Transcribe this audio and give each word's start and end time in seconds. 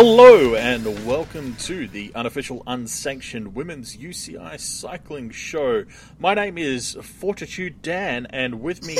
Hello 0.00 0.54
and 0.54 1.04
welcome 1.04 1.56
to 1.56 1.88
the 1.88 2.12
unofficial 2.14 2.62
unsanctioned 2.68 3.56
women's 3.56 3.96
UCI 3.96 4.60
cycling 4.60 5.30
show. 5.30 5.86
My 6.20 6.34
name 6.34 6.56
is 6.56 6.96
Fortitude 7.02 7.82
Dan, 7.82 8.28
and 8.30 8.60
with 8.60 8.86
me, 8.86 8.96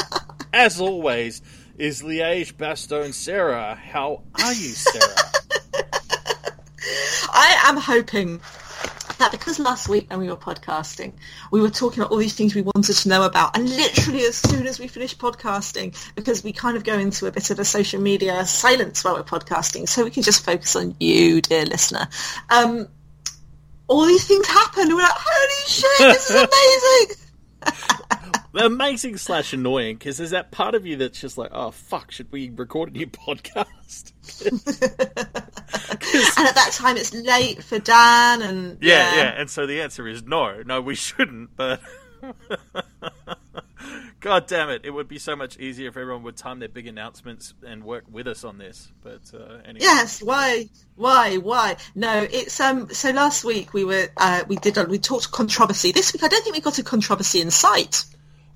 as 0.52 0.80
always, 0.80 1.40
is 1.78 2.02
Liège 2.02 2.54
Bastogne 2.54 3.14
Sarah. 3.14 3.76
How 3.76 4.22
are 4.42 4.52
you, 4.52 4.70
Sarah? 4.70 5.30
I 7.32 7.62
am 7.66 7.76
hoping 7.76 8.40
that 9.20 9.30
because 9.30 9.58
last 9.58 9.88
week 9.88 10.10
when 10.10 10.18
we 10.18 10.28
were 10.28 10.36
podcasting, 10.36 11.12
we 11.50 11.60
were 11.60 11.70
talking 11.70 12.00
about 12.00 12.10
all 12.10 12.18
these 12.18 12.34
things 12.34 12.54
we 12.54 12.62
wanted 12.62 12.94
to 12.94 13.08
know 13.08 13.22
about, 13.22 13.56
and 13.56 13.68
literally 13.68 14.24
as 14.24 14.36
soon 14.36 14.66
as 14.66 14.78
we 14.78 14.88
finished 14.88 15.18
podcasting, 15.18 15.96
because 16.14 16.42
we 16.42 16.52
kind 16.52 16.76
of 16.76 16.84
go 16.84 16.98
into 16.98 17.26
a 17.26 17.32
bit 17.32 17.50
of 17.50 17.58
a 17.58 17.64
social 17.64 18.00
media 18.00 18.44
silence 18.44 19.04
while 19.04 19.14
we're 19.14 19.22
podcasting, 19.22 19.88
so 19.88 20.04
we 20.04 20.10
can 20.10 20.22
just 20.22 20.44
focus 20.44 20.74
on 20.74 20.96
you, 20.98 21.40
dear 21.40 21.64
listener. 21.64 22.08
Um, 22.48 22.88
all 23.86 24.06
these 24.06 24.26
things 24.26 24.46
happen, 24.46 24.84
and 24.84 24.94
we're 24.94 25.02
like, 25.02 25.12
holy 25.14 25.68
shit, 25.68 25.98
this 25.98 26.30
is 26.30 26.36
amazing! 27.66 27.96
Amazing 28.52 29.16
slash 29.16 29.52
annoying 29.52 29.96
because 29.96 30.18
there's 30.18 30.30
that 30.30 30.50
part 30.50 30.74
of 30.74 30.84
you 30.84 30.96
that's 30.96 31.20
just 31.20 31.38
like, 31.38 31.50
oh 31.52 31.70
fuck, 31.70 32.10
should 32.10 32.32
we 32.32 32.50
record 32.50 32.88
a 32.88 32.92
new 32.92 33.06
podcast? 33.06 34.12
and 36.38 36.48
at 36.48 36.54
that 36.56 36.70
time, 36.72 36.96
it's 36.96 37.14
late 37.14 37.62
for 37.62 37.78
Dan, 37.78 38.42
and 38.42 38.78
yeah, 38.80 39.14
yeah, 39.14 39.40
and 39.40 39.48
so 39.48 39.66
the 39.66 39.80
answer 39.80 40.08
is 40.08 40.24
no, 40.24 40.62
no, 40.62 40.80
we 40.80 40.96
shouldn't. 40.96 41.56
But 41.56 41.80
God 44.20 44.48
damn 44.48 44.68
it, 44.68 44.84
it 44.84 44.90
would 44.90 45.06
be 45.06 45.18
so 45.18 45.36
much 45.36 45.56
easier 45.58 45.88
if 45.88 45.96
everyone 45.96 46.24
would 46.24 46.36
time 46.36 46.58
their 46.58 46.68
big 46.68 46.88
announcements 46.88 47.54
and 47.64 47.84
work 47.84 48.04
with 48.10 48.26
us 48.26 48.42
on 48.42 48.58
this. 48.58 48.90
But 49.02 49.20
uh, 49.32 49.58
anyway, 49.64 49.78
Yes, 49.80 50.22
why, 50.22 50.68
why, 50.96 51.36
why? 51.36 51.76
No, 51.94 52.26
it's 52.30 52.58
um. 52.58 52.90
So 52.90 53.10
last 53.10 53.44
week 53.44 53.72
we 53.72 53.84
were 53.84 54.08
uh, 54.16 54.42
we 54.48 54.56
did 54.56 54.76
we 54.88 54.98
talked 54.98 55.30
controversy. 55.30 55.92
This 55.92 56.12
week 56.12 56.24
I 56.24 56.28
don't 56.28 56.42
think 56.42 56.56
we 56.56 56.60
got 56.60 56.78
a 56.78 56.82
controversy 56.82 57.40
in 57.40 57.52
sight. 57.52 58.04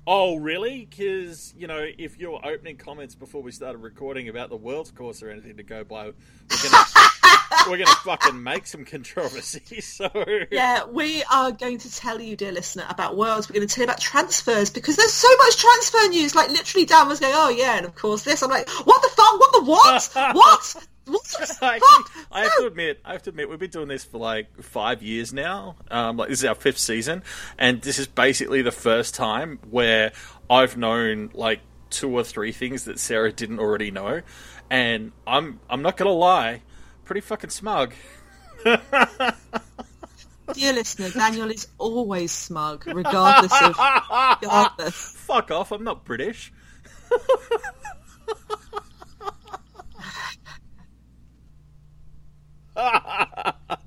Oh, 0.07 0.35
really? 0.35 0.85
Because, 0.87 1.53
you 1.57 1.65
know, 1.65 1.83
if 1.97 2.19
your 2.19 2.45
opening 2.45 2.77
comments 2.77 3.15
before 3.15 3.41
we 3.41 3.51
started 3.51 3.79
recording 3.79 4.29
about 4.29 4.49
the 4.49 4.55
world's 4.55 4.91
course 4.91 5.23
or 5.23 5.31
anything 5.31 5.57
to 5.57 5.63
go 5.63 5.83
by, 5.83 6.05
we're 6.05 6.13
gonna 6.61 6.85
we're 7.67 7.77
gonna 7.77 7.95
fucking 8.03 8.41
make 8.41 8.67
some 8.67 8.85
controversy. 8.85 9.61
So 9.81 10.09
Yeah, 10.51 10.85
we 10.85 11.23
are 11.31 11.51
going 11.51 11.77
to 11.79 11.93
tell 11.93 12.19
you, 12.19 12.35
dear 12.35 12.51
listener, 12.51 12.85
about 12.89 13.15
worlds. 13.15 13.49
We're 13.49 13.55
going 13.55 13.67
to 13.67 13.73
tell 13.73 13.83
you 13.83 13.85
about 13.85 13.99
transfers 13.99 14.69
because 14.69 14.95
there's 14.95 15.13
so 15.13 15.27
much 15.37 15.57
transfer 15.57 16.07
news. 16.09 16.35
Like 16.35 16.49
literally, 16.49 16.85
Dan 16.85 17.07
was 17.07 17.19
going, 17.19 17.33
"Oh 17.35 17.49
yeah," 17.49 17.77
and 17.77 17.85
of 17.85 17.95
course 17.95 18.23
this. 18.23 18.41
I'm 18.41 18.49
like, 18.49 18.69
"What 18.85 19.01
the 19.01 19.09
fuck? 19.09 19.39
What 19.39 19.51
the 19.53 19.63
what? 19.63 20.11
what?" 20.35 20.87
What 21.07 21.57
I, 21.61 21.79
fuck? 21.79 22.27
I 22.31 22.41
have 22.41 22.55
to 22.57 22.65
admit, 22.65 22.99
I 23.05 23.13
have 23.13 23.21
to 23.23 23.29
admit, 23.29 23.47
we've 23.47 23.59
been 23.59 23.69
doing 23.69 23.87
this 23.87 24.03
for 24.03 24.17
like 24.17 24.63
five 24.63 25.03
years 25.03 25.33
now. 25.33 25.75
Um, 25.91 26.17
like 26.17 26.29
this 26.29 26.39
is 26.39 26.45
our 26.45 26.55
fifth 26.55 26.79
season, 26.79 27.21
and 27.59 27.81
this 27.81 27.99
is 27.99 28.07
basically 28.07 28.63
the 28.63 28.71
first 28.71 29.13
time 29.13 29.59
where 29.69 30.13
I've 30.49 30.77
known 30.77 31.29
like 31.33 31.61
two 31.91 32.09
or 32.09 32.23
three 32.23 32.51
things 32.51 32.85
that 32.85 32.99
Sarah 32.99 33.31
didn't 33.31 33.59
already 33.59 33.91
know, 33.91 34.21
and 34.69 35.11
I'm 35.27 35.59
I'm 35.69 35.83
not 35.83 35.95
gonna 35.95 36.09
lie, 36.09 36.63
pretty 37.05 37.21
fucking 37.21 37.51
smug. 37.51 37.93
Dear 38.65 38.81
listener, 40.73 41.09
Daniel 41.09 41.49
is 41.49 41.67
always 41.77 42.31
smug, 42.31 42.85
regardless 42.87 43.51
of 43.61 43.69
regardless. 44.41 44.95
Fuck 44.95 45.51
off! 45.51 45.71
I'm 45.71 45.83
not 45.83 46.05
British. 46.05 46.51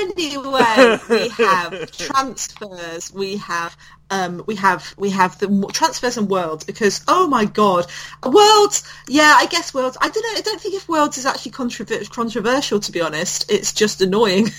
Anyway, 0.00 0.98
we 1.08 1.28
have 1.28 1.90
transfers. 1.92 3.12
We 3.12 3.36
have 3.38 3.76
um, 4.10 4.42
we 4.46 4.54
have 4.56 4.94
we 4.96 5.10
have 5.10 5.38
the 5.38 5.70
transfers 5.72 6.16
and 6.16 6.28
worlds 6.28 6.64
because 6.64 7.02
oh 7.08 7.26
my 7.26 7.44
god, 7.44 7.86
worlds. 8.24 8.88
Yeah, 9.06 9.34
I 9.36 9.46
guess 9.46 9.74
worlds. 9.74 9.96
I 10.00 10.08
don't 10.08 10.22
know. 10.22 10.38
I 10.38 10.42
don't 10.42 10.60
think 10.60 10.74
if 10.74 10.88
worlds 10.88 11.18
is 11.18 11.26
actually 11.26 11.52
controver- 11.52 12.08
controversial. 12.10 12.80
To 12.80 12.92
be 12.92 13.00
honest, 13.00 13.50
it's 13.50 13.72
just 13.72 14.00
annoying. 14.00 14.48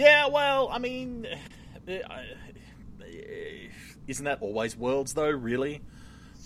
Yeah, 0.00 0.28
well, 0.28 0.70
I 0.72 0.78
mean, 0.78 1.26
isn't 4.06 4.24
that 4.24 4.40
always 4.40 4.74
worlds 4.74 5.12
though? 5.12 5.28
Really? 5.28 5.82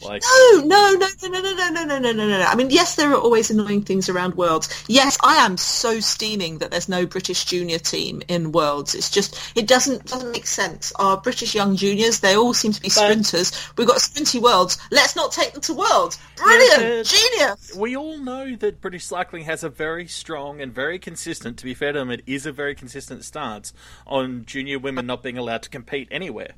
Like, 0.03 0.23
No, 0.23 0.63
no, 0.65 0.97
no, 0.97 1.07
no, 1.23 1.29
no, 1.29 1.41
no, 1.41 1.71
no, 1.71 1.85
no, 1.85 1.85
no, 1.85 1.99
no, 1.99 2.13
no, 2.13 2.39
no. 2.39 2.45
I 2.45 2.55
mean, 2.55 2.71
yes, 2.71 2.97
there 2.97 3.11
are 3.11 3.19
always 3.19 3.51
annoying 3.51 3.83
things 3.83 4.09
around 4.09 4.35
Worlds. 4.35 4.69
Yes, 4.89 5.17
I 5.23 5.37
am 5.37 5.57
so 5.57 6.01
steaming 6.01 6.59
that 6.59 6.71
there's 6.71 6.89
no 6.89 7.07
British 7.07 7.45
junior 7.45 7.79
team 7.79 8.23
in 8.29 8.53
Worlds. 8.53 8.95
It's 8.95 9.11
just 9.11 9.39
it 9.57 9.67
doesn't 9.67 10.07
doesn't 10.07 10.33
make 10.33 10.47
sense. 10.47 10.93
Our 10.97 11.17
British 11.21 11.55
young 11.55 11.77
juniors, 11.77 12.21
they 12.21 12.37
all 12.37 12.55
seem 12.55 12.73
to 12.73 12.81
be 12.81 12.89
sprinters. 12.89 13.53
We've 13.77 13.87
got 13.87 13.99
sprinty 13.99 14.41
Worlds. 14.41 14.79
Let's 14.91 15.17
not 15.17 15.33
take 15.33 15.53
them 15.53 15.63
to 15.63 15.75
Worlds. 15.75 16.19
Brilliant, 16.37 17.07
genius. 17.07 17.75
we 17.77 17.97
all 17.97 18.19
know 18.19 18.57
that 18.57 18.81
British 18.81 19.05
cycling 19.05 19.45
has 19.45 19.65
a 19.65 19.69
very 19.69 20.07
strong 20.07 20.61
and 20.61 20.73
very 20.73 20.99
consistent, 20.99 21.59
to 21.59 21.65
be 21.65 21.75
fair 21.75 21.93
to 21.93 21.99
them, 22.01 22.11
it 22.11 22.23
is 22.27 22.47
a 22.47 22.53
very 22.53 22.75
consistent 22.75 23.25
stance 23.25 23.73
on 24.07 24.45
junior 24.45 24.79
women 24.79 25.07
not 25.07 25.23
being 25.23 25.39
allowed 25.39 25.63
to 25.63 25.71
compete 25.71 26.09
anywhere. 26.11 26.55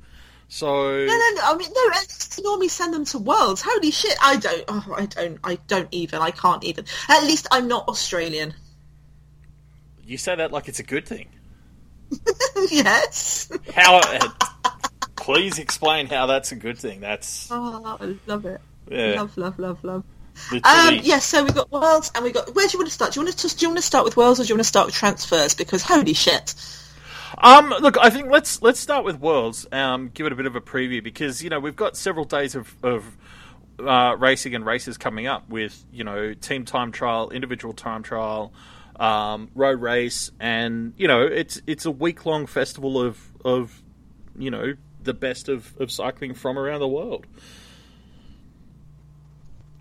So, 0.49 0.67
No, 0.67 1.07
no, 1.07 1.31
no. 1.35 1.41
I 1.45 1.57
mean, 1.57 1.69
no. 1.75 2.43
Normally 2.45 2.69
send 2.69 2.95
them 2.95 3.05
to 3.07 3.19
Worlds. 3.19 3.63
Holy 3.65 3.91
shit! 3.91 4.17
I 4.23 4.37
don't. 4.37 4.65
Oh, 4.69 4.95
I 4.97 5.07
don't. 5.07 5.39
I 5.43 5.59
don't 5.67 5.89
even. 5.91 6.21
I 6.21 6.31
can't 6.31 6.63
even. 6.65 6.85
At 7.09 7.25
least 7.25 7.49
I'm 7.51 7.67
not 7.67 7.89
Australian. 7.89 8.55
you 10.05 10.19
say 10.19 10.37
that 10.37 10.53
like 10.53 10.69
it's 10.69 10.79
a 10.79 10.85
good 10.85 11.07
thing. 11.07 11.29
yes. 12.71 13.51
How? 13.75 14.01
please 15.17 15.59
explain 15.59 16.07
how 16.07 16.27
that's 16.27 16.53
a 16.53 16.57
good 16.57 16.79
thing. 16.79 17.01
That's 17.01 17.49
Oh, 17.51 17.99
I 18.01 18.17
love 18.27 18.47
it. 18.47 18.61
Yeah. 18.89 19.15
Love, 19.21 19.37
love, 19.37 19.59
love, 19.59 19.83
love. 19.83 20.05
Um, 20.53 21.01
yes, 21.03 21.25
so 21.25 21.43
we've 21.43 21.55
got 21.55 21.73
Worlds 21.73 22.13
and 22.15 22.23
we 22.23 22.31
got. 22.31 22.55
Where 22.55 22.67
do 22.69 22.73
you 22.73 22.79
want 22.79 22.89
to 22.89 22.95
start? 22.95 23.13
Do 23.13 23.21
you 23.21 23.27
want 23.27 23.37
to 23.37 23.57
do 23.57 23.63
you 23.65 23.69
want 23.71 23.79
to 23.79 23.83
start 23.83 24.05
with 24.05 24.17
Worlds 24.17 24.39
or 24.39 24.45
do 24.45 24.51
you 24.51 24.55
want 24.55 24.61
to 24.61 24.69
start 24.69 24.87
with 24.87 24.95
transfers? 24.95 25.55
Because 25.55 25.83
holy 25.83 26.13
shit! 26.13 26.55
Um, 27.39 27.71
look, 27.81 27.99
I 27.99 28.11
think 28.11 28.31
let's 28.31 28.63
let's 28.63 28.81
start 28.81 29.05
with 29.05 29.21
Worlds. 29.21 29.67
Um, 29.71 30.11
give 30.13 30.27
it 30.27 30.33
a 30.33 30.37
bit 30.37 30.47
of 30.47 30.57
a 30.57 30.61
preview 30.61 31.03
because 31.03 31.43
you 31.43 31.51
know 31.51 31.61
we've 31.61 31.77
got 31.77 31.97
several 31.97 32.25
days 32.25 32.55
of, 32.55 32.75
of 32.83 33.17
uh, 33.79 34.17
racing 34.19 34.55
and 34.55 34.65
races 34.65 34.97
coming 34.97 35.27
up 35.27 35.49
with 35.49 35.85
you 35.93 36.05
know 36.05 36.33
team 36.35 36.65
time 36.65 36.93
trial, 36.93 37.31
individual 37.31 37.75
time 37.75 38.03
trial, 38.03 38.53
um, 38.99 39.51
road 39.55 39.81
race, 39.81 40.31
and 40.41 40.95
you 40.97 41.09
know 41.09 41.23
it's 41.23 41.61
it's 41.67 41.85
a 41.85 41.91
week 41.91 42.25
long 42.25 42.47
festival 42.47 43.01
of 43.01 43.21
of 43.45 43.83
you 44.39 44.51
know 44.51 44.75
the 45.03 45.15
best 45.15 45.49
of, 45.49 45.75
of 45.79 45.91
cycling 45.91 46.35
from 46.35 46.59
around 46.59 46.81
the 46.81 46.89
world. 46.89 47.27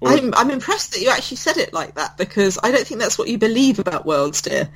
Or- 0.01 0.09
I'm 0.09 0.33
I'm 0.33 0.51
impressed 0.51 0.91
that 0.93 1.01
you 1.01 1.09
actually 1.09 1.37
said 1.37 1.57
it 1.57 1.73
like 1.73 1.95
that 1.95 2.17
because 2.17 2.59
I 2.61 2.71
don't 2.71 2.85
think 2.85 2.99
that's 2.99 3.17
what 3.17 3.29
you 3.29 3.37
believe 3.37 3.79
about 3.79 4.05
Worlds, 4.05 4.41
dear. 4.41 4.69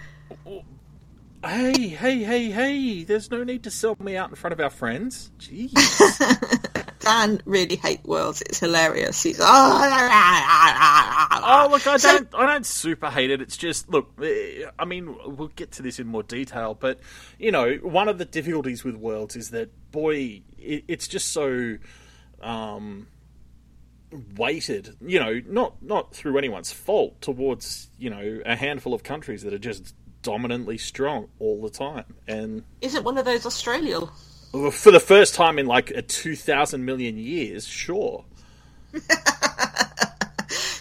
Hey, 1.44 1.88
hey, 1.88 2.18
hey, 2.24 2.52
hey! 2.52 3.04
There's 3.06 3.32
no 3.32 3.46
need 3.46 3.64
to 3.64 3.72
sell 3.72 3.96
me 4.00 4.18
out 4.18 4.30
in 4.30 4.36
front 4.36 4.52
of 4.52 4.60
our 4.60 4.70
friends. 4.70 5.32
Jeez. 5.40 5.72
Dan 7.00 7.42
really 7.46 7.78
hate 7.78 8.04
Worlds. 8.04 8.42
It's 8.42 8.60
hilarious. 8.60 9.24
He's 9.24 9.40
oh, 9.40 9.46
Oh 11.42 11.68
look, 11.72 11.88
I 11.88 11.96
So- 11.98 12.18
don't, 12.20 12.36
I 12.36 12.46
don't 12.46 12.66
super 12.66 13.10
hate 13.10 13.32
it. 13.32 13.42
It's 13.42 13.56
just 13.56 13.90
look, 13.90 14.12
eh, 14.22 14.66
I 14.78 14.84
mean, 14.84 15.16
we'll 15.38 15.48
get 15.48 15.72
to 15.74 15.82
this 15.82 15.98
in 15.98 16.08
more 16.08 16.24
detail, 16.24 16.74
but 16.78 17.00
you 17.38 17.52
know, 17.54 17.76
one 17.84 18.10
of 18.10 18.18
the 18.18 18.26
difficulties 18.26 18.84
with 18.84 18.96
Worlds 18.96 19.38
is 19.38 19.52
that 19.52 19.70
boy, 19.92 20.42
it, 20.58 20.84
it's 20.90 21.08
just 21.08 21.32
so 21.32 21.78
um, 22.42 23.08
weighted. 24.36 24.94
You 25.00 25.20
know, 25.22 25.42
not 25.48 25.82
not 25.82 26.14
through 26.14 26.38
anyone's 26.38 26.74
fault 26.74 27.22
towards 27.22 27.90
you 27.98 28.10
know 28.10 28.42
a 28.46 28.58
handful 28.58 28.94
of 28.94 29.04
countries 29.04 29.44
that 29.44 29.54
are 29.54 29.58
just 29.60 29.96
dominantly 30.22 30.78
strong 30.78 31.30
all 31.40 31.62
the 31.62 31.70
time, 31.70 32.06
and 32.28 32.64
Is 32.82 32.96
it 32.96 33.04
one 33.04 33.18
of 33.18 33.26
those 33.26 33.46
Australian? 33.46 34.08
for 34.72 34.92
the 34.92 35.00
first 35.00 35.36
time 35.36 35.60
in 35.60 35.66
like 35.68 35.92
a 35.92 36.02
two 36.02 36.36
thousand 36.36 36.84
million 36.86 37.18
years, 37.18 37.68
sure. 37.68 38.26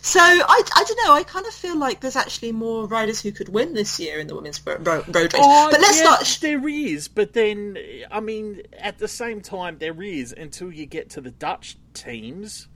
So 0.09 0.21
I, 0.21 0.63
I 0.75 0.85
don't 0.89 1.07
know. 1.07 1.13
I 1.13 1.23
kind 1.23 1.45
of 1.45 1.53
feel 1.53 1.77
like 1.77 2.01
there's 2.01 2.17
actually 2.17 2.53
more 2.53 2.87
riders 2.87 3.21
who 3.21 3.31
could 3.31 3.51
win 3.51 3.75
this 3.75 4.01
year 4.01 4.19
in 4.19 4.27
the 4.27 4.35
women's 4.35 4.65
ro- 4.67 4.79
ro- 4.79 5.05
road 5.07 5.35
race. 5.35 5.35
Oh, 5.37 5.69
but 5.71 5.83
let's 5.83 5.99
yeah, 6.01 6.15
start. 6.17 6.39
There 6.41 6.67
is, 6.67 7.09
but 7.09 7.35
then 7.35 7.77
I 8.11 8.21
mean, 8.21 8.63
at 8.79 8.97
the 8.97 9.07
same 9.07 9.43
time, 9.43 9.77
there 9.77 10.03
is 10.03 10.33
until 10.33 10.73
you 10.73 10.87
get 10.87 11.11
to 11.11 11.21
the 11.21 11.31
Dutch 11.31 11.77
teams, 11.93 12.69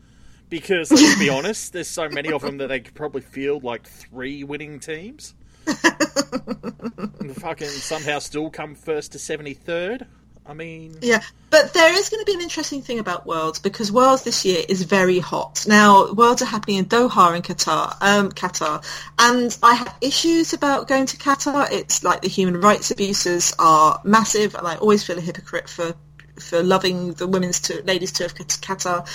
because 0.51 0.91
let's 0.93 1.19
be 1.19 1.29
honest, 1.31 1.73
there's 1.73 1.89
so 1.89 2.07
many 2.11 2.31
of 2.31 2.43
them 2.43 2.59
that 2.59 2.67
they 2.67 2.81
could 2.81 2.95
probably 2.95 3.23
field 3.23 3.65
like 3.65 3.87
three 3.87 4.45
winning 4.45 4.79
teams. 4.79 5.33
And 5.67 7.37
fucking 7.37 7.69
somehow 7.69 8.19
still 8.19 8.51
come 8.51 8.75
first 8.75 9.13
to 9.13 9.19
seventy 9.19 9.55
third. 9.55 10.07
I 10.45 10.55
mean, 10.55 10.99
yeah, 11.03 11.23
but 11.51 11.73
there 11.73 11.95
is 11.95 12.09
going 12.09 12.21
to 12.21 12.27
be 12.27 12.35
an 12.35 12.41
interesting 12.41 12.83
thing 12.83 12.99
about 12.99 13.27
Worlds 13.27 13.61
because 13.61 13.93
Worlds 13.93 14.25
this 14.25 14.45
year 14.45 14.65
is 14.69 14.83
very 14.83 15.21
hot. 15.21 15.65
Now, 15.69 16.13
Worlds 16.13 16.43
are 16.43 16.47
happening 16.47 16.79
in 16.79 16.87
Doha 16.87 17.37
in 17.37 17.43
Qatar, 17.43 17.97
um, 18.01 18.33
Qatar, 18.33 18.85
and 19.21 19.57
I 19.63 19.75
have 19.75 19.97
issues 20.01 20.53
about 20.53 20.89
going 20.89 21.07
to 21.07 21.17
Qatar. 21.17 21.71
It's 21.71 22.03
like 22.03 22.23
the 22.23 22.29
human 22.29 22.61
rights 22.61 22.91
abuses 22.91 23.55
are 23.61 24.01
massive, 24.03 24.57
and 24.57 24.67
I 24.67 24.75
always 24.77 25.05
feel 25.05 25.17
a 25.17 25.21
hypocrite 25.21 25.69
for 25.69 25.95
for 26.41 26.61
loving 26.63 27.13
the 27.13 27.29
women's 27.29 27.61
to 27.61 27.83
ladies 27.85 28.11
tour 28.11 28.27
of 28.27 28.35
Qatar. 28.35 29.07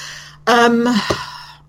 Um, 0.47 0.85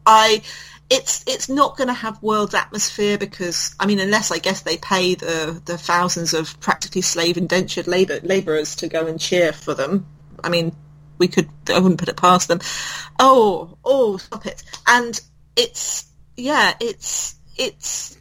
I 0.06 0.42
it's 0.90 1.22
it's 1.26 1.48
not 1.48 1.76
going 1.76 1.88
to 1.88 1.94
have 1.94 2.22
world 2.22 2.54
atmosphere 2.54 3.18
because 3.18 3.74
I 3.78 3.86
mean 3.86 3.98
unless 3.98 4.30
I 4.30 4.38
guess 4.38 4.62
they 4.62 4.78
pay 4.78 5.14
the 5.14 5.60
the 5.64 5.76
thousands 5.76 6.34
of 6.34 6.58
practically 6.60 7.02
slave 7.02 7.36
indentured 7.36 7.86
labor 7.86 8.20
laborers 8.22 8.76
to 8.76 8.88
go 8.88 9.06
and 9.06 9.20
cheer 9.20 9.52
for 9.52 9.74
them. 9.74 10.06
I 10.42 10.48
mean 10.48 10.74
we 11.18 11.28
could 11.28 11.48
I 11.68 11.78
wouldn't 11.78 12.00
put 12.00 12.08
it 12.08 12.16
past 12.16 12.48
them. 12.48 12.60
Oh 13.18 13.76
oh 13.84 14.16
stop 14.16 14.46
it! 14.46 14.62
And 14.86 15.20
it's 15.56 16.06
yeah 16.36 16.74
it's 16.80 17.34
it's 17.56 18.16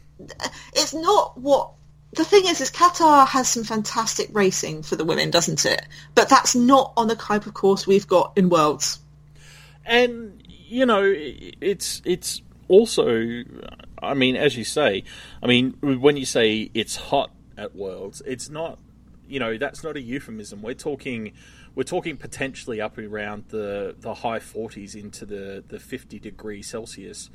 it's 0.74 0.92
not 0.92 1.38
what 1.38 1.72
the 2.12 2.24
thing 2.24 2.46
is, 2.46 2.60
is 2.60 2.70
Qatar 2.70 3.26
has 3.28 3.48
some 3.48 3.64
fantastic 3.64 4.30
racing 4.32 4.82
for 4.82 4.96
the 4.96 5.04
women, 5.04 5.30
doesn't 5.30 5.66
it? 5.66 5.86
But 6.14 6.28
that's 6.28 6.54
not 6.54 6.94
on 6.96 7.06
the 7.06 7.14
type 7.14 7.46
of 7.46 7.54
course 7.54 7.86
we've 7.86 8.06
got 8.06 8.32
in 8.36 8.48
Worlds. 8.48 8.98
And 9.84 10.42
you 10.46 10.86
know, 10.86 11.02
it's 11.04 12.02
it's 12.04 12.42
also, 12.68 13.42
I 14.02 14.14
mean, 14.14 14.36
as 14.36 14.56
you 14.56 14.64
say, 14.64 15.04
I 15.42 15.46
mean, 15.46 15.72
when 15.80 16.16
you 16.16 16.26
say 16.26 16.70
it's 16.74 16.96
hot 16.96 17.30
at 17.56 17.74
Worlds, 17.74 18.22
it's 18.26 18.48
not, 18.48 18.78
you 19.26 19.40
know, 19.40 19.58
that's 19.58 19.82
not 19.82 19.96
a 19.96 20.00
euphemism. 20.00 20.62
We're 20.62 20.74
talking, 20.74 21.32
we're 21.74 21.82
talking 21.82 22.16
potentially 22.16 22.80
up 22.80 22.98
around 22.98 23.44
the 23.48 23.94
the 23.98 24.14
high 24.14 24.38
40s 24.38 24.94
into 24.94 25.26
the 25.26 25.64
the 25.66 25.78
50 25.78 26.18
degree 26.18 26.62
Celsius 26.62 27.30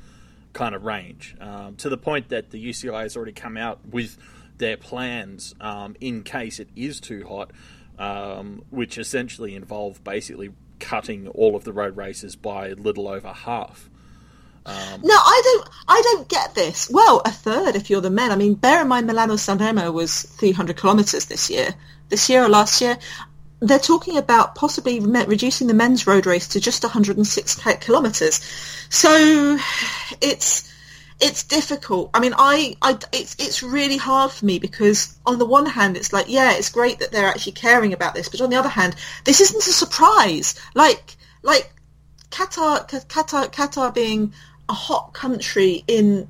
kind 0.53 0.75
of 0.75 0.83
range, 0.83 1.35
um, 1.41 1.75
to 1.77 1.89
the 1.89 1.97
point 1.97 2.29
that 2.29 2.51
the 2.51 2.63
UCI 2.63 3.01
has 3.01 3.17
already 3.17 3.31
come 3.31 3.57
out 3.57 3.79
with 3.89 4.17
their 4.59 4.77
plans 4.77 5.55
um, 5.59 5.95
in 5.99 6.23
case 6.23 6.59
it 6.59 6.69
is 6.75 6.99
too 6.99 7.25
hot, 7.27 7.51
um, 7.97 8.63
which 8.69 8.97
essentially 8.97 9.55
involve 9.55 10.03
basically 10.03 10.51
cutting 10.79 11.27
all 11.29 11.55
of 11.55 11.63
the 11.63 11.73
road 11.73 11.97
races 11.97 12.35
by 12.35 12.67
a 12.67 12.75
little 12.75 13.07
over 13.07 13.33
half. 13.33 13.89
Um, 14.65 15.01
no, 15.03 15.15
I 15.15 15.41
don't. 15.43 15.69
I 15.87 16.01
don't 16.01 16.29
get 16.29 16.55
this. 16.55 16.89
Well, 16.89 17.21
a 17.25 17.31
third 17.31 17.75
if 17.75 17.89
you're 17.89 18.01
the 18.01 18.09
men. 18.09 18.31
I 18.31 18.35
mean, 18.35 18.53
bear 18.55 18.81
in 18.81 18.87
mind 18.87 19.07
Milano 19.07 19.33
Sanremo 19.33 19.91
was 19.91 20.21
300 20.21 20.77
kilometres 20.77 21.25
this 21.25 21.49
year. 21.49 21.75
This 22.09 22.29
year 22.29 22.43
or 22.43 22.49
last 22.49 22.79
year, 22.81 22.97
they're 23.59 23.79
talking 23.79 24.17
about 24.17 24.55
possibly 24.55 24.99
reducing 24.99 25.67
the 25.67 25.73
men's 25.73 26.05
road 26.07 26.25
race 26.25 26.49
to 26.49 26.59
just 26.59 26.83
106 26.83 27.59
kilometres. 27.81 28.39
So 28.89 29.57
it's 30.21 30.71
it's 31.19 31.43
difficult. 31.43 32.09
I 32.13 32.19
mean, 32.19 32.33
I, 32.37 32.75
I, 32.81 32.97
it's 33.11 33.35
it's 33.39 33.63
really 33.63 33.97
hard 33.97 34.31
for 34.31 34.45
me 34.45 34.59
because 34.59 35.17
on 35.25 35.39
the 35.39 35.45
one 35.45 35.65
hand, 35.65 35.95
it's 35.95 36.11
like, 36.11 36.25
yeah, 36.27 36.53
it's 36.53 36.69
great 36.69 36.99
that 36.99 37.11
they're 37.11 37.27
actually 37.27 37.53
caring 37.53 37.93
about 37.93 38.13
this, 38.13 38.29
but 38.29 38.41
on 38.41 38.49
the 38.49 38.57
other 38.57 38.69
hand, 38.69 38.95
this 39.23 39.39
isn't 39.39 39.67
a 39.67 39.71
surprise. 39.71 40.59
Like, 40.73 41.15
like 41.41 41.73
Qatar, 42.29 42.89
Qatar, 43.07 43.53
Qatar 43.53 43.93
being 43.93 44.33
a 44.69 44.73
hot 44.73 45.13
country 45.13 45.83
in 45.87 46.27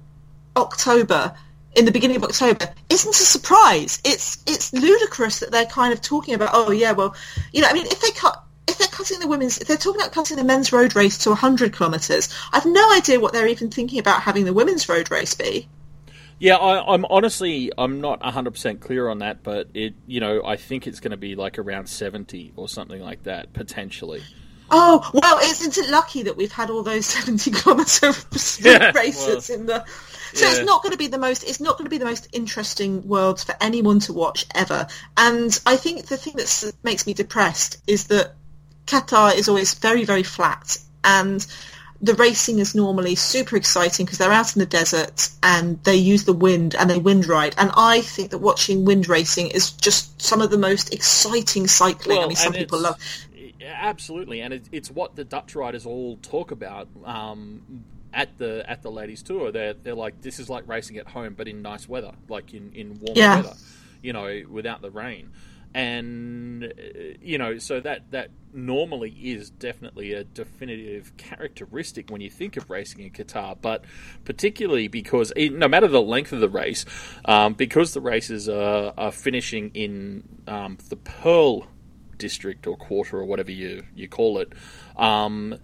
October, 0.55 1.33
in 1.75 1.85
the 1.85 1.91
beginning 1.91 2.17
of 2.17 2.23
October, 2.23 2.73
isn't 2.89 3.15
a 3.15 3.17
surprise. 3.17 4.01
It's 4.03 4.43
it's 4.47 4.73
ludicrous 4.73 5.39
that 5.39 5.51
they're 5.51 5.65
kind 5.65 5.93
of 5.93 6.01
talking 6.01 6.33
about, 6.33 6.51
oh 6.53 6.71
yeah, 6.71 6.91
well, 6.91 7.15
you 7.51 7.61
know, 7.61 7.67
I 7.67 7.73
mean, 7.73 7.85
if 7.87 8.01
they 8.01 8.11
cut, 8.11 8.43
if 8.67 8.77
they're 8.77 8.87
cutting 8.87 9.19
the 9.19 9.27
women's, 9.27 9.57
if 9.57 9.67
they're 9.67 9.77
talking 9.77 10.01
about 10.01 10.13
cutting 10.13 10.37
the 10.37 10.43
men's 10.43 10.71
road 10.71 10.95
race 10.95 11.17
to 11.19 11.29
100 11.29 11.75
kilometres, 11.75 12.33
I've 12.51 12.65
no 12.65 12.93
idea 12.93 13.19
what 13.19 13.33
they're 13.33 13.47
even 13.47 13.69
thinking 13.69 13.99
about 13.99 14.21
having 14.21 14.45
the 14.45 14.53
women's 14.53 14.87
road 14.87 15.11
race 15.11 15.33
be. 15.35 15.67
Yeah, 16.39 16.57
I, 16.57 16.93
am 16.93 17.05
honestly 17.09 17.71
I'm 17.77 18.01
not 18.01 18.21
100% 18.21 18.81
clear 18.81 19.07
on 19.07 19.19
that, 19.19 19.43
but 19.43 19.69
it 19.73 19.93
you 20.07 20.19
know 20.19 20.43
I 20.45 20.57
think 20.57 20.87
it's 20.87 20.99
going 20.99 21.11
to 21.11 21.17
be 21.17 21.35
like 21.35 21.57
around 21.57 21.87
70 21.87 22.53
or 22.55 22.67
something 22.67 23.01
like 23.01 23.23
that 23.23 23.53
potentially. 23.53 24.21
Oh 24.69 25.09
well, 25.13 25.39
isn't 25.39 25.77
it 25.77 25.89
lucky 25.89 26.23
that 26.23 26.37
we've 26.37 26.51
had 26.51 26.69
all 26.69 26.83
those 26.83 27.05
seventy 27.17 27.51
kilometre 27.51 28.07
yeah, 28.59 28.91
races 28.93 29.49
well, 29.49 29.59
in 29.59 29.65
the? 29.65 29.85
So 30.33 30.45
yeah. 30.45 30.51
it's 30.51 30.65
not 30.65 30.81
going 30.81 30.93
to 30.93 30.97
be 30.97 31.07
the 31.07 31.19
most. 31.19 31.43
It's 31.43 31.59
not 31.59 31.77
going 31.77 31.85
to 31.85 31.89
be 31.89 31.99
the 31.99 32.05
most 32.05 32.27
interesting 32.33 33.07
worlds 33.07 33.43
for 33.43 33.55
anyone 33.61 33.99
to 34.01 34.13
watch 34.13 34.45
ever. 34.55 34.87
And 35.15 35.59
I 35.65 35.77
think 35.77 36.07
the 36.07 36.17
thing 36.17 36.33
that 36.37 36.73
makes 36.81 37.05
me 37.05 37.13
depressed 37.13 37.77
is 37.85 38.07
that 38.07 38.33
Qatar 38.87 39.35
is 39.35 39.47
always 39.47 39.73
very 39.75 40.05
very 40.05 40.23
flat, 40.23 40.77
and 41.03 41.45
the 42.03 42.15
racing 42.15 42.59
is 42.59 42.75
normally 42.75 43.15
super 43.15 43.55
exciting 43.55 44.05
because 44.05 44.17
they're 44.17 44.31
out 44.31 44.53
in 44.53 44.59
the 44.59 44.65
desert 44.65 45.29
and 45.41 45.81
they 45.85 45.95
use 45.95 46.25
the 46.25 46.33
wind 46.33 46.75
and 46.75 46.89
they 46.89 46.97
wind 46.97 47.27
ride. 47.27 47.55
And 47.57 47.71
I 47.77 48.01
think 48.01 48.31
that 48.31 48.39
watching 48.39 48.83
wind 48.83 49.07
racing 49.07 49.47
is 49.47 49.71
just 49.71 50.21
some 50.21 50.41
of 50.41 50.51
the 50.51 50.57
most 50.57 50.93
exciting 50.93 51.65
cycling. 51.65 52.17
Well, 52.17 52.25
I 52.25 52.27
mean, 52.27 52.35
some 52.35 52.51
people 52.51 52.81
love 52.81 52.99
absolutely, 53.65 54.41
and 54.41 54.53
it, 54.53 54.69
it's 54.71 54.91
what 54.91 55.15
the 55.15 55.23
Dutch 55.23 55.55
riders 55.55 55.85
all 55.85 56.17
talk 56.17 56.51
about 56.51 56.87
um, 57.05 57.83
at 58.13 58.37
the 58.37 58.69
at 58.69 58.81
the 58.81 58.91
ladies 58.91 59.23
tour. 59.23 59.51
They're 59.51 59.73
they're 59.73 59.95
like 59.95 60.21
this 60.21 60.39
is 60.39 60.49
like 60.49 60.67
racing 60.67 60.97
at 60.97 61.07
home, 61.07 61.33
but 61.35 61.47
in 61.47 61.61
nice 61.61 61.87
weather, 61.87 62.13
like 62.29 62.53
in 62.53 62.71
in 62.73 62.99
warm 62.99 63.17
yeah. 63.17 63.37
weather, 63.37 63.55
you 64.01 64.13
know, 64.13 64.41
without 64.49 64.81
the 64.81 64.91
rain. 64.91 65.31
And 65.75 66.65
uh, 66.65 66.69
you 67.21 67.37
know, 67.37 67.57
so 67.57 67.79
that 67.79 68.11
that 68.11 68.29
normally 68.53 69.09
is 69.09 69.49
definitely 69.49 70.13
a 70.13 70.23
definitive 70.23 71.15
characteristic 71.17 72.11
when 72.11 72.21
you 72.21 72.29
think 72.29 72.57
of 72.57 72.69
racing 72.69 73.01
in 73.01 73.09
Qatar, 73.09 73.57
but 73.59 73.83
particularly 74.25 74.87
because 74.87 75.33
it, 75.35 75.53
no 75.53 75.67
matter 75.67 75.87
the 75.87 76.01
length 76.01 76.31
of 76.31 76.39
the 76.39 76.49
race, 76.49 76.85
um, 77.25 77.53
because 77.55 77.93
the 77.93 78.01
races 78.01 78.47
are, 78.47 78.93
are 78.97 79.11
finishing 79.11 79.71
in 79.73 80.23
um, 80.47 80.77
the 80.89 80.95
Pearl 80.95 81.67
district 82.17 82.67
or 82.67 82.77
quarter 82.77 83.17
or 83.17 83.25
whatever 83.25 83.51
you 83.51 83.83
you 83.95 84.07
call 84.07 84.39
it 84.39 84.53
um, 84.97 85.55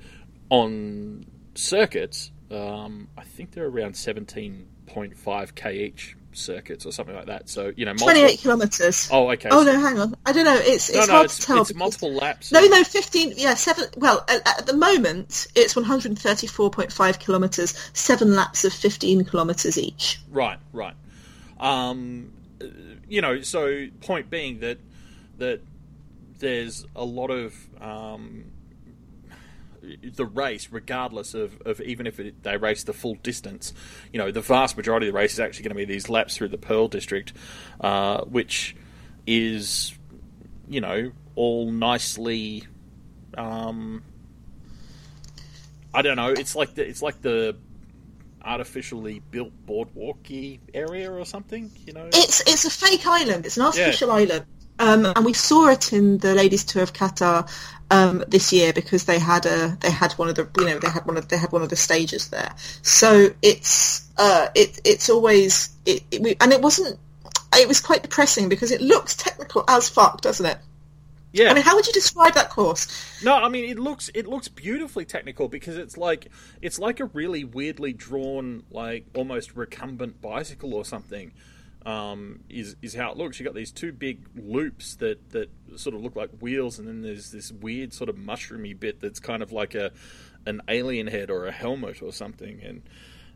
on 0.50 1.26
circuits. 1.56 2.32
Um, 2.52 3.10
I 3.18 3.24
think 3.24 3.52
they're 3.52 3.68
around 3.68 3.96
seventeen 3.96 4.68
point 4.88 5.18
five 5.18 5.56
k 5.56 5.86
each 5.86 6.16
circuits 6.32 6.86
or 6.86 6.92
something 6.92 7.16
like 7.16 7.26
that. 7.26 7.50
So 7.50 7.72
you 7.76 7.86
know, 7.86 7.92
multiple... 7.92 8.14
twenty-eight 8.14 8.40
kilometers. 8.40 9.10
Oh, 9.12 9.30
okay. 9.32 9.50
Oh 9.52 9.64
no, 9.64 9.80
hang 9.80 10.00
on. 10.00 10.16
I 10.26 10.32
don't 10.32 10.46
know. 10.46 10.56
It's 10.58 10.90
it's 10.90 10.98
no, 10.98 11.06
no, 11.06 11.12
hard 11.14 11.26
it's, 11.26 11.38
to 11.38 11.46
tell. 11.46 11.62
It's 11.62 11.74
multiple 11.76 12.12
laps. 12.14 12.52
No, 12.52 12.62
no, 12.62 12.84
fifteen. 12.84 13.34
Yeah, 13.36 13.54
seven. 13.54 13.86
Well, 13.98 14.26
at, 14.28 14.48
at 14.48 14.66
the 14.66 14.76
moment, 14.76 15.48
it's 15.56 15.76
one 15.76 15.86
hundred 15.86 16.18
thirty-four 16.18 16.72
point 16.72 16.92
five 16.92 17.20
kilometers. 17.20 17.78
Seven 17.94 18.36
laps 18.36 18.66
of 18.66 18.74
fifteen 18.74 19.24
kilometers 19.26 19.78
each. 19.78 20.20
Right, 20.32 20.60
right. 20.74 20.96
Um, 21.60 22.32
you 23.08 23.22
know, 23.22 23.42
so 23.42 23.88
point 24.02 24.30
being 24.30 24.60
that 24.62 24.80
that 25.38 25.62
there's 26.40 26.86
a 26.96 27.06
lot 27.06 27.30
of 27.30 27.56
um, 27.82 28.46
the 29.82 30.26
race, 30.26 30.70
regardless 30.72 31.34
of, 31.34 31.62
of 31.66 31.82
even 31.82 32.08
if 32.08 32.20
it, 32.20 32.44
they 32.44 32.58
race 32.58 32.84
the 32.84 32.94
full 32.94 33.16
distance, 33.16 33.74
you 34.12 34.20
know, 34.20 34.32
the 34.32 34.42
vast 34.42 34.78
majority 34.78 35.08
of 35.08 35.14
the 35.14 35.18
race 35.18 35.34
is 35.34 35.40
actually 35.40 35.64
going 35.64 35.76
to 35.76 35.76
be 35.76 35.86
these 35.86 36.10
laps 36.10 36.38
through 36.38 36.50
the 36.50 36.58
Pearl 36.58 36.88
District, 36.88 37.34
uh, 37.82 38.22
which 38.22 38.76
is, 39.26 39.94
you 40.68 40.82
know, 40.82 41.12
all 41.36 41.72
nicely. 41.72 42.66
Um, 43.38 44.04
I 45.94 46.02
don't 46.02 46.18
know. 46.18 46.30
It's 46.30 46.56
like 46.56 46.76
the 46.76 46.88
it's 46.88 47.02
like 47.02 47.22
the 47.22 47.56
artificially 48.44 49.22
built 49.32 49.52
boardwalky 49.66 50.60
area 50.74 51.12
or 51.12 51.26
something. 51.26 51.72
You 51.86 51.94
know, 51.94 52.08
it's 52.08 52.42
it's 52.42 52.66
a 52.66 52.70
fake 52.70 53.06
island. 53.06 53.46
It's 53.46 53.58
an 53.58 53.64
artificial 53.64 54.10
yeah. 54.10 54.16
island. 54.16 54.46
Um, 54.80 55.06
and 55.06 55.26
we 55.26 55.34
saw 55.34 55.68
it 55.68 55.94
in 55.94 56.18
the 56.20 56.34
ladies' 56.34 56.64
tour 56.64 56.82
of 56.82 56.94
Qatar 56.94 57.50
um, 57.92 58.24
this 58.28 58.54
year 58.54 58.72
because 58.74 59.06
they 59.06 59.20
had 59.20 59.46
a 59.46 59.78
they 59.82 59.92
had 59.92 60.14
one 60.14 60.30
of 60.30 60.36
the 60.36 60.50
you 60.58 60.66
know 60.66 60.80
they 60.80 60.90
had 60.90 61.06
one 61.06 61.18
of 61.18 61.28
they 61.28 61.38
had 61.38 61.52
one 61.52 61.62
of 61.62 61.70
the 61.70 61.76
stages 61.76 62.30
there. 62.30 62.54
So 62.82 63.34
it's 63.42 64.08
uh, 64.18 64.48
it 64.56 64.80
it's 64.86 65.10
always 65.10 65.70
it, 65.86 66.04
it 66.12 66.22
we, 66.22 66.36
and 66.40 66.54
it 66.54 66.62
wasn't 66.62 66.98
it 67.56 67.68
was 67.68 67.82
quite 67.82 68.04
depressing 68.04 68.48
because 68.48 68.72
it 68.72 68.82
looks 68.82 69.16
technical 69.16 69.66
as 69.68 69.90
fuck, 69.90 70.22
doesn't 70.22 70.46
it? 70.46 70.58
Yeah. 71.32 71.52
I 71.52 71.54
mean, 71.54 71.64
how 71.64 71.76
would 71.76 71.86
you 71.86 71.94
describe 71.94 72.34
that 72.34 72.50
course? 72.50 72.88
No, 73.24 73.36
I 73.36 73.50
mean 73.50 73.70
it 73.70 73.78
looks 73.78 74.10
it 74.14 74.28
looks 74.28 74.48
beautifully 74.48 75.06
technical 75.06 75.48
because 75.48 75.78
it's 75.78 75.98
like 75.98 76.30
it's 76.62 76.80
like 76.80 77.00
a 77.00 77.06
really 77.06 77.44
weirdly 77.44 77.94
drawn 77.94 78.64
like 78.72 79.06
almost 79.16 79.56
recumbent 79.56 80.22
bicycle 80.22 80.74
or 80.74 80.86
something 80.86 81.34
um, 81.90 82.42
is 82.50 82.76
is 82.82 82.94
how 82.94 83.12
it 83.12 83.18
looks. 83.18 83.40
You 83.40 83.46
got 83.46 83.56
these 83.56 83.72
two 83.72 83.92
big 83.92 84.26
loops 84.36 84.96
that 84.96 85.32
that 85.32 85.50
sort 85.76 85.96
of 85.96 86.04
look 86.04 86.16
like 86.16 86.30
wheels, 86.40 86.78
and 86.78 86.88
then 86.88 87.02
there's 87.02 87.32
this 87.32 87.52
weird 87.52 87.94
sort 87.94 88.10
of 88.10 88.16
mushroomy 88.16 88.80
bit 88.80 89.00
that's 89.00 89.20
kind 89.20 89.42
of 89.42 89.52
like 89.52 89.74
a 89.74 89.92
an 90.46 90.62
alien 90.68 91.08
head 91.08 91.30
or 91.30 91.48
a 91.48 91.52
helmet 91.52 92.02
or 92.02 92.12
something, 92.12 92.62
and 92.64 92.84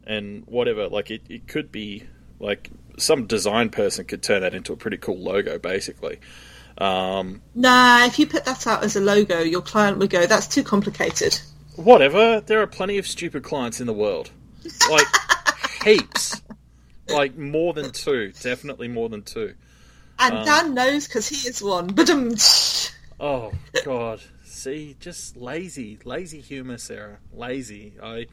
and 0.05 0.45
whatever. 0.45 0.87
Like 0.87 1.09
it, 1.09 1.23
it 1.29 1.47
could 1.47 1.71
be 1.71 2.03
like 2.39 2.69
some 2.97 3.25
design 3.25 3.69
person 3.69 4.05
could 4.05 4.21
turn 4.21 4.41
that 4.41 4.53
into 4.53 4.71
a 4.71 4.75
pretty 4.75 4.97
cool 4.97 5.17
logo, 5.17 5.57
basically. 5.57 6.19
Um, 6.77 7.41
Nah, 7.55 8.05
if 8.05 8.19
you 8.19 8.27
put 8.27 8.45
that 8.45 8.67
out 8.67 8.83
as 8.83 8.95
a 8.95 9.01
logo, 9.01 9.39
your 9.39 9.61
client 9.61 9.97
would 9.97 10.11
go, 10.11 10.27
"That's 10.27 10.47
too 10.47 10.63
complicated." 10.63 11.39
whatever. 11.75 12.39
There 12.41 12.61
are 12.61 12.67
plenty 12.67 12.99
of 12.99 13.07
stupid 13.07 13.41
clients 13.43 13.79
in 13.81 13.87
the 13.87 13.93
world, 13.93 14.29
like 14.91 15.07
heaps, 15.83 16.39
like 17.09 17.37
more 17.37 17.73
than 17.73 17.91
two, 17.91 18.31
definitely 18.41 18.87
more 18.87 19.09
than 19.09 19.23
two. 19.23 19.55
And 20.19 20.37
Um, 20.37 20.45
Dan 20.45 20.73
knows 20.73 21.07
because 21.07 21.27
he 21.27 21.47
is 21.47 21.61
one. 21.61 21.87
But 21.87 22.09
Oh 23.19 23.51
God! 23.83 24.21
See, 24.43 24.95
just 24.99 25.35
lazy, 25.37 25.99
lazy 26.03 26.41
humor, 26.41 26.77
Sarah. 26.77 27.17
Lazy. 27.33 27.93
I, 28.01 28.27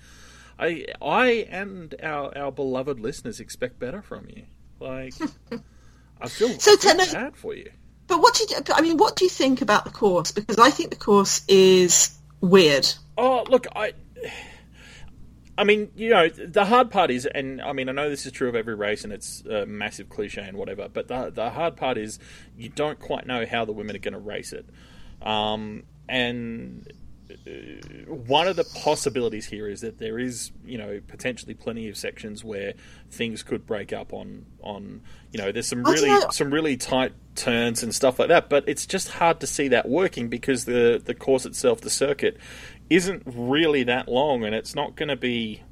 I, 0.59 0.85
I, 1.01 1.27
and 1.51 1.95
our 2.03 2.37
our 2.37 2.53
beloved 2.53 3.01
listeners 3.01 3.41
expect 3.41 3.79
better 3.79 4.03
from 4.03 4.27
you. 4.29 4.45
Like, 4.79 5.15
I 6.21 6.29
feel, 6.29 6.49
So 6.59 6.73
I 6.73 6.77
feel 6.77 6.95
me- 6.95 7.13
bad 7.13 7.37
for 7.37 7.55
you. 7.55 7.71
but 8.07 8.21
what 8.21 8.35
do 8.35 8.45
you? 8.49 8.57
I 8.75 8.81
mean, 8.81 8.97
what 8.97 9.17
do 9.17 9.25
you 9.25 9.31
think 9.31 9.63
about 9.63 9.85
the 9.85 9.91
course? 9.91 10.33
Because 10.33 10.59
I 10.59 10.71
think 10.71 10.91
the 10.91 10.97
course 10.97 11.43
is 11.49 12.11
weird. 12.41 12.87
Oh, 13.17 13.45
look, 13.49 13.67
I. 13.75 13.93
I 15.61 15.65
mean, 15.65 15.91
you 15.95 16.09
know, 16.09 16.27
the 16.31 16.65
hard 16.65 16.91
part 16.91 17.11
is, 17.11 17.27
and 17.27 17.61
I 17.61 17.75
mean, 17.75 17.91
I 17.91 17.93
know 17.93 18.09
this 18.09 18.25
is 18.25 18.33
true 18.33 18.49
of 18.49 18.55
every 18.55 18.75
race, 18.75 19.05
and 19.05 19.13
it's 19.13 19.45
a 19.45 19.67
massive 19.67 20.09
cliche 20.09 20.41
and 20.41 20.57
whatever. 20.57 20.89
But 20.89 21.09
the 21.09 21.31
the 21.31 21.51
hard 21.51 21.77
part 21.77 21.99
is, 21.99 22.19
you 22.57 22.71
don't 22.71 22.99
quite 22.99 23.27
know 23.27 23.45
how 23.45 23.67
the 23.67 23.73
women 23.73 23.95
are 23.95 23.99
going 23.99 24.15
to 24.15 24.21
race 24.21 24.55
it, 24.55 24.67
um, 25.21 25.83
and 26.09 26.91
uh, 27.31 27.51
one 28.07 28.49
of 28.49 28.57
the 28.57 28.65
possibilities 28.65 29.45
here 29.45 29.69
is 29.69 29.83
that 29.83 29.99
there 29.99 30.19
is, 30.19 30.51
you 30.65 30.79
know, 30.79 30.99
potentially 31.07 31.53
plenty 31.53 31.91
of 31.91 31.97
sections 31.99 32.43
where 32.43 32.73
things 33.11 33.43
could 33.43 33.67
break 33.67 33.93
up 33.93 34.15
on 34.15 34.47
on, 34.63 35.03
you 35.31 35.39
know, 35.39 35.53
there's 35.53 35.69
some 35.69 35.85
really 35.85 36.11
some 36.31 36.51
really 36.51 36.79
tight 36.79 37.13
turns 37.35 37.83
and 37.83 37.95
stuff 37.95 38.19
like 38.19 38.29
that. 38.29 38.49
But 38.49 38.65
it's 38.67 38.87
just 38.87 39.09
hard 39.11 39.41
to 39.41 39.47
see 39.47 39.69
that 39.69 39.89
working 39.89 40.29
because 40.29 40.65
the 40.65 41.03
the 41.05 41.15
course 41.15 41.45
itself, 41.45 41.83
the 41.83 41.91
circuit, 41.91 42.39
isn't 42.91 43.23
really 43.27 43.85
that 43.85 44.09
long, 44.09 44.45
and 44.45 44.55
it's 44.55 44.75
not 44.75 44.97
going 44.97 45.09
to 45.09 45.17
be 45.17 45.63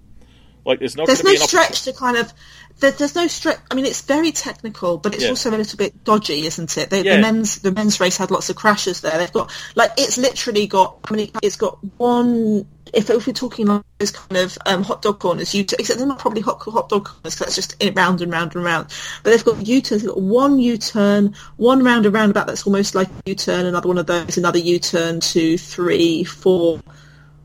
like 0.64 0.78
there's 0.78 0.96
not 0.96 1.06
There's 1.06 1.24
no 1.24 1.34
stretch 1.34 1.82
to 1.82 1.92
kind 1.92 2.16
of. 2.16 2.32
There, 2.80 2.92
there's 2.92 3.16
no 3.16 3.26
stretch. 3.26 3.58
I 3.70 3.74
mean, 3.74 3.86
it's 3.86 4.02
very 4.02 4.30
technical, 4.30 4.98
but 4.98 5.12
it's 5.14 5.24
Yeah. 5.24 5.30
also 5.30 5.50
a 5.50 5.56
little 5.56 5.76
bit 5.76 6.04
dodgy, 6.04 6.46
isn't 6.46 6.78
it? 6.78 6.90
The, 6.90 7.04
Yeah. 7.04 7.16
the 7.16 7.22
men's 7.22 7.56
the 7.56 7.72
men's 7.72 7.98
race 7.98 8.16
had 8.16 8.30
lots 8.30 8.50
of 8.50 8.56
crashes 8.56 9.00
there. 9.00 9.18
They've 9.18 9.32
got 9.32 9.50
like 9.74 9.92
it's 9.96 10.16
literally 10.16 10.66
got. 10.68 10.98
I 11.10 11.14
mean, 11.14 11.30
it's 11.42 11.56
got 11.56 11.78
one. 11.98 12.66
If, 12.94 13.10
if 13.10 13.26
we're 13.26 13.32
talking 13.34 13.66
like 13.66 13.82
those 13.98 14.12
kind 14.12 14.36
of 14.38 14.56
um, 14.64 14.82
hot 14.82 15.02
dog 15.02 15.18
corners, 15.18 15.54
you 15.54 15.62
except 15.78 15.98
they're 15.98 16.06
not 16.08 16.18
probably 16.20 16.40
hot 16.40 16.62
hot 16.62 16.88
dog 16.88 17.04
corners 17.06 17.20
because 17.34 17.38
that's 17.38 17.54
just 17.56 17.82
in- 17.82 17.94
round 17.94 18.22
and 18.22 18.30
round 18.32 18.54
and 18.54 18.64
round. 18.64 18.86
But 19.22 19.30
they've 19.30 19.44
got 19.44 19.66
U-turns. 19.66 20.02
They've 20.02 20.10
got 20.10 20.20
one 20.22 20.58
U-turn, 20.58 21.34
one 21.56 21.82
round 21.84 22.06
and 22.06 22.14
roundabout 22.14 22.46
that's 22.46 22.66
almost 22.66 22.94
like 22.94 23.08
U-turn, 23.26 23.66
another 23.66 23.88
one 23.88 23.98
of 23.98 24.06
those, 24.06 24.38
another 24.38 24.58
U-turn, 24.58 25.20
two, 25.20 25.58
three, 25.58 26.24
four, 26.24 26.80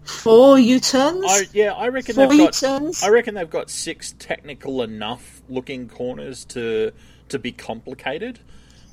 four 0.06 0.60
U-turns. 0.60 1.26
I, 1.28 1.44
yeah, 1.54 1.74
I 1.74 1.88
reckon 1.90 2.16
Four 2.16 2.28
they've 2.28 2.38
got. 2.40 2.62
U-turns? 2.62 3.04
I 3.04 3.10
reckon 3.10 3.36
they've 3.36 3.50
got 3.50 3.70
six 3.70 4.14
technical 4.20 4.82
enough 4.82 5.42
looking 5.50 5.88
corners 5.90 6.46
to 6.46 6.92
to 7.30 7.40
be 7.40 7.52
complicated. 7.52 8.40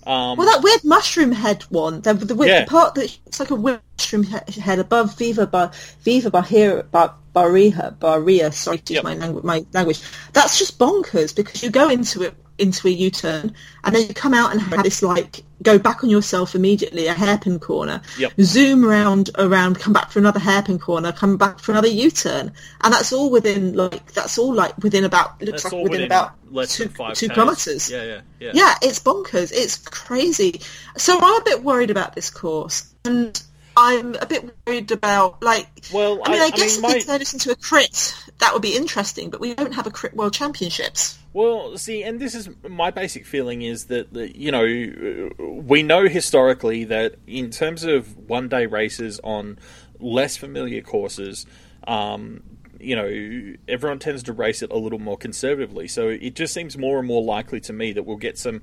Um, 0.07 0.39
Well, 0.39 0.47
that 0.47 0.63
weird 0.63 0.83
mushroom 0.83 1.31
head 1.31 1.63
one, 1.65 2.01
the, 2.01 2.15
the, 2.15 2.35
Yeah. 2.47 2.65
part 2.65 2.95
that 2.95 3.19
it's 3.27 3.39
like 3.39 3.51
a 3.51 3.55
weird 3.55 3.83
mushroom 3.99 4.23
head 4.25 4.79
above 4.79 5.17
Viva 5.19 5.47
Bar, 5.47 5.73
Viva 6.03 6.31
Bahriya, 6.31 6.91
Bar, 6.91 7.15
Baria, 7.35 7.95
Baria, 7.99 8.53
sorry, 8.53 8.81
Yep. 8.87 9.05
my, 9.05 9.15
langu- 9.17 9.45
my 9.45 9.67
language. 9.75 10.01
That's 10.33 10.59
just 10.59 10.79
bonkers 10.79 11.37
because 11.37 11.63
you 11.63 11.69
go 11.69 11.91
into 11.91 12.23
it 12.23 12.35
into 12.61 12.89
a 12.89 12.91
U-turn 12.91 13.55
and 13.85 13.95
then 13.95 14.07
you 14.09 14.15
come 14.15 14.35
out 14.35 14.53
and 14.53 14.61
have 14.61 14.83
this 14.83 15.03
like 15.03 15.43
go 15.63 15.79
back 15.79 16.03
on 16.03 16.11
yourself 16.11 16.55
immediately, 16.55 17.07
a 17.07 17.13
hairpin 17.13 17.59
corner, 17.59 18.01
Yep. 18.19 18.33
zoom 18.41 18.85
around 18.85 19.31
around, 19.39 19.79
come 19.79 19.93
back 19.93 20.11
for 20.11 20.19
another 20.19 20.41
hairpin 20.41 20.79
corner, 20.79 21.13
come 21.13 21.37
back 21.37 21.59
for 21.59 21.73
another 21.73 21.89
U-turn, 21.89 22.53
and 22.81 22.95
that's 22.95 23.13
all 23.13 23.31
within 23.31 23.75
like 23.75 24.13
that's 24.13 24.39
all 24.39 24.55
like 24.55 24.77
within 24.79 25.05
about 25.05 25.41
looks 25.41 25.63
that's 25.63 25.73
like 25.73 25.85
within, 25.85 25.91
within 25.91 26.07
about 26.07 26.35
two 26.69 26.89
two 27.15 27.29
kilometers. 27.29 27.91
Yeah, 27.91 28.03
yeah, 28.05 28.21
yeah. 28.39 28.51
Yeah, 28.55 28.75
it's 28.83 29.01
bonkers. 29.01 29.53
It's 29.53 29.77
crazy. 29.77 30.61
So 30.97 31.19
I'm 31.21 31.41
a 31.41 31.45
bit 31.45 31.63
worried 31.63 31.91
about 31.91 32.15
this 32.15 32.31
course, 32.31 32.93
and 33.05 33.41
I'm 33.77 34.15
a 34.17 34.27
bit 34.27 34.55
worried 34.67 34.91
about 34.91 35.43
like. 35.43 35.67
Well, 35.93 36.21
I 36.25 36.33
mean, 36.33 36.41
I- 36.41 36.45
I, 36.45 36.47
I 36.47 36.51
guess 36.51 36.61
mean, 36.61 36.69
if 36.77 36.81
my- 36.83 36.93
they 36.95 37.01
turned 37.01 37.23
us 37.23 37.33
into 37.33 37.51
a 37.51 37.57
crit, 37.57 38.15
that 38.39 38.53
would 38.53 38.63
be 38.63 38.77
interesting. 38.77 39.31
But 39.31 39.41
we 39.41 39.55
don't 39.55 39.73
have 39.75 39.87
a 39.87 39.91
crit 39.91 40.15
world 40.15 40.33
championships. 40.35 41.19
Well, 41.33 41.79
see, 41.79 42.03
and 42.03 42.19
this 42.19 42.35
is 42.35 42.49
my 42.69 42.91
basic 42.91 43.25
feeling 43.25 43.63
is 43.63 43.85
that, 43.87 44.13
that 44.15 44.35
you 44.37 44.51
know 44.51 45.31
we 45.39 45.83
know 45.83 46.09
historically 46.09 46.85
that 46.85 47.17
in 47.27 47.51
terms 47.51 47.85
of 47.85 48.17
one 48.29 48.49
day 48.49 48.67
races 48.67 49.21
on 49.23 49.59
less 50.01 50.37
familiar 50.37 50.81
courses, 50.83 51.47
um, 51.87 52.43
you 52.81 52.97
know 52.97 53.55
everyone 53.69 53.99
tends 54.01 54.25
to 54.25 54.33
race 54.33 54.63
it 54.63 54.73
a 54.73 54.77
little 54.77 54.99
more 54.99 55.17
conservatively. 55.17 55.87
So 55.87 56.09
it 56.09 56.35
just 56.35 56.53
seems 56.53 56.77
more 56.77 56.99
and 56.99 57.07
more 57.07 57.23
likely 57.23 57.61
to 57.61 57.73
me 57.73 57.93
that 57.93 58.03
we'll 58.05 58.17
get 58.17 58.37
some 58.37 58.63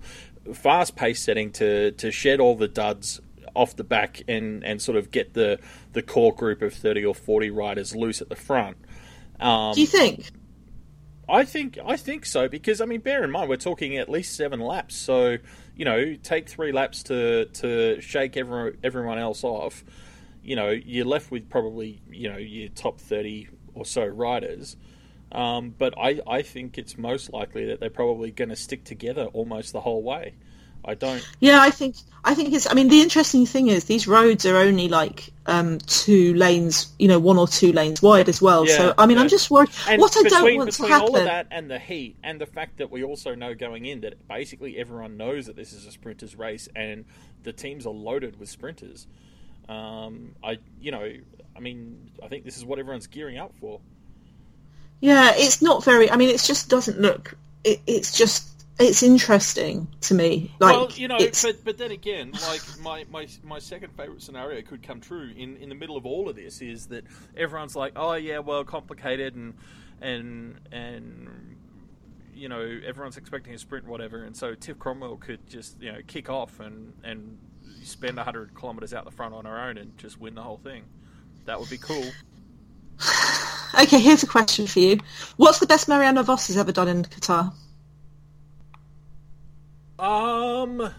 fast 0.54 0.96
pace 0.96 1.24
setting 1.24 1.52
to 1.52 1.92
to 1.94 2.12
shed 2.12 2.40
all 2.42 2.56
the 2.56 2.68
duds 2.68 3.22
off 3.58 3.76
the 3.76 3.84
back 3.84 4.22
and 4.28 4.64
and 4.64 4.82
sort 4.82 4.98
of 4.98 5.12
get 5.12 5.34
the 5.34 5.60
the 5.94 6.02
core 6.02 6.34
group 6.34 6.62
of 6.62 6.74
thirty 6.74 7.04
or 7.04 7.16
forty 7.16 7.50
riders 7.50 7.96
loose 7.96 8.22
at 8.22 8.30
the 8.30 8.36
front. 8.36 8.78
Um, 9.40 9.74
Do 9.74 9.82
you 9.82 9.88
think? 9.88 10.32
I 11.30 11.44
think 11.44 11.78
I 11.86 11.98
think 11.98 12.26
so 12.26 12.48
because 12.48 12.80
I 12.80 12.86
mean, 12.86 13.02
bear 13.02 13.24
in 13.24 13.32
mind 13.32 13.50
we're 13.50 13.58
talking 13.58 13.98
at 13.98 14.10
least 14.10 14.36
seven 14.36 14.60
laps. 14.60 14.96
So 14.96 15.38
you 15.76 15.86
know, 15.86 16.16
take 16.16 16.48
three 16.48 16.72
laps 16.72 17.04
to 17.04 17.46
to 17.46 18.00
shake 18.00 18.38
everyone 18.38 18.78
everyone 18.84 19.18
else 19.18 19.44
off. 19.44 19.84
You 20.42 20.56
know, 20.56 20.70
you're 20.70 21.06
left 21.06 21.30
with 21.30 21.50
probably 21.50 22.02
you 22.10 22.30
know 22.30 22.38
your 22.38 22.70
top 22.70 23.02
thirty 23.02 23.50
or 23.74 23.86
so 23.86 24.06
riders. 24.06 24.78
Um, 25.32 25.76
but 25.78 25.94
I 25.98 26.22
I 26.26 26.42
think 26.42 26.78
it's 26.78 26.98
most 26.98 27.34
likely 27.34 27.66
that 27.66 27.82
they're 27.82 27.90
probably 27.90 28.32
going 28.32 28.50
to 28.50 28.56
stick 28.56 28.86
together 28.86 29.26
almost 29.26 29.74
the 29.74 29.82
whole 29.82 30.04
way. 30.04 30.36
I 30.88 30.96
don't. 30.96 31.28
Yeah, 31.42 31.60
I 31.62 31.70
think 31.70 31.98
I 32.24 32.34
think 32.34 32.54
it's. 32.54 32.70
I 32.70 32.74
mean, 32.74 32.88
the 32.88 33.02
interesting 33.02 33.46
thing 33.46 33.68
is 33.68 33.86
these 33.86 34.08
roads 34.08 34.46
are 34.46 34.56
only 34.58 34.88
like 34.88 35.30
um, 35.46 35.80
two 35.80 36.34
lanes, 36.34 36.92
you 36.98 37.08
know, 37.08 37.20
one 37.20 37.38
or 37.38 37.48
two 37.48 37.72
lanes 37.74 38.02
wide 38.02 38.30
as 38.30 38.42
well. 38.42 38.66
Yeah, 38.66 38.78
so 38.78 38.94
I 38.98 39.06
mean, 39.06 39.18
yeah. 39.18 39.24
I'm 39.24 39.30
just 39.30 39.52
worried. 39.52 39.70
And 39.88 40.02
what 40.02 40.16
I 40.18 40.24
don't 40.24 40.56
want 40.56 40.72
to 40.72 40.82
between 40.82 40.92
happen. 40.92 41.10
all 41.10 41.18
of 41.18 41.26
that 41.26 41.48
and 41.52 41.70
the 41.70 41.78
heat 41.78 42.16
and 42.24 42.40
the 42.40 42.46
fact 42.46 42.78
that 42.78 42.90
we 42.90 43.04
also 43.04 43.36
know 43.36 43.54
going 43.54 43.86
in 43.86 44.02
that 44.02 44.28
basically 44.28 44.78
everyone 44.78 45.18
knows 45.18 45.46
that 45.46 45.56
this 45.56 45.74
is 45.74 45.86
a 45.86 45.92
sprinters 45.92 46.36
race 46.36 46.70
and 46.76 47.06
the 47.44 47.54
teams 47.54 47.86
are 47.86 47.94
loaded 47.94 48.40
with 48.40 48.50
sprinters. 48.50 49.08
Um, 49.70 50.36
I, 50.44 50.60
you 50.80 50.92
know, 50.92 51.12
I 51.56 51.60
mean, 51.60 52.12
I 52.24 52.28
think 52.28 52.46
this 52.46 52.58
is 52.58 52.64
what 52.64 52.80
everyone's 52.80 53.08
gearing 53.08 53.38
up 53.38 53.54
for. 53.60 53.82
Yeah, 55.02 55.34
it's 55.36 55.62
not 55.62 55.84
very. 55.84 56.10
I 56.10 56.18
mean, 56.18 56.30
it 56.30 56.42
just 56.42 56.70
doesn't 56.70 57.00
look. 57.00 57.36
It, 57.64 57.82
it's 57.86 58.18
just. 58.18 58.50
It's 58.80 59.02
interesting 59.02 59.88
to 60.02 60.14
me. 60.14 60.54
Like, 60.60 60.76
well, 60.76 60.92
you 60.92 61.08
know, 61.08 61.18
it's, 61.18 61.42
but 61.42 61.64
but 61.64 61.78
then 61.80 61.92
again, 61.92 62.32
like 62.48 62.62
my, 62.80 63.06
my 63.10 63.28
my 63.44 63.58
second 63.58 63.92
favorite 63.98 64.22
scenario 64.22 64.62
could 64.62 64.84
come 64.84 65.02
true 65.02 65.34
in 65.36 65.58
in 65.58 65.70
the 65.70 65.76
middle 65.76 65.98
of 65.98 66.06
all 66.06 66.30
of 66.30 66.36
this 66.36 66.62
is 66.62 66.88
that 66.88 67.04
everyone's 67.36 67.76
like, 67.76 67.94
oh 67.96 68.14
yeah, 68.14 68.40
well, 68.40 68.64
complicated 68.64 69.36
and 69.36 69.56
and 70.00 70.60
and 70.72 71.58
you 72.36 72.50
know 72.50 72.80
everyone's 72.86 73.18
expecting 73.18 73.56
a 73.56 73.58
sprint, 73.58 73.88
whatever, 73.88 74.24
and 74.24 74.38
so 74.38 74.54
Tiff 74.54 74.78
Cromwell 74.78 75.18
could 75.18 75.48
just 75.50 75.82
you 75.82 75.92
know 75.92 76.00
kick 76.06 76.30
off 76.30 76.60
and 76.60 76.94
and 77.04 77.40
spend 77.82 78.20
hundred 78.20 78.54
kilometers 78.54 78.94
out 78.94 79.06
the 79.06 79.12
front 79.12 79.34
on 79.34 79.46
her 79.46 79.60
own 79.60 79.78
and 79.78 79.98
just 79.98 80.20
win 80.20 80.36
the 80.36 80.44
whole 80.44 80.58
thing. 80.58 80.84
That 81.46 81.60
would 81.60 81.70
be 81.70 81.78
cool. 81.78 82.06
okay, 83.82 84.00
here's 84.00 84.22
a 84.22 84.28
question 84.28 84.68
for 84.68 84.80
you. 84.80 85.00
What's 85.38 85.60
the 85.60 85.66
best 85.66 85.88
Marianne 85.88 86.22
Vos 86.22 86.48
has 86.48 86.58
ever 86.58 86.72
done 86.72 86.88
in 86.88 87.04
Qatar? 87.04 87.54
Um, 90.00 90.94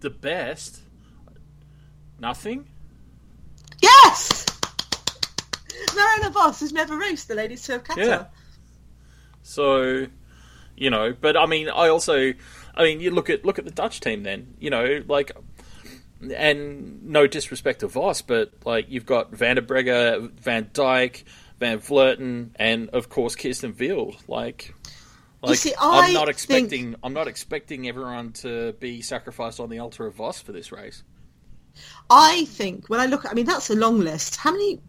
the 0.00 0.10
best. 0.10 0.80
Nothing. 2.18 2.68
Yes! 3.80 4.46
Marianne 5.94 6.32
Vos 6.32 6.60
has 6.60 6.72
never 6.72 6.96
raced 6.96 7.28
the 7.28 7.34
Ladies 7.34 7.64
Tour 7.64 7.76
of 7.76 7.84
Qatar. 7.84 7.96
Yeah. 7.96 8.24
So, 9.42 10.06
you 10.76 10.90
know, 10.90 11.14
but 11.18 11.36
I 11.36 11.46
mean, 11.46 11.68
I 11.68 11.88
also, 11.88 12.32
I 12.74 12.82
mean, 12.82 13.00
you 13.00 13.10
look 13.10 13.28
at 13.30 13.44
look 13.44 13.58
at 13.58 13.64
the 13.64 13.70
Dutch 13.70 14.00
team. 14.00 14.22
Then, 14.22 14.54
you 14.60 14.70
know, 14.70 15.02
like, 15.08 15.32
and 16.34 17.02
no 17.02 17.26
disrespect 17.26 17.80
to 17.80 17.88
Vos, 17.88 18.22
but 18.22 18.52
like 18.64 18.86
you've 18.88 19.06
got 19.06 19.32
Van 19.32 19.56
der 19.56 19.62
Breggen, 19.62 20.32
Van 20.40 20.66
Dijk, 20.72 21.24
Van 21.58 21.80
Vleuten, 21.80 22.50
and 22.56 22.88
of 22.90 23.08
course 23.08 23.34
Kirsten 23.34 23.74
Wild. 23.78 24.16
Like, 24.28 24.74
like 25.50 25.58
see, 25.58 25.72
I'm 25.80 26.04
I 26.04 26.12
not 26.12 26.26
think- 26.26 26.30
expecting 26.30 26.96
I'm 27.02 27.12
not 27.12 27.28
expecting 27.28 27.88
everyone 27.88 28.32
to 28.42 28.72
be 28.74 29.02
sacrificed 29.02 29.60
on 29.60 29.68
the 29.70 29.78
altar 29.80 30.06
of 30.06 30.14
Vos 30.14 30.40
for 30.40 30.52
this 30.52 30.70
race. 30.72 31.02
I 32.10 32.44
think 32.44 32.88
when 32.88 33.00
I 33.00 33.06
look, 33.06 33.24
I 33.30 33.34
mean 33.34 33.46
that's 33.46 33.70
a 33.70 33.74
long 33.74 33.98
list. 34.00 34.36
How 34.36 34.52
many? 34.52 34.80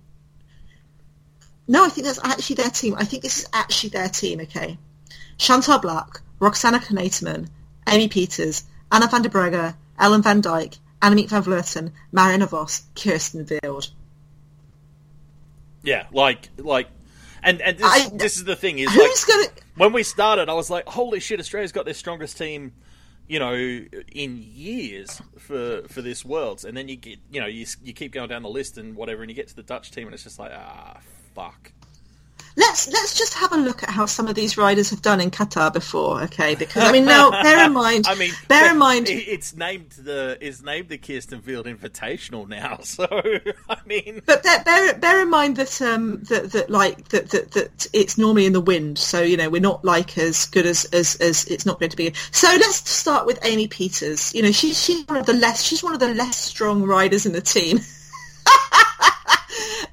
No, 1.68 1.86
I 1.86 1.90
think 1.90 2.06
that's 2.08 2.20
actually 2.24 2.58
their 2.58 2.70
team. 2.70 2.96
I 2.98 3.06
think 3.06 3.24
this 3.24 3.40
is 3.40 3.48
actually 3.54 3.90
their 3.92 4.10
team. 4.10 4.42
Okay, 4.42 4.78
Chantal 5.38 5.80
Blaak, 5.80 6.22
Roxane 6.40 6.80
Knetemann, 6.80 7.48
Amy 7.88 8.10
Pieters, 8.10 8.64
Anna 8.92 9.08
van 9.08 9.22
der 9.22 9.30
Breggen, 9.30 9.76
Ellen 9.98 10.22
van 10.24 10.42
Dijk, 10.42 10.76
Annemiek 11.02 11.30
van 11.30 11.44
Vleuten, 11.44 11.94
Marianne 12.12 12.48
Vos, 12.48 12.84
Kirsten 12.96 13.46
Wild. 13.46 13.92
Yeah, 15.84 16.06
like 16.12 16.50
like, 16.58 16.88
and 17.44 17.62
and 17.62 17.78
this, 17.78 17.86
I- 17.88 18.10
this 18.14 18.38
is 18.38 18.44
the 18.46 18.56
thing 18.56 18.80
is 18.80 18.88
like 18.96 19.12
gonna? 19.28 19.48
when 19.78 19.94
we 19.94 20.04
started, 20.04 20.50
I 20.50 20.54
was 20.54 20.70
like, 20.70 20.88
holy 20.88 21.20
shit, 21.20 21.40
Australia's 21.40 21.72
got 21.72 21.86
their 21.86 21.94
strongest 21.94 22.38
team, 22.38 22.74
you 23.28 23.40
know, 23.40 23.54
in 23.54 24.38
years 24.42 25.22
for 25.38 25.84
for 25.88 26.02
this 26.02 26.24
Worlds, 26.26 26.66
and 26.66 26.76
then 26.76 26.88
you 26.88 26.96
get 26.96 27.20
you 27.32 27.40
know 27.42 27.48
you 27.48 27.66
you 27.84 27.94
keep 27.94 28.12
going 28.12 28.30
down 28.30 28.44
the 28.44 28.50
list 28.50 28.78
and 28.78 28.96
whatever, 28.96 29.22
and 29.24 29.30
you 29.30 29.36
get 29.36 29.48
to 29.50 29.56
the 29.56 29.64
Dutch 29.64 29.92
team, 29.92 30.08
and 30.08 30.14
it's 30.14 30.24
just 30.24 30.40
like 30.40 30.52
ah 30.54 31.00
fuck. 31.36 31.72
Let's 32.56 32.88
let's 32.88 33.18
just 33.18 33.34
have 33.34 33.52
a 33.52 33.58
look 33.58 33.82
at 33.82 33.90
how 33.90 34.06
some 34.06 34.28
of 34.28 34.36
these 34.36 34.58
riders 34.58 34.92
have 34.92 35.02
done 35.02 35.20
in 35.20 35.32
Qatar 35.32 35.74
before, 35.74 36.22
okay? 36.24 36.54
Because 36.54 36.84
I 36.84 36.92
mean, 36.92 37.06
now 37.06 37.32
bear 37.44 37.66
in 37.66 37.74
mind, 37.74 38.06
I 38.08 38.14
mean, 38.16 38.32
bear 38.48 38.72
in 38.72 38.78
mind, 38.78 39.08
it's 39.10 39.56
named 39.56 39.90
the 39.92 40.38
it's 40.40 40.62
named 40.62 40.90
the 40.90 41.00
Kirsten 41.00 41.42
Field 41.42 41.66
Invitational 41.66 42.48
now. 42.48 42.80
So 42.94 43.08
I 43.70 43.78
mean, 43.88 44.22
But 44.26 44.44
bear, 44.44 44.64
bear, 44.64 44.94
bear 44.94 45.22
in 45.22 45.30
mind 45.30 45.56
that 45.56 45.82
um 45.82 46.22
that, 46.26 46.52
that 46.52 46.70
like 46.70 47.08
that, 47.10 47.30
that 47.32 47.52
that 47.52 47.88
it's 47.92 48.18
normally 48.20 48.46
in 48.46 48.54
the 48.54 48.62
wind, 48.62 49.00
so 49.00 49.22
you 49.22 49.36
know 49.36 49.50
we're 49.50 49.62
not 49.62 49.84
like 49.84 50.18
as 50.18 50.46
good 50.46 50.68
as 50.68 50.86
as, 50.86 51.16
as 51.16 51.46
it's 51.46 51.66
not 51.66 51.80
going 51.80 51.90
to 51.90 51.98
be. 51.98 52.14
So 52.32 52.48
let's 52.48 52.88
start 52.88 53.26
with 53.26 53.40
Amy 53.44 53.68
Pieters. 53.68 54.36
You 54.36 54.44
know 54.44 54.52
she's 54.52 54.80
she's 54.80 55.08
one 55.08 55.18
of 55.18 55.26
the 55.26 55.34
less 55.34 55.64
she's 55.64 55.82
one 55.82 55.94
of 55.94 56.00
the 56.00 56.14
less 56.14 56.38
strong 56.38 56.84
riders 56.84 57.26
in 57.26 57.32
the 57.32 57.42
team. 57.42 57.80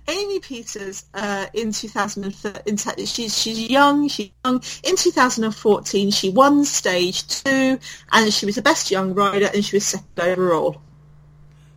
Amy 0.08 0.40
Pieters 0.40 1.04
uh, 1.14 1.46
in 1.54 1.72
2013, 1.72 2.62
in 2.66 2.76
she's 3.06 3.38
she's 3.38 3.70
young. 3.70 4.08
She's 4.08 4.30
young. 4.44 4.62
In 4.82 4.96
2014, 4.96 6.10
she 6.10 6.30
won 6.30 6.64
stage 6.64 7.26
two, 7.26 7.78
and 8.12 8.32
she 8.32 8.46
was 8.46 8.56
the 8.56 8.62
best 8.62 8.90
young 8.90 9.14
rider, 9.14 9.48
and 9.52 9.64
she 9.64 9.76
was 9.76 9.84
second 9.86 10.08
overall. 10.20 10.80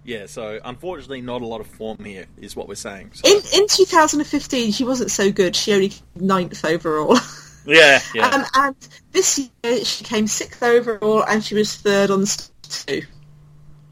yeah. 0.03 0.25
So 0.25 0.59
unfortunately, 0.63 1.21
not 1.21 1.41
a 1.41 1.47
lot 1.47 1.61
of 1.61 1.67
form 1.67 2.03
here 2.03 2.25
is 2.37 2.55
what 2.55 2.67
we're 2.67 2.75
saying. 2.75 3.11
So, 3.13 3.29
In 3.29 3.41
in 3.61 3.67
2015, 3.67 4.71
she 4.71 4.83
wasn't 4.83 5.11
so 5.11 5.31
good. 5.31 5.55
She 5.55 5.73
only 5.73 5.93
ninth 6.15 6.63
overall. 6.65 7.17
yeah, 7.65 8.01
yeah. 8.13 8.27
Um, 8.27 8.45
and 8.55 8.75
this 9.11 9.37
year 9.63 9.85
she 9.85 10.03
came 10.03 10.27
sixth 10.27 10.61
overall, 10.63 11.23
and 11.23 11.43
she 11.43 11.55
was 11.55 11.75
third 11.75 12.09
on 12.11 12.25
stage 12.25 12.49
two. 12.87 13.01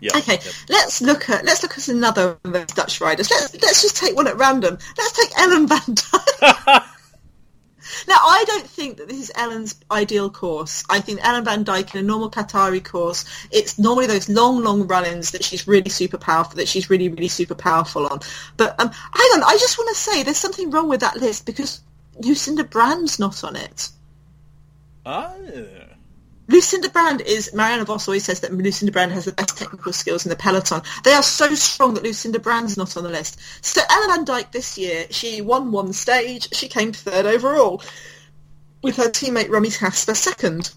Yeah. 0.01 0.17
Okay, 0.17 0.39
yeah. 0.43 0.51
let's 0.67 1.01
look 1.01 1.29
at 1.29 1.45
let's 1.45 1.61
look 1.61 1.77
at 1.77 1.87
another 1.87 2.37
of 2.43 2.51
those 2.51 2.65
Dutch 2.67 2.99
riders. 2.99 3.29
Let's 3.29 3.53
let's 3.61 3.81
just 3.83 3.97
take 3.97 4.15
one 4.15 4.27
at 4.27 4.35
random. 4.35 4.77
Let's 4.97 5.11
take 5.11 5.39
Ellen 5.39 5.67
van 5.67 5.79
Dijk. 5.79 6.41
now, 8.07 8.15
I 8.15 8.43
don't 8.47 8.65
think 8.65 8.97
that 8.97 9.07
this 9.07 9.19
is 9.19 9.31
Ellen's 9.35 9.75
ideal 9.91 10.31
course. 10.31 10.83
I 10.89 11.01
think 11.01 11.23
Ellen 11.23 11.45
van 11.45 11.63
Dijk 11.63 11.93
in 11.93 11.99
a 11.99 12.03
normal 12.03 12.31
Qatari 12.31 12.83
course, 12.83 13.25
it's 13.51 13.77
normally 13.77 14.07
those 14.07 14.27
long, 14.27 14.63
long 14.63 14.87
run-ins 14.87 15.31
that 15.31 15.43
she's 15.43 15.67
really 15.67 15.89
super 15.89 16.17
powerful, 16.17 16.55
that 16.55 16.67
she's 16.67 16.89
really, 16.89 17.07
really 17.07 17.27
super 17.27 17.55
powerful 17.55 18.07
on. 18.07 18.21
But 18.57 18.79
um, 18.81 18.89
hang 18.89 19.31
on, 19.35 19.43
I 19.43 19.55
just 19.59 19.77
want 19.77 19.95
to 19.95 20.01
say 20.01 20.23
there's 20.23 20.37
something 20.37 20.71
wrong 20.71 20.89
with 20.89 21.01
that 21.01 21.17
list 21.17 21.45
because 21.45 21.81
Lucinda 22.19 22.63
Brand's 22.63 23.19
not 23.19 23.43
on 23.43 23.55
it. 23.55 23.89
Ah. 25.05 25.29
Lucinda 26.51 26.89
Brand 26.89 27.21
is, 27.21 27.53
Marianne 27.53 27.85
Vos 27.85 28.07
always 28.07 28.25
says 28.25 28.41
that 28.41 28.53
Lucinda 28.53 28.91
Brand 28.91 29.13
has 29.13 29.25
the 29.25 29.31
best 29.31 29.57
technical 29.57 29.93
skills 29.93 30.25
in 30.25 30.29
the 30.29 30.35
peloton. 30.35 30.81
They 31.03 31.13
are 31.13 31.23
so 31.23 31.55
strong 31.55 31.93
that 31.93 32.03
Lucinda 32.03 32.39
Brand's 32.39 32.77
not 32.77 32.97
on 32.97 33.03
the 33.03 33.09
list. 33.09 33.39
So 33.61 33.81
Ellen 33.89 34.25
Van 34.25 34.25
Dijk 34.25 34.51
this 34.51 34.77
year, 34.77 35.05
she 35.09 35.39
won 35.41 35.71
one 35.71 35.93
stage, 35.93 36.53
she 36.53 36.67
came 36.67 36.91
third 36.91 37.25
overall, 37.25 37.81
with 38.83 38.97
her 38.97 39.09
teammate 39.09 39.49
Romy 39.49 39.69
Kasper 39.69 40.13
second. 40.13 40.71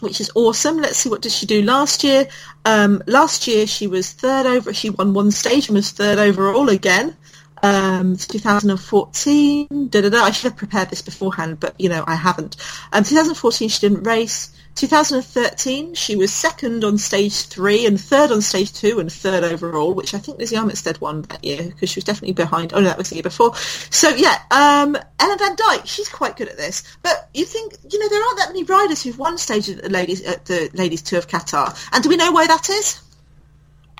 Which 0.00 0.20
is 0.20 0.32
awesome. 0.34 0.78
Let's 0.78 0.98
see 0.98 1.08
what 1.08 1.22
did 1.22 1.30
she 1.32 1.46
do 1.46 1.62
last 1.62 2.02
year. 2.02 2.26
Um, 2.64 3.02
last 3.06 3.46
year 3.46 3.68
she 3.68 3.86
was 3.86 4.12
third 4.12 4.46
over. 4.46 4.74
She 4.74 4.90
won 4.90 5.14
one 5.14 5.30
stage 5.30 5.68
and 5.68 5.76
was 5.76 5.92
third 5.92 6.18
overall 6.18 6.68
again. 6.68 7.16
Um, 7.62 8.16
2014. 8.16 9.88
Da, 9.88 10.00
da, 10.00 10.08
da. 10.08 10.22
I 10.24 10.32
should 10.32 10.50
have 10.50 10.56
prepared 10.56 10.90
this 10.90 11.00
beforehand, 11.00 11.60
but 11.60 11.74
you 11.78 11.88
know 11.88 12.02
I 12.06 12.16
haven't. 12.16 12.56
Um, 12.92 13.04
2014 13.04 13.68
she 13.68 13.80
didn't 13.80 14.02
race. 14.02 14.50
2013 14.74 15.94
she 15.94 16.16
was 16.16 16.32
second 16.32 16.82
on 16.82 16.96
stage 16.96 17.42
three 17.42 17.84
and 17.84 18.00
third 18.00 18.32
on 18.32 18.40
stage 18.40 18.72
two 18.72 18.98
and 18.98 19.12
third 19.12 19.44
overall, 19.44 19.94
which 19.94 20.14
I 20.14 20.18
think 20.18 20.38
Lizzie 20.38 20.56
Armitstead 20.56 21.00
won 21.00 21.22
that 21.22 21.44
year 21.44 21.62
because 21.62 21.90
she 21.90 21.98
was 21.98 22.04
definitely 22.04 22.32
behind. 22.32 22.72
Oh 22.72 22.80
no, 22.80 22.86
that 22.86 22.98
was 22.98 23.10
the 23.10 23.16
year 23.16 23.22
before. 23.22 23.54
So 23.54 24.08
yeah, 24.08 24.38
um, 24.50 24.96
Ellen 25.20 25.38
Van 25.38 25.54
Dijk, 25.54 25.86
she's 25.86 26.08
quite 26.08 26.36
good 26.36 26.48
at 26.48 26.56
this. 26.56 26.82
But 27.02 27.28
you 27.32 27.44
think 27.44 27.74
you 27.90 27.98
know 27.98 28.08
there 28.08 28.24
aren't 28.24 28.38
that 28.38 28.48
many 28.48 28.64
riders 28.64 29.02
who've 29.02 29.18
won 29.18 29.38
stages 29.38 29.76
at 29.76 29.84
the 29.84 29.90
ladies 29.90 30.22
at 30.22 30.46
the 30.46 30.70
ladies 30.74 31.02
tour 31.02 31.20
of 31.20 31.28
Qatar, 31.28 31.78
and 31.92 32.02
do 32.02 32.08
we 32.08 32.16
know 32.16 32.32
why 32.32 32.46
that 32.46 32.70
is? 32.70 33.00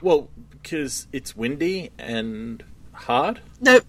Well, 0.02 0.28
because 0.50 1.06
it's 1.12 1.36
windy 1.36 1.90
and 1.98 2.64
hard. 2.92 3.40
No. 3.62 3.80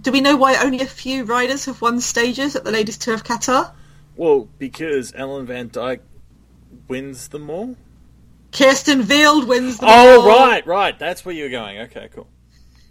Do 0.00 0.12
we 0.12 0.20
know 0.20 0.36
why 0.36 0.56
only 0.56 0.80
a 0.80 0.86
few 0.86 1.24
riders 1.24 1.66
have 1.66 1.80
won 1.82 2.00
stages 2.00 2.56
at 2.56 2.64
the 2.64 2.70
ladies 2.70 2.96
tour 2.96 3.14
of 3.14 3.22
Qatar? 3.22 3.72
Well, 4.16 4.48
because 4.58 5.12
Ellen 5.14 5.46
Van 5.46 5.68
Dijk 5.68 6.00
wins 6.88 7.28
them 7.28 7.50
all. 7.50 7.76
Kirsten 8.52 9.06
Wild 9.06 9.46
wins 9.46 9.78
the 9.78 9.86
Oh, 9.88 10.26
right, 10.26 10.66
right. 10.66 10.98
That's 10.98 11.24
where 11.24 11.34
you 11.34 11.44
were 11.44 11.50
going. 11.50 11.78
Okay, 11.80 12.08
cool. 12.14 12.26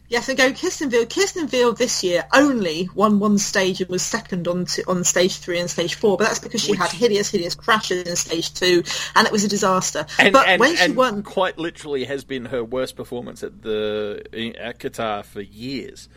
Yes, 0.08 0.28
and 0.28 0.38
go 0.38 0.52
Kirsten 0.54 0.90
Wild. 0.90 1.14
Kirsten 1.14 1.50
Wild 1.52 1.78
this 1.78 2.04
year 2.04 2.24
only 2.34 2.90
won 2.96 3.20
one 3.20 3.38
stage 3.38 3.82
and 3.82 3.90
was 3.90 4.02
second 4.02 4.48
on 4.48 4.66
to, 4.66 4.84
on 4.88 5.04
stage 5.04 5.38
three 5.38 5.60
and 5.60 5.70
stage 5.70 5.96
four, 5.96 6.18
but 6.18 6.26
that's 6.26 6.40
because 6.40 6.62
she 6.62 6.72
Which- 6.72 6.80
had 6.80 6.92
hideous, 6.92 7.30
hideous 7.30 7.56
crashes 7.56 8.08
in 8.08 8.16
stage 8.16 8.54
two, 8.54 8.84
and 9.16 9.28
it 9.28 9.32
was 9.32 9.44
a 9.44 9.48
disaster. 9.48 10.06
And, 10.18 10.34
but 10.34 10.48
and, 10.48 10.60
when 10.60 10.76
she 10.76 10.92
won, 10.92 11.22
quite 11.24 11.58
literally 11.58 12.06
has 12.06 12.24
been 12.24 12.46
her 12.46 12.64
worst 12.64 12.96
performance 12.96 13.44
at 13.44 13.62
the 13.62 14.24
at 14.60 14.80
Qatar 14.80 15.26
for 15.26 15.42
years. 15.42 16.10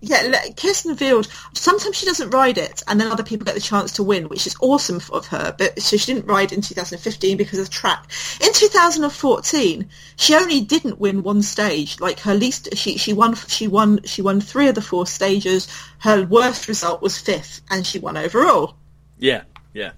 Yeah, 0.00 0.48
Kirsten 0.56 0.96
Wild. 1.00 1.28
Sometimes 1.54 1.96
she 1.96 2.06
doesn't 2.06 2.30
ride 2.30 2.58
it, 2.58 2.82
and 2.86 3.00
then 3.00 3.10
other 3.10 3.22
people 3.22 3.46
get 3.46 3.54
the 3.54 3.60
chance 3.60 3.92
to 3.92 4.02
win, 4.02 4.28
which 4.28 4.46
is 4.46 4.56
awesome 4.60 5.00
of 5.12 5.26
her. 5.28 5.54
But 5.56 5.80
so 5.80 5.96
she 5.96 6.12
didn't 6.12 6.28
ride 6.28 6.52
in 6.52 6.60
2015 6.60 7.36
because 7.36 7.58
of 7.58 7.70
track. 7.70 8.10
In 8.40 8.52
2014, 8.52 9.88
she 10.16 10.34
only 10.34 10.60
didn't 10.60 10.98
win 10.98 11.22
one 11.22 11.42
stage. 11.42 12.00
Like 12.00 12.20
her 12.20 12.34
least, 12.34 12.76
she 12.76 12.98
she 12.98 13.12
won 13.12 13.34
she 13.34 13.66
won 13.66 14.02
she 14.04 14.22
won 14.22 14.40
three 14.40 14.68
of 14.68 14.74
the 14.74 14.82
four 14.82 15.06
stages. 15.06 15.68
Her 15.98 16.24
worst 16.24 16.68
result 16.68 17.00
was 17.00 17.16
fifth, 17.16 17.62
and 17.70 17.86
she 17.86 17.98
won 17.98 18.16
overall. 18.16 18.76
Yeah, 19.18 19.44
yeah. 19.72 19.92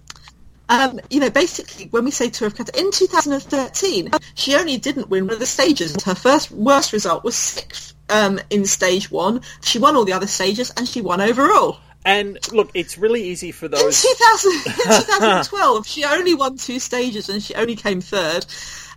Um, 0.68 1.00
you 1.10 1.20
know, 1.20 1.30
basically, 1.30 1.86
when 1.86 2.04
we 2.04 2.10
say 2.10 2.28
Tour 2.28 2.48
of 2.48 2.54
Qatar, 2.54 2.76
in 2.76 2.90
2013, 2.90 4.10
she 4.34 4.56
only 4.56 4.78
didn't 4.78 5.08
win 5.08 5.26
one 5.26 5.34
of 5.34 5.40
the 5.40 5.46
stages. 5.46 5.96
Her 6.04 6.14
first 6.14 6.50
worst 6.50 6.92
result 6.92 7.22
was 7.22 7.36
sixth 7.36 7.95
um, 8.10 8.40
in 8.50 8.64
stage 8.66 9.10
one. 9.10 9.40
She 9.62 9.78
won 9.78 9.96
all 9.96 10.04
the 10.04 10.12
other 10.12 10.26
stages, 10.26 10.70
and 10.76 10.86
she 10.88 11.00
won 11.00 11.20
overall. 11.20 11.78
And 12.04 12.38
look, 12.52 12.70
it's 12.74 12.96
really 12.96 13.22
easy 13.24 13.50
for 13.50 13.66
In, 13.66 13.72
those. 13.72 14.00
2000, 14.00 14.52
in 14.66 14.72
2012, 14.72 15.86
she 15.88 16.04
only 16.04 16.34
won 16.34 16.56
two 16.56 16.78
stages, 16.78 17.28
and 17.28 17.42
she 17.42 17.54
only 17.56 17.74
came 17.74 18.00
third. 18.00 18.46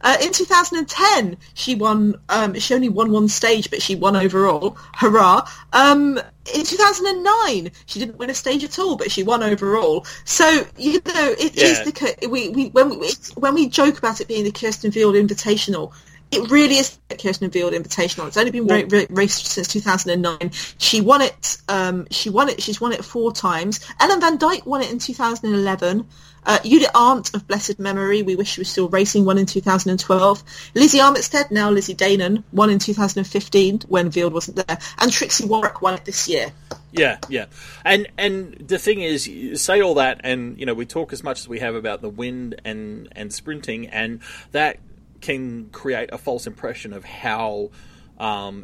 Uh, 0.02 0.16
in 0.22 0.32
2010, 0.32 1.36
she 1.56 1.76
won. 1.76 2.16
Um, 2.30 2.54
she 2.58 2.74
only 2.74 2.88
won 2.88 3.12
one 3.12 3.28
stage, 3.28 3.70
but 3.70 3.82
she 3.82 3.96
won 3.96 4.16
overall. 4.16 4.78
Hurrah! 4.96 5.46
Um, 5.74 6.18
in 6.54 6.64
2009, 6.64 7.72
she 7.86 8.00
didn't 8.00 8.18
win 8.18 8.30
a 8.30 8.34
stage 8.34 8.64
at 8.64 8.80
all, 8.80 8.96
but 8.96 9.12
she 9.12 9.24
won 9.24 9.44
overall. 9.44 10.06
So 10.24 10.66
you 10.78 11.02
know, 11.06 11.36
it 11.38 11.58
is 11.58 11.80
Yeah. 11.80 11.84
the 12.20 12.28
we, 12.30 12.48
we 12.50 12.68
when 12.70 12.98
we 12.98 13.12
when 13.36 13.56
we 13.56 13.68
joke 13.68 13.98
about 13.98 14.22
it 14.22 14.28
being 14.30 14.44
the 14.46 14.52
Kirsten 14.52 14.92
Field 14.92 15.16
Invitational. 15.16 15.92
It 16.32 16.52
really 16.52 16.76
is 16.76 16.98
the 17.10 17.16
Kirsten 17.16 17.50
Field 17.50 17.74
Invitational. 17.74 18.28
It's 18.28 18.38
only 18.38 18.52
been 18.52 18.68
ra- 18.68 18.84
ra- 18.88 19.06
raced 19.10 19.48
since 19.48 19.68
2009. 19.68 20.52
She 20.78 21.02
won 21.02 21.22
it. 21.22 21.58
Um, 21.68 22.08
she 22.12 22.30
won 22.30 22.50
it. 22.50 22.62
She's 22.62 22.80
won 22.80 22.92
it 22.92 23.04
four 23.04 23.32
times. 23.32 23.80
Ellen 24.00 24.22
Van 24.22 24.38
Dijk 24.38 24.66
won 24.66 24.82
it 24.82 24.92
in 24.92 25.00
2011. 25.00 26.08
Uh, 26.46 26.60
Judith 26.64 26.90
Arndt 26.96 27.34
of 27.34 27.48
blessed 27.48 27.80
memory, 27.80 28.22
we 28.22 28.36
wish 28.36 28.50
she 28.54 28.62
was 28.62 28.70
still 28.70 28.90
racing, 28.90 29.26
won 29.26 29.38
in 29.38 29.46
2012. 29.46 30.44
Lizzie 30.74 31.00
Armitstead, 31.00 31.52
now 31.52 31.70
Lizzie 31.70 31.96
Deignan, 31.96 32.44
won 32.52 32.70
in 32.70 32.80
2015 32.80 33.82
when 33.88 34.10
Field 34.12 34.34
wasn't 34.34 34.56
there. 34.56 34.78
And 35.00 35.12
Trixi 35.12 35.46
Worrack 35.48 35.82
won 35.82 35.96
it 35.96 36.06
this 36.06 36.30
year. 36.30 36.52
Yeah, 36.92 37.18
yeah. 37.28 37.46
And 37.86 38.08
and 38.18 38.54
the 38.54 38.80
thing 38.80 39.02
is, 39.02 39.28
you 39.28 39.58
say 39.58 39.82
all 39.82 39.96
that, 39.96 40.22
and 40.24 40.58
you 40.60 40.66
know, 40.66 40.74
we 40.74 40.86
talk 40.86 41.14
as 41.14 41.24
much 41.24 41.40
as 41.40 41.48
we 41.48 41.60
have 41.60 41.76
about 41.76 42.02
the 42.02 42.10
wind 42.10 42.62
and 42.66 43.10
and 43.12 43.32
sprinting, 43.32 43.88
and 43.88 44.22
that 44.52 44.80
can 45.22 45.70
create 45.70 46.10
a 46.12 46.18
false 46.18 46.48
impression 46.48 46.94
of 46.94 47.04
how 47.06 47.72
um, 48.18 48.64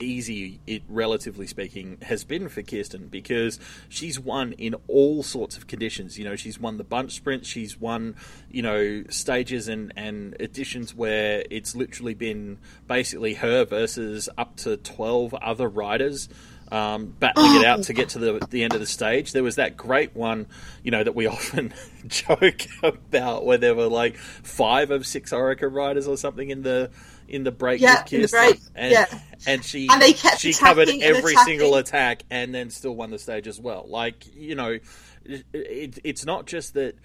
easy 0.00 0.60
it, 0.66 0.82
relatively 0.88 1.46
speaking, 1.46 1.98
has 2.02 2.24
been 2.24 2.48
for 2.48 2.62
Kirsten 2.62 3.08
because 3.08 3.58
she's 3.88 4.18
won 4.18 4.52
in 4.52 4.74
all 4.88 5.22
sorts 5.22 5.56
of 5.56 5.66
conditions. 5.66 6.18
You 6.18 6.24
know, 6.24 6.36
she's 6.36 6.58
won 6.60 6.76
the 6.76 6.84
bunch 6.84 7.12
sprint, 7.12 7.46
she's 7.46 7.78
won, 7.80 8.16
you 8.50 8.62
know, 8.62 9.04
stages 9.08 9.68
and, 9.68 9.92
and 9.96 10.36
editions 10.40 10.94
where 10.94 11.44
it's 11.50 11.74
literally 11.74 12.14
been 12.14 12.58
basically 12.86 13.34
her 13.34 13.64
versus 13.64 14.28
up 14.36 14.56
to 14.56 14.76
12 14.76 15.34
other 15.34 15.68
riders. 15.68 16.28
Um, 16.72 17.14
battling 17.20 17.56
it 17.60 17.64
out 17.64 17.84
to 17.84 17.92
get 17.92 18.08
to 18.10 18.18
the 18.18 18.46
the 18.50 18.64
end 18.64 18.74
of 18.74 18.80
the 18.80 18.86
stage. 18.86 19.32
There 19.32 19.44
was 19.44 19.54
that 19.56 19.76
great 19.76 20.16
one, 20.16 20.46
you 20.82 20.90
know, 20.90 21.04
that 21.04 21.14
we 21.14 21.26
often 21.28 21.72
joke 22.08 22.66
about, 22.82 23.44
where 23.44 23.58
there 23.58 23.74
were 23.74 23.86
like 23.86 24.16
five 24.16 24.90
of 24.90 25.06
six 25.06 25.32
Orica 25.32 25.72
riders 25.72 26.08
or 26.08 26.16
something 26.16 26.50
in 26.50 26.62
the 26.62 26.90
in 27.28 27.44
the 27.44 27.52
break 27.52 27.80
Yeah, 27.80 28.02
with 28.02 28.12
in 28.12 28.22
the 28.22 28.28
break, 28.28 28.60
and, 28.74 28.92
yeah. 28.92 29.06
and 29.46 29.64
she 29.64 29.88
And 29.90 30.00
they 30.02 30.12
kept 30.12 30.40
she 30.40 30.52
covered 30.52 30.88
every 30.88 31.36
single 31.36 31.76
attack 31.76 32.22
and 32.30 32.54
then 32.54 32.70
still 32.70 32.94
won 32.94 33.10
the 33.10 33.18
stage 33.18 33.46
as 33.46 33.60
well. 33.60 33.84
Like 33.88 34.26
you 34.34 34.54
know, 34.54 34.78
it, 35.24 35.44
it, 35.52 35.98
it's 36.04 36.24
not 36.24 36.46
just 36.46 36.74
that. 36.74 36.96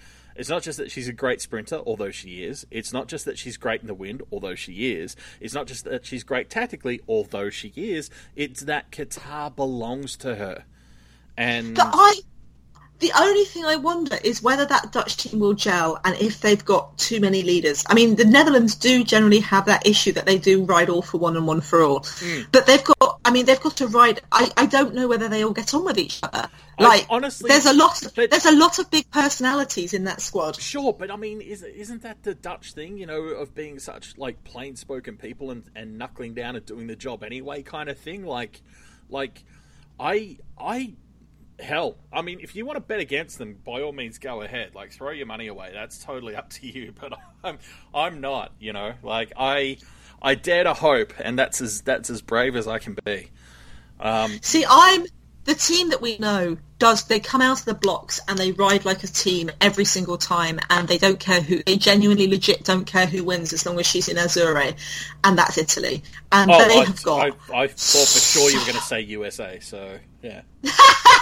It's 0.42 0.50
not 0.50 0.64
just 0.64 0.80
that 0.80 0.90
she's 0.90 1.08
a 1.08 1.14
great 1.14 1.40
sprinter, 1.40 1.76
although 1.86 2.10
she 2.10 2.44
is. 2.44 2.66
It's 2.72 2.92
not 2.92 3.08
just 3.08 3.26
that 3.26 3.38
she's 3.38 3.58
great 3.58 3.82
in 3.82 3.86
the 3.88 3.94
wind, 3.94 4.24
although 4.32 4.56
she 4.56 4.92
is. 4.94 5.16
It's 5.40 5.54
not 5.54 5.68
just 5.68 5.86
that 5.86 6.04
she's 6.04 6.24
great 6.24 6.50
tactically, 6.50 7.00
although 7.08 7.52
she 7.52 7.72
is. 7.76 8.10
It's 8.36 8.62
that 8.62 8.90
Qatar 8.90 9.56
belongs 9.56 10.18
to 10.18 10.38
her. 10.38 10.64
And 11.38 11.78
I, 11.80 12.22
the 13.02 13.12
only 13.18 13.44
thing 13.44 13.66
I 13.66 13.76
wonder 13.76 14.18
is 14.24 14.42
whether 14.42 14.66
that 14.66 14.92
Dutch 14.92 15.18
team 15.18 15.40
will 15.40 15.54
gel 15.54 16.00
and 16.06 16.16
if 16.22 16.40
they've 16.40 16.64
got 16.64 16.98
too 16.98 17.20
many 17.20 17.42
leaders. 17.44 17.84
I 17.88 17.94
mean, 17.94 18.16
the 18.16 18.26
Netherlands 18.26 18.76
do 18.76 19.04
generally 19.04 19.40
have 19.42 19.66
that 19.66 19.86
issue 19.86 20.14
that 20.14 20.26
they 20.26 20.38
do 20.38 20.64
ride 20.64 20.90
all 20.90 21.02
for 21.02 21.18
one 21.18 21.36
and 21.36 21.46
one 21.46 21.62
for 21.62 21.82
all. 21.82 22.06
Hmm. 22.06 22.44
But 22.52 22.66
they've 22.68 22.84
got, 22.84 23.20
I 23.26 23.32
mean, 23.32 23.46
they've 23.46 23.60
got 23.60 23.76
to 23.78 23.88
ride. 23.88 24.22
I, 24.32 24.50
I 24.56 24.66
don't 24.68 24.96
know 24.96 25.08
whether 25.08 25.28
they 25.28 25.44
all 25.44 25.52
get 25.52 25.74
on 25.74 25.84
with 25.84 25.98
each 25.98 26.20
other. 26.24 26.48
I- 26.80 26.84
Like, 26.84 27.06
honestly, 27.10 27.50
there's 27.50 27.66
a 27.66 27.74
lot. 27.74 28.02
there's 28.16 28.46
a 28.46 28.56
lot 28.56 28.80
of 28.80 28.90
big 28.90 29.12
personalities 29.12 29.94
in 29.94 30.06
that 30.06 30.22
squad. 30.22 30.56
Sure, 30.60 30.94
but 30.94 31.12
I 31.12 31.16
mean, 31.18 31.42
is, 31.42 31.64
isn't 31.64 32.04
that 32.04 32.24
the 32.24 32.34
Dutch 32.34 32.74
thing, 32.74 32.98
you 32.98 33.06
know, 33.06 33.22
of 33.22 33.54
being 33.54 33.78
such 33.80 34.18
like 34.18 34.44
plain-spoken 34.44 35.18
people 35.18 35.52
and, 35.52 35.64
and 35.76 35.98
knuckling 35.98 36.34
down 36.34 36.56
and 36.56 36.66
doing 36.66 36.88
the 36.88 36.96
job 36.96 37.24
anyway, 37.24 37.62
kind 37.62 37.90
of 37.90 37.98
thing? 38.00 38.26
Like, 38.26 38.62
like, 39.10 39.44
I, 40.00 40.38
I, 40.60 40.94
hell, 41.62 41.98
I 42.12 42.22
mean, 42.22 42.40
if 42.42 42.56
you 42.56 42.66
want 42.66 42.78
to 42.78 42.82
bet 42.82 43.00
against 43.00 43.38
them, 43.38 43.58
by 43.64 43.82
all 43.82 43.92
means, 43.92 44.18
go 44.18 44.42
ahead. 44.42 44.76
Like, 44.76 44.92
throw 44.92 45.12
your 45.12 45.28
money 45.28 45.48
away. 45.48 45.72
That's 45.74 46.04
totally 46.04 46.36
up 46.36 46.50
to 46.54 46.68
you. 46.68 46.94
But 47.00 47.14
I'm, 47.44 47.60
I'm 47.94 48.22
not. 48.22 48.52
You 48.60 48.74
know, 48.74 48.94
like 49.04 49.34
I, 49.38 49.78
I 50.22 50.36
dare 50.36 50.64
to 50.64 50.74
hope, 50.74 51.14
and 51.20 51.38
that's 51.38 51.62
as 51.62 51.82
that's 51.82 52.10
as 52.10 52.22
brave 52.22 52.56
as 52.56 52.68
I 52.68 52.80
can 52.80 52.98
be. 53.06 53.30
Um, 54.00 54.40
See, 54.42 54.66
I'm 54.68 55.06
the 55.46 55.56
team 55.56 55.90
that 55.90 56.02
we 56.02 56.18
know 56.18 56.58
does. 56.80 57.06
They 57.06 57.20
come 57.20 57.42
out 57.42 57.60
of 57.60 57.66
the 57.66 57.74
blocks 57.74 58.20
and 58.28 58.38
they 58.38 58.52
ride 58.52 58.86
like 58.86 59.04
a 59.04 59.08
team 59.08 59.52
every 59.60 59.86
single 59.86 60.18
time, 60.18 60.60
and 60.70 60.88
they 60.88 60.98
don't 60.98 61.20
care 61.20 61.42
who. 61.42 61.62
They 61.64 61.78
genuinely, 61.78 62.28
legit 62.28 62.64
don't 62.64 62.86
care 62.86 63.06
who 63.06 63.24
wins 63.24 63.54
as 63.54 63.66
long 63.66 63.80
as 63.80 63.86
she's 63.86 64.08
in 64.08 64.18
Azzurre, 64.18 64.76
and 65.24 65.38
that's 65.38 65.58
Italy. 65.58 66.04
And 66.32 66.52
oh, 66.52 66.68
they 66.68 66.80
I, 66.80 66.86
have 66.86 67.04
got 67.04 67.32
I, 67.52 67.64
I 67.64 67.68
thought 67.68 68.08
for 68.08 68.20
sure 68.20 68.50
you 68.50 68.58
were 68.60 68.66
going 68.66 68.78
to 68.78 68.84
say 68.84 69.02
USA. 69.02 69.60
So 69.60 70.00
yeah. 70.22 70.42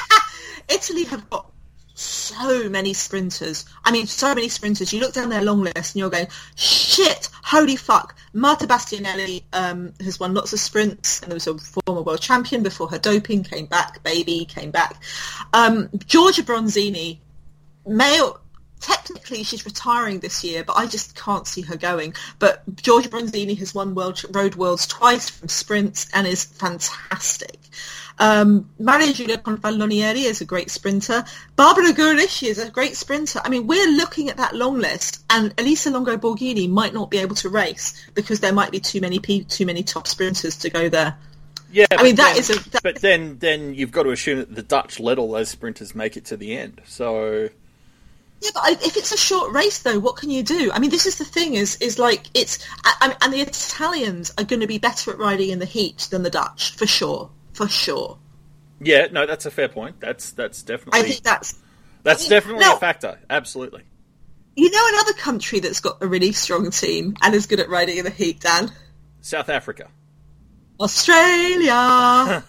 Italy 0.67 1.03
have 1.05 1.29
got 1.29 1.51
so 1.99 2.69
many 2.69 2.93
sprinters. 2.93 3.65
I 3.83 3.91
mean, 3.91 4.07
so 4.07 4.33
many 4.33 4.47
sprinters. 4.47 4.93
You 4.93 5.01
look 5.01 5.13
down 5.13 5.29
their 5.29 5.43
long 5.43 5.61
list 5.61 5.75
and 5.75 5.95
you're 5.95 6.09
going, 6.09 6.27
shit, 6.55 7.29
holy 7.43 7.75
fuck. 7.75 8.15
Marta 8.33 8.65
Bastianelli 8.65 9.43
um, 9.51 9.93
has 9.99 10.19
won 10.19 10.33
lots 10.33 10.53
of 10.53 10.59
sprints 10.59 11.21
and 11.21 11.33
was 11.33 11.47
a 11.47 11.57
former 11.57 12.01
world 12.01 12.21
champion 12.21 12.63
before 12.63 12.89
her 12.89 12.99
doping 12.99 13.43
came 13.43 13.65
back, 13.65 14.01
baby 14.03 14.45
came 14.45 14.71
back. 14.71 15.01
Um, 15.53 15.89
Giorgia 15.89 16.43
Bronzini, 16.43 17.19
male. 17.85 18.39
Technically, 18.79 19.43
she's 19.43 19.65
retiring 19.65 20.19
this 20.19 20.43
year, 20.43 20.63
but 20.63 20.77
I 20.77 20.85
just 20.85 21.15
can't 21.15 21.45
see 21.45 21.61
her 21.63 21.75
going. 21.75 22.13
But 22.39 22.63
Giorgia 22.75 23.09
Bronzini 23.09 23.57
has 23.59 23.73
won 23.75 23.93
world 23.95 24.21
road 24.33 24.55
worlds 24.55 24.87
twice 24.87 25.29
from 25.29 25.49
sprints 25.49 26.07
and 26.13 26.25
is 26.25 26.45
fantastic. 26.45 27.57
Um, 28.19 28.69
Maria 28.79 29.13
Giulia 29.13 29.37
Confalonieri 29.37 30.25
is 30.25 30.41
a 30.41 30.45
great 30.45 30.69
sprinter. 30.69 31.23
Barbara 31.55 31.93
Guarischi 31.93 32.47
is 32.47 32.57
a 32.57 32.69
great 32.69 32.97
sprinter. 32.97 33.39
I 33.43 33.49
mean, 33.49 33.65
we're 33.65 33.89
looking 33.91 34.29
at 34.29 34.37
that 34.37 34.55
long 34.55 34.77
list, 34.79 35.23
and 35.29 35.53
Elisa 35.57 35.89
Longo 35.89 36.17
Borghini 36.17 36.69
might 36.69 36.93
not 36.93 37.09
be 37.09 37.17
able 37.19 37.35
to 37.37 37.49
race 37.49 38.05
because 38.13 38.41
there 38.41 38.53
might 38.53 38.71
be 38.71 38.79
too 38.79 38.99
many 38.99 39.19
pe- 39.19 39.43
too 39.43 39.65
many 39.65 39.83
top 39.83 40.07
sprinters 40.07 40.57
to 40.57 40.69
go 40.69 40.89
there. 40.89 41.17
Yeah, 41.71 41.85
I 41.91 42.03
mean 42.03 42.15
that 42.15 42.33
then- 42.33 42.39
is 42.39 42.49
a 42.49 42.69
that, 42.71 42.83
But 42.83 42.95
then, 42.95 43.37
then 43.39 43.73
you've 43.75 43.91
got 43.91 44.03
to 44.03 44.11
assume 44.11 44.39
that 44.39 44.53
the 44.55 44.63
Dutch 44.63 44.99
let 44.99 45.17
all 45.19 45.31
those 45.31 45.49
sprinters 45.49 45.93
make 45.93 46.17
it 46.17 46.25
to 46.25 46.35
the 46.37 46.57
end. 46.57 46.81
So 46.85 47.49
Yeah, 48.41 48.51
but 48.53 48.63
I- 48.63 48.71
if 48.85 48.95
it's 48.95 49.11
a 49.11 49.17
short 49.17 49.51
race, 49.51 49.79
though, 49.79 49.99
what 49.99 50.15
can 50.15 50.29
you 50.29 50.43
do? 50.43 50.71
I 50.73 50.79
mean, 50.79 50.89
this 50.91 51.05
is 51.05 51.17
the 51.17 51.25
thing: 51.25 51.55
is 51.55 51.75
is 51.81 51.99
like 51.99 52.23
it's, 52.33 52.59
I, 52.85 52.93
I- 53.01 53.25
and 53.25 53.33
the 53.33 53.41
Italians 53.41 54.33
are 54.37 54.43
going 54.45 54.61
to 54.61 54.67
be 54.67 54.77
better 54.77 55.11
at 55.11 55.17
riding 55.17 55.49
in 55.49 55.59
the 55.59 55.65
heat 55.65 56.07
than 56.11 56.23
the 56.23 56.29
Dutch, 56.29 56.75
for 56.75 56.87
sure, 56.87 57.29
for 57.53 57.67
sure. 57.67 58.17
yeah, 58.79 59.07
no, 59.11 59.25
that's 59.25 59.45
a 59.45 59.51
fair 59.51 59.67
point. 59.67 59.99
That's 59.99 60.31
that's 60.31 60.63
definitely 60.63 60.99
I 61.01 61.03
think 61.03 61.23
that's, 61.23 61.55
that's 62.03 62.23
mean, 62.23 62.29
definitely 62.29 62.61
no. 62.65 62.75
a 62.75 62.79
factor. 62.79 63.19
Absolutely. 63.29 63.83
you 64.55 64.69
know, 64.71 64.85
another 64.93 65.13
country 65.13 65.59
that's 65.59 65.79
got 65.81 65.97
a 66.01 66.07
really 66.07 66.31
strong 66.31 66.71
team 66.71 67.15
and 67.21 67.35
is 67.35 67.45
good 67.45 67.59
at 67.59 67.69
riding 67.69 67.97
in 67.97 68.05
the 68.05 68.09
heat, 68.11 68.39
Dan, 68.39 68.71
South 69.21 69.49
Africa. 69.49 69.89
Australia. 70.79 72.43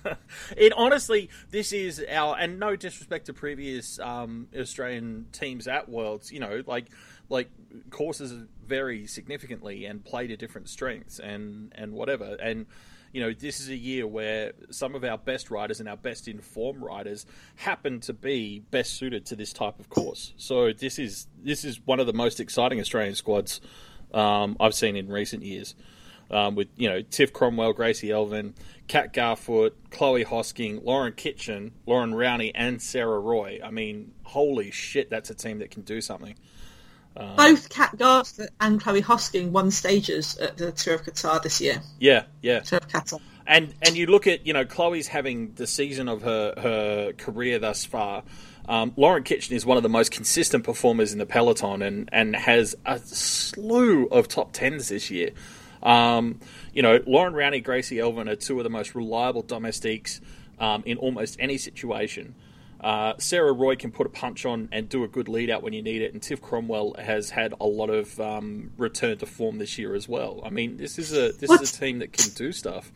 it 0.56 0.72
honestly, 0.76 1.28
this 1.50 1.72
is 1.72 2.04
our 2.08 2.36
and 2.38 2.60
no 2.60 2.76
disrespect 2.76 3.26
to 3.26 3.32
previous 3.32 3.98
um, 3.98 4.48
Australian 4.56 5.26
teams 5.32 5.66
at 5.66 5.88
Worlds. 5.88 6.30
You 6.30 6.40
know, 6.40 6.62
like 6.66 6.86
like 7.28 7.50
courses 7.90 8.32
vary 8.66 9.06
significantly 9.06 9.86
and 9.86 10.04
play 10.04 10.26
to 10.28 10.36
different 10.36 10.68
strengths 10.68 11.18
and 11.18 11.72
and 11.74 11.92
whatever. 11.92 12.36
And 12.40 12.66
you 13.12 13.20
know, 13.20 13.32
this 13.32 13.60
is 13.60 13.68
a 13.68 13.76
year 13.76 14.06
where 14.06 14.52
some 14.70 14.94
of 14.94 15.04
our 15.04 15.18
best 15.18 15.50
riders 15.50 15.80
and 15.80 15.88
our 15.88 15.96
best 15.96 16.28
informed 16.28 16.82
riders 16.82 17.26
happen 17.56 18.00
to 18.00 18.12
be 18.14 18.60
best 18.70 18.94
suited 18.94 19.26
to 19.26 19.36
this 19.36 19.52
type 19.52 19.80
of 19.80 19.88
course. 19.88 20.34
So 20.36 20.72
this 20.72 21.00
is 21.00 21.26
this 21.42 21.64
is 21.64 21.80
one 21.84 21.98
of 21.98 22.06
the 22.06 22.12
most 22.12 22.38
exciting 22.38 22.78
Australian 22.78 23.16
squads 23.16 23.60
um, 24.14 24.56
I've 24.60 24.74
seen 24.74 24.94
in 24.94 25.08
recent 25.08 25.42
years 25.42 25.74
um, 26.32 26.54
with 26.54 26.68
you 26.76 26.88
know 26.88 27.02
Tiff 27.02 27.32
Cromwell, 27.32 27.72
Gracie 27.72 28.10
Elvin, 28.10 28.54
Kat 28.88 29.12
Garfoot, 29.12 29.72
Chloe 29.90 30.24
Hosking, 30.24 30.84
Lauren 30.84 31.12
Kitchen, 31.12 31.72
Loren 31.86 32.12
Rowney, 32.12 32.52
and 32.54 32.80
Sarah 32.80 33.20
Roy. 33.20 33.60
I 33.62 33.70
mean, 33.70 34.12
holy 34.22 34.70
shit, 34.70 35.10
that's 35.10 35.30
a 35.30 35.34
team 35.34 35.58
that 35.58 35.70
can 35.70 35.82
do 35.82 36.00
something. 36.00 36.34
Both 37.14 37.68
Kat 37.68 37.96
Garfoot 37.96 38.48
and 38.60 38.80
Chloe 38.80 39.02
Hosking 39.02 39.50
won 39.50 39.70
stages 39.70 40.38
at 40.38 40.56
the 40.56 40.72
Tour 40.72 40.94
of 40.94 41.02
Qatar 41.02 41.42
this 41.42 41.60
year. 41.60 41.82
Yeah, 41.98 42.24
yeah. 42.40 42.60
Tour 42.60 42.78
of 42.78 42.88
Qatar. 42.88 43.20
And 43.46 43.74
and 43.82 43.96
you 43.96 44.06
look 44.06 44.26
at 44.26 44.46
you 44.46 44.52
know 44.52 44.64
Chloe's 44.64 45.08
having 45.08 45.52
the 45.54 45.66
season 45.66 46.08
of 46.08 46.22
her 46.22 46.54
her 46.56 47.12
career 47.12 47.58
thus 47.58 47.84
far. 47.84 48.22
Um, 48.68 48.92
Lauren 48.96 49.24
Kitchen 49.24 49.56
is 49.56 49.66
one 49.66 49.76
of 49.76 49.82
the 49.82 49.88
most 49.88 50.12
consistent 50.12 50.64
performers 50.64 51.12
in 51.12 51.18
the 51.18 51.26
peloton 51.26 51.82
and 51.82 52.08
and 52.12 52.34
has 52.36 52.76
a 52.86 52.98
slew 53.00 54.06
of 54.06 54.28
top 54.28 54.52
tens 54.52 54.88
this 54.88 55.10
year. 55.10 55.30
Um, 55.82 56.40
you 56.72 56.82
know, 56.82 57.00
Loren 57.06 57.34
Rowney, 57.34 57.62
Gracie 57.62 57.98
Elvin 57.98 58.28
are 58.28 58.36
two 58.36 58.58
of 58.58 58.64
the 58.64 58.70
most 58.70 58.94
reliable 58.94 59.42
domestiques 59.42 60.20
um, 60.58 60.82
in 60.86 60.96
almost 60.98 61.36
any 61.40 61.58
situation. 61.58 62.34
Uh, 62.80 63.14
Sarah 63.18 63.52
Roy 63.52 63.76
can 63.76 63.92
put 63.92 64.06
a 64.06 64.10
punch 64.10 64.44
on 64.44 64.68
and 64.72 64.88
do 64.88 65.04
a 65.04 65.08
good 65.08 65.28
lead 65.28 65.50
out 65.50 65.62
when 65.62 65.72
you 65.72 65.82
need 65.82 66.02
it, 66.02 66.12
and 66.14 66.22
Tiff 66.22 66.42
Cromwell 66.42 66.94
has 66.98 67.30
had 67.30 67.54
a 67.60 67.64
lot 67.64 67.90
of 67.90 68.18
um, 68.18 68.72
return 68.76 69.18
to 69.18 69.26
form 69.26 69.58
this 69.58 69.78
year 69.78 69.94
as 69.94 70.08
well. 70.08 70.40
I 70.44 70.50
mean, 70.50 70.78
this 70.78 70.98
is 70.98 71.12
a 71.12 71.30
this 71.32 71.48
What? 71.48 71.62
is 71.62 71.72
a 71.76 71.78
team 71.80 72.00
that 72.00 72.12
can 72.12 72.30
do 72.34 72.50
stuff. 72.50 72.90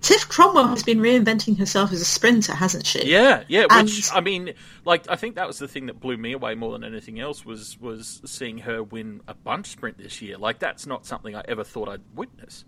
Tiff 0.00 0.28
Cromwell 0.28 0.68
has 0.68 0.82
been 0.82 0.98
reinventing 0.98 1.58
herself 1.58 1.92
as 1.92 2.00
a 2.00 2.04
sprinter, 2.06 2.54
hasn't 2.54 2.86
she? 2.86 3.04
Yeah, 3.04 3.44
yeah. 3.48 3.62
Which 3.62 4.08
And- 4.08 4.16
I 4.16 4.20
mean, 4.20 4.54
like 4.84 5.04
I 5.08 5.16
think 5.16 5.34
that 5.36 5.46
was 5.46 5.58
the 5.58 5.68
thing 5.68 5.86
that 5.86 6.00
blew 6.00 6.16
me 6.16 6.32
away 6.32 6.54
more 6.54 6.72
than 6.72 6.84
anything 6.84 7.20
else 7.20 7.44
was 7.44 7.78
was 7.80 8.22
seeing 8.24 8.58
her 8.58 8.82
win 8.82 9.20
a 9.28 9.34
bunch 9.34 9.66
sprint 9.66 9.98
this 9.98 10.22
year. 10.22 10.38
Like 10.38 10.58
that's 10.58 10.86
not 10.86 11.04
something 11.04 11.36
I 11.36 11.42
ever 11.46 11.64
thought 11.64 11.88
I'd 11.88 12.00
witness. 12.14 12.64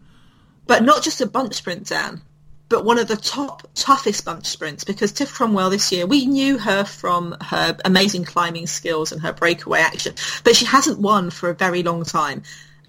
But 0.67 0.85
not 0.85 1.03
just 1.03 1.21
a 1.21 1.27
bunch 1.27 1.55
sprint, 1.55 1.89
Dan, 1.89 2.21
but 2.69 2.85
one 2.85 2.99
of 2.99 3.09
the 3.09 3.17
top, 3.17 3.67
toughest 3.75 4.25
bunch 4.25 4.47
sprints 4.47 4.85
because 4.85 5.11
Tiff 5.13 5.33
Cromwell 5.33 5.71
this 5.71 5.91
year, 5.91 6.07
we 6.07 6.27
knew 6.27 6.57
her 6.59 6.85
from 6.85 7.37
her 7.41 7.77
amazing 7.85 8.25
climbing 8.25 8.67
skills 8.67 9.11
and 9.11 9.21
her 9.23 9.33
breakaway 9.33 9.81
action, 9.81 10.15
but 10.45 10.55
she 10.55 10.65
hasn't 10.65 11.01
won 11.01 11.31
for 11.31 11.51
a 11.51 11.55
very 11.55 11.83
long 11.83 12.05
time. 12.05 12.43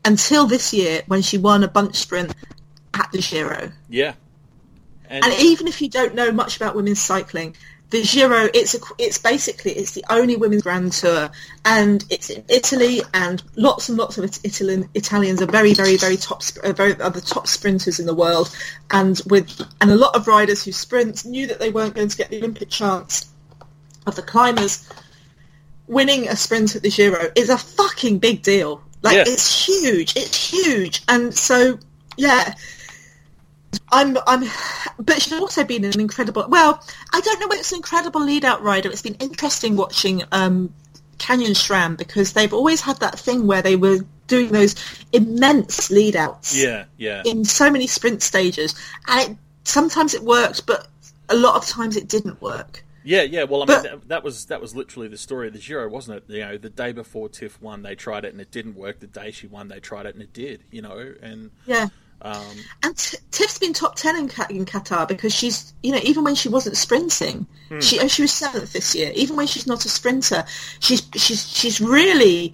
Until 0.06 0.46
this 0.46 0.74
year 0.74 1.02
when 1.08 1.22
she 1.22 1.38
won 1.38 1.64
a 1.64 1.68
bunch 1.68 1.96
sprint 1.96 2.36
at 2.94 3.12
the 3.12 3.18
Giro. 3.20 3.72
Yeah, 3.90 4.14
and, 5.14 5.24
And 5.26 5.34
even 5.42 5.68
if 5.68 5.82
you 5.82 5.90
don't 5.90 6.16
know 6.16 6.32
much 6.32 6.56
about 6.58 6.76
women's 6.76 7.02
cycling, 7.02 7.56
the 7.90 8.02
Giro 8.02 8.50
it's 8.56 8.74
a, 8.74 8.80
it's 8.98 9.20
basically 9.20 9.74
it's 9.74 9.92
the 9.92 10.04
only 10.10 10.36
women's 10.36 10.64
grand 10.64 10.94
tour, 10.94 11.30
and 11.64 12.04
it's 12.10 12.32
in 12.32 12.44
Italy, 12.50 13.02
and 13.14 13.44
lots 13.56 13.88
and 13.88 14.00
lots 14.00 14.18
of 14.18 14.24
it- 14.24 14.40
Italian 14.44 14.90
Italians 14.96 15.42
are 15.44 15.46
very 15.46 15.76
very 15.76 15.98
very 15.98 16.18
top 16.18 16.42
are 16.64 16.70
uh, 16.70 16.74
very 16.74 17.00
are 17.00 17.12
the 17.12 17.22
top 17.22 17.46
sprinters 17.48 18.00
in 18.00 18.08
the 18.08 18.14
world, 18.16 18.50
and 18.90 19.22
with 19.28 19.62
and 19.80 19.92
a 19.92 19.96
lot 19.96 20.16
of 20.16 20.28
riders 20.28 20.64
who 20.66 20.72
sprint 20.72 21.24
knew 21.24 21.46
that 21.46 21.60
they 21.60 21.70
weren't 21.70 21.94
going 21.94 22.08
to 22.08 22.18
get 22.18 22.32
the 22.32 22.40
Olympic 22.40 22.70
chance 22.72 23.30
of 24.08 24.16
the 24.16 24.24
climbers. 24.24 24.90
Winning 25.86 26.28
a 26.30 26.36
sprint 26.36 26.76
at 26.76 26.82
the 26.82 26.90
Giro 26.90 27.30
is 27.36 27.50
a 27.50 27.58
fucking 27.58 28.18
big 28.20 28.42
deal. 28.42 28.82
Like 29.04 29.18
Yeah. 29.18 29.24
it's 29.28 29.68
huge. 29.68 30.16
It's 30.16 30.50
huge, 30.50 31.04
and 31.08 31.32
so 31.32 31.78
yeah. 32.18 32.56
I'm, 33.92 34.18
I'm, 34.28 34.44
but 35.00 35.22
she's 35.22 35.34
also 35.34 35.64
been 35.64 35.84
an 35.86 36.00
incredible. 36.00 36.46
Well, 36.48 36.84
I 37.14 37.22
don't 37.22 37.40
know 37.40 37.48
whether 37.48 37.60
it's 37.60 37.72
an 37.72 37.78
incredible 37.78 38.22
lead-out 38.24 38.62
rider. 38.62 38.90
It's 38.90 39.02
been 39.02 39.16
interesting 39.16 39.76
watching 39.76 40.24
um, 40.32 40.74
Canyon 41.18 41.52
SRAM 41.54 41.98
because 41.98 42.34
they've 42.34 42.54
always 42.54 42.82
had 42.82 43.00
that 43.00 43.18
thing 43.20 43.48
where 43.48 43.62
they 43.62 43.76
were 43.76 44.00
doing 44.28 44.52
those 44.52 44.76
immense 45.12 45.92
lead 45.92 46.16
outs 46.16 46.56
Yeah, 46.56 46.86
yeah. 46.98 47.22
in 47.26 47.46
so 47.46 47.70
many 47.70 47.88
sprint 47.88 48.22
stages, 48.22 48.74
and 49.08 49.32
it, 49.32 49.38
sometimes 49.64 50.14
it 50.14 50.24
worked, 50.24 50.66
but 50.66 50.88
a 51.30 51.36
lot 51.36 51.56
of 51.56 51.66
times 51.68 51.98
it 51.98 52.08
didn't 52.08 52.42
work. 52.42 52.84
Yeah, 53.06 53.24
yeah. 53.24 53.44
Well, 53.44 53.64
I 53.64 53.66
mean, 53.66 53.78
But- 53.78 53.84
that, 53.84 54.08
that 54.08 54.24
was 54.24 54.46
that 54.46 54.62
was 54.62 54.74
literally 54.76 55.10
the 55.10 55.18
story 55.18 55.48
of 55.48 55.54
the 55.54 55.60
Giro, 55.60 55.90
wasn't 55.90 56.18
it? 56.18 56.24
You 56.34 56.40
know, 56.40 56.58
the 56.58 56.70
day 56.70 56.94
before 56.94 57.28
Tiff 57.28 57.62
won, 57.62 57.82
they 57.82 57.96
tried 57.96 58.24
it 58.24 58.32
and 58.32 58.40
it 58.40 58.50
didn't 58.50 58.76
work. 58.76 59.02
The 59.02 59.08
day 59.08 59.32
she 59.32 59.46
won, 59.46 59.68
they 59.68 59.82
tried 59.82 60.06
it 60.06 60.16
and 60.16 60.24
it 60.24 60.32
did. 60.32 60.64
You 60.72 60.84
know, 60.84 61.14
and 61.22 61.52
Yeah. 61.66 61.88
Um, 62.24 62.58
And 62.82 62.98
T- 62.98 63.18
Tiff's 63.32 63.60
been 63.60 63.74
top 63.74 63.96
ten 63.96 64.16
in, 64.16 64.24
in 64.50 64.66
Qatar 64.66 65.08
because 65.08 65.34
she's, 65.34 65.74
you 65.84 65.92
know, 65.92 66.00
even 66.04 66.24
when 66.24 66.36
she 66.36 66.50
wasn't 66.50 66.78
sprinting, 66.78 67.46
hmm. 67.70 67.80
she 67.80 68.00
oh, 68.00 68.08
she 68.08 68.22
was 68.22 68.32
seventh 68.32 68.74
this 68.74 68.96
year. 68.96 69.12
Even 69.14 69.36
when 69.36 69.48
she's 69.48 69.68
not 69.68 69.84
a 69.86 69.90
sprinter, 69.90 70.46
she's 70.80 71.08
she's 71.16 71.48
she's 71.48 71.82
really. 71.82 72.54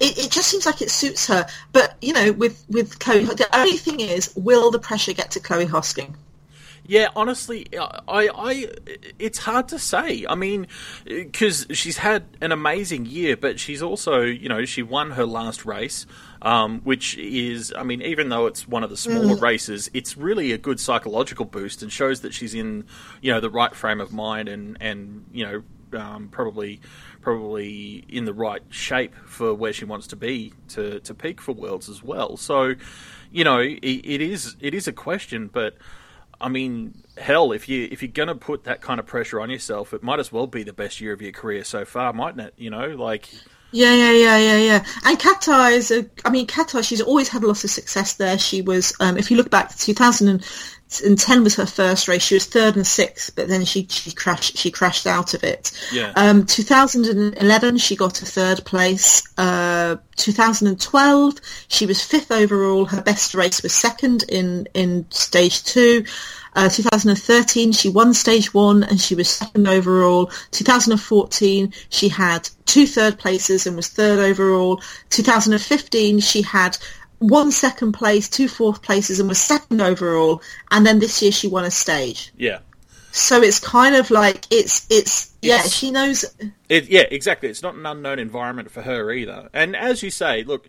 It, 0.00 0.16
it 0.16 0.30
just 0.30 0.48
seems 0.48 0.64
like 0.64 0.80
it 0.80 0.92
suits 0.92 1.26
her. 1.26 1.46
But 1.72 1.96
you 2.00 2.12
know, 2.12 2.32
with 2.32 2.64
with 2.68 3.00
Chloe, 3.00 3.24
the 3.24 3.48
only 3.52 3.76
thing 3.76 3.98
is, 3.98 4.32
will 4.36 4.70
the 4.70 4.78
pressure 4.78 5.12
get 5.12 5.32
to 5.32 5.40
Chloe 5.40 5.66
Hosking? 5.66 6.14
Yeah, 6.88 7.08
honestly, 7.14 7.66
uh, 7.76 8.00
I, 8.08 8.30
I, 8.34 8.66
it's 9.18 9.36
hard 9.36 9.68
to 9.68 9.78
say. 9.78 10.24
I 10.26 10.34
mean, 10.34 10.68
uh, 11.02 11.16
because 11.16 11.66
she's 11.72 11.98
had 11.98 12.24
an 12.40 12.50
amazing 12.50 13.04
year, 13.04 13.36
but 13.36 13.60
she's 13.60 13.82
also, 13.82 14.22
you 14.22 14.48
know, 14.48 14.64
she 14.64 14.82
won 14.82 15.10
her 15.10 15.26
last 15.26 15.66
race, 15.66 16.06
um, 16.42 16.80
which 16.82 17.16
is, 17.18 17.72
I 17.76 17.82
mean, 17.82 18.02
even 18.02 18.28
though 18.28 18.46
it's 18.46 18.68
one 18.68 18.84
of 18.84 18.90
the 18.90 18.96
smaller 18.96 19.36
races, 19.36 19.90
it's 19.92 20.16
really 20.16 20.52
a 20.52 20.58
good 20.58 20.78
psychological 20.78 21.44
boost 21.44 21.82
and 21.82 21.92
shows 21.92 22.20
that 22.20 22.32
she's 22.32 22.54
in, 22.54 22.84
you 23.20 23.32
know, 23.32 23.40
the 23.40 23.50
right 23.50 23.74
frame 23.74 24.00
of 24.00 24.12
mind 24.12 24.48
and 24.48 24.76
and 24.80 25.24
you 25.32 25.44
know, 25.44 25.98
um, 25.98 26.28
probably 26.28 26.80
probably 27.20 28.04
in 28.08 28.24
the 28.24 28.32
right 28.32 28.62
shape 28.70 29.14
for 29.26 29.52
where 29.52 29.72
she 29.72 29.84
wants 29.84 30.06
to 30.08 30.16
be 30.16 30.52
to 30.68 31.00
to 31.00 31.14
peak 31.14 31.40
for 31.40 31.52
worlds 31.52 31.88
as 31.88 32.02
well. 32.02 32.36
So, 32.36 32.74
you 33.32 33.44
know, 33.44 33.58
it, 33.58 33.80
it 33.82 34.20
is 34.20 34.56
it 34.60 34.74
is 34.74 34.88
a 34.88 34.92
question, 34.92 35.48
but. 35.52 35.76
I 36.40 36.48
mean, 36.48 37.02
hell, 37.16 37.50
if 37.50 37.68
you 37.68 37.88
if 37.90 38.00
you're 38.00 38.12
gonna 38.12 38.36
put 38.36 38.62
that 38.62 38.80
kind 38.80 39.00
of 39.00 39.06
pressure 39.06 39.40
on 39.40 39.50
yourself, 39.50 39.92
it 39.92 40.04
might 40.04 40.20
as 40.20 40.30
well 40.30 40.46
be 40.46 40.62
the 40.62 40.72
best 40.72 41.00
year 41.00 41.12
of 41.12 41.20
your 41.20 41.32
career 41.32 41.64
so 41.64 41.84
far, 41.84 42.12
mightn't 42.12 42.42
it? 42.42 42.54
You 42.56 42.70
know, 42.70 42.90
like 42.90 43.28
Yeah, 43.70 43.94
yeah, 43.94 44.12
yeah, 44.12 44.38
yeah, 44.38 44.56
yeah. 44.56 44.84
And 45.04 45.18
Qatar 45.18 45.72
is 45.72 45.90
a. 45.90 46.06
I 46.24 46.30
mean, 46.30 46.46
Qatar. 46.46 46.82
She's 46.82 47.02
always 47.02 47.28
had 47.28 47.44
lots 47.44 47.64
of 47.64 47.70
success 47.70 48.14
there. 48.14 48.38
She 48.38 48.62
was, 48.62 48.94
um, 49.00 49.18
if 49.18 49.30
you 49.30 49.36
look 49.36 49.50
back, 49.50 49.76
2010 49.76 51.44
was 51.44 51.56
her 51.56 51.66
first 51.66 52.08
race. 52.08 52.22
She 52.22 52.34
was 52.34 52.46
third 52.46 52.76
and 52.76 52.86
sixth, 52.86 53.34
but 53.36 53.48
then 53.48 53.66
she 53.66 53.86
she 53.90 54.12
crashed. 54.12 54.56
She 54.56 54.70
crashed 54.70 55.06
out 55.06 55.34
of 55.34 55.44
it. 55.44 55.70
Yeah. 55.92 56.12
Um, 56.16 56.46
2011, 56.46 57.76
she 57.76 57.94
got 57.94 58.22
a 58.22 58.26
third 58.26 58.64
place. 58.64 59.22
Uh, 59.36 59.96
2012, 60.16 61.34
she 61.68 61.84
was 61.84 62.02
fifth 62.02 62.32
overall. 62.32 62.86
Her 62.86 63.02
best 63.02 63.34
race 63.34 63.62
was 63.62 63.74
second 63.74 64.24
in 64.30 64.66
in 64.72 65.04
stage 65.10 65.62
two. 65.62 66.04
Uh, 66.54 66.68
2013, 66.68 67.72
she 67.72 67.88
won 67.88 68.12
stage 68.14 68.52
one 68.54 68.82
and 68.84 69.00
she 69.00 69.14
was 69.14 69.28
second 69.28 69.68
overall. 69.68 70.26
2014, 70.50 71.72
she 71.90 72.08
had 72.08 72.48
two 72.66 72.86
third 72.86 73.18
places 73.18 73.66
and 73.66 73.76
was 73.76 73.88
third 73.88 74.18
overall. 74.18 74.80
2015, 75.10 76.20
she 76.20 76.42
had 76.42 76.76
one 77.18 77.50
second 77.50 77.92
place, 77.92 78.28
two 78.28 78.48
fourth 78.48 78.82
places 78.82 79.20
and 79.20 79.28
was 79.28 79.40
second 79.40 79.80
overall. 79.80 80.42
And 80.70 80.86
then 80.86 80.98
this 80.98 81.20
year 81.22 81.32
she 81.32 81.48
won 81.48 81.64
a 81.64 81.70
stage. 81.70 82.32
yeah, 82.36 82.58
So 83.12 83.42
it's 83.42 83.58
kind 83.60 83.94
of 83.96 84.10
like, 84.10 84.46
it's, 84.50 84.86
it's, 84.90 85.32
yeah, 85.42 85.56
It's- 85.56 85.72
she 85.72 85.90
knows, 85.90 86.24
it, 86.68 86.88
yeah, 86.88 87.04
exactly. 87.10 87.48
It's 87.48 87.62
not 87.62 87.74
an 87.74 87.86
unknown 87.86 88.18
environment 88.18 88.70
for 88.70 88.82
her 88.82 89.10
either. 89.12 89.48
And 89.52 89.74
as 89.76 90.02
you 90.02 90.10
say, 90.10 90.44
look, 90.44 90.68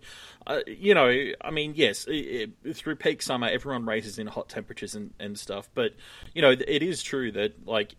uh, 0.50 0.60
you 0.66 0.94
know, 0.94 1.08
I 1.40 1.50
mean, 1.50 1.74
yes, 1.76 2.06
i 2.10 2.48
i 2.66 2.72
through 2.72 2.96
peak 2.96 3.22
summer, 3.22 3.46
everyone 3.46 3.86
races 3.86 4.18
in 4.18 4.26
hot 4.26 4.48
temperatures 4.48 4.96
and, 4.96 5.12
and 5.20 5.38
stuff. 5.38 5.68
But 5.74 5.94
you 6.34 6.42
know, 6.42 6.50
it 6.50 6.82
is 6.82 7.02
true 7.02 7.30
that 7.32 7.66
like 7.66 7.94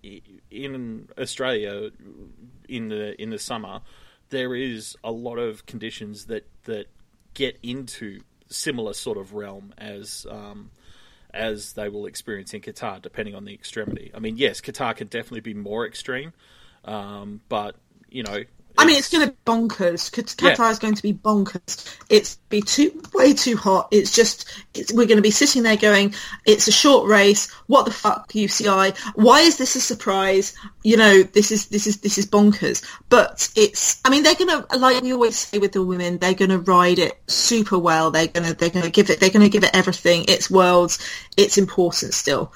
in 0.52 1.08
Australia, 1.18 1.92
in 2.68 2.90
the 2.90 3.20
in 3.22 3.30
the 3.30 3.40
summer, 3.40 3.80
there 4.30 4.54
is 4.54 4.98
a 5.02 5.12
lot 5.12 5.38
of 5.38 5.66
conditions 5.66 6.26
that 6.26 6.46
that 6.66 6.88
get 7.34 7.58
into 7.64 8.20
similar 8.50 8.94
sort 8.94 9.18
of 9.18 9.34
realm 9.34 9.74
as. 9.78 10.28
Um, 10.30 10.72
as 11.34 11.72
they 11.72 11.88
will 11.88 12.08
experience 12.08 12.54
in 12.54 12.60
Qatar, 12.60 13.02
depending 13.02 13.36
on 13.36 13.46
the 13.46 13.54
extremity. 13.54 14.12
I 14.14 14.20
mean, 14.20 14.36
yes, 14.36 14.60
Qatar 14.60 14.94
can 14.98 15.08
definitely 15.08 15.40
be 15.40 15.54
more 15.54 15.88
extreme, 15.88 16.34
um, 16.84 17.40
but 17.48 17.78
you 18.10 18.24
know, 18.24 18.44
I 18.78 18.86
mean, 18.86 18.98
it's 18.98 19.10
going 19.10 19.26
to 19.28 19.32
be 19.34 19.38
bonkers. 19.46 20.12
Qat- 20.12 20.36
Yeah. 20.42 20.70
Is 20.70 20.80
going 20.80 20.96
to 20.96 21.04
be 21.04 21.14
bonkers. 21.14 21.98
It's 22.10 22.36
be 22.50 22.62
too 22.62 23.02
way 23.14 23.34
too 23.34 23.56
hot. 23.58 23.90
It's 23.92 24.12
just 24.14 24.46
it's, 24.74 24.92
we're 24.92 25.06
going 25.06 25.18
to 25.18 25.22
be 25.22 25.32
sitting 25.32 25.64
there 25.64 25.78
going, 25.78 26.14
it's 26.46 26.68
a 26.68 26.72
short 26.72 27.08
race. 27.08 27.50
What 27.68 27.86
the 27.86 27.92
fuck, 27.92 28.32
UCI? 28.34 28.98
Why 29.16 29.42
is 29.42 29.58
this 29.58 29.76
a 29.76 29.82
surprise? 29.82 30.56
You 30.84 30.98
know, 30.98 31.24
this 31.24 31.52
is 31.52 31.68
this 31.68 31.88
is 31.88 31.98
this 32.02 32.18
is 32.18 32.26
bonkers. 32.26 32.84
But 33.10 33.50
it's. 33.56 34.00
I 34.06 34.10
mean, 34.10 34.24
they're 34.24 34.36
going 34.36 34.64
to 34.64 34.78
like 34.78 35.02
we 35.04 35.14
always 35.14 35.38
say 35.38 35.58
with 35.60 35.74
the 35.74 35.84
women, 35.84 36.18
they're 36.18 36.34
going 36.34 36.52
to 36.52 36.60
ride 36.60 37.00
it 37.00 37.14
super 37.28 37.78
well. 37.78 38.12
They're 38.12 38.28
going 38.28 38.48
to 38.48 38.54
they're 38.54 38.70
going 38.70 38.86
to 38.86 38.92
give 38.92 39.10
it 39.10 39.20
they're 39.20 39.30
going 39.30 39.44
to 39.44 39.50
give 39.50 39.64
it 39.64 39.72
everything. 39.76 40.26
It's 40.28 40.50
worlds. 40.50 41.00
It's 41.38 41.58
important 41.58 42.14
still. 42.14 42.52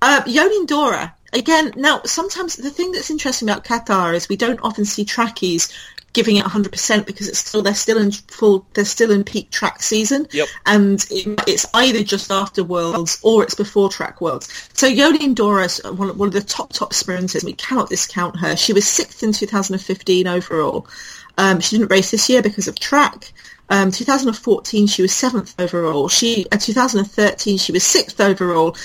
Uh, 0.00 0.22
Jolien 0.22 0.66
D'Hoore, 0.66 1.12
again, 1.32 1.72
now 1.76 2.02
sometimes 2.04 2.56
the 2.56 2.70
thing 2.70 2.92
that's 2.92 3.10
interesting 3.10 3.48
about 3.48 3.64
Qatar 3.64 4.14
is 4.14 4.28
we 4.28 4.36
don't 4.36 4.60
often 4.62 4.84
see 4.84 5.04
trackies 5.04 5.72
giving 6.12 6.36
it 6.36 6.44
100% 6.44 7.06
because 7.06 7.28
it's 7.28 7.38
still, 7.38 7.62
they're 7.62 7.74
still 7.74 7.98
in 7.98 8.10
full, 8.10 8.66
they're 8.72 8.84
still 8.84 9.10
in 9.10 9.24
peak 9.24 9.50
track 9.50 9.82
season. 9.82 10.26
Yep. 10.32 10.48
And 10.66 11.06
it, 11.10 11.40
it's 11.46 11.66
either 11.74 12.02
just 12.02 12.30
after 12.30 12.64
Worlds 12.64 13.20
or 13.22 13.42
it's 13.42 13.54
before 13.54 13.88
track 13.90 14.20
Worlds. 14.20 14.48
So 14.72 14.90
Jolien 14.90 15.34
D'Hoore 15.34 15.64
is 15.64 15.80
one, 15.84 16.16
one 16.16 16.28
of 16.28 16.34
the 16.34 16.40
top, 16.40 16.72
top 16.72 16.94
sprinters. 16.94 17.44
We 17.44 17.52
cannot 17.52 17.90
discount 17.90 18.40
her. 18.40 18.56
She 18.56 18.72
was 18.72 18.88
sixth 18.88 19.22
in 19.22 19.32
2015 19.32 20.26
overall. 20.26 20.88
Um, 21.36 21.60
she 21.60 21.76
didn't 21.76 21.90
race 21.90 22.10
this 22.10 22.28
year 22.28 22.42
because 22.42 22.68
of 22.68 22.78
track. 22.78 23.32
Um, 23.70 23.90
2014, 23.90 24.86
she 24.86 25.02
was 25.02 25.12
seventh 25.12 25.54
overall. 25.60 26.08
She, 26.08 26.46
uh, 26.50 26.56
2013, 26.56 27.58
she 27.58 27.72
was 27.72 27.84
sixth 27.84 28.18
overall. 28.18 28.76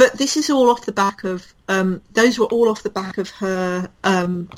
But 0.00 0.14
this 0.14 0.38
is 0.38 0.48
all 0.48 0.70
off 0.70 0.86
the 0.86 0.92
back 0.92 1.24
of 1.24 1.52
um, 1.68 2.00
those 2.14 2.38
were 2.38 2.46
all 2.46 2.70
off 2.70 2.82
the 2.82 2.88
back 2.88 3.18
of 3.18 3.28
her 3.32 3.90
um, 4.02 4.48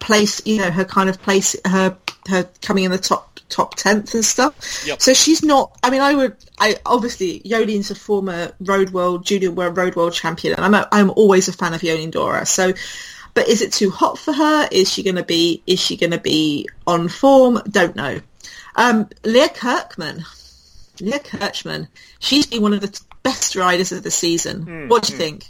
place, 0.00 0.46
you 0.46 0.58
know, 0.58 0.70
her 0.70 0.84
kind 0.84 1.08
of 1.08 1.18
place, 1.22 1.56
her 1.64 1.96
her 2.28 2.46
coming 2.60 2.84
in 2.84 2.90
the 2.90 2.98
top 2.98 3.40
top 3.48 3.76
tenth 3.76 4.12
and 4.12 4.22
stuff. 4.22 4.84
Yep. 4.86 5.00
So 5.00 5.14
she's 5.14 5.42
not. 5.42 5.74
I 5.82 5.88
mean, 5.88 6.02
I 6.02 6.14
would. 6.14 6.36
I 6.58 6.76
obviously 6.84 7.40
Jolien's 7.40 7.90
a 7.90 7.94
former 7.94 8.52
road 8.60 8.90
world 8.90 9.24
junior 9.24 9.50
world 9.50 9.78
road 9.78 9.96
world 9.96 10.12
champion, 10.12 10.52
and 10.52 10.62
I'm 10.62 10.74
a, 10.74 10.86
I'm 10.92 11.08
always 11.12 11.48
a 11.48 11.54
fan 11.54 11.72
of 11.72 11.80
Jolien 11.80 12.10
D'Hoore. 12.10 12.46
So, 12.46 12.74
but 13.32 13.48
is 13.48 13.62
it 13.62 13.72
too 13.72 13.88
hot 13.88 14.18
for 14.18 14.34
her? 14.34 14.68
Is 14.70 14.92
she 14.92 15.02
going 15.02 15.16
to 15.16 15.24
be? 15.24 15.62
Is 15.66 15.80
she 15.80 15.96
going 15.96 16.12
to 16.12 16.20
be 16.20 16.68
on 16.86 17.08
form? 17.08 17.62
Don't 17.66 17.96
know. 17.96 18.20
Um, 18.74 19.08
Leah 19.24 19.48
Kirchmann. 19.48 20.22
Leah 21.00 21.20
Kirchmann. 21.20 21.88
She's 22.18 22.46
been 22.46 22.60
one 22.60 22.74
of 22.74 22.82
the 22.82 23.00
best 23.26 23.56
riders 23.56 23.92
of 23.92 24.02
the 24.02 24.10
season. 24.10 24.88
what 24.88 25.04
do 25.04 25.12
you 25.12 25.18
think? 25.18 25.46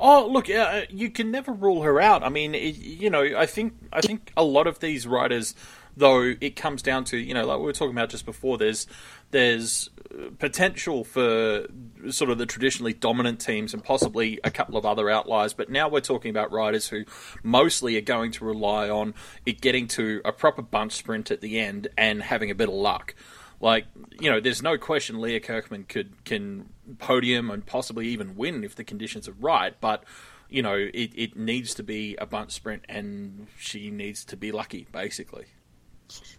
Oh, 0.00 0.28
look, 0.30 0.48
uh, 0.48 0.82
you 0.90 1.10
can 1.10 1.30
never 1.30 1.52
rule 1.52 1.82
her 1.82 2.00
out. 2.00 2.22
I 2.22 2.28
mean, 2.28 2.54
it, 2.54 2.76
you 2.76 3.10
know, 3.10 3.22
I 3.36 3.46
think 3.46 3.74
I 3.92 4.00
think 4.00 4.32
a 4.36 4.44
lot 4.44 4.66
of 4.66 4.78
these 4.78 5.06
riders, 5.06 5.54
though, 5.96 6.34
it 6.40 6.54
comes 6.54 6.82
down 6.82 7.04
to 7.06 7.16
you 7.16 7.34
know, 7.34 7.44
like 7.44 7.58
we 7.58 7.64
were 7.64 7.72
talking 7.72 7.96
about 7.96 8.10
just 8.10 8.24
before. 8.24 8.58
There's 8.58 8.86
there's 9.30 9.90
potential 10.38 11.04
for 11.04 11.66
sort 12.10 12.30
of 12.30 12.38
the 12.38 12.46
traditionally 12.46 12.92
dominant 12.92 13.40
teams 13.40 13.74
and 13.74 13.82
possibly 13.84 14.40
a 14.44 14.50
couple 14.50 14.76
of 14.76 14.86
other 14.86 15.10
outliers. 15.10 15.52
But 15.52 15.70
now 15.70 15.88
we're 15.88 16.00
talking 16.00 16.30
about 16.30 16.52
riders 16.52 16.88
who 16.88 17.04
mostly 17.42 17.96
are 17.96 18.02
going 18.02 18.32
to 18.32 18.44
rely 18.44 18.88
on 18.88 19.14
it 19.44 19.60
getting 19.60 19.86
to 19.88 20.20
a 20.24 20.32
proper 20.32 20.62
bunch 20.62 20.92
sprint 20.92 21.30
at 21.30 21.40
the 21.40 21.58
end 21.58 21.88
and 21.96 22.22
having 22.22 22.50
a 22.50 22.54
bit 22.54 22.68
of 22.68 22.74
luck. 22.74 23.14
Like 23.60 23.86
you 24.20 24.30
know, 24.30 24.40
there's 24.40 24.62
no 24.62 24.78
question 24.78 25.20
Leah 25.20 25.40
Kirchmann 25.40 25.84
could 25.84 26.24
can 26.24 26.68
podium 26.98 27.50
and 27.50 27.64
possibly 27.64 28.08
even 28.08 28.36
win 28.36 28.64
if 28.64 28.74
the 28.74 28.84
conditions 28.84 29.28
are 29.28 29.36
right. 29.40 29.74
But 29.80 30.04
you 30.48 30.62
know, 30.62 30.74
it, 30.74 31.12
it 31.14 31.36
needs 31.36 31.74
to 31.74 31.82
be 31.82 32.16
a 32.16 32.26
bunch 32.26 32.52
sprint, 32.52 32.84
and 32.88 33.48
she 33.58 33.90
needs 33.90 34.24
to 34.26 34.36
be 34.36 34.52
lucky, 34.52 34.86
basically. 34.92 35.46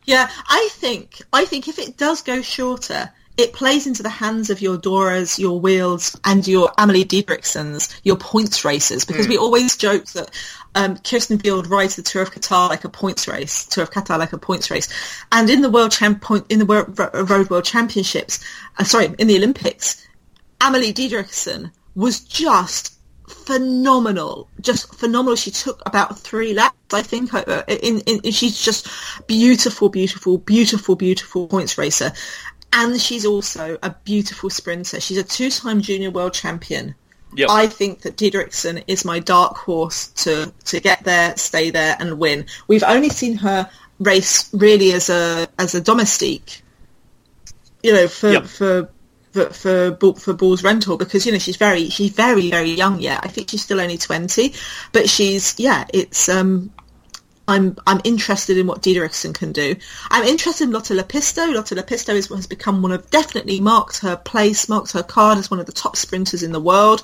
Yeah, 0.05 0.29
I 0.47 0.69
think 0.71 1.21
I 1.31 1.45
think 1.45 1.67
if 1.67 1.77
it 1.77 1.97
does 1.97 2.21
go 2.21 2.41
shorter, 2.41 3.11
it 3.39 3.53
plays 3.53 3.87
into 3.87 4.03
the 4.03 4.09
hands 4.09 4.49
of 4.49 4.61
your 4.61 4.77
D'Hoores, 4.77 5.39
your 5.39 5.61
Wheels, 5.61 6.19
and 6.25 6.45
your 6.45 6.73
Amalie 6.77 7.05
Dideriksens, 7.05 7.97
your 8.03 8.17
points 8.17 8.65
racers, 8.65 9.05
because 9.05 9.29
we 9.29 9.37
always 9.37 9.77
joke 9.77 10.05
that 10.07 10.29
um, 10.75 10.97
Kirsten 10.97 11.39
Wild 11.43 11.67
rides 11.67 11.95
the 11.95 12.01
Tour 12.01 12.23
of 12.23 12.31
Qatar 12.31 12.67
like 12.67 12.83
a 12.83 12.89
points 12.89 13.29
race, 13.29 13.65
Tour 13.65 13.83
of 13.83 13.91
Qatar 13.91 14.19
like 14.19 14.33
a 14.33 14.37
points 14.37 14.69
race, 14.69 14.89
and 15.31 15.49
in 15.49 15.61
the 15.61 15.69
World 15.69 15.91
Champ 15.93 16.23
in 16.49 16.59
the 16.59 16.65
World, 16.65 16.99
Road 17.29 17.49
World 17.49 17.63
Championships, 17.63 18.43
uh, 18.77 18.83
sorry, 18.83 19.15
in 19.17 19.27
the 19.27 19.37
Olympics, 19.37 20.05
Amalie 20.59 20.93
Dideriksen 20.93 21.71
was 21.95 22.19
just 22.19 22.99
phenomenal, 23.29 24.49
just 24.61 24.93
phenomenal. 24.95 25.35
She 25.35 25.51
took 25.51 25.81
about 25.85 26.19
three 26.19 26.53
laps, 26.53 26.93
I 26.93 27.01
think. 27.01 27.33
uh, 27.33 27.63
in, 27.67 27.99
in 28.01 28.31
she's 28.31 28.59
just 28.61 28.87
beautiful, 29.27 29.89
beautiful, 29.89 30.37
beautiful, 30.37 30.95
beautiful 30.95 31.47
points 31.47 31.77
racer, 31.77 32.11
and 32.71 32.99
she's 32.99 33.25
also 33.25 33.77
a 33.81 33.95
beautiful 34.03 34.49
sprinter. 34.49 34.99
She's 34.99 35.17
a 35.17 35.23
two-time 35.23 35.81
junior 35.81 36.11
world 36.11 36.33
champion. 36.33 36.95
Yep. 37.35 37.49
I 37.49 37.67
think 37.67 38.01
that 38.01 38.15
Dideriksen 38.15 38.83
is 38.87 39.05
my 39.05 39.19
dark 39.19 39.57
horse 39.57 40.07
to 40.23 40.51
to 40.65 40.79
get 40.79 41.03
there, 41.03 41.37
stay 41.37 41.69
there, 41.69 41.95
and 41.99 42.17
win. 42.17 42.45
We've 42.67 42.83
only 42.83 43.09
seen 43.09 43.37
her 43.37 43.69
race 43.99 44.51
really 44.53 44.93
as 44.93 45.09
a 45.09 45.47
as 45.59 45.75
a 45.75 45.81
domestique, 45.81 46.63
you 47.83 47.93
know, 47.93 48.07
for 48.07 48.31
Yep. 48.31 48.45
for 48.45 48.89
for 49.31 49.45
for, 49.45 50.15
for 50.15 50.33
Boels 50.33 50.63
Dolmans 50.63 50.97
because 50.97 51.25
you 51.25 51.31
know 51.31 51.37
she's 51.37 51.57
very 51.57 51.89
she's 51.89 52.11
very 52.11 52.49
very 52.49 52.71
young 52.71 52.99
yet. 52.99 53.19
I 53.23 53.27
think 53.27 53.51
she's 53.51 53.63
still 53.63 53.79
only 53.79 53.97
twenty, 53.97 54.53
but 54.91 55.07
she's 55.07 55.59
yeah. 55.59 55.85
It's 55.93 56.29
um. 56.29 56.71
I'm 57.49 57.75
I'm 57.87 57.99
interested 58.03 58.57
in 58.57 58.67
what 58.67 58.83
Dideriksen 58.83 59.33
can 59.33 59.51
do. 59.51 59.75
I'm 60.11 60.23
interested 60.23 60.65
in 60.65 60.71
Lotta 60.71 60.93
Lepistö. 60.93 61.51
Lotta 61.51 61.73
Lepistö 61.73 62.13
is, 62.13 62.27
has 62.27 62.45
become 62.45 62.83
one 62.83 62.91
of 62.91 63.09
definitely 63.09 63.59
marked 63.59 63.97
her 63.99 64.15
place, 64.15 64.69
marked 64.69 64.91
her 64.91 65.01
card 65.01 65.39
as 65.39 65.49
one 65.49 65.59
of 65.59 65.65
the 65.65 65.71
top 65.71 65.95
sprinters 65.95 66.43
in 66.43 66.51
the 66.51 66.59
world. 66.59 67.01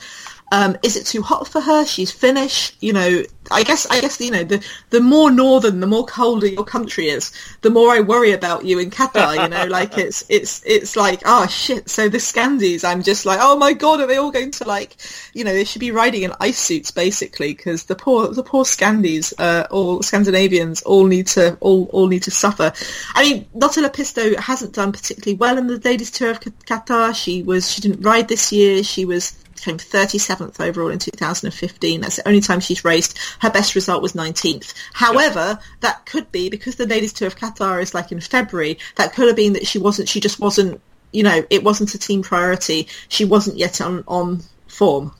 Um, 0.51 0.77
is 0.83 0.95
it 0.95 1.05
too 1.05 1.21
hot 1.21 1.47
for 1.47 1.59
her? 1.59 1.85
She's 1.85 2.11
Finnish. 2.11 2.75
You 2.79 2.93
know, 2.93 3.23
I 3.51 3.63
guess 3.63 3.85
I 3.87 3.99
guess 3.99 4.19
you 4.19 4.31
know 4.31 4.43
the 4.43 4.63
the 4.91 5.01
more 5.01 5.31
northern, 5.31 5.79
the 5.79 5.87
more 5.87 6.05
colder 6.05 6.47
your 6.47 6.63
country 6.63 7.09
is, 7.09 7.31
the 7.61 7.69
more 7.71 7.89
I 7.91 8.01
worry 8.01 8.31
about 8.31 8.63
you 8.63 8.79
in 8.79 8.91
Qatar. 8.91 9.41
You 9.41 9.49
know, 9.49 9.65
like 9.65 9.97
it's 9.97 10.23
it's 10.29 10.61
it's 10.65 10.95
like 10.95 11.21
oh 11.25 11.47
shit. 11.47 11.89
So 11.89 12.09
the 12.09 12.19
Scandies, 12.19 12.83
I'm 12.83 13.01
just 13.01 13.25
like 13.25 13.39
oh 13.41 13.57
my 13.57 13.73
god, 13.73 14.01
are 14.01 14.07
they 14.07 14.17
all 14.17 14.31
going 14.31 14.51
to 14.51 14.65
like, 14.65 14.97
you 15.33 15.43
know, 15.43 15.53
they 15.53 15.63
should 15.63 15.79
be 15.79 15.91
riding 15.91 16.23
in 16.23 16.33
ice 16.39 16.59
suits 16.59 16.91
basically 16.91 17.53
because 17.53 17.85
the 17.85 17.95
poor 17.95 18.27
the 18.27 18.43
poor 18.43 18.65
Scandies, 18.65 19.33
uh, 19.39 19.67
all 19.71 20.03
Scandinavians, 20.03 20.83
all 20.83 21.05
need 21.05 21.27
to 21.27 21.57
all 21.59 21.85
all 21.91 22.07
need 22.07 22.23
to 22.23 22.31
suffer. 22.31 22.71
I 23.15 23.23
mean, 23.23 23.47
Lotta 23.53 23.81
Lepistö 23.81 24.37
hasn't 24.37 24.73
done 24.73 24.91
particularly 24.91 25.35
well 25.35 25.57
in 25.57 25.67
the 25.67 25.79
ladies 25.79 26.11
tour 26.11 26.31
of 26.31 26.39
Qatar. 26.39 27.15
She 27.15 27.41
was 27.41 27.71
she 27.71 27.81
didn't 27.81 28.01
ride 28.01 28.27
this 28.27 28.51
year. 28.51 28.83
She 28.83 29.05
was 29.05 29.35
came 29.55 29.77
37th 29.77 30.59
overall 30.59 30.89
in 30.89 30.99
2015. 30.99 32.01
That's 32.01 32.17
the 32.17 32.27
only 32.27 32.41
time 32.41 32.59
she's 32.59 32.85
raced. 32.85 33.17
Her 33.39 33.49
best 33.49 33.75
result 33.75 34.01
was 34.01 34.13
19th. 34.13 34.73
However, 34.93 35.59
that 35.81 36.05
could 36.05 36.31
be 36.31 36.49
because 36.49 36.75
the 36.75 36.87
ladies 36.87 37.13
tour 37.13 37.27
of 37.27 37.37
Qatar 37.37 37.81
is 37.81 37.93
like 37.93 38.11
in 38.11 38.19
February. 38.19 38.77
That 38.95 39.13
could 39.13 39.27
have 39.27 39.35
been 39.35 39.53
that 39.53 39.67
she 39.67 39.79
wasn't. 39.79 40.09
She 40.09 40.19
just 40.19 40.39
wasn't. 40.39 40.81
You 41.11 41.23
know, 41.23 41.45
it 41.49 41.63
wasn't 41.63 41.93
a 41.93 41.97
team 41.97 42.23
priority. 42.23 42.87
She 43.07 43.25
wasn't 43.25 43.57
yet 43.57 43.79
on 43.81 44.03
on 44.07 44.41
form. 44.67 45.13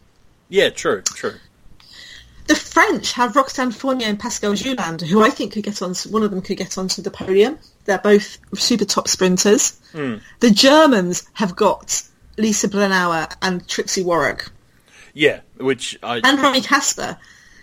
Yeah, 0.50 0.69
true, 0.69 1.02
true. 1.02 1.36
The 2.48 2.56
French 2.56 3.13
have 3.13 3.36
Roxane 3.36 3.71
Fournier 3.71 4.08
and 4.08 4.19
Pascale 4.19 4.54
Jeuland, 4.54 5.02
who 5.02 5.24
I 5.24 5.32
think 5.32 5.54
could 5.54 5.63
get 5.63 5.82
on. 5.82 5.95
One 6.10 6.21
of 6.21 6.30
them 6.30 6.41
could 6.41 6.58
get 6.58 6.78
onto 6.78 7.02
the 7.02 7.10
podium. 7.10 7.58
They're 7.86 7.98
both 7.98 8.38
super 8.56 8.86
top 8.86 9.08
sprinters. 9.08 9.80
Hmm. 9.93 10.15
The 10.41 10.52
Germans 10.52 11.28
have 11.34 11.56
got 11.56 12.04
Lisa 12.38 12.67
Brennauer 12.67 13.34
and 13.41 13.65
Trixi 13.67 14.04
Worrack 14.04 14.50
Yeah, 15.13 15.41
which 15.58 15.98
I 16.04 16.21
and 16.24 16.39
Romy 16.39 16.62
Kasper. 16.62 17.17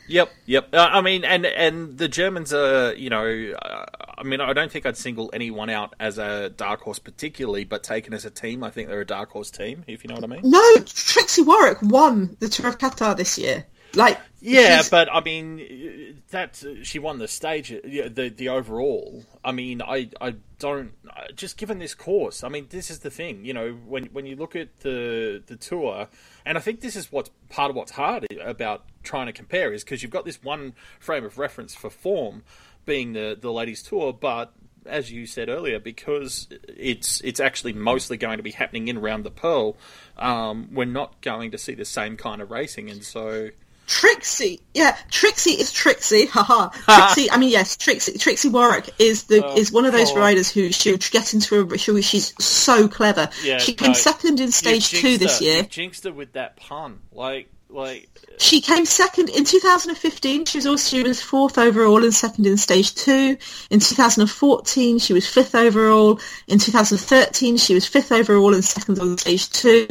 Yep, 0.09 0.31
yep. 0.47 0.69
Uh, 0.75 0.89
I 0.91 1.01
mean, 1.01 1.25
and 1.25 1.47
and 1.47 1.97
the 1.97 2.09
Germans 2.09 2.53
are, 2.53 2.93
you 2.95 3.09
know, 3.09 3.55
uh, 3.63 3.87
I 4.19 4.23
mean, 4.25 4.41
I 4.41 4.53
don't 4.53 4.71
think 4.71 4.85
I'd 4.85 4.97
single 4.97 5.31
anyone 5.33 5.71
out 5.71 5.95
as 5.99 6.19
a 6.19 6.51
dark 6.51 6.81
horse 6.81 6.99
particularly, 6.99 7.65
but 7.65 7.83
taken 7.83 8.13
as 8.13 8.25
a 8.25 8.31
team, 8.31 8.65
I 8.65 8.71
think 8.71 8.89
they're 8.89 9.01
a 9.01 9.07
dark 9.07 9.31
horse 9.31 9.51
team. 9.51 9.85
If 9.87 10.05
you 10.05 10.09
know 10.09 10.15
what 10.15 10.25
I 10.25 10.27
mean. 10.27 10.41
No, 10.45 10.61
Trixi 10.81 11.45
Worrack 11.45 11.83
won 11.83 12.37
the 12.41 12.49
Tour 12.49 12.69
of 12.69 12.79
Qatar 12.79 13.17
this 13.17 13.39
year. 13.39 13.65
Like, 13.95 14.19
Yeah, 14.41 14.77
she's- 14.79 14.89
but 14.91 15.09
I 15.13 15.21
mean, 15.21 16.23
that 16.31 16.63
she 16.83 16.99
won 16.99 17.19
the 17.19 17.29
stage, 17.29 17.69
the 17.69 18.33
the 18.35 18.49
overall. 18.49 19.25
I 19.45 19.53
mean, 19.53 19.83
I 19.83 20.09
I 20.21 20.35
don't 20.59 20.93
just 21.37 21.57
given 21.57 21.79
this 21.79 21.95
course. 21.95 22.43
I 22.43 22.49
mean, 22.49 22.67
this 22.71 22.91
is 22.91 23.01
the 23.01 23.11
thing, 23.11 23.45
you 23.45 23.53
know, 23.53 23.73
when 23.87 24.07
when 24.07 24.27
you 24.27 24.37
look 24.37 24.57
at 24.57 24.81
the 24.81 25.43
the 25.47 25.57
tour, 25.57 26.09
and 26.45 26.57
I 26.57 26.61
think 26.61 26.81
this 26.81 26.97
is 26.97 27.13
what's 27.13 27.31
part 27.51 27.71
of 27.71 27.77
what's 27.77 27.93
hard 27.93 28.27
about 28.41 28.85
trying 29.03 29.27
to 29.27 29.33
compare 29.33 29.73
is 29.73 29.85
because 29.85 30.03
you've 30.03 30.11
got 30.13 30.25
this 30.25 30.43
one 30.43 30.75
frame 30.99 31.25
of 31.25 31.39
reference 31.39 31.75
for 31.75 31.91
form 31.91 32.43
being 32.87 33.13
the 33.13 33.37
the 33.41 33.53
ladies 33.53 33.83
tour, 33.83 34.13
but 34.13 34.53
as 34.85 35.13
you 35.13 35.27
said 35.27 35.49
earlier, 35.49 35.79
because 35.79 36.49
it's 36.69 37.21
it's 37.21 37.39
actually 37.39 37.73
mostly 37.73 38.17
going 38.17 38.39
to 38.39 38.43
be 38.43 38.51
happening 38.51 38.89
in 38.89 38.97
around 38.97 39.23
the 39.25 39.31
Pearl, 39.31 39.77
um, 40.17 40.69
we're 40.73 40.85
not 40.85 41.21
going 41.21 41.53
to 41.53 41.59
see 41.59 41.75
the 41.75 41.85
same 41.85 42.17
kind 42.17 42.43
of 42.43 42.51
racing, 42.51 42.91
and 42.91 43.05
so. 43.05 43.51
Trixi, 43.93 44.59
yeah, 44.73 44.97
Trixi 45.11 45.59
is 45.59 45.71
Trixi, 45.71 46.27
haha. 46.31 46.71
Trixi, 46.89 47.29
I 47.31 47.37
mean, 47.37 47.51
yes, 47.51 47.77
Trixi, 47.77 48.15
Trixi 48.15 48.51
Worrack 48.51 48.89
is 48.99 49.25
the 49.25 49.45
Oh, 49.45 49.57
is 49.57 49.71
one 49.71 49.85
of 49.85 49.93
those 49.93 50.11
God. 50.13 50.19
riders 50.21 50.51
who 50.51 50.73
she'll 50.73 50.97
get 50.97 51.35
into 51.35 51.61
a. 51.61 51.79
She, 51.79 52.01
she's 52.01 52.33
so 52.43 52.89
clever. 52.89 53.29
Yeah, 53.43 53.59
she 53.59 53.75
came 53.75 53.89
no, 53.89 53.95
second 53.95 54.41
in 54.41 54.51
stage 54.51 54.89
two 54.91 55.19
this 55.19 55.41
her. 55.41 55.45
year. 55.45 55.57
You 55.59 55.63
jinxed 55.65 56.05
her 56.05 56.13
with 56.13 56.33
that 56.33 56.57
pun. 56.57 57.01
Like, 57.13 57.51
like, 57.73 58.09
She 58.39 58.61
came 58.61 58.85
second 58.85 59.29
in 59.29 59.45
2015. 59.45 60.45
She 60.45 60.59
was 60.59 60.67
also 60.67 60.97
she 60.97 61.03
was 61.03 61.23
fourth 61.23 61.59
overall 61.59 62.03
and 62.03 62.15
second 62.15 62.47
in 62.47 62.57
stage 62.57 62.95
two. 62.95 63.37
In 63.71 63.81
2014, 63.81 64.99
she 64.99 65.13
was 65.13 65.29
fifth 65.29 65.55
overall. 65.55 66.21
In 66.49 66.59
2013, 66.59 67.57
she 67.57 67.75
was 67.75 67.87
fifth 67.87 68.13
overall 68.13 68.55
and 68.55 68.65
second 68.65 68.99
on 68.99 69.19
stage 69.19 69.51
two. 69.51 69.87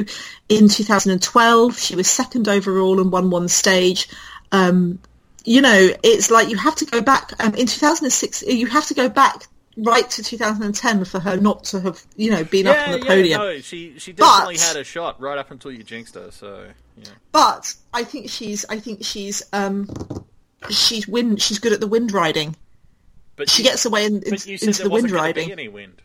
In 0.50 0.68
2012, 0.68 1.80
she 1.80 1.96
was 1.96 2.08
second 2.10 2.48
overall 2.48 3.00
and 3.00 3.12
won 3.12 3.30
one 3.30 3.48
stage. 3.48 4.10
Um, 4.52 5.00
you 5.44 5.62
know, 5.62 5.90
it's 6.04 6.30
like 6.30 6.50
you 6.50 6.58
have 6.58 6.76
to 6.76 6.86
go 6.86 7.02
back. 7.02 7.34
Um, 7.40 7.56
in 7.56 7.68
2006, 7.68 8.44
you 8.44 8.68
have 8.68 8.86
to 8.88 8.94
go 8.94 9.10
back 9.10 9.48
right 9.78 10.10
to 10.10 10.24
2010 10.24 11.06
for 11.06 11.20
her 11.20 11.38
not 11.38 11.64
to 11.66 11.80
have, 11.82 12.04
you 12.16 12.30
know, 12.32 12.44
been 12.44 12.68
up 12.68 12.88
on 12.88 12.92
the 12.94 13.00
yeah, 13.00 13.06
podium. 13.08 13.42
no, 13.42 13.60
she 13.60 13.98
she 13.98 14.14
definitely 14.14 14.56
But- 14.56 14.62
had 14.64 14.76
a 14.78 14.84
shot 14.84 15.20
right 15.22 15.38
up 15.38 15.52
until 15.52 15.72
you 15.72 15.84
jinxed 15.84 16.16
her. 16.16 16.30
So, 16.32 16.68
yeah. 16.98 17.06
but 17.32 17.74
I 17.94 18.04
think 18.04 18.30
she's 18.30 18.66
I 18.70 18.80
think 18.80 19.04
she's 19.06 19.44
um 19.54 19.90
she's 20.70 21.08
wind 21.08 21.42
she's 21.42 21.60
good 21.60 21.74
at 21.74 21.80
the 21.80 21.88
wind 21.88 22.12
riding. 22.12 22.56
But 23.38 23.50
She 23.50 23.64
gets 23.64 23.86
away 23.86 24.06
in, 24.06 24.22
said 24.38 24.62
into 24.62 24.84
the 24.84 24.90
wind 24.90 25.04
wasn't 25.04 25.12
going 25.14 25.28
to 25.30 25.34
be 25.34 25.42
riding. 25.42 25.52
any 25.52 25.68
wind. 25.70 26.02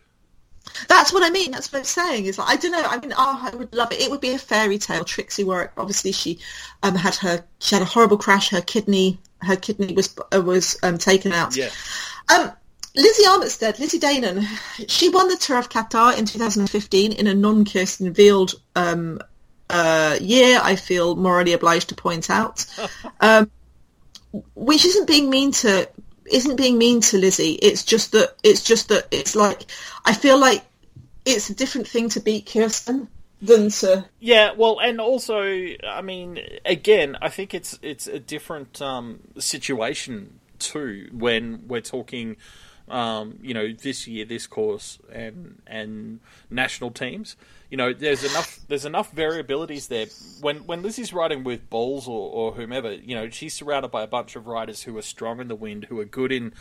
That's 0.87 1.13
what 1.13 1.23
I 1.23 1.29
mean. 1.29 1.51
That's 1.51 1.71
what 1.71 1.79
I'm 1.79 1.85
saying. 1.85 2.25
Is 2.25 2.37
like, 2.37 2.49
I 2.49 2.55
don't 2.55 2.71
know. 2.71 2.83
I 2.83 2.97
mean, 2.99 3.13
oh, 3.15 3.49
I 3.51 3.55
would 3.55 3.73
love 3.73 3.91
it. 3.91 4.01
It 4.01 4.09
would 4.09 4.21
be 4.21 4.31
a 4.31 4.37
fairy 4.37 4.77
tale. 4.77 5.03
Trixi 5.03 5.45
Worrack. 5.45 5.69
Obviously, 5.77 6.11
she 6.11 6.39
um 6.83 6.95
had 6.95 7.15
her 7.15 7.43
she 7.59 7.75
had 7.75 7.81
a 7.81 7.85
horrible 7.85 8.17
crash. 8.17 8.49
Her 8.49 8.61
kidney 8.61 9.19
her 9.41 9.55
kidney 9.55 9.93
was 9.93 10.15
uh, 10.33 10.41
was 10.41 10.77
um 10.83 10.97
taken 10.97 11.31
out. 11.31 11.55
Yeah. 11.55 11.69
Um, 12.33 12.51
Lizzie 12.97 13.23
Armitstead, 13.25 13.79
Lizzie 13.79 13.99
Deignan, 13.99 14.43
she 14.87 15.09
won 15.09 15.27
the 15.27 15.37
Tour 15.37 15.59
of 15.59 15.69
Qatar 15.69 16.17
in 16.17 16.25
2015 16.25 17.11
in 17.11 17.27
a 17.27 17.33
non-Kirsten 17.35 18.13
Wild 18.17 18.55
um, 18.75 19.19
uh, 19.69 20.17
year. 20.19 20.59
I 20.61 20.75
feel 20.75 21.15
morally 21.15 21.53
obliged 21.53 21.89
to 21.89 21.95
point 21.95 22.31
out, 22.31 22.65
um, 23.21 23.51
which 24.55 24.83
isn't 24.83 25.07
being 25.07 25.29
mean 25.29 25.51
to 25.51 25.87
isn't 26.25 26.55
being 26.57 26.77
mean 26.77 26.99
to 27.01 27.17
Lizzie. 27.17 27.53
It's 27.53 27.83
just 27.83 28.13
that 28.13 28.35
it's 28.43 28.63
just 28.63 28.89
that 28.89 29.07
it's 29.11 29.35
like 29.35 29.65
I 30.03 30.13
feel 30.13 30.39
like 30.39 30.63
it's 31.23 31.51
a 31.51 31.55
different 31.55 31.87
thing 31.87 32.09
to 32.09 32.19
beat 32.19 32.49
Kirsten 32.51 33.07
than 33.41 33.69
to 33.69 34.05
Yeah, 34.19 34.53
well, 34.53 34.79
and 34.79 34.99
also, 34.99 35.43
I 35.43 36.01
mean, 36.01 36.39
again, 36.65 37.17
I 37.21 37.29
think 37.29 37.53
it's 37.53 37.77
it's 37.83 38.07
a 38.07 38.19
different 38.19 38.81
um, 38.81 39.19
situation 39.37 40.39
too 40.59 41.09
when 41.11 41.67
we're 41.67 41.81
talking, 41.81 42.37
um, 42.89 43.39
you 43.41 43.53
know, 43.53 43.71
this 43.73 44.07
year, 44.07 44.25
this 44.25 44.47
course, 44.47 44.99
and 45.11 45.61
and 45.67 46.19
national 46.49 46.91
teams. 46.91 47.35
You 47.69 47.77
know, 47.77 47.91
there's 47.93 48.23
enough 48.23 48.59
there's 48.67 48.85
enough 48.85 49.13
variabilities 49.13 49.87
there. 49.89 50.05
When 50.41 50.65
when 50.67 50.81
Lizzie's 50.81 51.11
riding 51.13 51.43
with 51.43 51.69
Boels 51.69 52.07
or, 52.07 52.31
or 52.31 52.51
whomever, 52.53 52.93
you 52.93 53.15
know, 53.15 53.29
she's 53.29 53.53
surrounded 53.53 53.91
by 53.91 54.03
a 54.03 54.07
bunch 54.07 54.35
of 54.35 54.47
riders 54.47 54.83
who 54.83 54.97
are 54.97 55.01
strong 55.01 55.39
in 55.41 55.47
the 55.47 55.55
wind, 55.55 55.85
who 55.85 55.99
are 55.99 56.05
good 56.05 56.31
in 56.31 56.53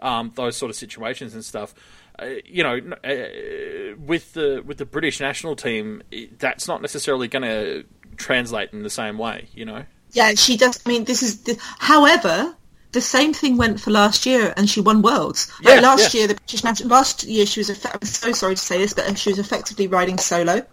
um, 0.00 0.32
those 0.34 0.56
sort 0.56 0.70
of 0.70 0.76
situations 0.76 1.34
and 1.34 1.44
stuff. 1.44 1.74
Uh, 2.18 2.26
you 2.44 2.64
know, 2.64 2.76
uh, 3.04 3.96
with 4.04 4.32
the 4.32 4.62
with 4.66 4.78
the 4.78 4.84
British 4.86 5.20
national 5.20 5.54
team, 5.54 6.02
i- 6.12 6.28
that's 6.38 6.66
not 6.66 6.82
necessarily 6.82 7.28
going 7.28 7.42
to 7.44 7.84
translate 8.16 8.72
in 8.72 8.82
the 8.82 8.90
same 8.90 9.16
way. 9.18 9.48
You 9.54 9.64
know. 9.64 9.84
Yeah, 10.12 10.34
she 10.34 10.56
does. 10.56 10.80
I 10.84 10.88
mean, 10.88 11.04
this 11.04 11.22
is. 11.22 11.42
The, 11.42 11.56
however, 11.78 12.56
the 12.92 13.00
same 13.00 13.34
thing 13.34 13.56
went 13.56 13.80
for 13.80 13.90
last 13.90 14.24
year, 14.26 14.54
and 14.56 14.68
she 14.68 14.80
won 14.80 15.02
worlds. 15.02 15.50
Like, 15.62 15.82
last 15.82 16.14
yeah. 16.14 16.20
year, 16.20 16.28
the 16.28 16.34
British 16.34 16.64
national. 16.64 16.88
Last 16.88 17.24
year, 17.24 17.44
she 17.46 17.60
was. 17.60 17.70
I'm 17.70 18.02
so 18.02 18.32
sorry 18.32 18.54
to 18.54 18.60
say 18.60 18.78
this, 18.78 18.94
but 18.94 19.18
she 19.18 19.30
was 19.30 19.38
effectively 19.38 19.86
riding 19.86 20.18
solo. 20.18 20.64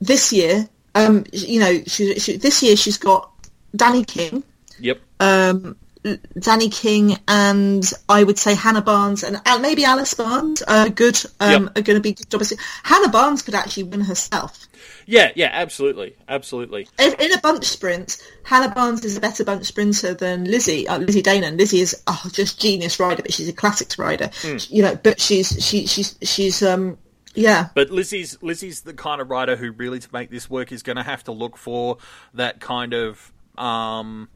This 0.00 0.32
year, 0.32 0.68
um, 0.94 1.24
you 1.32 1.60
know, 1.60 1.82
she, 1.86 2.18
she, 2.18 2.36
this 2.36 2.62
year 2.62 2.76
she's 2.76 2.98
got 2.98 3.30
Dani 3.76 4.06
King, 4.06 4.42
Yep. 4.78 5.00
um, 5.20 5.76
Dani 6.06 6.72
King 6.72 7.18
and 7.28 7.84
I 8.08 8.22
would 8.22 8.38
say 8.38 8.54
Hannah 8.54 8.82
Barnes 8.82 9.22
and 9.22 9.40
uh, 9.44 9.58
maybe 9.58 9.84
Alice 9.84 10.14
Barnes 10.14 10.62
are 10.62 10.88
good. 10.88 11.18
Um, 11.40 11.56
Yep. 11.56 11.78
Are 11.78 11.82
going 11.82 11.96
to 11.96 12.00
be 12.00 12.12
good. 12.12 12.52
Hannah 12.82 13.08
Barnes 13.08 13.42
could 13.42 13.54
actually 13.54 13.84
win 13.84 14.00
herself. 14.00 14.66
Yeah, 15.06 15.30
yeah, 15.36 15.50
absolutely, 15.52 16.16
absolutely. 16.28 16.88
In, 16.98 17.14
in 17.20 17.32
a 17.32 17.38
bunch 17.38 17.64
sprint, 17.64 18.20
Hannah 18.42 18.74
Barnes 18.74 19.04
is 19.04 19.16
a 19.16 19.20
better 19.20 19.44
bunch 19.44 19.64
sprinter 19.64 20.14
than 20.14 20.44
Lizzie. 20.44 20.88
Uh, 20.88 20.98
Lizzie 20.98 21.22
Deignan. 21.22 21.56
Lizzie 21.56 21.80
is 21.80 22.02
oh, 22.06 22.22
just 22.32 22.60
genius 22.60 22.98
rider, 22.98 23.22
but 23.22 23.32
she's 23.32 23.48
a 23.48 23.52
classics 23.52 23.98
rider. 23.98 24.30
You 24.68 24.82
know, 24.82 24.96
but 24.96 25.20
she's 25.20 25.64
she 25.64 25.86
she's 25.86 26.18
she's 26.22 26.62
um 26.62 26.98
yeah. 27.34 27.68
But 27.74 27.90
Lizzie's 27.90 28.42
Lizzie's 28.42 28.80
the 28.80 28.94
kind 28.94 29.20
of 29.20 29.30
rider 29.30 29.56
who 29.56 29.70
really 29.70 30.00
to 30.00 30.08
make 30.12 30.30
this 30.30 30.50
work 30.50 30.72
is 30.72 30.82
going 30.82 30.96
to 30.96 31.04
have 31.04 31.22
to 31.24 31.32
look 31.32 31.56
for 31.56 31.98
that 32.34 32.60
kind 32.60 32.92
of 32.92 33.32
um, 33.56 34.28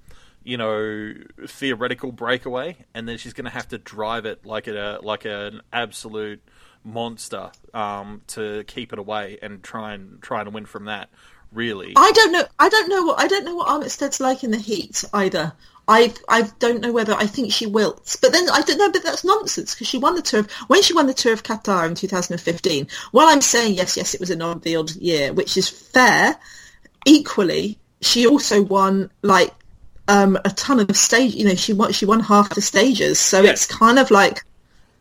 you 0.42 0.56
know 0.56 1.14
theoretical 1.46 2.12
breakaway, 2.12 2.76
and 2.94 3.08
then 3.08 3.18
she's 3.18 3.32
going 3.32 3.44
to 3.44 3.50
have 3.50 3.68
to 3.68 3.78
drive 3.78 4.26
it 4.26 4.44
like 4.46 4.66
a 4.66 4.98
like 5.02 5.24
an 5.24 5.60
absolute 5.72 6.42
monster 6.84 7.50
um, 7.74 8.22
to 8.28 8.64
keep 8.64 8.92
it 8.92 8.98
away 8.98 9.38
and 9.42 9.62
try 9.62 9.94
and 9.94 10.20
try 10.22 10.40
and 10.40 10.52
win 10.52 10.66
from 10.66 10.86
that. 10.86 11.10
Really, 11.52 11.94
I 11.96 12.12
don't 12.12 12.32
know. 12.32 12.44
I 12.58 12.68
don't 12.68 12.88
know 12.88 13.04
what 13.04 13.20
I 13.20 13.26
don't 13.26 13.44
know 13.44 13.56
what 13.56 13.68
Armitstead's 13.68 14.20
like 14.20 14.44
in 14.44 14.52
the 14.52 14.58
heat 14.58 15.04
either. 15.12 15.52
I 15.88 16.14
I 16.28 16.48
don't 16.60 16.80
know 16.80 16.92
whether 16.92 17.14
I 17.14 17.26
think 17.26 17.52
she 17.52 17.66
wilts, 17.66 18.14
but 18.14 18.30
then 18.30 18.48
I 18.48 18.62
don't 18.62 18.78
know. 18.78 18.92
But 18.92 19.02
that's 19.02 19.24
nonsense 19.24 19.74
because 19.74 19.88
she 19.88 19.98
won 19.98 20.14
the 20.14 20.22
tour 20.22 20.40
of 20.40 20.50
when 20.68 20.82
she 20.82 20.94
won 20.94 21.08
the 21.08 21.14
tour 21.14 21.32
of 21.32 21.42
Qatar 21.42 21.88
in 21.88 21.96
2015. 21.96 22.86
While 23.10 23.26
I'm 23.26 23.40
saying 23.40 23.74
yes, 23.74 23.96
yes, 23.96 24.14
it 24.14 24.20
was 24.20 24.30
an 24.30 24.42
odd 24.42 24.64
year, 24.64 25.32
which 25.32 25.56
is 25.56 25.68
fair. 25.68 26.36
Equally, 27.04 27.80
she 28.00 28.28
also 28.28 28.62
won 28.62 29.10
like 29.22 29.52
um, 30.10 30.36
a 30.44 30.50
ton 30.50 30.80
of 30.80 30.96
stage. 30.96 31.34
You 31.34 31.44
know, 31.46 31.54
she 31.54 31.72
won 31.72 31.92
she 31.92 32.06
won 32.06 32.20
half 32.20 32.54
the 32.54 32.60
stages, 32.62 33.18
so 33.18 33.42
Yeah. 33.42 33.50
it's 33.50 33.66
kind 33.66 33.98
of 33.98 34.10
like. 34.10 34.42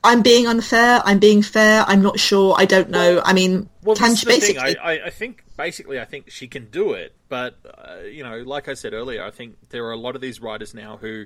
I'm 0.02 0.22
being 0.22 0.48
unfair. 0.48 1.02
I'm 1.04 1.20
being 1.20 1.42
fair. 1.42 1.84
I'm 1.86 2.02
not 2.02 2.18
sure. 2.18 2.56
I 2.58 2.64
don't 2.64 2.90
know. 2.90 3.22
I 3.26 3.34
mean, 3.34 3.70
Well, 3.84 3.98
can 3.98 4.16
she 4.16 4.26
basically? 4.26 4.78
I, 4.78 5.08
I, 5.08 5.10
think 5.10 5.44
basically, 5.58 6.00
I 6.00 6.06
think 6.06 6.30
she 6.32 6.48
can 6.48 6.70
do 6.70 6.94
it. 6.94 7.14
But 7.28 7.58
uh, 7.66 8.04
you 8.04 8.24
know, 8.24 8.38
like 8.38 8.70
I 8.70 8.76
said 8.76 8.94
earlier, 8.94 9.22
I 9.26 9.30
think 9.30 9.58
there 9.72 9.84
are 9.88 9.92
a 9.92 9.98
lot 9.98 10.16
of 10.16 10.22
these 10.22 10.40
riders 10.40 10.74
now 10.74 10.96
who, 10.96 11.26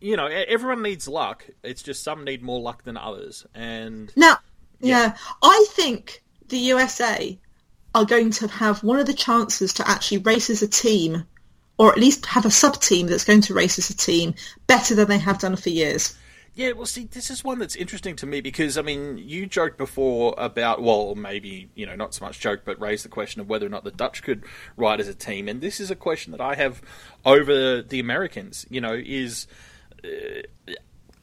you 0.00 0.18
know, 0.18 0.26
everyone 0.26 0.82
needs 0.82 1.08
luck. 1.08 1.46
It's 1.62 1.82
just 1.82 2.02
some 2.02 2.24
need 2.24 2.42
more 2.42 2.60
luck 2.60 2.84
than 2.84 2.98
others. 2.98 3.46
And 3.54 4.12
Now, 4.14 4.36
yeah. 4.80 5.16
I 5.42 5.66
think 5.70 6.22
the 6.48 6.58
USA 6.58 7.38
are 7.94 8.04
going 8.04 8.32
to 8.32 8.48
have 8.48 8.84
one 8.84 8.98
of 8.98 9.06
the 9.06 9.14
chances 9.14 9.72
to 9.74 9.88
actually 9.88 10.18
race 10.18 10.50
as 10.50 10.60
a 10.62 10.68
team, 10.68 11.24
or 11.78 11.92
at 11.92 11.98
least 11.98 12.26
have 12.26 12.44
a 12.44 12.50
sub 12.50 12.80
team 12.80 13.06
that's 13.06 13.24
going 13.24 13.40
to 13.40 13.54
race 13.54 13.78
as 13.78 13.90
a 13.90 13.96
team 13.96 14.34
better 14.66 14.94
than 14.94 15.08
they 15.08 15.18
have 15.18 15.38
done 15.38 15.56
for 15.56 15.70
years. 15.70 16.16
yeah, 16.54 16.72
well, 16.72 16.86
see, 16.86 17.04
this 17.04 17.30
is 17.30 17.44
one 17.44 17.60
that's 17.60 17.76
interesting 17.76 18.16
to 18.16 18.26
me 18.26 18.40
because 18.40 18.76
I 18.76 18.82
mean, 18.82 19.16
you 19.18 19.46
joked 19.46 19.78
before 19.78 20.34
about, 20.36 20.82
well, 20.82 21.14
maybe 21.14 21.70
you 21.74 21.86
know, 21.86 21.94
not 21.94 22.14
so 22.14 22.24
much 22.24 22.40
joke, 22.40 22.62
but 22.64 22.80
raised 22.80 23.04
the 23.04 23.08
question 23.08 23.40
of 23.40 23.48
whether 23.48 23.64
or 23.64 23.70
not 23.70 23.84
the 23.84 23.92
Dutch 23.92 24.22
could 24.22 24.44
ride 24.76 25.00
as 25.00 25.08
a 25.08 25.14
team. 25.14 25.48
And 25.48 25.60
this 25.60 25.80
is 25.80 25.90
a 25.90 25.96
question 25.96 26.32
that 26.32 26.40
I 26.40 26.56
have 26.56 26.82
over 27.24 27.80
the 27.80 28.00
Americans. 28.00 28.66
You 28.68 28.80
know, 28.80 28.94
is 28.94 29.46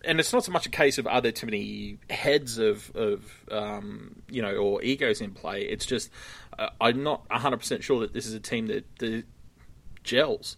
and 0.06 0.20
it's 0.20 0.32
not 0.32 0.45
so 0.45 0.51
much 0.51 0.66
a 0.66 0.70
case 0.70 0.97
of 0.97 1.08
are 1.08 1.22
there 1.22 1.32
too 1.32 1.47
many 1.47 1.97
heads 2.10 2.58
of, 2.58 2.91
of 2.95 3.24
um, 3.51 4.22
you 4.30 4.41
know 4.41 4.56
or 4.56 4.82
egos 4.84 5.22
in 5.22 5.32
play. 5.32 5.62
It's 5.62 5.86
just 5.86 6.10
uh, 6.58 6.70
I'm 6.80 7.03
not 7.03 7.30
100 7.30 7.58
percent 7.58 7.84
sure 7.84 8.01
that 8.01 8.14
this 8.14 8.26
is 8.26 8.34
a 8.34 8.39
team 8.39 8.68
that, 8.68 8.86
that 8.99 9.26
gels. 10.06 10.58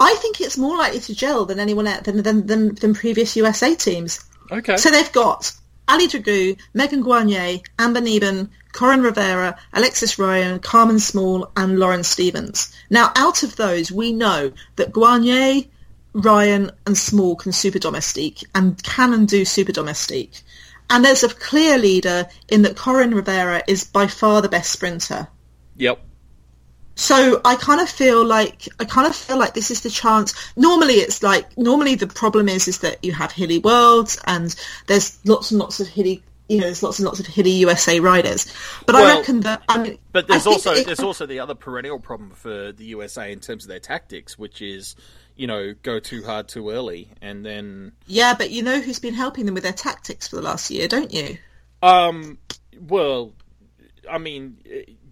I 0.00 0.14
think 0.16 0.40
it's 0.40 0.58
more 0.58 0.76
likely 0.76 1.00
to 1.00 1.14
gel 1.14 1.44
than 1.44 1.60
anyone 1.60 1.86
else, 1.86 2.04
than, 2.04 2.22
than, 2.22 2.46
than, 2.46 2.74
than 2.74 2.94
previous 2.94 3.36
USA 3.36 3.74
teams. 3.74 4.24
Okay. 4.50 4.76
So 4.76 4.90
they've 4.90 5.12
got 5.12 5.52
Allie 5.88 6.08
Dragoo, 6.08 6.58
Megan 6.74 7.02
Guarnier, 7.02 7.60
Amber 7.78 8.00
Neben, 8.00 8.50
Coryn 8.72 9.02
Rivera, 9.02 9.58
Alexis 9.72 10.18
Ryan, 10.18 10.60
Carmen 10.60 10.98
Small, 10.98 11.50
and 11.56 11.78
Lauren 11.78 12.04
Stevens. 12.04 12.74
Now, 12.90 13.12
out 13.16 13.42
of 13.42 13.56
those, 13.56 13.90
we 13.90 14.12
know 14.12 14.52
that 14.76 14.92
Guarnier, 14.92 15.66
Ryan, 16.12 16.70
and 16.86 16.96
Small 16.96 17.36
can 17.36 17.52
super 17.52 17.78
domestique 17.78 18.44
and 18.54 18.80
can 18.82 19.12
and 19.12 19.26
do 19.26 19.44
super 19.44 19.72
domestique. 19.72 20.42
And 20.90 21.04
there's 21.04 21.24
a 21.24 21.28
clear 21.28 21.78
leader 21.78 22.26
in 22.48 22.62
that 22.62 22.76
Coryn 22.76 23.14
Rivera 23.14 23.62
is 23.66 23.84
by 23.84 24.06
far 24.06 24.40
the 24.40 24.48
best 24.48 24.72
sprinter. 24.72 25.28
yep. 25.76 26.00
So 26.98 27.40
I 27.44 27.54
kind 27.54 27.80
of 27.80 27.88
feel 27.88 28.26
like 28.26 28.68
I 28.80 28.84
kind 28.84 29.06
of 29.06 29.14
feel 29.14 29.38
like 29.38 29.54
this 29.54 29.70
is 29.70 29.82
the 29.82 29.88
chance. 29.88 30.34
Normally, 30.56 30.94
it's 30.94 31.22
like 31.22 31.56
normally 31.56 31.94
the 31.94 32.08
problem 32.08 32.48
is 32.48 32.66
is 32.66 32.78
that 32.80 33.04
you 33.04 33.12
have 33.12 33.30
hilly 33.30 33.58
worlds 33.60 34.20
and 34.26 34.52
there's 34.88 35.16
lots 35.24 35.52
and 35.52 35.60
lots 35.60 35.78
of 35.78 35.86
hilly, 35.86 36.24
you 36.48 36.56
know, 36.58 36.64
there's 36.64 36.82
lots 36.82 36.98
and 36.98 37.06
lots 37.06 37.20
of 37.20 37.26
hilly 37.26 37.52
USA 37.52 38.00
riders. 38.00 38.52
But 38.84 38.96
I 38.96 39.16
reckon 39.16 39.40
that 39.42 39.62
I 39.68 39.78
mean, 39.80 39.98
But 40.10 40.26
there's 40.26 40.48
also 40.48 40.72
it- 40.72 40.86
there's 40.86 40.98
also 40.98 41.24
the 41.24 41.38
other 41.38 41.54
perennial 41.54 42.00
problem 42.00 42.30
for 42.32 42.72
the 42.72 42.86
USA 42.86 43.30
in 43.30 43.38
terms 43.38 43.62
of 43.62 43.68
their 43.68 43.78
tactics, 43.78 44.36
which 44.36 44.60
is 44.60 44.96
you 45.36 45.46
know 45.46 45.74
go 45.84 46.00
too 46.00 46.24
hard 46.24 46.48
too 46.48 46.68
early, 46.70 47.10
and 47.22 47.46
then 47.46 47.92
yeah, 48.08 48.34
but 48.34 48.50
you 48.50 48.64
know 48.64 48.80
who's 48.80 48.98
been 48.98 49.14
helping 49.14 49.46
them 49.46 49.54
with 49.54 49.62
their 49.62 49.72
tactics 49.72 50.26
for 50.26 50.34
the 50.34 50.42
last 50.42 50.68
year, 50.68 50.88
don't 50.88 51.14
you? 51.14 51.38
um 51.80 52.38
well, 52.88 53.34
I 54.10 54.18
mean. 54.18 54.58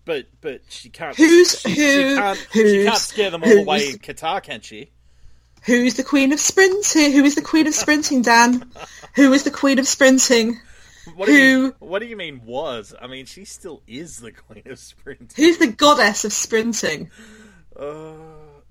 But 0.06 0.28
but 0.40 0.62
she 0.68 0.88
can't. 0.88 1.14
Who's- 1.16 1.60
she, 1.60 1.74
she 1.74 2.02
who- 2.02 2.16
can't, 2.16 2.48
she 2.52 2.84
can't 2.84 2.96
scare 2.96 3.30
them 3.30 3.42
all 3.44 3.50
the 3.54 3.64
way 3.64 3.80
who's- 3.84 3.94
in 3.94 3.98
Qatar, 4.00 4.42
can 4.42 4.62
she? 4.62 4.90
Who's 5.64 5.94
the 5.94 6.04
queen 6.04 6.32
of 6.32 6.38
sprinting? 6.40 7.10
Who 7.12 7.24
is 7.24 7.34
the 7.34 7.42
queen 7.42 7.66
of 7.66 7.74
sprinting, 7.74 8.22
Dan? 8.22 8.70
Who 9.16 9.32
is 9.32 9.42
the 9.42 9.50
queen 9.50 9.78
of 9.80 9.88
sprinting? 9.88 10.60
What 11.16 11.26
do 11.26 11.32
you 11.34 11.74
Who- 11.78 11.86
what 11.86 11.98
do 11.98 12.06
you 12.06 12.16
mean 12.16 12.42
was? 12.44 12.94
I 13.00 13.08
mean, 13.08 13.26
she 13.26 13.44
still 13.44 13.82
is 13.86 14.18
the 14.18 14.30
queen 14.48 14.62
of 14.66 14.78
sprinting. 14.78 15.28
Who's 15.36 15.58
the 15.58 15.66
goddess 15.66 16.24
of 16.24 16.32
sprinting? 16.32 17.10
Uh, 17.78 18.12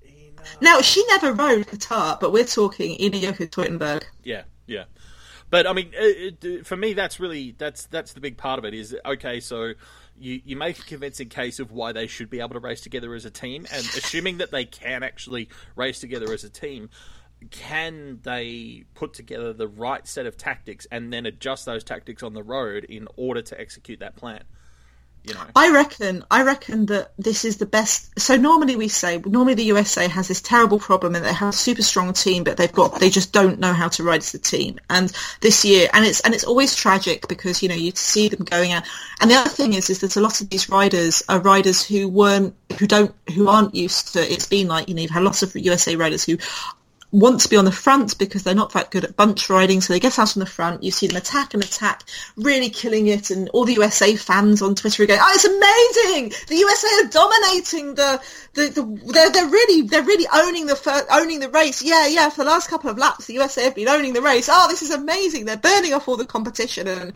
Ina. 0.04 0.42
Now, 0.62 0.80
she 0.80 1.04
never 1.08 1.32
rode 1.34 1.66
Qatar, 1.66 2.18
but 2.18 2.32
we're 2.32 2.44
talking 2.44 2.98
Ina 3.00 3.18
Yoko 3.18 3.48
Teutenberg. 3.50 4.02
Yeah, 4.24 4.42
yeah. 4.66 4.84
But 5.50 5.66
I 5.66 5.72
mean, 5.74 5.90
it, 5.92 6.42
it, 6.44 6.66
for 6.66 6.76
me, 6.76 6.92
that's 6.94 7.20
really 7.20 7.54
that's 7.56 7.86
that's 7.86 8.14
the 8.14 8.20
big 8.20 8.36
part 8.36 8.58
of 8.58 8.64
it. 8.64 8.74
Is 8.74 8.96
okay, 9.04 9.38
so 9.40 9.74
you 10.18 10.40
you 10.44 10.56
make 10.56 10.78
a 10.78 10.82
convincing 10.82 11.28
case 11.28 11.58
of 11.58 11.72
why 11.72 11.92
they 11.92 12.06
should 12.06 12.30
be 12.30 12.40
able 12.40 12.50
to 12.50 12.60
race 12.60 12.80
together 12.80 13.14
as 13.14 13.24
a 13.24 13.30
team, 13.30 13.66
and 13.72 13.84
assuming 13.96 14.38
that 14.38 14.50
they 14.50 14.64
can 14.64 15.02
actually 15.02 15.48
race 15.74 16.00
together 16.00 16.32
as 16.32 16.44
a 16.44 16.50
team, 16.50 16.90
can 17.50 18.20
they 18.22 18.84
put 18.94 19.14
together 19.14 19.52
the 19.52 19.68
right 19.68 20.06
set 20.06 20.26
of 20.26 20.36
tactics 20.36 20.86
and 20.90 21.12
then 21.12 21.26
adjust 21.26 21.66
those 21.66 21.84
tactics 21.84 22.22
on 22.22 22.34
the 22.34 22.42
road 22.42 22.84
in 22.84 23.08
order 23.16 23.42
to 23.42 23.60
execute 23.60 24.00
that 24.00 24.16
plan? 24.16 24.44
You 25.26 25.34
know, 25.34 25.40
I 25.56 25.70
reckon, 25.72 26.24
I 26.30 26.42
reckon 26.44 26.86
that 26.86 27.10
this 27.18 27.44
is 27.44 27.56
the 27.56 27.66
best. 27.66 28.18
So 28.18 28.36
normally 28.36 28.76
we 28.76 28.86
say, 28.86 29.18
normally 29.18 29.54
the 29.54 29.64
USA 29.64 30.06
has 30.06 30.28
this 30.28 30.40
terrible 30.40 30.78
problem 30.78 31.16
and 31.16 31.24
they 31.24 31.32
have 31.32 31.48
a 31.48 31.52
super 31.56 31.82
strong 31.82 32.12
team, 32.12 32.44
but 32.44 32.56
they've 32.56 32.72
got, 32.72 33.00
they 33.00 33.10
just 33.10 33.32
don't 33.32 33.58
know 33.58 33.72
how 33.72 33.88
to 33.88 34.04
ride 34.04 34.20
as 34.20 34.34
a 34.34 34.38
team. 34.38 34.78
And 34.88 35.12
this 35.40 35.64
year, 35.64 35.88
and 35.92 36.04
it's, 36.04 36.20
and 36.20 36.32
it's 36.32 36.44
always 36.44 36.76
tragic 36.76 37.26
because, 37.26 37.60
you 37.60 37.68
know, 37.68 37.74
you 37.74 37.90
see 37.96 38.28
them 38.28 38.44
going 38.44 38.70
out. 38.70 38.84
And 39.20 39.28
the 39.28 39.34
other 39.34 39.50
thing 39.50 39.72
is, 39.72 39.90
is 39.90 39.98
that 40.00 40.14
a 40.14 40.20
lot 40.20 40.40
of 40.40 40.48
these 40.48 40.68
riders 40.68 41.24
are 41.28 41.40
riders 41.40 41.84
who 41.84 42.06
weren't, 42.06 42.54
who 42.78 42.86
don't, 42.86 43.12
who 43.34 43.48
aren't 43.48 43.74
used 43.74 44.12
to, 44.12 44.20
it's 44.20 44.46
been 44.46 44.68
like, 44.68 44.88
you 44.88 44.94
know, 44.94 45.02
you've 45.02 45.10
had 45.10 45.24
lots 45.24 45.42
of 45.42 45.56
USA 45.56 45.96
riders 45.96 46.24
who 46.24 46.38
want 47.12 47.40
to 47.40 47.48
be 47.48 47.56
on 47.56 47.64
the 47.64 47.72
front 47.72 48.18
because 48.18 48.42
they're 48.42 48.54
not 48.54 48.72
that 48.72 48.90
good 48.90 49.04
at 49.04 49.16
bunch 49.16 49.48
riding, 49.48 49.80
so 49.80 49.92
they 49.92 50.00
get 50.00 50.18
out 50.18 50.36
on 50.36 50.40
the 50.40 50.46
front. 50.46 50.82
You 50.82 50.90
see 50.90 51.06
them 51.06 51.16
attack 51.16 51.54
and 51.54 51.62
attack, 51.62 52.02
really 52.36 52.68
killing 52.68 53.06
it, 53.06 53.30
and 53.30 53.48
all 53.50 53.64
the 53.64 53.74
USA 53.74 54.16
fans 54.16 54.62
on 54.62 54.74
Twitter 54.74 55.04
are 55.04 55.06
going, 55.06 55.20
"Oh, 55.22 55.32
it's 55.34 55.44
amazing! 55.44 56.32
The 56.48 56.56
USA 56.56 56.88
are 57.04 57.10
dominating 57.10 57.94
the 57.94 58.20
the, 58.54 58.68
the 58.68 59.12
they're 59.12 59.30
they're 59.30 59.46
really 59.46 59.82
they're 59.82 60.02
really 60.02 60.26
owning 60.32 60.66
the 60.66 60.76
fir- 60.76 61.06
owning 61.10 61.40
the 61.40 61.50
race. 61.50 61.82
Yeah, 61.82 62.06
yeah. 62.06 62.28
For 62.30 62.44
the 62.44 62.50
last 62.50 62.68
couple 62.68 62.90
of 62.90 62.98
laps, 62.98 63.26
the 63.26 63.34
USA 63.34 63.64
have 63.64 63.74
been 63.74 63.88
owning 63.88 64.12
the 64.12 64.22
race. 64.22 64.48
Oh, 64.50 64.66
this 64.68 64.82
is 64.82 64.90
amazing! 64.90 65.44
They're 65.44 65.56
burning 65.56 65.94
off 65.94 66.08
all 66.08 66.16
the 66.16 66.26
competition 66.26 66.88
and." 66.88 67.14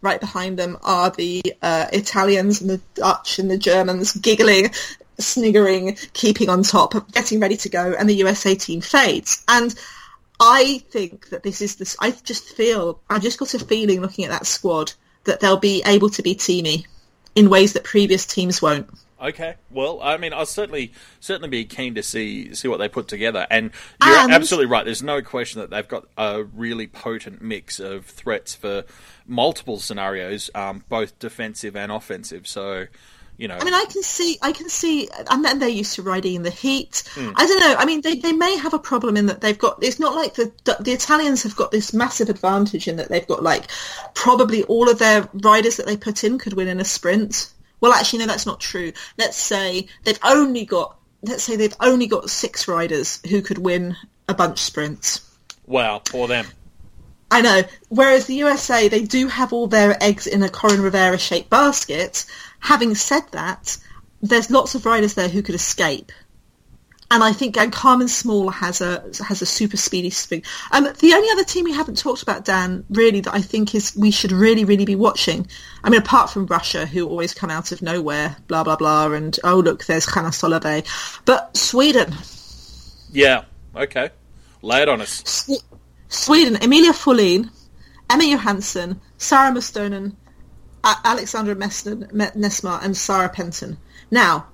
Right 0.00 0.20
behind 0.20 0.58
them 0.58 0.76
are 0.82 1.08
the 1.08 1.40
uh, 1.62 1.86
Italians 1.90 2.60
and 2.60 2.68
the 2.68 2.80
Dutch 2.92 3.38
and 3.38 3.50
the 3.50 3.56
Germans 3.56 4.12
giggling, 4.12 4.70
sniggering, 5.18 5.96
keeping 6.12 6.48
on 6.48 6.62
top, 6.62 7.10
getting 7.12 7.40
ready 7.40 7.56
to 7.58 7.68
go, 7.68 7.94
and 7.98 8.08
the 8.08 8.14
USA 8.16 8.54
team 8.54 8.80
fades. 8.80 9.42
And 9.48 9.74
I 10.40 10.82
think 10.90 11.28
that 11.30 11.42
this 11.42 11.60
is 11.60 11.76
this. 11.76 11.96
I 12.00 12.10
just 12.10 12.56
feel 12.56 13.00
I 13.08 13.18
just 13.18 13.38
got 13.38 13.54
a 13.54 13.58
feeling 13.58 14.00
looking 14.00 14.24
at 14.24 14.30
that 14.30 14.46
squad 14.46 14.92
that 15.24 15.40
they'll 15.40 15.56
be 15.56 15.82
able 15.86 16.10
to 16.10 16.22
be 16.22 16.34
teamy 16.34 16.86
in 17.34 17.50
ways 17.50 17.72
that 17.72 17.84
previous 17.84 18.26
teams 18.26 18.60
won't. 18.60 18.88
Okay. 19.22 19.54
Well, 19.70 20.00
I 20.02 20.18
mean, 20.18 20.34
I'll 20.34 20.44
certainly 20.44 20.92
certainly 21.20 21.48
be 21.48 21.64
keen 21.64 21.94
to 21.94 22.02
see 22.02 22.54
see 22.54 22.68
what 22.68 22.76
they 22.78 22.88
put 22.88 23.08
together. 23.08 23.46
And 23.50 23.70
you're 24.04 24.14
And- 24.14 24.32
absolutely 24.32 24.66
right. 24.66 24.84
There's 24.84 25.02
no 25.02 25.22
question 25.22 25.60
that 25.60 25.70
they've 25.70 25.88
got 25.88 26.06
a 26.18 26.42
really 26.42 26.86
potent 26.86 27.40
mix 27.40 27.80
of 27.80 28.04
threats 28.04 28.54
for 28.54 28.84
multiple 29.26 29.78
scenarios, 29.78 30.50
um, 30.54 30.84
both 30.90 31.18
defensive 31.18 31.74
and 31.74 31.90
offensive. 31.90 32.46
So, 32.46 32.86
You 33.36 33.48
know, 33.48 33.56
I 33.56 33.64
mean, 33.64 33.74
I 33.74 33.84
can 33.86 34.02
see, 34.02 34.38
I 34.42 34.52
can 34.52 34.68
see, 34.68 35.08
and 35.28 35.44
then 35.44 35.58
they're 35.58 35.68
used 35.68 35.96
to 35.96 36.02
riding 36.02 36.36
in 36.36 36.42
the 36.44 36.50
heat. 36.50 37.02
Hmm. 37.14 37.32
I 37.34 37.46
don't 37.46 37.60
know. 37.60 37.74
I 37.76 37.84
mean, 37.84 38.00
they, 38.00 38.14
they 38.14 38.32
may 38.32 38.56
have 38.58 38.74
a 38.74 38.78
problem 38.78 39.16
in 39.16 39.26
that 39.26 39.40
they've 39.40 39.58
got. 39.58 39.82
It's 39.82 39.98
not 39.98 40.14
like 40.14 40.34
the 40.34 40.52
the 40.78 40.92
Italians 40.92 41.42
have 41.42 41.56
got 41.56 41.72
this 41.72 41.92
massive 41.92 42.28
advantage 42.28 42.86
in 42.86 42.96
that 42.96 43.08
they've 43.08 43.26
got 43.26 43.42
like 43.42 43.64
probably 44.14 44.62
all 44.64 44.88
of 44.88 45.00
their 45.00 45.28
riders 45.32 45.78
that 45.78 45.86
they 45.86 45.96
put 45.96 46.22
in 46.22 46.38
could 46.38 46.52
win 46.52 46.68
in 46.68 46.80
a 46.80 46.84
sprint. 46.84 47.50
Well, 47.80 47.92
actually, 47.92 48.20
no, 48.20 48.26
that's 48.26 48.46
not 48.46 48.60
true. 48.60 48.92
Let's 49.18 49.36
say 49.36 49.88
they've 50.04 50.20
only 50.22 50.64
got. 50.64 50.96
Let's 51.22 51.42
say 51.42 51.56
they've 51.56 51.74
only 51.80 52.06
got 52.06 52.30
six 52.30 52.68
riders 52.68 53.20
who 53.28 53.42
could 53.42 53.58
win 53.58 53.96
a 54.28 54.34
bunch 54.34 54.60
sprints. 54.60 55.28
wow, 55.66 56.02
for 56.08 56.28
them. 56.28 56.46
I 57.30 57.40
know. 57.40 57.62
Whereas 57.88 58.26
the 58.26 58.34
USA, 58.34 58.86
they 58.86 59.02
do 59.02 59.26
have 59.26 59.52
all 59.52 59.66
their 59.66 60.00
eggs 60.00 60.28
in 60.28 60.44
a 60.44 60.48
Coryn 60.48 60.82
Rivera 60.82 61.18
shaped 61.18 61.50
basket. 61.50 62.26
Having 62.64 62.94
said 62.94 63.24
that, 63.32 63.76
there's 64.22 64.50
lots 64.50 64.74
of 64.74 64.86
riders 64.86 65.12
there 65.12 65.28
who 65.28 65.42
could 65.42 65.54
escape. 65.54 66.10
And 67.10 67.22
I 67.22 67.34
think 67.34 67.58
and 67.58 67.70
Carmen 67.70 68.08
Small 68.08 68.48
has 68.48 68.80
a 68.80 69.04
has 69.22 69.42
a 69.42 69.46
super 69.46 69.76
speedy 69.76 70.08
sprint. 70.08 70.46
Um, 70.72 70.84
the 70.84 71.12
only 71.12 71.28
other 71.30 71.44
team 71.44 71.64
we 71.64 71.74
haven't 71.74 71.98
talked 71.98 72.22
about, 72.22 72.46
Dan, 72.46 72.82
really 72.88 73.20
that 73.20 73.34
I 73.34 73.42
think 73.42 73.74
is 73.74 73.94
we 73.94 74.10
should 74.10 74.32
really 74.32 74.64
really 74.64 74.86
be 74.86 74.96
watching. 74.96 75.46
I 75.84 75.90
mean, 75.90 76.00
apart 76.00 76.30
from 76.30 76.46
Russia, 76.46 76.86
who 76.86 77.06
always 77.06 77.34
come 77.34 77.50
out 77.50 77.70
of 77.70 77.82
nowhere, 77.82 78.34
blah 78.48 78.64
blah 78.64 78.76
blah, 78.76 79.12
and 79.12 79.38
oh 79.44 79.58
look, 79.60 79.84
there's 79.84 80.12
Hanna 80.12 80.30
Solovey, 80.30 80.86
but 81.26 81.54
Sweden, 81.54 82.14
Yeah, 83.12 83.44
okay. 83.76 84.08
Lay 84.62 84.80
it 84.80 84.88
on 84.88 85.02
us. 85.02 85.50
Sweden, 86.08 86.56
Emilia 86.62 86.92
Fahlin, 86.92 87.50
Emma 88.08 88.24
Johansson, 88.24 89.02
Sara 89.18 89.52
Mustonen, 89.52 90.16
Alexandra 91.04 91.54
Mesner, 91.54 92.12
Me- 92.12 92.26
Nessmar, 92.36 92.82
and 92.82 92.96
Sara 92.96 93.28
Penton. 93.28 93.78
Now, 94.10 94.46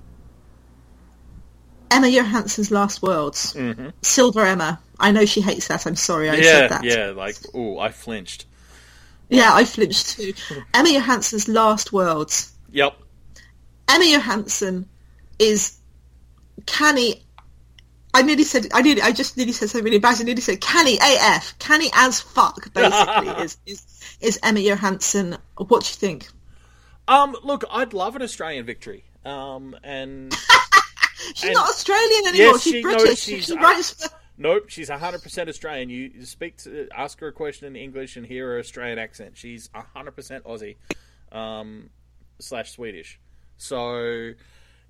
Emma 1.89 2.07
Johansson's 2.07 2.71
last 2.71 3.01
words. 3.01 3.53
Mm-hmm. 3.53 3.89
Silver 4.01 4.45
Emma. 4.45 4.79
I 4.99 5.11
know 5.11 5.25
she 5.25 5.41
hates 5.41 5.67
that. 5.67 5.85
I'm 5.85 5.95
sorry 5.95 6.29
I 6.29 6.35
yeah, 6.35 6.41
said 6.43 6.69
that. 6.69 6.83
yeah. 6.83 7.07
Like, 7.07 7.35
oh, 7.53 7.79
I 7.79 7.89
flinched. 7.89 8.45
Yeah, 9.29 9.51
I 9.53 9.65
flinched 9.65 10.11
too. 10.17 10.33
Emma 10.73 10.89
Johansson's 10.89 11.47
last 11.47 11.91
words. 11.91 12.53
Yep. 12.71 12.97
Emma 13.89 14.05
Johansson 14.05 14.87
is 15.39 15.77
canny. 16.65 17.23
I 18.13 18.21
nearly 18.23 18.43
said. 18.43 18.67
I 18.73 18.81
nearly. 18.81 19.01
I 19.01 19.11
just 19.11 19.37
nearly 19.37 19.53
said 19.53 19.69
something 19.69 19.85
really 19.85 19.99
bad. 19.99 20.19
I 20.19 20.23
nearly 20.23 20.41
said 20.41 20.59
canny 20.61 20.97
AF. 21.01 21.57
Canny 21.59 21.89
as 21.93 22.19
fuck. 22.21 22.73
Basically, 22.73 23.29
is 23.43 23.57
is 23.65 24.17
is 24.19 24.39
Emma 24.43 24.59
Johansson. 24.59 25.37
What 25.57 25.69
do 25.83 25.87
you 25.87 25.95
think? 25.95 26.27
Um, 27.07 27.35
look, 27.43 27.63
I'd 27.71 27.93
love 27.93 28.15
an 28.15 28.21
Australian 28.21 28.65
victory. 28.65 29.03
Um, 29.25 29.75
and 29.83 30.33
She's 31.35 31.43
And- 31.45 31.53
not 31.53 31.69
Australian 31.69 32.27
anymore. 32.27 32.53
Yes, 32.53 32.61
she's 32.63 32.71
she- 32.73 32.81
no, 32.83 32.97
British. 32.97 33.19
she's- 33.19 33.45
she 33.45 33.53
uh, 33.53 33.61
writes 33.61 33.91
for. 34.07 34.15
nope, 34.37 34.69
she's 34.69 34.89
hundred 34.89 35.21
percent 35.23 35.47
Australian. 35.49 35.89
You 35.89 36.11
you 36.15 36.25
speak 36.25 36.57
to, 36.63 36.87
ask 36.95 37.19
her 37.19 37.27
a 37.27 37.31
question 37.31 37.67
in 37.67 37.75
English 37.75 38.17
and 38.17 38.25
hear 38.25 38.47
her 38.53 38.59
Australian 38.59 38.97
accent. 38.99 39.37
She's 39.37 39.69
hundred 39.93 40.11
percent 40.15 40.43
Aussie, 40.45 40.75
um, 41.31 41.89
slash 42.39 42.71
Swedish. 42.71 43.19
So, 43.57 44.31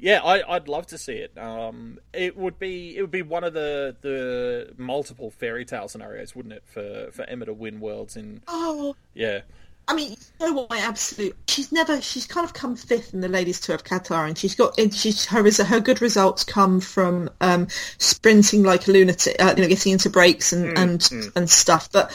yeah, 0.02 0.20
I, 0.24 0.56
I'd 0.56 0.68
love 0.68 0.88
to 0.88 0.97
see 0.97 1.14
it. 1.14 1.38
Um, 1.38 1.99
it 2.12 2.36
would 2.36 2.58
be 2.58 2.97
it 2.97 3.02
would 3.02 3.12
be 3.12 3.22
one 3.22 3.43
of 3.43 3.54
the 3.54 3.95
the 4.02 4.74
multiple 4.76 5.30
fairy 5.30 5.64
tale 5.64 5.88
scenarios, 5.88 6.36
wouldn't 6.36 6.56
it, 6.56 6.64
for 6.66 7.10
for 7.12 7.24
Emma 7.24 7.45
to 7.45 7.54
win 7.54 7.80
worlds 7.80 8.18
in 8.18 8.41
Oh, 8.47 8.95
yeah. 9.14 9.41
I 9.88 9.93
mean, 9.93 10.12
you 10.12 10.47
know 10.47 10.54
what? 10.54 10.70
My 10.70 10.80
absolute. 10.80 11.36
She's 11.47 11.72
never. 11.72 12.02
She's 12.02 12.26
kind 12.26 12.45
of 12.45 12.54
come 12.54 12.76
fifth 12.76 13.14
in 13.14 13.22
the 13.22 13.28
ladies' 13.28 13.60
tour 13.60 13.76
of 13.76 13.84
Qatar, 13.84 14.28
and 14.28 14.38
she's 14.38 14.56
got. 14.56 14.78
and 14.80 14.93
She's 14.93 15.26
her 15.26 15.43
her 15.66 15.80
good 15.80 16.02
results 16.02 16.43
come 16.43 16.80
from 16.80 17.30
um, 17.41 17.68
sprinting 17.97 18.64
like 18.64 18.88
a 18.88 18.91
lunatic, 18.91 19.36
uh, 19.39 19.54
you 19.56 19.64
know, 19.64 19.70
getting 19.70 19.93
into 19.93 20.10
breaks 20.10 20.54
and 20.54 20.78
and 20.78 21.10
and 21.36 21.49
stuff. 21.49 21.91
But 21.91 22.12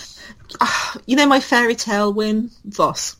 uh, 0.61 0.99
you 1.07 1.17
know, 1.17 1.27
my 1.27 1.41
fairy 1.41 1.75
tale 1.75 2.13
win, 2.13 2.51
Vos. 2.65 3.17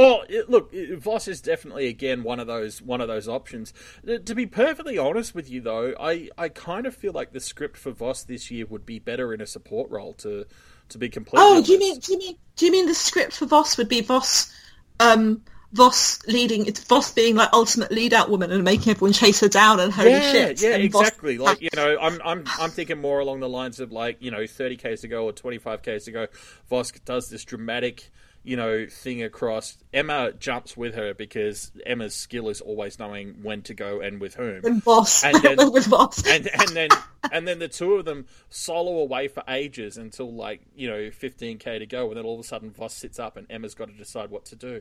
Oh, 0.00 0.22
it- 0.28 0.48
look, 0.48 0.70
it- 0.72 0.98
Vos 0.98 1.26
is 1.28 1.40
definitely 1.40 1.88
again 1.88 2.22
one 2.22 2.38
of 2.40 2.46
those 2.46 2.80
one 2.80 3.00
of 3.00 3.08
those 3.08 3.26
options. 3.28 3.74
Uh, 4.08 4.18
To 4.24 4.34
be 4.34 4.46
perfectly 4.46 4.96
honest 4.96 5.34
with 5.34 5.50
you, 5.50 5.60
though, 5.60 5.92
I, 5.98 6.30
I 6.38 6.48
kind 6.48 6.86
of 6.86 6.94
feel 6.94 7.12
like 7.12 7.32
the 7.32 7.40
script 7.40 7.76
for 7.76 7.90
Vos 7.90 8.22
this 8.22 8.50
year 8.50 8.64
would 8.66 8.86
be 8.86 8.98
better 8.98 9.34
in 9.34 9.40
a 9.40 9.46
support 9.46 9.90
role. 9.90 10.12
To 10.14 10.46
to 10.90 10.98
be 10.98 11.08
completely 11.08 11.40
Oh, 11.46 11.60
do 11.62 11.72
you 11.72 11.78
mean? 11.78 11.98
Do 11.98 12.12
you 12.12 12.18
mean? 12.18 12.36
Do 12.56 12.66
you 12.66 12.72
mean 12.72 12.86
the 12.86 12.94
script 12.94 13.32
for 13.34 13.46
Vos 13.46 13.76
would 13.76 13.88
be 13.88 14.00
Vos? 14.00 14.52
Um, 15.00 15.42
Vos 15.72 16.26
leading, 16.26 16.64
it's 16.64 16.82
Vos 16.84 17.12
being 17.12 17.36
like 17.36 17.50
ultimate 17.52 17.90
lead 17.92 18.14
out 18.14 18.30
woman 18.30 18.50
and 18.50 18.64
making 18.64 18.90
everyone 18.90 19.12
chase 19.12 19.40
her 19.40 19.48
down 19.48 19.78
and 19.80 19.92
holy 19.92 20.12
Yeah, 20.12 20.32
shit. 20.32 20.62
yeah, 20.62 20.76
and 20.76 20.90
Vos- 20.90 21.02
exactly. 21.02 21.36
Like 21.36 21.60
you 21.60 21.68
know, 21.76 21.98
I'm 22.00 22.18
I'm 22.24 22.44
I'm 22.58 22.70
thinking 22.70 22.98
more 23.00 23.18
along 23.20 23.40
the 23.40 23.48
lines 23.50 23.78
of 23.80 23.92
like 23.92 24.16
you 24.20 24.30
know, 24.30 24.46
30 24.46 24.76
k's 24.76 25.02
to 25.02 25.08
go 25.08 25.24
or 25.24 25.32
25 25.32 25.82
k's 25.82 26.04
to 26.06 26.12
go. 26.12 26.26
Vos 26.70 26.90
does 27.04 27.28
this 27.28 27.44
dramatic. 27.44 28.10
You 28.48 28.56
know, 28.56 28.86
thing 28.88 29.22
across. 29.22 29.76
Emma 29.92 30.32
jumps 30.32 30.74
with 30.74 30.94
her 30.94 31.12
because 31.12 31.70
Emma's 31.84 32.14
skill 32.14 32.48
is 32.48 32.62
always 32.62 32.98
knowing 32.98 33.40
when 33.42 33.60
to 33.62 33.74
go 33.74 34.00
and 34.00 34.20
with 34.22 34.34
whom. 34.36 34.64
and 34.64 34.82
Vos 34.82 35.22
And 35.22 35.34
then- 35.42 35.70
with 35.72 35.84
Vos. 35.86 36.26
and 36.26 36.46
and 36.48 36.68
then 36.70 36.88
and 37.30 37.46
then 37.46 37.58
the 37.58 37.68
two 37.68 37.94
of 37.96 38.06
them 38.06 38.24
solo 38.48 39.00
away 39.00 39.28
for 39.28 39.42
ages 39.48 39.98
until 39.98 40.32
like 40.32 40.62
you 40.74 40.88
know 40.88 41.10
15k 41.10 41.78
to 41.80 41.86
go, 41.86 42.08
and 42.08 42.16
then 42.16 42.24
all 42.24 42.34
of 42.34 42.40
a 42.40 42.48
sudden 42.48 42.70
Vos 42.70 42.94
sits 42.94 43.18
up 43.18 43.36
and 43.36 43.46
Emma's 43.50 43.74
got 43.74 43.88
to 43.88 43.94
decide 43.94 44.30
what 44.30 44.46
to 44.46 44.56
do, 44.56 44.80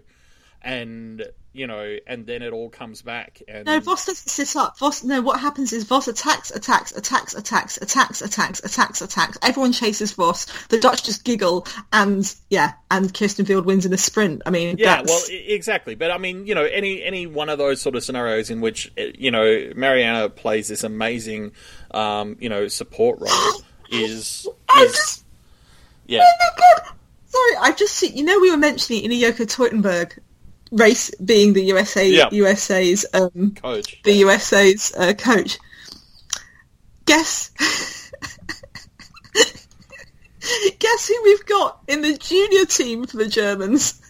and 0.62 1.24
you 1.58 1.66
know, 1.66 1.97
and 2.05 2.28
then 2.28 2.43
it 2.43 2.53
all 2.53 2.70
comes 2.70 3.01
back. 3.01 3.41
And 3.47 3.66
No, 3.66 3.80
Vos 3.80 4.05
doesn't 4.05 4.30
sit 4.30 4.55
up. 4.55 4.78
Vos, 4.78 5.03
no, 5.03 5.22
what 5.22 5.39
happens 5.39 5.74
is 5.74 5.86
Vos 5.86 6.08
attacks, 6.08 6.51
attacks, 6.51 6.91
attacks, 6.91 7.34
attacks, 7.34 7.78
attacks, 7.78 8.22
attacks, 8.22 8.60
attacks, 8.60 9.01
attacks. 9.01 9.38
Everyone 9.41 9.72
chases 9.72 10.12
Vos. 10.12 10.45
The 10.68 10.80
Dutch 10.80 11.03
just 11.03 11.24
giggle, 11.24 11.66
and 11.91 12.32
yeah, 12.49 12.74
and 12.91 13.12
Kirsten 13.12 13.47
Wild 13.49 13.66
wins 13.66 13.88
in 13.88 13.93
a 13.93 13.97
sprint. 13.97 14.43
I 14.45 14.51
mean, 14.51 14.78
yeah, 14.78 14.97
that's, 14.97 15.10
well, 15.10 15.39
exactly. 15.47 15.95
But 15.95 16.12
I 16.12 16.20
mean, 16.20 16.45
you 16.45 16.53
know, 16.53 16.64
any 16.64 17.03
any 17.03 17.26
one 17.26 17.49
of 17.49 17.58
those 17.58 17.82
sort 17.82 17.95
of 17.95 18.03
scenarios 18.03 18.51
in 18.51 18.62
which 18.62 18.91
eh, 18.95 19.14
you 19.18 19.32
know 19.32 19.72
Marianne 19.76 20.30
plays 20.32 20.68
this 20.68 20.84
amazing, 20.84 21.53
um, 21.89 22.38
you 22.39 22.49
know, 22.49 22.68
support 22.68 23.20
role 23.20 23.62
is 23.91 24.47
I 24.70 24.84
is 24.84 24.91
just, 24.91 25.26
yeah. 26.05 26.22
oh 26.22 26.34
my 26.39 26.84
god, 26.84 26.95
sorry, 27.26 27.68
I've 27.68 27.78
just 27.78 27.95
seen. 27.95 28.16
You 28.16 28.26
know, 28.26 28.39
we 28.39 28.51
were 28.51 28.58
mentioning 28.58 29.05
Ina 29.05 29.16
Yoko 29.16 29.47
Teutenberg 29.47 30.20
race 30.72 31.11
being 31.15 31.53
the 31.53 31.63
USA 31.65 32.09
Yeah. 32.09 32.30
USA's 32.32 33.05
um, 33.13 33.55
Coach. 33.55 34.01
the 34.03 34.13
USA's 34.13 34.93
uh, 34.95 35.13
coach. 35.13 35.57
Guess. 37.05 37.51
Guess 40.80 41.07
who 41.09 41.22
we've 41.24 41.45
got 41.45 41.80
in 41.88 42.01
the 42.01 42.18
junior 42.18 42.65
team 42.65 43.05
for 43.05 43.18
the 43.18 43.28
Germans? 43.28 44.01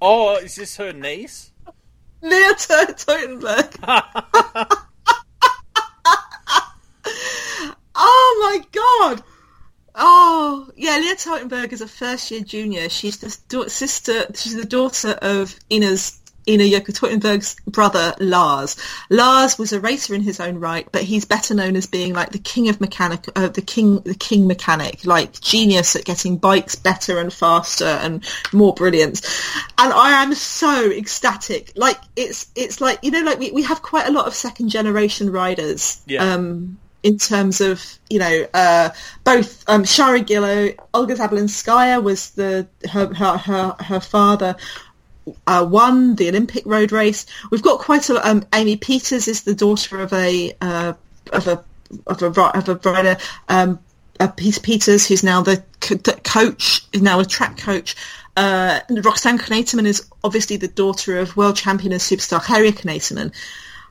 Oh, 0.00 0.36
is 0.36 0.54
this 0.56 0.76
her 0.78 0.92
niece? 0.92 1.50
Leah 2.22 2.54
Ter- 2.54 2.92
Teutenberg. 2.94 3.76
oh 7.94 8.38
my 8.42 8.64
god! 8.72 9.22
Oh 10.02 10.70
yeah, 10.76 10.96
Leah 10.96 11.14
Teutenberg 11.14 11.72
is 11.72 11.82
a 11.82 11.86
first 11.88 12.30
year 12.30 12.40
junior. 12.40 12.88
She's 12.88 13.18
the 13.18 13.36
da- 13.48 13.68
sister. 13.68 14.26
She's 14.34 14.56
the 14.56 14.64
daughter 14.64 15.10
of 15.20 15.54
Ina's 15.68 16.18
Ina 16.48 16.64
Yoko 16.64 16.92
Teutenberg's 16.92 17.56
brother 17.66 18.14
Lars. 18.18 18.76
Lars 19.10 19.58
was 19.58 19.74
a 19.74 19.80
racer 19.80 20.14
in 20.14 20.22
his 20.22 20.40
own 20.40 20.58
right, 20.58 20.88
but 20.90 21.02
he's 21.02 21.26
better 21.26 21.54
known 21.54 21.76
as 21.76 21.86
being 21.86 22.14
like 22.14 22.32
the 22.32 22.38
king 22.38 22.70
of 22.70 22.80
mechanic, 22.80 23.26
uh, 23.36 23.48
the 23.48 23.62
king, 23.62 24.00
the 24.00 24.14
king 24.14 24.46
mechanic, 24.46 25.04
like 25.04 25.38
genius 25.40 25.94
at 25.96 26.06
getting 26.06 26.38
bikes 26.38 26.76
better 26.76 27.18
and 27.18 27.30
faster 27.32 27.84
and 27.84 28.24
more 28.52 28.72
brilliant. 28.72 29.20
And 29.76 29.92
I 29.92 30.22
am 30.22 30.34
so 30.34 30.90
ecstatic. 30.90 31.72
Like 31.76 31.98
it's 32.16 32.50
it's 32.56 32.80
like 32.80 33.00
you 33.02 33.10
know, 33.10 33.22
like 33.22 33.38
we 33.38 33.50
we 33.50 33.62
have 33.64 33.82
quite 33.82 34.08
a 34.08 34.12
lot 34.12 34.26
of 34.26 34.34
second 34.34 34.70
generation 34.70 35.30
riders. 35.30 36.02
Yeah. 36.06 36.24
Um, 36.24 36.78
in 37.02 37.18
terms 37.18 37.60
of 37.60 37.82
you 38.08 38.18
know 38.18 38.46
uh, 38.54 38.90
both 39.24 39.64
um, 39.68 39.84
Shara 39.84 40.24
Gillow, 40.24 40.74
Olga 40.94 41.14
Zabelinskaya 41.14 42.02
was 42.02 42.30
the 42.30 42.66
her 42.90 43.12
her 43.14 43.36
her, 43.38 43.76
her 43.80 44.00
father 44.00 44.56
uh, 45.46 45.66
won 45.68 46.16
the 46.16 46.28
Olympic 46.28 46.64
road 46.66 46.92
race. 46.92 47.26
We've 47.50 47.62
got 47.62 47.80
quite 47.80 48.08
a. 48.10 48.28
Um, 48.28 48.44
Amy 48.54 48.76
Pieters 48.76 49.28
is 49.28 49.42
the 49.42 49.54
daughter 49.54 50.00
of 50.00 50.12
a 50.12 50.52
uh, 50.60 50.94
of 51.32 51.46
a 51.46 51.64
of 52.06 52.22
a 52.22 52.56
of 52.56 52.68
a 52.68 52.74
rider. 52.76 53.16
Um, 53.48 53.78
uh, 54.18 54.28
Peter 54.28 54.60
Pieters, 54.60 55.08
who's 55.08 55.24
now 55.24 55.40
the, 55.40 55.64
co- 55.80 55.96
coach, 55.96 56.86
is 56.92 57.00
now 57.00 57.20
a 57.20 57.24
track 57.24 57.56
coach. 57.56 57.96
Uh, 58.36 58.80
Roxane 58.90 59.38
Knetemann 59.38 59.86
is 59.86 60.06
obviously 60.22 60.58
the 60.58 60.68
daughter 60.68 61.18
of 61.18 61.36
world 61.36 61.56
champion 61.56 61.92
and 61.92 62.00
superstar 62.00 62.46
Gerrie 62.46 62.72
Knetemann. 62.72 63.32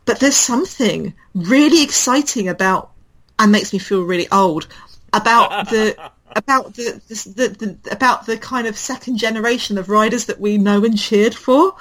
But 0.06 0.20
there's 0.20 0.36
something 0.36 1.14
really 1.34 1.84
exciting 1.84 2.48
about, 2.48 2.92
and 3.40 3.52
makes 3.52 3.74
me 3.74 3.80
feel 3.80 4.04
really 4.04 4.30
old, 4.32 4.68
about 5.14 5.70
the 5.70 6.12
about 6.36 6.76
the, 6.76 7.02
the, 7.08 7.16
the, 7.36 7.78
the 7.84 7.92
about 7.92 8.26
the 8.26 8.38
kind 8.38 8.68
of 8.68 8.78
second 8.78 9.18
generation 9.18 9.78
of 9.78 9.90
riders 9.90 10.26
that 10.26 10.40
we 10.40 10.58
know 10.58 10.84
and 10.86 10.98
cheered 10.98 11.34
for. 11.34 11.76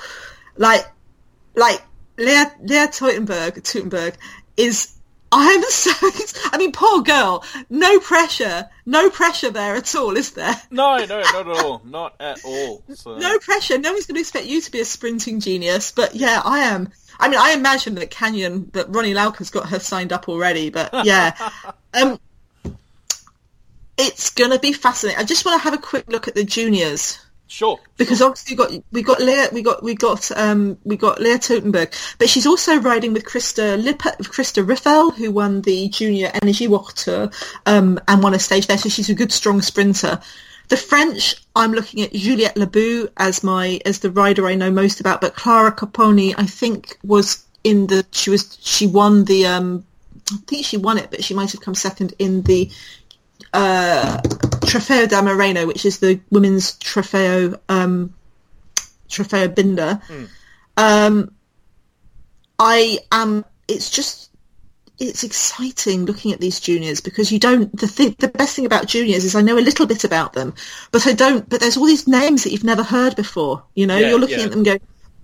Like, 0.56 0.86
like 1.54 1.82
Leah 2.16 2.52
Leah 2.62 2.88
Teutenberg 2.88 3.62
Teutenberg 3.62 4.14
is 4.56 4.94
I'm 5.30 5.62
so 5.64 5.90
I 6.52 6.58
mean 6.58 6.72
poor 6.72 7.02
girl. 7.02 7.44
No 7.68 8.00
pressure. 8.00 8.68
No 8.86 9.10
pressure 9.10 9.50
there 9.50 9.76
at 9.76 9.94
all 9.94 10.16
is 10.16 10.32
there? 10.32 10.54
No, 10.70 10.96
no, 11.04 11.20
not 11.20 11.34
at 11.34 11.46
all. 11.46 11.82
Not 11.84 12.14
at 12.20 12.44
all. 12.44 12.82
So. 12.94 13.18
no 13.18 13.38
pressure. 13.38 13.78
No 13.78 13.92
one's 13.92 14.06
going 14.06 14.16
to 14.16 14.20
expect 14.20 14.46
you 14.46 14.60
to 14.60 14.70
be 14.70 14.80
a 14.80 14.84
sprinting 14.84 15.40
genius 15.40 15.92
but 15.92 16.14
yeah 16.14 16.40
I 16.44 16.60
am. 16.60 16.90
I 17.18 17.28
mean 17.28 17.38
I 17.38 17.52
imagine 17.52 17.96
that 17.96 18.10
Canyon 18.10 18.70
that 18.72 18.88
Ronny 18.88 19.14
Lauke's 19.14 19.50
got 19.50 19.68
her 19.68 19.78
signed 19.78 20.12
up 20.12 20.28
already 20.28 20.70
but 20.70 21.04
yeah. 21.04 21.50
Um 21.94 22.18
it's 24.00 24.30
going 24.30 24.52
to 24.52 24.60
be 24.60 24.72
fascinating. 24.72 25.20
I 25.20 25.24
just 25.24 25.44
want 25.44 25.60
to 25.60 25.64
have 25.64 25.74
a 25.74 25.82
quick 25.82 26.04
look 26.08 26.28
at 26.28 26.34
the 26.34 26.44
juniors 26.44 27.18
Sure. 27.48 27.80
because 27.96 28.20
obviously 28.20 28.54
we 28.54 28.56
got 28.56 28.84
we 28.92 29.02
got 29.02 29.20
Leah 29.20 29.48
we 29.52 29.62
got 29.62 29.82
we 29.82 29.94
got 29.94 30.30
um 30.32 30.76
we 30.84 30.96
got 30.96 31.18
Leah 31.20 31.38
Teutenberg, 31.38 31.92
but 32.18 32.28
she's 32.28 32.46
also 32.46 32.78
riding 32.78 33.14
with 33.14 33.24
Krista 33.24 33.82
Lippert, 33.82 34.18
Krista 34.18 34.64
Riffel, 34.64 35.14
who 35.14 35.30
won 35.30 35.62
the 35.62 35.88
Junior 35.88 36.28
EnergieWacht 36.28 37.04
Tour 37.04 37.30
um, 37.64 37.98
and 38.06 38.22
won 38.22 38.34
a 38.34 38.38
stage 38.38 38.66
there. 38.66 38.76
So 38.76 38.90
she's 38.90 39.08
a 39.08 39.14
good 39.14 39.32
strong 39.32 39.62
sprinter. 39.62 40.20
The 40.68 40.76
French, 40.76 41.36
I'm 41.56 41.72
looking 41.72 42.02
at 42.02 42.12
Juliette 42.12 42.56
Labous 42.56 43.08
as 43.16 43.42
my 43.42 43.80
as 43.86 44.00
the 44.00 44.10
rider 44.10 44.46
I 44.46 44.54
know 44.54 44.70
most 44.70 45.00
about, 45.00 45.22
but 45.22 45.34
Clara 45.34 45.72
Copponi, 45.72 46.34
I 46.36 46.44
think 46.44 46.98
was 47.02 47.42
in 47.64 47.86
the 47.86 48.06
she 48.12 48.28
was 48.28 48.58
she 48.60 48.86
won 48.86 49.24
the 49.24 49.46
um 49.46 49.84
I 50.30 50.36
think 50.46 50.66
she 50.66 50.76
won 50.76 50.98
it, 50.98 51.10
but 51.10 51.24
she 51.24 51.32
might 51.32 51.52
have 51.52 51.62
come 51.62 51.74
second 51.74 52.12
in 52.18 52.42
the 52.42 52.70
uh, 53.58 54.20
Trofeo 54.66 55.08
da 55.08 55.22
Moreno, 55.22 55.66
which 55.66 55.84
is 55.84 55.98
the 55.98 56.20
women's 56.30 56.78
Trofeo 56.78 57.58
um, 57.68 58.14
Trofeo 59.08 59.48
Binda. 59.54 60.00
Um, 60.76 61.32
I 62.58 62.98
am. 63.10 63.44
It's 63.66 63.90
just. 63.90 64.26
It's 65.00 65.22
exciting 65.22 66.06
looking 66.06 66.32
at 66.32 66.40
these 66.40 66.58
juniors 66.58 67.00
because 67.00 67.30
you 67.30 67.38
don't. 67.38 67.74
The 67.76 67.86
thing, 67.86 68.16
the 68.18 68.26
best 68.28 68.56
thing 68.56 68.66
about 68.66 68.86
juniors 68.86 69.24
is 69.24 69.36
I 69.36 69.42
know 69.42 69.56
a 69.56 69.60
little 69.60 69.86
bit 69.86 70.02
about 70.02 70.32
them, 70.32 70.54
but 70.90 71.06
I 71.06 71.12
don't. 71.12 71.48
But 71.48 71.60
there's 71.60 71.76
all 71.76 71.86
these 71.86 72.08
names 72.08 72.42
that 72.44 72.50
you've 72.50 72.64
never 72.64 72.82
heard 72.82 73.14
before. 73.14 73.62
You 73.74 73.86
know, 73.86 73.96
Yeah, 73.96 74.08
you're 74.08 74.18
looking 74.18 74.38
yeah. 74.40 74.44
at 74.46 74.50
them 74.50 74.64
going, 74.64 74.80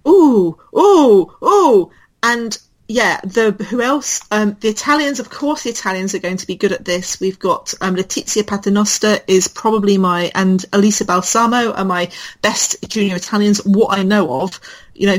ooh, 0.07 0.57
ooh, 0.77 1.33
ooh, 1.43 1.91
and 2.23 2.57
yeah, 2.87 3.21
the 3.25 3.53
who 3.53 3.81
else? 3.81 4.21
Um, 4.31 4.57
the 4.61 4.69
Italians, 4.69 5.19
of 5.19 5.31
course, 5.31 5.63
the 5.63 5.71
Italians 5.71 6.15
are 6.15 6.19
going 6.19 6.37
to 6.37 6.47
be 6.47 6.55
good 6.55 6.73
at 6.73 6.85
this. 6.85 7.19
We've 7.19 7.39
got 7.39 7.73
um, 7.81 7.97
Letizia 7.97 8.47
Paternoster 8.47 9.21
is 9.27 9.49
probably 9.49 9.97
my 9.97 10.31
and 10.35 10.65
Elisa 10.73 11.07
Balsamo 11.07 11.73
are 11.73 11.85
my 11.85 12.11
best 12.43 12.77
junior 12.89 13.17
Italians. 13.17 13.65
What 13.65 13.99
I 13.99 14.03
know 14.03 14.43
of, 14.43 14.61
you 14.95 15.07
know, 15.07 15.19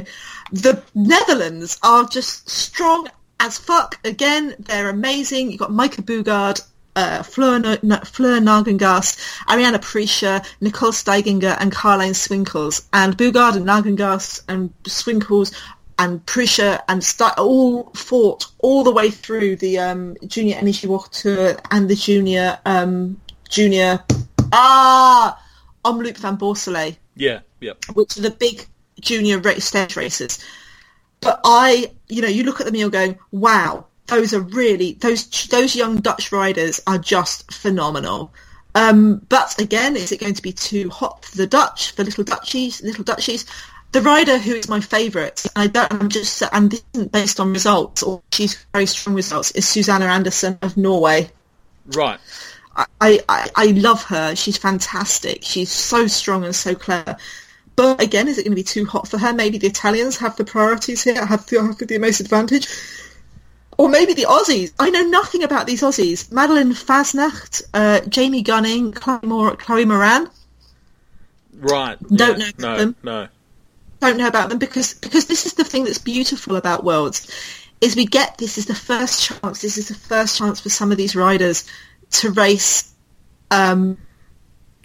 the 0.51 0.84
Netherlands 0.93 1.80
are 1.82 2.05
just 2.05 2.47
strong 2.47 3.09
as 3.39 3.57
fuck. 3.57 3.99
Again, 4.05 4.55
they're 4.59 4.89
amazing. 4.89 5.49
You've 5.49 5.59
got 5.59 5.72
Maaike 5.72 6.03
Boogaard. 6.03 6.61
Uh, 6.97 7.22
Fleur, 7.24 7.55
N- 7.55 7.99
Fleur 8.05 8.39
Nagengast, 8.39 9.20
Ariana 9.49 10.45
Nicole 10.61 10.93
Steigenga, 10.93 11.57
and 11.59 11.70
Karlijn 11.70 12.13
Swinkels. 12.13 12.86
And 12.93 13.18
Boogaard 13.18 13.57
and 13.57 13.66
Nagengast 13.66 14.43
and 14.47 14.74
Swinkels 14.84 15.53
and 15.98 16.26
Prisha 16.26 16.82
and 16.88 17.04
St- 17.04 17.38
all 17.38 17.91
fought 17.93 18.48
all 18.60 18.84
the 18.84 18.91
way 18.91 19.10
through 19.10 19.56
the 19.58 19.80
um, 19.80 20.16
Junior 20.28 20.56
EnergieWacht 20.58 21.22
Tour 21.22 21.58
and 21.72 21.89
the 21.89 21.96
Junior 21.96 22.60
um, 22.66 23.20
Junior 23.50 24.04
ah 24.52 25.41
Omloop 25.84 26.18
van 26.18 26.38
Borsele 26.38 26.98
Yeah. 27.16 27.39
Yep. 27.62 27.86
which 27.93 28.18
are 28.18 28.22
the 28.22 28.32
big 28.32 28.66
junior 29.00 29.39
race, 29.39 29.66
stage 29.66 29.96
races. 29.96 30.43
But 31.22 31.39
I, 31.43 31.91
you 32.08 32.22
know, 32.22 32.28
you 32.28 32.43
look 32.43 32.60
at 32.60 32.66
them 32.66 32.76
and 32.76 32.82
you're 32.82 32.89
going, 32.89 33.18
wow, 33.32 33.86
those 34.08 34.34
are 34.34 34.41
really 34.41 34.93
those 34.93 35.48
those 35.48 35.76
young 35.76 35.98
Dutch 35.98 36.32
riders 36.32 36.82
are 36.86 36.98
just 36.98 37.52
phenomenal. 37.52 38.34
Um, 38.76 39.26
but 39.30 39.60
again, 39.60 39.96
is 39.96 40.12
it 40.12 40.20
going 40.20 40.34
to 40.34 40.41
be 40.41 40.52
too 40.52 40.89
hot 40.89 41.24
for 41.24 41.38
the 41.38 41.48
Dutch, 41.48 41.91
for 41.91 42.04
little 42.04 42.24
Dutchies, 42.26 42.84
little 42.84 43.06
Dutchies? 43.06 43.46
The 43.92 44.02
rider 44.02 44.38
who 44.38 44.54
is 44.54 44.68
my 44.68 44.82
favourite, 44.82 45.46
and 45.56 45.64
I 45.64 45.68
don't, 45.68 45.94
I'm 45.94 46.10
just, 46.10 46.44
and 46.52 46.72
this 46.72 46.84
isn't 46.94 47.12
based 47.14 47.40
on 47.40 47.54
results, 47.54 48.04
or 48.04 48.22
she's 48.32 48.66
very 48.74 48.86
strong 48.88 49.16
results, 49.16 49.52
is 49.52 49.68
Susanne 49.68 50.04
Andersen 50.04 50.60
of 50.62 50.76
Norway. 50.76 51.32
Right. 51.88 52.20
I, 52.76 53.22
I, 53.30 53.50
I 53.56 53.66
love 53.68 54.04
her. 54.06 54.36
She's 54.36 54.58
fantastic. 54.58 55.44
She's 55.44 55.72
so 55.72 56.08
strong 56.08 56.44
and 56.44 56.54
so 56.54 56.76
clever. 56.76 57.16
But 57.78 58.02
again, 58.02 58.28
is 58.28 58.38
it 58.38 58.44
going 58.44 58.52
to 58.52 58.56
be 58.56 58.64
too 58.64 58.86
hot 58.86 59.08
for 59.08 59.18
her? 59.18 59.34
Maybe 59.34 59.58
the 59.58 59.68
Italians 59.68 60.18
have 60.18 60.36
the 60.36 60.44
priorities 60.44 61.04
here, 61.04 61.26
have 61.26 61.46
the, 61.48 61.62
have 61.62 61.78
the 61.78 61.98
most 61.98 62.20
advantage. 62.20 62.68
Or 63.78 63.90
maybe 63.90 64.14
the 64.14 64.24
Aussies. 64.24 64.74
I 64.80 64.90
know 64.90 65.04
nothing 65.04 65.44
about 65.44 65.68
these 65.68 65.82
Aussies. 65.82 66.32
Madeline 66.32 66.74
Fasnacht, 66.74 67.64
uh, 67.74 68.02
Jamie 68.02 68.42
Gunning, 68.42 68.92
Chloe, 68.94 69.20
Mor- 69.24 69.56
Chloe 69.58 69.86
Moran. 69.86 70.30
Right. 71.54 71.98
Don't 72.02 72.40
yeah. 72.40 72.46
know 72.58 72.72
No. 72.72 72.78
them. 72.78 72.96
No. 73.04 73.28
Don't 74.06 74.18
know 74.18 74.28
about 74.28 74.49
them 74.49 74.60
because 74.60 74.93
because 74.93 75.26
this 75.26 75.45
is 75.45 75.53
the 75.53 75.64
thing 75.64 75.84
that's 75.84 75.97
beautiful 75.97 76.56
about 76.56 76.84
Worlds 76.84 77.28
is 77.82 77.95
we 77.95 78.06
get 78.06 78.38
this 78.38 78.58
is 78.58 78.66
the 78.66 78.76
first 78.76 79.24
chance. 79.24 79.62
This 79.62 79.78
is 79.78 79.88
the 79.88 79.95
first 79.95 80.38
chance 80.38 80.60
for 80.60 80.70
some 80.70 80.91
of 80.91 80.97
these 80.97 81.16
riders 81.16 81.66
to 82.12 82.32
race 82.32 82.93
um, 83.51 83.97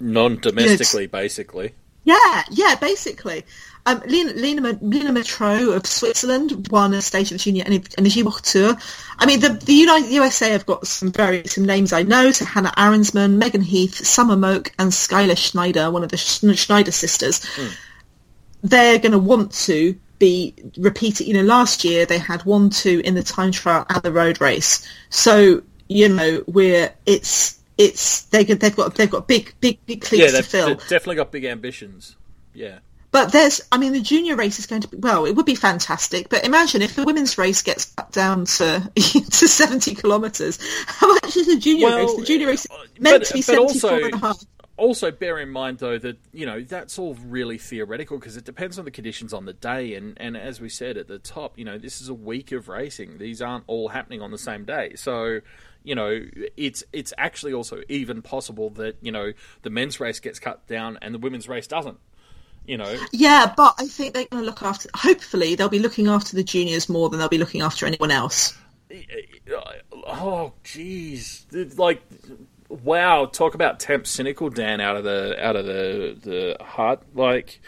Non-domestically, 0.00 1.06
basically. 1.06 1.74
Yeah, 2.04 2.42
yeah, 2.50 2.74
basically. 2.76 3.44
Um, 3.84 4.02
Lena, 4.06 4.32
Lena, 4.32 4.78
Lena 4.80 5.10
Mettraux 5.10 5.76
of 5.76 5.86
Switzerland 5.86 6.68
won 6.70 6.94
a 6.94 7.02
stage 7.02 7.30
of 7.30 7.38
the 7.38 7.44
Junior 7.44 7.64
Ener- 7.64 7.94
EnergieWacht 7.96 8.52
Tour. 8.52 8.76
I 9.18 9.26
mean, 9.26 9.40
the, 9.40 9.50
the 9.50 9.74
United 9.74 10.10
USA 10.10 10.50
have 10.50 10.64
got 10.66 10.86
some 10.86 11.12
very 11.12 11.46
some 11.46 11.66
names 11.66 11.92
I 11.92 12.02
know. 12.02 12.30
So 12.30 12.46
Hannah 12.46 12.72
Arensman, 12.76 13.34
Megan 13.34 13.62
Heath, 13.62 14.06
Summer 14.06 14.36
Moak, 14.36 14.72
and 14.78 14.90
Skylar 14.90 15.36
Schneider, 15.36 15.90
one 15.90 16.02
of 16.02 16.10
the 16.10 16.16
Schneider 16.16 16.92
sisters. 16.92 17.46
They're 18.62 18.98
going 18.98 19.12
to 19.12 19.18
want 19.18 19.52
to 19.66 19.98
be 20.18 20.54
repeated. 20.76 21.26
You 21.26 21.34
know, 21.34 21.42
last 21.42 21.84
year 21.84 22.06
they 22.06 22.18
had 22.18 22.42
one, 22.44 22.70
two 22.70 23.00
in 23.04 23.14
the 23.14 23.22
time 23.22 23.52
trial 23.52 23.86
and 23.88 24.02
the 24.02 24.12
road 24.12 24.40
race. 24.40 24.86
So 25.10 25.62
you 25.88 26.08
know, 26.08 26.44
we're 26.46 26.92
it's 27.06 27.58
it's 27.78 28.22
they 28.26 28.44
they've 28.44 28.76
got 28.76 28.94
they've 28.94 29.10
got 29.10 29.26
big 29.26 29.54
big 29.60 29.78
big 29.86 30.02
cleats 30.02 30.32
Yeah, 30.32 30.38
to 30.40 30.42
fill. 30.42 30.74
definitely 30.74 31.16
got 31.16 31.32
big 31.32 31.44
ambitions. 31.44 32.16
Yeah. 32.54 32.78
But 33.12 33.32
there's, 33.32 33.60
I 33.72 33.76
mean, 33.78 33.92
the 33.92 34.00
junior 34.00 34.36
race 34.36 34.60
is 34.60 34.66
going 34.66 34.82
to 34.82 34.88
be, 34.88 34.96
well, 34.98 35.24
it 35.24 35.34
would 35.34 35.44
be 35.44 35.56
fantastic, 35.56 36.28
but 36.28 36.44
imagine 36.44 36.80
if 36.80 36.94
the 36.94 37.02
women's 37.02 37.36
race 37.38 37.60
gets 37.60 37.86
cut 37.86 38.12
down 38.12 38.44
to, 38.44 38.88
to 38.94 39.48
70 39.48 39.96
kilometres. 39.96 40.60
How 40.86 41.12
much 41.14 41.36
is 41.36 41.48
the 41.48 41.58
junior 41.58 41.86
Well, 41.88 41.98
race? 42.06 42.16
The 42.18 42.24
junior 42.24 42.46
race 42.46 42.66
is 42.66 42.70
uh, 42.70 42.76
meant 43.00 43.22
but- 43.22 43.26
to 43.26 43.34
be 43.34 43.42
74 43.42 43.90
also- 43.90 44.04
and 44.04 44.14
a 44.14 44.18
half. 44.18 44.44
Also, 44.80 45.10
bear 45.10 45.38
in 45.38 45.50
mind 45.50 45.76
though 45.76 45.98
that 45.98 46.16
you 46.32 46.46
know 46.46 46.62
that's 46.62 46.98
all 46.98 47.12
really 47.26 47.58
theoretical 47.58 48.18
because 48.18 48.38
it 48.38 48.46
depends 48.46 48.78
on 48.78 48.86
the 48.86 48.90
conditions 48.90 49.34
on 49.34 49.44
the 49.44 49.52
day, 49.52 49.92
and 49.92 50.16
and 50.16 50.38
as 50.38 50.58
we 50.58 50.70
said 50.70 50.96
at 50.96 51.06
the 51.06 51.18
top, 51.18 51.58
you 51.58 51.66
know 51.66 51.76
this 51.76 52.00
is 52.00 52.08
a 52.08 52.14
week 52.14 52.50
of 52.50 52.66
racing; 52.66 53.18
these 53.18 53.42
aren't 53.42 53.64
all 53.66 53.88
happening 53.88 54.22
on 54.22 54.30
the 54.30 54.38
same 54.38 54.64
day. 54.64 54.94
So, 54.94 55.40
you 55.84 55.94
know, 55.94 56.24
it's 56.56 56.82
it's 56.94 57.12
actually 57.18 57.52
also 57.52 57.82
even 57.90 58.22
possible 58.22 58.70
that 58.70 58.96
you 59.02 59.12
know 59.12 59.34
the 59.60 59.68
men's 59.68 60.00
race 60.00 60.18
gets 60.18 60.38
cut 60.38 60.66
down 60.66 60.98
and 61.02 61.14
the 61.14 61.18
women's 61.18 61.46
race 61.46 61.66
doesn't. 61.66 61.98
You 62.66 62.78
know, 62.78 62.96
Yeah, 63.12 63.52
but 63.54 63.74
I 63.78 63.86
think 63.86 64.14
they're 64.14 64.24
going 64.30 64.42
to 64.42 64.46
look 64.46 64.62
after, 64.62 64.88
hopefully 64.94 65.56
they'll 65.56 65.68
be 65.68 65.78
looking 65.78 66.08
after 66.08 66.36
the 66.36 66.44
juniors 66.44 66.88
more 66.88 67.10
than 67.10 67.18
they'll 67.18 67.28
be 67.28 67.36
looking 67.36 67.60
after 67.60 67.84
anyone 67.84 68.10
else. 68.10 68.56
oh 70.06 70.52
jeez, 70.64 71.44
like 71.78 72.02
wow, 72.70 73.26
talk 73.26 73.54
about 73.54 73.80
temp 73.80 74.06
cynical 74.06 74.48
Dan 74.48 74.80
out 74.80 74.96
of 74.96 75.04
the 75.04 75.36
out 75.44 75.56
of 75.56 75.66
the 75.66 76.16
the 76.20 76.64
heart. 76.64 77.02
Like, 77.14 77.60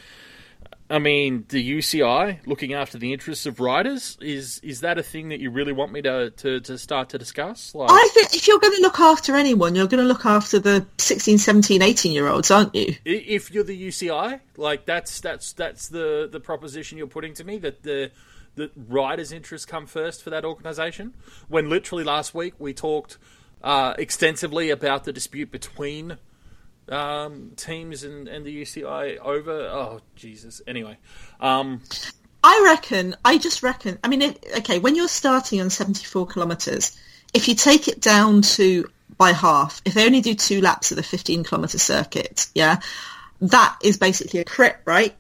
I 0.89 0.99
mean, 0.99 1.45
the 1.49 1.79
UCI 1.79 2.47
looking 2.47 2.73
after 2.73 2.99
the 2.99 3.13
interests 3.13 3.47
of 3.47 3.61
riders 3.61 4.17
is 4.21 4.61
is 4.63 4.81
that 4.81 4.99
a 4.99 5.03
thing 5.03 5.29
that 5.31 5.41
you 5.41 5.51
really 5.51 5.73
want 5.73 5.93
me 5.93 6.03
to 6.03 6.31
to, 6.31 6.61
to 6.61 6.79
start 6.79 7.11
to 7.11 7.19
discuss? 7.19 7.75
Like, 7.75 7.91
I 7.91 8.09
think 8.15 8.35
if 8.35 8.47
you're 8.47 8.61
going 8.61 8.77
to 8.77 8.83
look 8.83 9.01
after 9.01 9.35
anyone, 9.35 9.75
you're 9.75 9.89
going 9.89 10.03
to 10.03 10.09
look 10.09 10.25
after 10.25 10.59
the 10.59 10.87
16, 10.99 11.39
17, 11.39 11.83
18 11.83 12.13
year 12.13 12.29
olds, 12.29 12.51
aren't 12.51 12.75
you? 12.75 12.95
if 13.05 13.51
you're 13.51 13.65
the 13.65 13.89
UCI, 13.89 14.41
like 14.57 14.87
that's 14.87 15.21
that's 15.21 15.53
that's 15.53 15.89
the 15.89 16.29
the 16.31 16.41
proposition 16.41 16.97
you're 16.97 17.07
putting 17.07 17.35
to 17.35 17.45
me 17.45 17.59
that 17.59 17.83
the 17.83 18.11
the 18.55 18.71
riders' 18.77 19.33
interests 19.33 19.65
come 19.65 19.87
first 19.87 20.23
for 20.23 20.31
that 20.31 20.45
organisation. 20.45 21.15
When 21.49 21.69
literally 21.69 22.05
last 22.05 22.35
week 22.35 22.55
we 22.59 22.75
talked 22.75 23.17
uh, 23.63 23.95
extensively 23.99 24.71
about 24.71 25.05
the 25.05 25.13
dispute 25.13 25.51
between 25.51 26.19
um, 26.89 27.53
teams 27.57 28.05
and, 28.05 28.29
and 28.29 28.45
the 28.45 28.63
UCI 28.63 29.19
over. 29.19 29.53
Oh 29.53 30.01
Jesus! 30.17 30.61
Anyway, 30.67 30.99
um, 31.41 31.81
I 32.45 32.61
reckon, 32.65 33.15
I 33.25 33.39
just 33.39 33.63
reckon, 33.63 33.99
I 34.03 34.09
mean, 34.09 34.23
it, 34.23 34.45
okay, 34.59 34.79
when 34.79 34.97
you're 34.97 35.09
starting 35.09 35.61
on 35.61 35.71
74 35.71 36.27
kilometres, 36.27 36.99
if 37.33 37.49
you 37.49 37.55
take 37.55 37.87
it 37.87 38.01
down 38.01 38.43
to 38.43 38.91
by 39.17 39.33
half, 39.33 39.81
if 39.85 39.95
they 39.95 40.05
only 40.05 40.21
do 40.21 40.35
two 40.35 40.61
laps 40.61 40.91
of 40.91 40.97
the 40.97 41.03
15 41.03 41.45
kilometre 41.45 41.79
circuit, 41.79 42.49
yeah, 42.55 42.81
that 43.41 43.77
is 43.83 43.97
basically 43.97 44.41
a 44.41 44.45
crit, 44.45 44.79
right? 44.85 45.15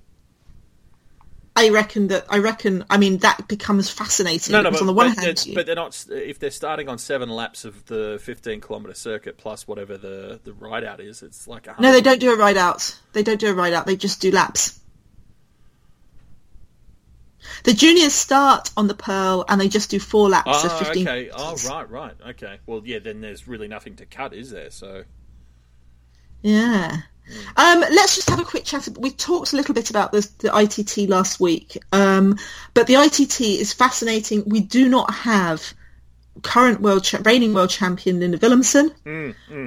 I 1.54 1.68
reckon 1.68 2.08
that 2.08 2.24
I 2.30 2.38
reckon 2.38 2.84
I 2.88 2.96
mean 2.96 3.18
that 3.18 3.46
becomes 3.46 3.90
fascinating. 3.90 4.52
No, 4.52 4.62
no, 4.62 4.70
but, 4.70 4.80
on 4.80 4.86
the 4.86 4.92
one 4.92 5.14
but, 5.14 5.22
hand, 5.22 5.46
but 5.54 5.66
they're 5.66 5.74
not. 5.74 6.06
If 6.08 6.38
they're 6.38 6.50
starting 6.50 6.88
on 6.88 6.98
seven 6.98 7.28
laps 7.28 7.64
of 7.64 7.84
the 7.86 8.18
15 8.22 8.60
kilometer 8.62 8.94
circuit 8.94 9.36
plus 9.36 9.68
whatever 9.68 9.98
the 9.98 10.40
the 10.44 10.54
ride 10.54 10.84
out 10.84 11.00
is, 11.00 11.22
it's 11.22 11.46
like 11.46 11.66
a 11.66 11.76
no, 11.78 11.92
they 11.92 12.00
don't 12.00 12.20
do 12.20 12.32
a 12.32 12.36
ride 12.36 12.56
out. 12.56 12.98
They 13.12 13.22
don't 13.22 13.38
do 13.38 13.50
a 13.50 13.54
ride 13.54 13.74
out. 13.74 13.86
They 13.86 13.96
just 13.96 14.20
do 14.20 14.30
laps. 14.30 14.80
The 17.64 17.74
juniors 17.74 18.14
start 18.14 18.70
on 18.76 18.86
the 18.86 18.94
Pearl 18.94 19.44
and 19.48 19.60
they 19.60 19.68
just 19.68 19.90
do 19.90 20.00
four 20.00 20.28
laps 20.28 20.64
of 20.64 20.72
Oh, 20.72 20.78
15 20.84 21.08
okay. 21.08 21.30
Oh, 21.32 21.56
right, 21.68 21.88
right. 21.90 22.14
Okay. 22.30 22.58
Well, 22.66 22.82
yeah. 22.84 22.98
Then 22.98 23.20
there's 23.20 23.46
really 23.46 23.68
nothing 23.68 23.96
to 23.96 24.06
cut, 24.06 24.32
is 24.32 24.50
there? 24.50 24.70
So. 24.70 25.04
Yeah. 26.40 27.02
Um, 27.56 27.80
let's 27.80 28.14
just 28.16 28.30
have 28.30 28.40
a 28.40 28.44
quick 28.44 28.64
chat. 28.64 28.88
We 28.98 29.10
talked 29.10 29.52
a 29.52 29.56
little 29.56 29.74
bit 29.74 29.90
about 29.90 30.12
this, 30.12 30.26
the 30.26 30.56
ITT 30.56 31.08
last 31.08 31.40
week, 31.40 31.78
um, 31.92 32.38
but 32.74 32.86
the 32.86 32.94
ITT 32.94 33.40
is 33.40 33.72
fascinating. 33.72 34.44
We 34.46 34.60
do 34.60 34.88
not 34.88 35.12
have 35.12 35.74
current 36.42 36.80
world 36.80 37.04
cha- 37.04 37.20
reigning 37.24 37.52
world 37.54 37.70
champion 37.70 38.20
Linda 38.20 38.38
Villumsen. 38.38 38.90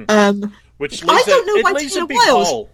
Um, 0.08 0.52
Which 0.78 1.02
I 1.04 1.22
don't 1.26 1.46
know 1.46 1.56
it 1.56 1.64
why 1.64 1.72
Taylor 1.94 2.06
Wiles- 2.16 2.48
hole. 2.48 2.70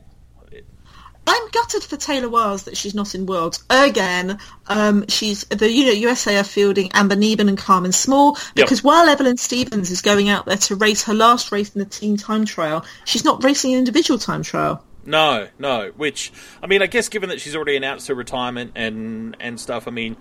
I'm 1.27 1.49
gutted 1.51 1.85
for 1.85 1.97
Taylor 1.97 2.29
Wiles 2.29 2.64
that 2.64 2.77
she's 2.77 2.95
not 2.95 3.14
in 3.14 3.27
Worlds 3.27 3.62
again. 3.70 4.39
Um, 4.66 5.07
she's 5.09 5.45
the 5.45 5.70
you 5.70 5.87
know 5.87 5.93
USA 5.93 6.37
are 6.39 6.45
fielding 6.45 6.91
Amber 6.93 7.14
Neben 7.16 7.49
and 7.49 7.57
Carmen 7.57 7.93
Small 7.93 8.37
because 8.55 8.83
while 8.83 9.09
Evelyn 9.09 9.37
Stevens 9.37 9.91
is 9.91 10.03
going 10.03 10.29
out 10.29 10.47
there 10.47 10.57
to 10.57 10.75
race 10.77 11.05
her 11.05 11.14
last 11.14 11.53
race 11.53 11.75
in 11.75 11.79
the 11.79 11.85
team 11.85 12.16
time 12.16 12.45
trial, 12.45 12.85
she's 13.05 13.25
not 13.25 13.43
racing 13.45 13.73
an 13.73 13.79
individual 13.79 14.18
time 14.18 14.43
trial. 14.43 14.83
No, 15.05 15.49
no. 15.59 15.93
Which 15.97 16.33
I 16.62 16.66
mean, 16.66 16.83
I 16.83 16.87
guess 16.87 17.09
given 17.09 17.29
that 17.29 17.41
she's 17.41 17.55
already 17.55 17.77
announced 17.77 18.09
her 18.09 18.14
retirement 18.14 18.73
and 18.75 19.37
and 19.39 19.61
stuff, 19.61 19.87
I 19.87 19.93
mean, 19.93 20.16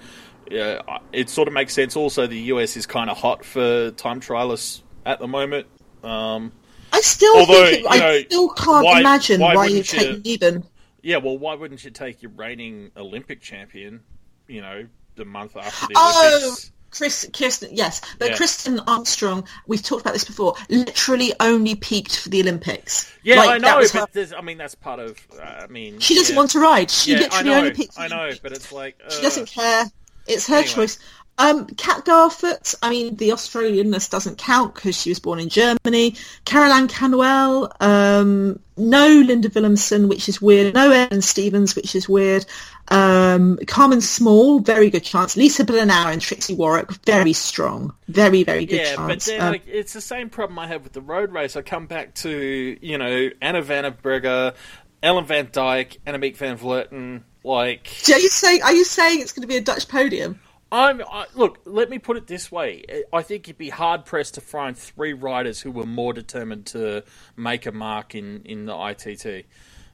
uh, 0.51 0.99
it 1.11 1.29
sort 1.29 1.47
of 1.47 1.53
makes 1.53 1.73
sense. 1.73 1.95
Also, 1.95 2.27
the 2.27 2.37
US 2.53 2.77
is 2.77 2.85
kind 2.85 3.09
of 3.09 3.17
hot 3.17 3.43
for 3.43 3.91
time 3.91 4.21
trialists 4.21 4.81
at 5.05 5.19
the 5.19 5.27
moment. 5.27 5.65
Um, 6.03 6.51
I 6.93 6.99
still 7.01 7.37
Although, 7.37 7.65
think 7.67 7.85
it, 7.85 7.89
I 7.89 7.97
know, 7.99 8.19
still 8.21 8.49
can't 8.49 8.85
why- 8.85 8.99
imagine 8.99 9.39
why 9.39 9.55
why, 9.55 9.65
you 9.67 9.81
take 9.81 10.25
you- 10.25 10.39
Neben. 10.41 10.63
Yeah, 11.01 11.17
well, 11.17 11.37
why 11.37 11.55
wouldn't 11.55 11.83
you 11.83 11.91
take 11.91 12.21
your 12.21 12.31
reigning 12.31 12.91
Olympic 12.95 13.41
champion? 13.41 14.01
You 14.47 14.61
know, 14.61 14.87
the 15.15 15.25
month 15.25 15.55
after 15.57 15.87
the 15.87 15.93
Oh, 15.95 16.29
Olympics. 16.41 16.71
Chris, 16.91 17.29
Kirsten, 17.33 17.69
yes, 17.71 18.01
but 18.19 18.31
Yeah. 18.31 18.37
Kristin 18.37 18.83
Armstrong, 18.85 19.47
we've 19.65 19.81
talked 19.81 20.01
about 20.01 20.11
this 20.13 20.25
before, 20.25 20.55
literally 20.69 21.33
only 21.39 21.73
peaked 21.75 22.17
for 22.19 22.27
the 22.29 22.41
Olympics. 22.41 23.09
Yeah, 23.23 23.37
Like, 23.37 23.49
I 23.49 23.57
know, 23.59 23.79
but 23.79 23.91
her- 23.91 24.07
there's, 24.11 24.33
I 24.33 24.41
mean 24.41 24.57
that's 24.57 24.75
part 24.75 24.99
of. 24.99 25.17
Uh, 25.31 25.41
I 25.41 25.67
mean, 25.67 25.99
she 25.99 26.15
doesn't 26.15 26.33
yeah. 26.33 26.37
want 26.37 26.51
to 26.51 26.59
ride. 26.59 26.91
She 26.91 27.13
Yeah, 27.13 27.19
literally 27.19 27.49
know, 27.49 27.57
only 27.59 27.71
peaked. 27.71 27.97
I 27.97 28.07
know, 28.09 28.31
but 28.43 28.51
it's 28.51 28.71
like 28.73 28.99
uh, 29.05 29.09
She 29.09 29.21
doesn't 29.21 29.47
care. 29.47 29.85
It's 30.27 30.47
her 30.47 30.55
Anyway. 30.55 30.67
choice. 30.69 30.99
Um, 31.37 31.65
Kat 31.65 32.05
Garfoot, 32.05 32.75
I 32.83 32.89
mean, 32.91 33.15
the 33.15 33.29
Australianness 33.29 34.09
doesn't 34.11 34.37
count 34.37 34.75
because 34.75 34.95
she 34.95 35.09
was 35.09 35.19
born 35.19 35.39
in 35.39 35.49
Germany. 35.49 36.15
Caroline 36.45 36.87
Canwell, 36.87 37.71
um, 37.79 38.59
no 38.77 39.07
Linda 39.07 39.49
Villumsen, 39.49 40.07
which 40.07 40.29
is 40.29 40.39
weird. 40.39 40.75
No 40.75 40.91
Ellen 40.91 41.23
Stevens, 41.23 41.75
which 41.75 41.95
is 41.95 42.07
weird. 42.07 42.45
Um, 42.89 43.57
Carmen 43.65 44.01
Small, 44.01 44.59
very 44.59 44.91
good 44.91 45.03
chance. 45.03 45.35
Lisa 45.35 45.63
Brennauer 45.63 46.11
and 46.11 46.21
Trixi 46.21 46.55
Worrack, 46.55 47.03
very 47.05 47.33
strong. 47.33 47.93
Very, 48.07 48.43
very 48.43 48.65
good 48.65 48.85
chance. 48.85 48.99
Yeah, 48.99 49.07
but 49.07 49.21
then 49.21 49.41
Um, 49.41 49.51
like, 49.53 49.67
it's 49.67 49.93
the 49.93 50.01
same 50.01 50.29
problem 50.29 50.59
I 50.59 50.67
have 50.67 50.83
with 50.83 50.93
the 50.93 51.01
road 51.01 51.31
race. 51.31 51.55
I 51.55 51.63
come 51.63 51.87
back 51.87 52.13
to 52.15 52.77
you 52.81 52.97
know 52.99 53.29
Anna 53.41 53.61
van 53.63 53.83
der 53.85 53.91
Breggen, 53.91 54.53
Ellen 55.01 55.25
Van 55.25 55.47
Dijk, 55.47 55.97
Annemiek 56.05 56.35
van 56.35 56.57
Vleuten. 56.57 57.23
Like 57.43 57.89
are 58.09 58.19
you 58.19 58.29
saying, 58.29 58.61
are 58.61 58.73
you 58.73 58.83
saying 58.83 59.21
it's 59.21 59.31
going 59.31 59.41
to 59.41 59.47
be 59.47 59.57
a 59.57 59.61
Dutch 59.61 59.87
podium? 59.87 60.39
I'm 60.71 61.01
I, 61.01 61.25
look. 61.35 61.59
Let 61.65 61.89
me 61.89 61.99
put 61.99 62.17
it 62.17 62.27
this 62.27 62.51
way: 62.51 62.83
I 63.11 63.21
think 63.23 63.47
you'd 63.47 63.57
be 63.57 63.69
hard 63.69 64.05
pressed 64.05 64.35
to 64.35 64.41
find 64.41 64.77
three 64.77 65.13
riders 65.13 65.59
who 65.59 65.71
were 65.71 65.85
more 65.85 66.13
determined 66.13 66.67
to 66.67 67.03
make 67.35 67.65
a 67.65 67.71
mark 67.71 68.15
in 68.15 68.43
in 68.45 68.65
the 68.65 68.75
ITT. 68.75 69.45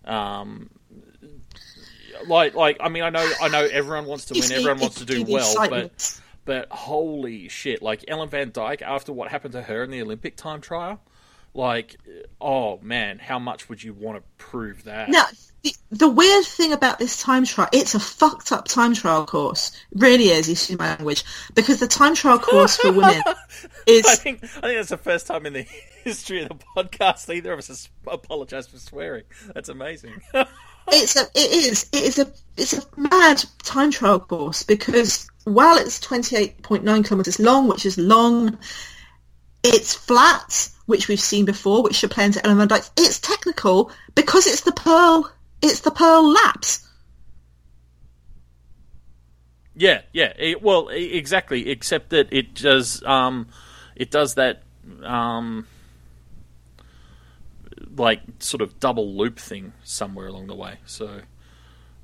Um, 0.05 0.69
like, 2.27 2.53
like 2.53 2.77
I 2.79 2.89
mean, 2.89 3.03
I 3.03 3.09
know, 3.09 3.27
I 3.41 3.47
know, 3.49 3.67
everyone 3.71 4.05
wants 4.05 4.25
to 4.25 4.33
win, 4.35 4.51
everyone 4.51 4.79
wants 4.79 4.97
to 4.99 5.05
do 5.05 5.23
well, 5.23 5.69
but 5.69 6.21
but 6.45 6.69
holy 6.69 7.49
shit! 7.49 7.81
Like 7.81 8.05
Ellen 8.07 8.29
Van 8.29 8.51
Dijk, 8.51 8.81
after 8.81 9.11
what 9.11 9.29
happened 9.29 9.53
to 9.53 9.63
her 9.63 9.83
in 9.83 9.89
the 9.89 10.01
Olympic 10.01 10.35
time 10.37 10.61
trial, 10.61 11.01
like, 11.57 11.97
oh 12.39 12.79
man, 12.81 13.19
how 13.19 13.39
much 13.39 13.67
would 13.67 13.83
you 13.83 13.93
want 13.93 14.17
to 14.17 14.23
prove 14.37 14.83
that? 14.85 15.09
Now, 15.09 15.25
the, 15.63 15.73
the 15.89 16.07
weird 16.07 16.45
thing 16.45 16.71
about 16.71 16.99
this 16.99 17.21
time 17.21 17.45
trial, 17.45 17.69
it's 17.73 17.95
a 17.95 17.99
fucked 17.99 18.51
up 18.51 18.67
time 18.67 18.93
trial 18.93 19.25
course. 19.25 19.71
It 19.91 20.01
really 20.01 20.29
is, 20.29 20.47
excuse 20.47 20.77
my 20.77 20.95
language. 20.95 21.23
Because 21.55 21.79
the 21.79 21.87
time 21.87 22.15
trial 22.15 22.39
course 22.39 22.77
for 22.77 22.91
women 22.91 23.21
is. 23.87 24.05
I 24.05 24.15
think 24.15 24.43
I 24.43 24.47
think 24.47 24.77
that's 24.77 24.89
the 24.89 24.97
first 24.97 25.27
time 25.27 25.45
in 25.45 25.53
the 25.53 25.61
history 26.03 26.43
of 26.43 26.49
the 26.49 26.55
podcast 26.75 27.33
either 27.33 27.51
of 27.51 27.59
us 27.59 27.67
has 27.67 27.89
apologized 28.05 28.69
for 28.69 28.77
swearing. 28.77 29.23
That's 29.53 29.69
amazing. 29.69 30.21
It's 30.89 31.17
a, 31.17 31.23
it 31.35 31.51
is, 31.51 31.89
it 31.91 32.03
is 32.03 32.19
a, 32.19 32.31
it's 32.55 32.71
a 32.71 32.81
mad 32.95 33.43
time 33.63 33.91
trial 33.91 34.21
course 34.21 34.63
because 34.63 35.27
while 35.43 35.77
it's 35.77 35.99
28.9 35.99 37.05
kilometres 37.05 37.41
long, 37.41 37.67
which 37.67 37.85
is 37.85 37.97
long, 37.97 38.57
it's 39.63 39.93
flat, 39.93 40.69
which 40.87 41.07
we've 41.07 41.19
seen 41.19 41.45
before, 41.45 41.83
which 41.83 42.03
into 42.03 42.45
Ellen 42.45 42.57
Van 42.57 42.67
Dijk. 42.67 42.89
It's 42.97 43.19
technical 43.19 43.91
because 44.15 44.47
it's 44.47 44.61
the 44.61 44.71
Pearl, 44.71 45.31
it's 45.61 45.81
the 45.81 45.91
Pearl 45.91 46.33
lapse. 46.33 46.87
yeah, 49.77 50.01
yeah. 50.11 50.33
It, 50.37 50.61
well, 50.61 50.89
exactly. 50.89 51.69
Except 51.69 52.09
that 52.09 52.27
it 52.31 52.55
does 52.55 53.03
um, 53.03 53.47
it 53.95 54.09
does 54.09 54.35
that 54.35 54.63
um, 55.03 55.67
like 57.95 58.21
sort 58.39 58.61
of 58.61 58.79
double 58.79 59.15
loop 59.15 59.39
thing 59.39 59.73
somewhere 59.83 60.27
along 60.27 60.47
the 60.47 60.55
way. 60.55 60.79
So 60.87 61.21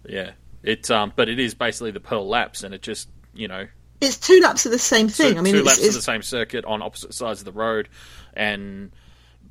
yeah, 0.07 0.31
it 0.61 0.89
um, 0.91 1.13
but 1.15 1.29
it 1.29 1.39
is 1.39 1.55
basically 1.55 1.91
the 1.91 1.99
Pearl 1.99 2.27
lapse, 2.27 2.63
and 2.63 2.73
it 2.75 2.83
just 2.83 3.09
you 3.33 3.47
know 3.47 3.67
It's 4.01 4.17
two 4.17 4.39
laps 4.41 4.65
of 4.65 4.71
the 4.71 4.79
same 4.79 5.07
thing. 5.07 5.33
two, 5.33 5.39
I 5.39 5.41
mean, 5.41 5.53
two 5.53 5.59
it's, 5.59 5.67
laps 5.67 5.79
it's, 5.79 5.87
of 5.89 5.93
the 5.95 6.01
same 6.01 6.21
circuit 6.21 6.65
on 6.65 6.81
opposite 6.81 7.13
sides 7.13 7.39
of 7.41 7.45
the 7.45 7.51
road, 7.51 7.89
and 8.33 8.91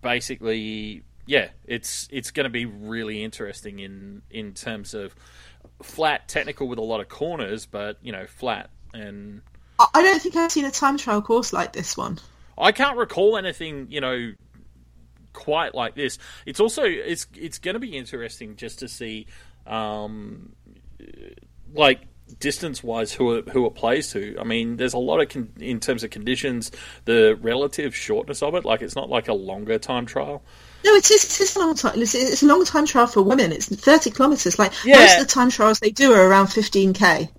basically, 0.01 1.03
yeah, 1.27 1.49
it's 1.65 2.09
it's 2.11 2.31
going 2.31 2.45
to 2.45 2.51
be 2.51 2.67
really 2.67 3.23
interesting 3.23 3.79
in 3.79 4.23
in 4.31 4.53
terms 4.53 4.95
of 4.95 5.15
flat 5.83 6.29
technical 6.29 6.69
with 6.69 6.79
a 6.79 6.83
lot 6.83 7.01
of 7.01 7.09
corners, 7.09 7.67
but 7.67 7.99
you 8.03 8.13
know, 8.13 8.27
flat. 8.27 8.71
And 8.93 9.43
I 9.79 9.87
I 9.95 10.03
don't 10.03 10.21
think 10.21 10.37
I've 10.37 10.53
seen 10.53 10.65
a 10.65 10.71
time 10.71 10.99
trial 10.99 11.23
course 11.23 11.53
like 11.53 11.73
this 11.73 11.97
one. 11.97 12.19
I 12.59 12.73
can't 12.73 12.99
recall 12.99 13.37
anything, 13.39 13.87
you 13.91 14.01
know, 14.01 14.33
quite 15.33 15.75
like 15.75 15.95
this. 15.95 16.19
It's 16.47 16.61
also 16.61 16.83
it's 16.85 17.27
it's 17.35 17.59
going 17.59 17.75
to 17.75 17.81
be 17.81 17.97
interesting 17.97 18.57
just 18.57 18.81
to 18.81 18.89
see, 18.89 19.27
um, 19.67 20.53
like 21.75 22.01
distance 22.39 22.83
wise 22.83 23.13
who 23.13 23.35
it, 23.37 23.49
who 23.49 23.67
it 23.67 23.75
plays 23.75 24.11
to. 24.13 24.37
I 24.41 24.45
mean, 24.45 24.77
there's 24.77 24.95
a 24.95 24.99
lot 24.99 25.21
of 25.21 25.29
con- 25.29 25.53
in 25.61 25.81
terms 25.81 26.03
of 26.05 26.11
conditions, 26.11 26.71
the 27.05 27.39
relative 27.41 27.95
shortness 27.95 28.43
of 28.43 28.55
it. 28.55 28.65
Like 28.65 28.83
it's 28.83 28.97
not 28.97 29.09
like 29.09 29.29
a 29.29 29.35
longer 29.35 29.79
time 29.79 30.07
trial. 30.07 30.43
No, 30.85 30.93
it 30.95 31.11
is. 31.11 31.25
It 31.25 31.41
is 31.41 31.57
a 31.57 31.61
long 31.61 31.75
time. 31.75 32.01
It's, 32.03 32.15
it's 32.15 32.43
a 32.43 32.47
long 32.47 32.65
time 32.65 32.87
trial 32.87 33.07
for 33.07 33.23
women. 33.23 33.53
It's 33.53 33.69
thirty 33.69 34.11
kilometres. 34.11 34.59
Like 34.59 34.73
Yeah. 34.85 34.99
most 34.99 35.21
of 35.21 35.27
the 35.29 35.33
time 35.33 35.51
trials 35.51 35.79
they 35.81 35.91
do 35.91 36.13
are 36.13 36.27
around 36.29 36.49
fifteen 36.49 36.93
k. 36.93 37.31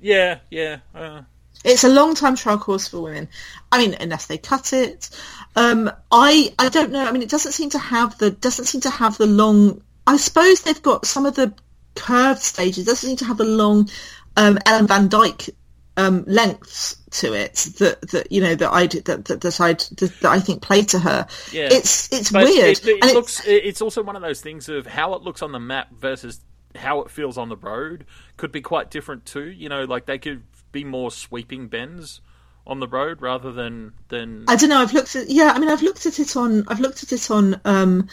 Yeah, 0.00 0.38
yeah. 0.50 0.78
Uh, 0.94 1.22
It's 1.64 1.84
a 1.84 1.88
long 1.88 2.14
time 2.14 2.36
trial 2.36 2.58
course 2.58 2.88
for 2.88 3.00
women. 3.00 3.28
I 3.72 3.78
mean, 3.78 3.96
unless 3.98 4.26
they 4.26 4.38
cut 4.38 4.72
it. 4.72 5.08
Um, 5.56 5.90
I 6.10 6.52
I 6.58 6.68
don't 6.68 6.92
know. 6.92 7.04
I 7.04 7.10
mean, 7.10 7.22
it 7.22 7.30
doesn't 7.30 7.52
seem 7.52 7.70
to 7.70 7.78
have 7.78 8.18
the 8.18 8.30
doesn't 8.30 8.66
seem 8.66 8.82
to 8.82 8.90
have 8.90 9.16
the 9.16 9.26
long. 9.26 9.82
I 10.06 10.18
suppose 10.18 10.60
they've 10.62 10.82
got 10.82 11.06
some 11.06 11.24
of 11.26 11.34
the 11.34 11.54
curved 11.94 12.42
stages. 12.42 12.86
Doesn't 12.86 13.08
seem 13.08 13.16
to 13.16 13.24
have 13.24 13.38
the 13.38 13.44
long 13.44 13.88
um, 14.36 14.58
Ellen 14.66 14.86
Van 14.86 15.08
Dijk 15.08 15.50
um, 15.96 16.24
lengths 16.26 16.96
to 17.10 17.32
it 17.32 17.54
that 17.78 18.00
that 18.10 18.32
you 18.32 18.40
know 18.40 18.54
that 18.54 18.72
I 18.72 18.86
that 18.86 19.24
that, 19.26 19.40
that 19.40 19.60
I 19.60 19.74
that, 19.74 20.12
that 20.20 20.24
I 20.24 20.40
think 20.40 20.62
play 20.62 20.82
to 20.82 20.98
her. 20.98 21.26
Yeah. 21.52 21.68
It's 21.70 22.12
it's 22.12 22.30
But 22.30 22.44
weird. 22.44 22.78
It, 22.78 22.86
it 22.86 23.04
and 23.04 23.12
looks. 23.12 23.46
It, 23.46 23.64
it's 23.64 23.80
also 23.80 24.02
one 24.02 24.16
of 24.16 24.22
those 24.22 24.40
things 24.40 24.68
of 24.68 24.86
how 24.86 25.14
it 25.14 25.22
looks 25.22 25.42
on 25.42 25.52
the 25.52 25.60
map 25.60 25.92
versus 25.92 26.40
how 26.74 27.00
it 27.02 27.10
feels 27.10 27.38
on 27.38 27.48
the 27.48 27.56
road 27.56 28.04
could 28.36 28.50
be 28.50 28.60
quite 28.60 28.90
different 28.90 29.24
too. 29.24 29.50
You 29.50 29.68
know, 29.68 29.84
like 29.84 30.06
they 30.06 30.18
could 30.18 30.42
be 30.72 30.84
more 30.84 31.10
sweeping 31.10 31.68
bends 31.68 32.20
on 32.66 32.80
the 32.80 32.88
road 32.88 33.22
rather 33.22 33.52
than 33.52 33.92
than. 34.08 34.44
I 34.48 34.56
don't 34.56 34.70
know. 34.70 34.80
I've 34.80 34.92
looked 34.92 35.14
at 35.14 35.30
yeah. 35.30 35.52
I 35.54 35.58
mean, 35.60 35.68
I've 35.70 35.82
looked 35.82 36.06
at 36.06 36.18
it 36.18 36.36
on 36.36 36.64
I've 36.66 36.80
looked 36.80 37.04
at 37.04 37.12
it 37.12 37.30
on 37.30 37.60
um, 37.64 38.08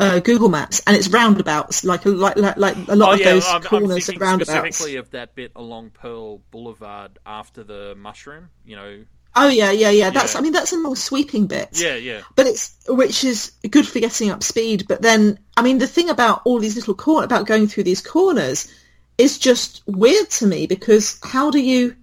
uh, 0.00 0.18
Google 0.20 0.48
Maps, 0.48 0.82
and 0.86 0.96
it's 0.96 1.08
roundabouts 1.08 1.84
like 1.84 2.04
like 2.04 2.36
like, 2.36 2.56
like 2.56 2.76
a 2.88 2.96
lot 2.96 3.10
oh 3.10 3.12
of 3.12 3.20
yeah, 3.20 3.32
those 3.32 3.46
I'm, 3.46 3.56
I'm 3.56 3.62
corners 3.62 4.06
thinking 4.06 4.20
roundabouts. 4.20 4.50
specifically 4.50 4.96
of 4.96 5.10
that 5.12 5.34
bit 5.34 5.52
along 5.54 5.90
Pearl 5.90 6.38
Boulevard 6.50 7.18
after 7.24 7.62
the 7.62 7.94
mushroom. 7.96 8.50
You 8.64 8.76
know. 8.76 9.04
Oh 9.36 9.48
yeah, 9.48 9.70
yeah, 9.72 9.90
yeah. 9.90 10.10
That's 10.10 10.34
Yeah. 10.34 10.40
I 10.40 10.42
mean 10.42 10.52
that's 10.52 10.72
a 10.72 10.78
more 10.78 10.96
sweeping 10.96 11.46
bit. 11.46 11.80
Yeah, 11.80 11.96
yeah. 11.96 12.22
But 12.36 12.46
it's 12.46 12.74
which 12.88 13.24
is 13.24 13.52
good 13.70 13.86
for 13.86 14.00
getting 14.00 14.30
up 14.30 14.42
speed. 14.42 14.86
But 14.88 15.02
then 15.02 15.38
I 15.56 15.62
mean 15.62 15.78
the 15.78 15.86
thing 15.86 16.10
about 16.10 16.42
all 16.44 16.58
these 16.58 16.76
little 16.76 16.94
corner 16.94 17.24
about 17.24 17.46
going 17.46 17.66
through 17.68 17.84
these 17.84 18.00
corners 18.00 18.72
is 19.18 19.38
just 19.38 19.82
weird 19.86 20.28
to 20.30 20.46
me 20.46 20.66
because 20.66 21.18
how 21.22 21.50
do 21.50 21.60
you 21.60 21.96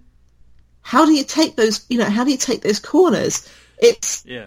how 0.80 1.04
do 1.06 1.12
you 1.12 1.24
take 1.24 1.56
those 1.56 1.84
you 1.88 1.98
know 1.98 2.08
how 2.08 2.24
do 2.24 2.30
you 2.30 2.38
take 2.38 2.62
those 2.62 2.80
corners? 2.80 3.48
It's 3.78 4.24
Yeah. 4.26 4.46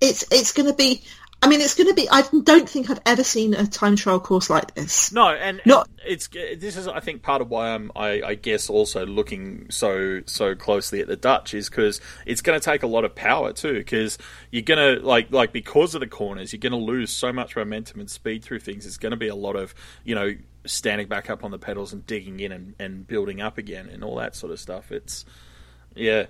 it's 0.00 0.24
it's 0.30 0.52
going 0.52 0.68
to 0.68 0.74
be. 0.74 1.02
I 1.40 1.48
mean, 1.48 1.60
it's 1.60 1.76
going 1.76 1.86
to 1.88 1.94
be. 1.94 2.08
I 2.10 2.22
don't 2.42 2.68
think 2.68 2.90
I've 2.90 3.00
ever 3.06 3.22
seen 3.22 3.54
a 3.54 3.64
time 3.64 3.94
trial 3.94 4.18
course 4.18 4.50
like 4.50 4.74
this. 4.74 5.12
No, 5.12 5.28
and, 5.28 5.60
No. 5.64 5.82
and 5.82 5.88
it's 6.04 6.26
this 6.26 6.76
is 6.76 6.88
I 6.88 6.98
think 6.98 7.22
part 7.22 7.40
of 7.40 7.48
why 7.48 7.74
I'm 7.74 7.92
I, 7.94 8.22
I 8.22 8.34
guess 8.34 8.68
also 8.68 9.06
looking 9.06 9.66
so 9.70 10.22
so 10.26 10.56
closely 10.56 11.00
at 11.00 11.06
the 11.06 11.14
Dutch 11.14 11.54
is 11.54 11.68
because 11.68 12.00
it's 12.26 12.42
going 12.42 12.58
to 12.58 12.64
take 12.64 12.82
a 12.82 12.88
lot 12.88 13.04
of 13.04 13.14
power 13.14 13.52
too 13.52 13.74
because 13.74 14.18
you're 14.50 14.62
gonna 14.62 14.94
like 15.00 15.30
like 15.30 15.52
because 15.52 15.94
of 15.94 16.00
the 16.00 16.08
corners 16.08 16.52
you're 16.52 16.58
going 16.58 16.72
to 16.72 16.78
lose 16.78 17.10
so 17.12 17.32
much 17.32 17.54
momentum 17.54 18.00
and 18.00 18.10
speed 18.10 18.42
through 18.42 18.60
things. 18.60 18.84
It's 18.84 18.96
going 18.98 19.10
to 19.12 19.16
be 19.16 19.28
a 19.28 19.36
lot 19.36 19.54
of 19.54 19.74
you 20.04 20.16
know 20.16 20.34
standing 20.66 21.06
back 21.06 21.30
up 21.30 21.44
on 21.44 21.52
the 21.52 21.58
pedals 21.58 21.92
and 21.92 22.04
digging 22.04 22.40
in 22.40 22.50
and, 22.50 22.74
and 22.80 23.06
building 23.06 23.40
up 23.40 23.58
again 23.58 23.88
and 23.88 24.02
all 24.02 24.16
that 24.16 24.34
sort 24.34 24.52
of 24.52 24.58
stuff. 24.58 24.90
It's 24.90 25.24
yeah. 25.94 26.26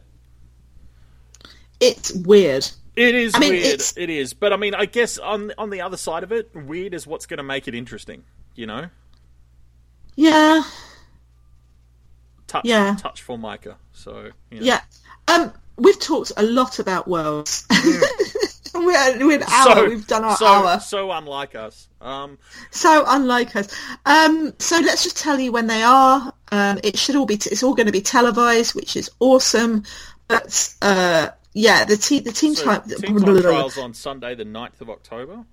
It's 1.81 2.13
weird. 2.13 2.69
It 2.99 3.15
is 3.15 3.35
I 3.35 3.39
mean, 3.39 3.53
weird. 3.53 3.65
it's- 3.67 3.95
It 3.97 4.11
is, 4.11 4.35
but 4.35 4.53
I 4.53 4.57
mean, 4.57 4.75
I 4.75 4.87
guess 4.87 5.19
on 5.19 5.53
on 5.59 5.71
the 5.71 5.81
other 5.83 5.97
side 5.97 6.23
of 6.23 6.33
it, 6.33 6.51
weird 6.55 6.95
is 6.95 7.07
what's 7.07 7.27
going 7.27 7.39
to 7.39 7.43
make 7.45 7.69
it 7.69 7.75
interesting. 7.75 8.25
You 8.55 8.67
know, 8.67 8.87
Yeah, 10.17 10.63
touch 12.47 12.65
Yeah. 12.65 12.97
touch 12.99 13.23
for 13.23 13.39
Micah. 13.39 13.77
So 13.93 14.31
you 14.51 14.61
know. 14.61 14.67
yeah. 14.67 14.81
Um, 15.29 15.53
we've 15.77 15.99
talked 16.01 16.33
a 16.37 16.43
lot 16.43 16.79
about 16.79 17.07
worlds. 17.07 17.67
we're, 18.75 19.27
we're 19.27 19.37
an 19.39 19.43
hour. 19.45 19.89
we've 19.89 20.07
done 20.07 20.25
our 20.25 20.37
so, 20.37 20.47
hour. 20.47 20.81
So 20.81 21.11
unlike 21.13 21.55
us. 21.55 21.89
Um, 22.01 22.39
So 22.71 23.05
unlike 23.07 23.55
us. 23.57 23.69
Um, 24.07 24.55
so 24.59 24.79
let's 24.79 25.03
just 25.03 25.19
tell 25.19 25.39
you 25.39 25.53
when 25.53 25.67
they 25.67 25.83
are. 25.83 26.33
Um, 26.51 26.79
it 26.83 26.99
should 26.99 27.17
all 27.17 27.27
be. 27.27 27.37
T- 27.37 27.51
it's 27.51 27.63
all 27.63 27.75
going 27.75 27.87
to 27.87 27.93
be 27.93 28.01
televised, 28.01 28.75
which 28.75 28.97
is 28.97 29.11
awesome. 29.21 29.85
But 30.29 30.75
uh, 30.83 31.29
yeah, 31.53 31.85
the 31.85 31.97
team 31.97 32.23
the 32.25 32.33
team 32.33 32.55
so 32.55 32.65
time. 32.65 32.83
team 32.89 33.19
time 33.19 33.43
trials 33.43 33.79
on 33.79 33.95
Sunday, 33.95 34.35
the 34.35 34.45
9th 34.45 34.81
of 34.81 34.91
October. 34.91 35.45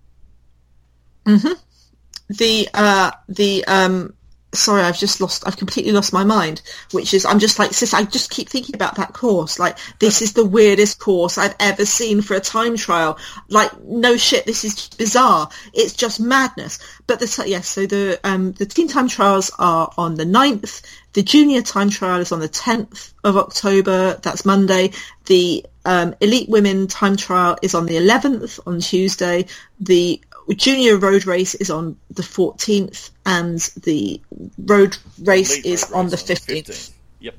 the 2.30 2.70
uh 2.74 3.12
the 3.30 3.66
um 3.66 4.14
sorry 4.56 4.82
i've 4.82 4.97
just 4.97 5.22
lost 5.22 5.43
i've 5.45 5.58
completely 5.58 5.91
lost 5.91 6.14
my 6.14 6.24
mind 6.24 6.62
which 6.91 7.14
is 7.14 7.26
i'm 7.26 7.39
just 7.39 7.60
like 7.60 7.74
sis 7.74 7.93
i 7.93 8.03
just 8.03 8.30
keep 8.30 8.49
thinking 8.49 8.76
about 8.76 8.95
that 8.95 9.14
course. 9.14 9.60
Like 9.60 9.78
this 9.99 10.22
is 10.22 10.34
the 10.34 10.45
weirdest 10.45 10.99
course 10.99 11.38
i've 11.38 11.56
ever 11.60 11.86
seen 11.86 12.22
for 12.22 12.36
a 12.36 12.39
time 12.39 12.78
trial. 12.78 13.18
Like 13.49 13.72
no 13.84 14.18
shit 14.18 14.45
this 14.45 14.64
is 14.64 14.89
bizarre. 14.89 15.49
It's 15.74 15.93
just 15.93 16.20
madness. 16.20 16.80
But 17.08 17.20
the 17.20 17.43
yes 17.47 17.68
so 17.68 17.86
the 17.86 18.20
um 18.24 18.51
the 18.53 18.66
teen 18.66 18.88
time 18.88 19.08
trials 19.08 19.51
are 19.58 19.91
on 19.97 20.16
the 20.16 20.26
9th 20.26 20.82
the 21.14 21.24
junior 21.24 21.62
time 21.62 21.89
trial 21.89 22.20
is 22.20 22.32
on 22.32 22.39
the 22.39 22.49
10th 22.49 23.14
of 23.24 23.38
october. 23.38 24.20
That's 24.22 24.45
monday. 24.45 24.91
The 25.26 25.66
um, 25.86 26.16
elite 26.20 26.49
women 26.49 26.88
time 26.88 27.16
trial 27.16 27.58
is 27.62 27.74
on 27.74 27.86
the 27.86 27.95
11th 27.95 28.60
on 28.68 28.80
tuesday. 28.80 29.45
The 29.80 30.22
junior 30.54 30.98
road 30.98 31.26
race 31.26 31.56
is 31.56 31.70
on 31.70 31.98
the 32.12 32.22
14th 32.22 33.10
and 33.26 33.60
the 33.84 34.22
road 34.60 34.98
race 35.24 35.54
Elite 35.54 35.66
is 35.66 35.89
road 35.89 35.98
on 35.98 36.06
the 36.08 36.18
race 36.18 36.46
15th. 36.46 36.91
Yep. 37.20 37.36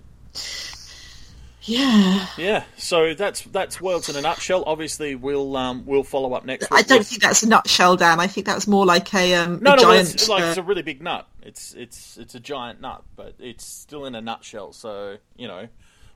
Yeah. 1.63 2.27
Yeah. 2.39 2.65
So 2.77 3.15
that's 3.15 3.43
that's 3.43 3.81
worlds 3.81 4.09
in 4.09 4.15
a 4.17 4.21
nutshell. 4.21 4.63
Obviously, 4.67 5.15
we'll 5.17 5.57
um 5.57 5.85
we'll 5.85 6.05
follow 6.05 6.33
up 6.35 6.45
next. 6.45 6.69
I 6.71 6.83
don't 6.83 6.99
with- 6.99 7.09
think 7.09 7.23
that's 7.23 7.43
a 7.43 7.49
nutshell, 7.49 7.97
Dan. 7.97 8.21
I 8.21 8.29
think 8.29 8.47
that's 8.47 8.67
more 8.69 8.87
like 8.87 9.13
a, 9.15 9.35
um, 9.35 9.59
No, 9.61 9.73
a 9.73 9.77
no, 9.77 9.83
giant... 9.83 10.15
it's 10.15 10.29
like 10.29 10.45
uh, 10.45 10.47
it's 10.47 10.59
a 10.59 10.63
really 10.63 10.83
big 10.83 11.03
nut. 11.03 11.27
It's 11.43 11.75
it's 11.75 12.17
it's 12.19 12.35
a 12.37 12.41
giant 12.41 12.81
nut, 12.81 13.03
but 13.17 13.35
it's 13.41 13.65
still 13.65 14.05
in 14.07 14.15
a 14.15 14.21
nutshell. 14.21 14.73
So 14.73 15.17
you 15.37 15.49
know, 15.49 15.69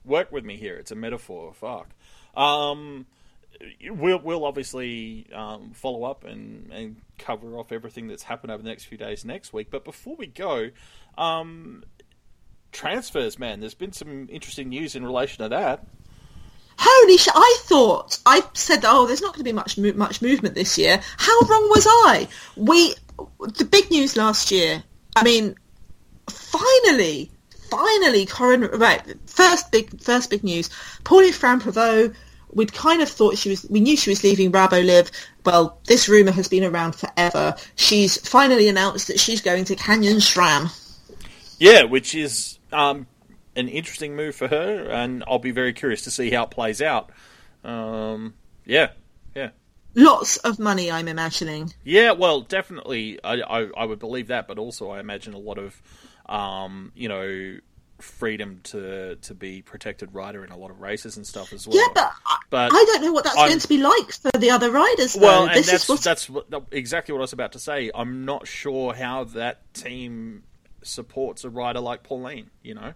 work 0.05 0.30
with 0.30 0.45
me 0.45 0.57
here. 0.57 0.76
It's 0.76 0.93
a 0.93 0.97
metaphor. 0.97 1.53
Fuck. 1.53 1.88
Um, 2.36 3.07
we'll 3.90 4.20
we'll 4.20 4.44
obviously 4.44 5.26
um, 5.34 5.72
follow 5.74 6.04
up 6.04 6.24
and 6.24 6.70
and 6.72 6.96
cover 7.18 7.58
off 7.58 7.72
everything 7.72 8.08
that's 8.08 8.22
happened 8.22 8.50
over 8.50 8.62
the 8.62 8.68
next 8.68 8.84
few 8.84 8.98
days 8.98 9.24
next 9.24 9.52
week. 9.52 9.68
But 9.70 9.84
before 9.84 10.16
we 10.16 10.26
go, 10.26 10.70
um, 11.18 11.84
transfers, 12.72 13.38
man. 13.38 13.61
There's 13.61 13.74
been 13.74 13.92
some 13.92 14.28
interesting 14.30 14.68
news 14.68 14.94
in 14.94 15.04
relation 15.04 15.42
to 15.42 15.48
that. 15.50 15.86
Holy 16.78 17.18
shit! 17.18 17.34
I 17.36 17.58
thought 17.62 18.18
I 18.24 18.42
said, 18.54 18.80
"Oh, 18.84 19.06
there's 19.06 19.20
not 19.20 19.34
going 19.34 19.40
to 19.40 19.44
be 19.44 19.52
much 19.52 19.76
much 19.76 20.22
movement 20.22 20.54
this 20.54 20.78
year." 20.78 21.00
How 21.18 21.40
wrong 21.40 21.68
was 21.68 21.86
I? 21.86 22.28
We 22.56 22.94
the 23.56 23.66
big 23.66 23.90
news 23.90 24.16
last 24.16 24.50
year. 24.50 24.82
I 25.14 25.22
mean, 25.22 25.56
finally, 26.30 27.30
finally, 27.70 28.24
Coryn. 28.24 28.78
Right, 28.78 29.02
first 29.26 29.70
big 29.70 30.00
first 30.00 30.30
big 30.30 30.42
news. 30.42 30.70
Pauline 31.04 31.32
Ferrand-Prévot. 31.32 32.14
We'd 32.53 32.72
kind 32.72 33.01
of 33.03 33.09
thought 33.09 33.38
she 33.38 33.51
was. 33.51 33.66
We 33.70 33.80
knew 33.80 33.96
she 33.96 34.11
was 34.11 34.22
leaving 34.24 34.51
Rabo 34.53 34.84
Liv. 34.84 35.11
Well, 35.44 35.78
this 35.86 36.09
rumor 36.09 36.32
has 36.32 36.48
been 36.48 36.64
around 36.64 36.94
forever. 36.94 37.55
She's 37.76 38.16
finally 38.28 38.68
announced 38.68 39.09
that 39.09 39.20
she's 39.20 39.40
going 39.40 39.64
to 39.66 39.76
Canyon 39.76 40.16
SRAM. 40.18 40.70
Yeah, 41.59 41.84
which 41.84 42.14
is 42.14 42.59
um, 42.72 43.07
an 43.57 43.68
interesting 43.68 44.16
move 44.16 44.34
for 44.34 44.48
her, 44.48 44.88
and 44.90 45.22
I'll 45.26 45.38
be 45.38 45.51
very 45.51 45.72
curious 45.72 46.03
to 46.05 46.11
see 46.11 46.30
how 46.30 46.44
it 46.44 46.51
plays 46.51 46.80
out. 46.82 47.11
Um, 47.64 48.34
yeah, 48.64 48.90
yeah, 49.34 49.51
Lots 49.94 50.36
of 50.38 50.59
money, 50.59 50.90
I'm 50.90 51.09
imagining. 51.09 51.72
yeah. 51.84 52.12
Well, 52.12 52.40
definitely, 52.42 53.22
I, 53.22 53.40
I, 53.40 53.68
I 53.76 53.84
would 53.84 53.98
believe 53.98 54.28
that, 54.28 54.48
but 54.48 54.59
also 54.59 54.90
I 54.90 55.01
imagine 55.01 55.34
a 55.34 55.38
lot 55.38 55.59
of, 55.59 55.80
um, 56.26 56.92
you 56.94 57.09
know, 57.09 57.59
freedom 58.01 58.61
to 58.64 59.16
to 59.16 59.34
be 59.34 59.62
protected 59.62 60.14
rider 60.14 60.44
in 60.44 60.51
a 60.51 60.57
lot 60.57 60.70
of 60.70 60.80
races 60.80 61.16
and 61.16 61.26
stuff 61.26 61.53
as 61.53 61.66
well. 61.66 61.76
Yeah, 61.76 61.86
but 61.94 62.12
I, 62.26 62.36
But 62.51 62.72
I 62.72 62.84
don't 62.86 63.03
know 63.03 63.12
what 63.12 63.24
that's 63.24 63.36
I'm- 63.36 63.48
going 63.48 63.61
to 63.61 63.68
be 63.68 63.78
like 63.78 64.12
for 64.12 64.30
the 64.38 64.51
other 64.51 64.70
riders. 64.70 65.14
Though. 65.14 65.20
well, 65.26 65.46
and 65.46 65.57
this 65.57 65.70
that's 65.70 65.84
is 65.84 65.88
what 65.90 66.03
that's 66.03 66.30
exactly 66.70 67.12
what 67.12 67.18
I 67.18 67.22
was 67.22 67.32
about 67.32 67.53
to 67.53 67.59
say. 67.59 67.90
I'm 67.94 68.24
not 68.24 68.46
sure 68.46 68.94
how 68.94 69.24
that 69.24 69.72
team 69.74 70.42
supports 70.82 71.44
a 71.44 71.51
rider 71.51 71.80
like 71.80 72.03
Pauline. 72.03 72.51
You 72.62 72.74
know. 72.74 72.94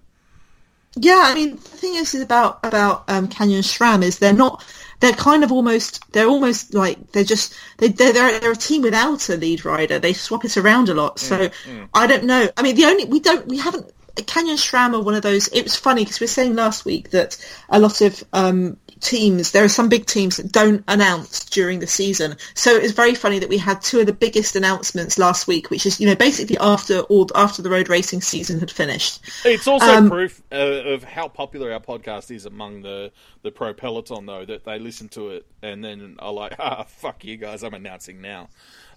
Yeah, 0.96 1.22
I 1.24 1.34
mean, 1.34 1.56
the 1.56 1.60
thing 1.60 1.96
is, 1.96 2.14
is 2.14 2.22
about 2.22 2.60
about 2.64 3.10
um, 3.10 3.26
Canyon 3.26 3.62
SRAM 3.62 4.04
is 4.04 4.20
they're 4.20 4.32
not. 4.32 4.64
They're 5.00 5.12
kind 5.12 5.42
of 5.42 5.50
almost. 5.50 6.00
They're 6.12 6.28
almost 6.28 6.72
like 6.72 7.10
they're 7.10 7.24
just. 7.24 7.52
They 7.78 7.88
they're 7.88 8.12
they're, 8.12 8.38
they're 8.38 8.52
a 8.52 8.56
team 8.56 8.82
without 8.82 9.28
a 9.28 9.36
lead 9.36 9.64
rider. 9.64 9.98
They 9.98 10.12
swap 10.12 10.44
it 10.44 10.56
around 10.56 10.88
a 10.88 10.94
lot. 10.94 11.18
So 11.18 11.50
I 11.92 12.06
don't 12.06 12.24
know. 12.24 12.48
I 12.56 12.62
mean, 12.62 12.76
the 12.76 12.84
only 12.84 13.06
we 13.06 13.18
don't 13.18 13.46
we 13.48 13.58
haven't. 13.58 13.90
Canyon 14.22 14.56
SRAM 14.56 14.94
are 14.94 15.02
one 15.02 15.14
of 15.14 15.22
those. 15.22 15.48
It 15.48 15.62
was 15.62 15.76
funny 15.76 16.04
because 16.04 16.20
we 16.20 16.24
were 16.24 16.28
saying 16.28 16.54
last 16.54 16.84
week 16.84 17.10
that 17.10 17.36
a 17.68 17.78
lot 17.80 18.00
of 18.00 18.22
um, 18.32 18.76
teams, 19.00 19.52
there 19.52 19.64
are 19.64 19.68
some 19.68 19.88
big 19.88 20.06
teams 20.06 20.36
that 20.36 20.50
don't 20.52 20.84
announce 20.88 21.44
during 21.46 21.80
the 21.80 21.86
season. 21.86 22.36
So 22.54 22.74
it 22.74 22.82
was 22.82 22.92
very 22.92 23.14
funny 23.14 23.38
that 23.38 23.48
we 23.48 23.58
had 23.58 23.82
two 23.82 24.00
of 24.00 24.06
the 24.06 24.12
biggest 24.12 24.56
announcements 24.56 25.18
last 25.18 25.46
week, 25.46 25.70
which 25.70 25.86
is 25.86 26.00
you 26.00 26.06
know 26.06 26.14
basically 26.14 26.56
after 26.58 27.00
all 27.00 27.28
after 27.34 27.62
the 27.62 27.70
road 27.70 27.88
racing 27.88 28.20
season 28.20 28.60
had 28.60 28.70
finished. 28.70 29.20
It's 29.44 29.66
also 29.66 29.86
Um, 29.86 30.10
proof 30.10 30.42
uh, 30.52 30.54
of 30.54 31.04
how 31.04 31.28
popular 31.28 31.72
our 31.72 31.80
podcast 31.80 32.34
is 32.34 32.46
among 32.46 32.82
the, 32.82 33.12
the 33.42 33.50
pro 33.50 33.74
peloton, 33.74 34.26
though, 34.26 34.44
that 34.44 34.64
they 34.64 34.78
listen 34.78 35.08
to 35.10 35.30
it 35.30 35.46
and 35.62 35.84
then 35.84 36.16
are 36.18 36.32
like, 36.32 36.54
ah, 36.58 36.84
fuck 36.84 37.24
you 37.24 37.36
guys, 37.36 37.62
I'm 37.62 37.74
announcing 37.74 38.20
now. 38.20 38.48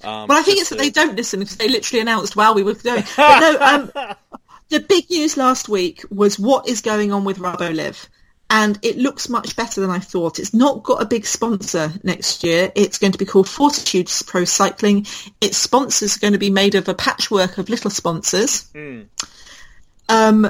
Um, 0.03 0.27
Well, 0.27 0.37
I 0.37 0.41
think 0.43 0.59
it's 0.59 0.69
that 0.69 0.77
they 0.77 0.89
don't 0.89 1.15
listen 1.15 1.39
because 1.39 1.57
they 1.57 1.69
literally 1.69 2.01
announced 2.01 2.35
while 2.35 2.53
we 2.53 2.63
were 2.63 2.75
going. 2.75 3.03
But 3.15 3.39
no, 3.39 3.59
um, 4.05 4.15
the 4.69 4.79
big 4.79 5.09
news 5.09 5.37
last 5.37 5.69
week 5.69 6.03
was 6.09 6.37
what 6.39 6.67
is 6.67 6.81
going 6.81 7.11
on 7.11 7.23
with 7.23 7.39
RaboLiv. 7.39 8.07
And 8.49 8.79
it 8.81 8.97
looks 8.97 9.27
much 9.27 9.57
better 9.57 9.81
than 9.81 9.89
I 9.89 9.99
thought. 9.99 10.39
It's 10.39 10.53
not 10.53 10.83
got 10.83 11.01
a 11.01 11.05
big 11.05 11.25
sponsor 11.25 11.91
next 12.03 12.45
year. 12.45 12.71
It's 12.75 12.97
going 12.97 13.11
to 13.11 13.17
be 13.17 13.25
called 13.25 13.49
Fortitude 13.49 14.09
Pro 14.25 14.45
Cycling. 14.45 15.05
Its 15.41 15.57
sponsors 15.57 16.15
are 16.15 16.19
going 16.19 16.33
to 16.33 16.39
be 16.39 16.49
made 16.49 16.75
of 16.75 16.87
a 16.87 16.93
patchwork 16.93 17.57
of 17.57 17.67
little 17.67 17.91
sponsors. 17.91 18.69
Um, 20.07 20.49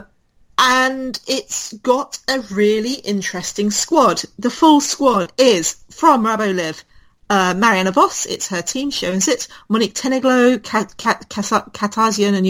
and 0.60 1.20
it's 1.28 1.74
got 1.74 2.20
a 2.28 2.40
really 2.52 2.94
interesting 2.94 3.72
squad. 3.72 4.22
The 4.38 4.52
full 4.52 4.82
squad 4.82 5.32
is 5.38 5.78
from 5.90 6.24
RaboLiv, 6.24 6.84
uh, 7.30 7.54
Marianne 7.56 7.92
Vos, 7.92 8.26
it's 8.26 8.48
her 8.50 8.62
team, 8.62 8.92
she 8.92 9.08
owns 9.08 9.28
it, 9.28 9.48
Moniek 9.70 9.94
Tenniglo, 9.94 10.62
Kat, 10.64 10.96
Kat, 10.98 11.28
Kat, 11.30 11.46
Katazian 11.74 12.36
and 12.36 12.46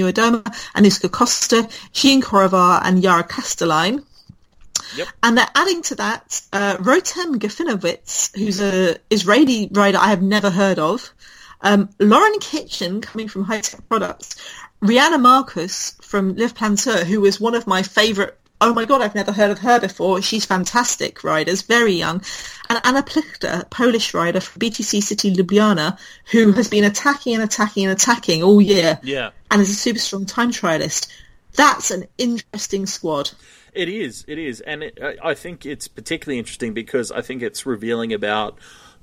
Anouska 0.75 1.11
Koster, 1.11 1.67
Jeanne 1.93 2.21
Korevaar 2.21 2.82
and 2.84 3.01
Yara 3.01 3.23
Kastelijn. 3.23 4.03
Yep. 4.95 5.07
And 5.23 5.38
they're 5.38 5.49
adding 5.55 5.82
to 5.84 5.95
that 5.95 6.41
uh, 6.53 6.78
Rotem 6.78 7.36
Gafinovitz, 7.36 8.38
who's 8.38 8.61
a 8.61 8.97
Israeli 9.09 9.69
rider 9.71 9.97
I 9.97 10.07
have 10.07 10.21
never 10.21 10.49
heard 10.49 10.80
of, 10.80 11.11
um, 11.61 11.89
Lauren 11.99 12.39
Kitchen 12.39 13.01
coming 13.01 13.28
from 13.28 13.45
Hitec 13.45 13.88
Products, 13.89 14.36
Riejanne 14.82 15.19
Markus 15.19 15.97
from 16.01 16.36
Liv-Plantur, 16.36 17.03
who 17.03 17.21
was 17.21 17.39
one 17.39 17.55
of 17.55 17.67
my 17.67 17.82
favourite. 17.84 18.34
Oh 18.60 18.74
my 18.74 18.86
god, 18.86 19.01
I've 19.01 19.14
never 19.14 19.32
heard 19.32 19.51
of 19.51 19.60
her 19.60 19.80
before. 19.80 20.22
She's 20.22 20.45
fantastic 20.45 21.24
riders, 21.24 21.62
very 21.62 21.93
young. 21.93 22.24
And 22.70 22.80
Anna 22.84 23.03
Plichta, 23.03 23.70
Polish 23.70 24.14
rider 24.16 24.39
from 24.39 24.60
BTC 24.60 25.01
City 25.03 25.32
Ljubljana, 25.34 25.97
who 26.32 26.51
has 26.53 26.68
been 26.68 26.84
attacking 26.84 27.36
and 27.36 27.43
attacking 27.43 27.84
and 27.86 27.93
attacking 27.93 28.41
all 28.41 28.60
year 28.60 28.99
Yeah. 29.03 29.30
and 29.51 29.62
is 29.62 29.70
a 29.70 29.76
super 29.76 29.99
strong 29.99 30.26
time 30.26 30.51
trialist. 30.51 31.08
That's 31.53 31.91
an 31.91 32.05
interesting 32.18 32.88
squad. 32.88 33.32
It 33.74 33.89
is, 33.89 34.26
it 34.28 34.39
is, 34.39 34.62
and 34.62 34.82
it, 34.84 34.97
I 35.24 35.36
think 35.36 35.64
it's 35.66 35.88
particularly 35.88 36.39
interesting 36.39 36.74
because 36.74 37.12
I 37.12 37.22
think 37.22 37.43
it's 37.43 37.66
revealing 37.68 38.12
about 38.12 38.58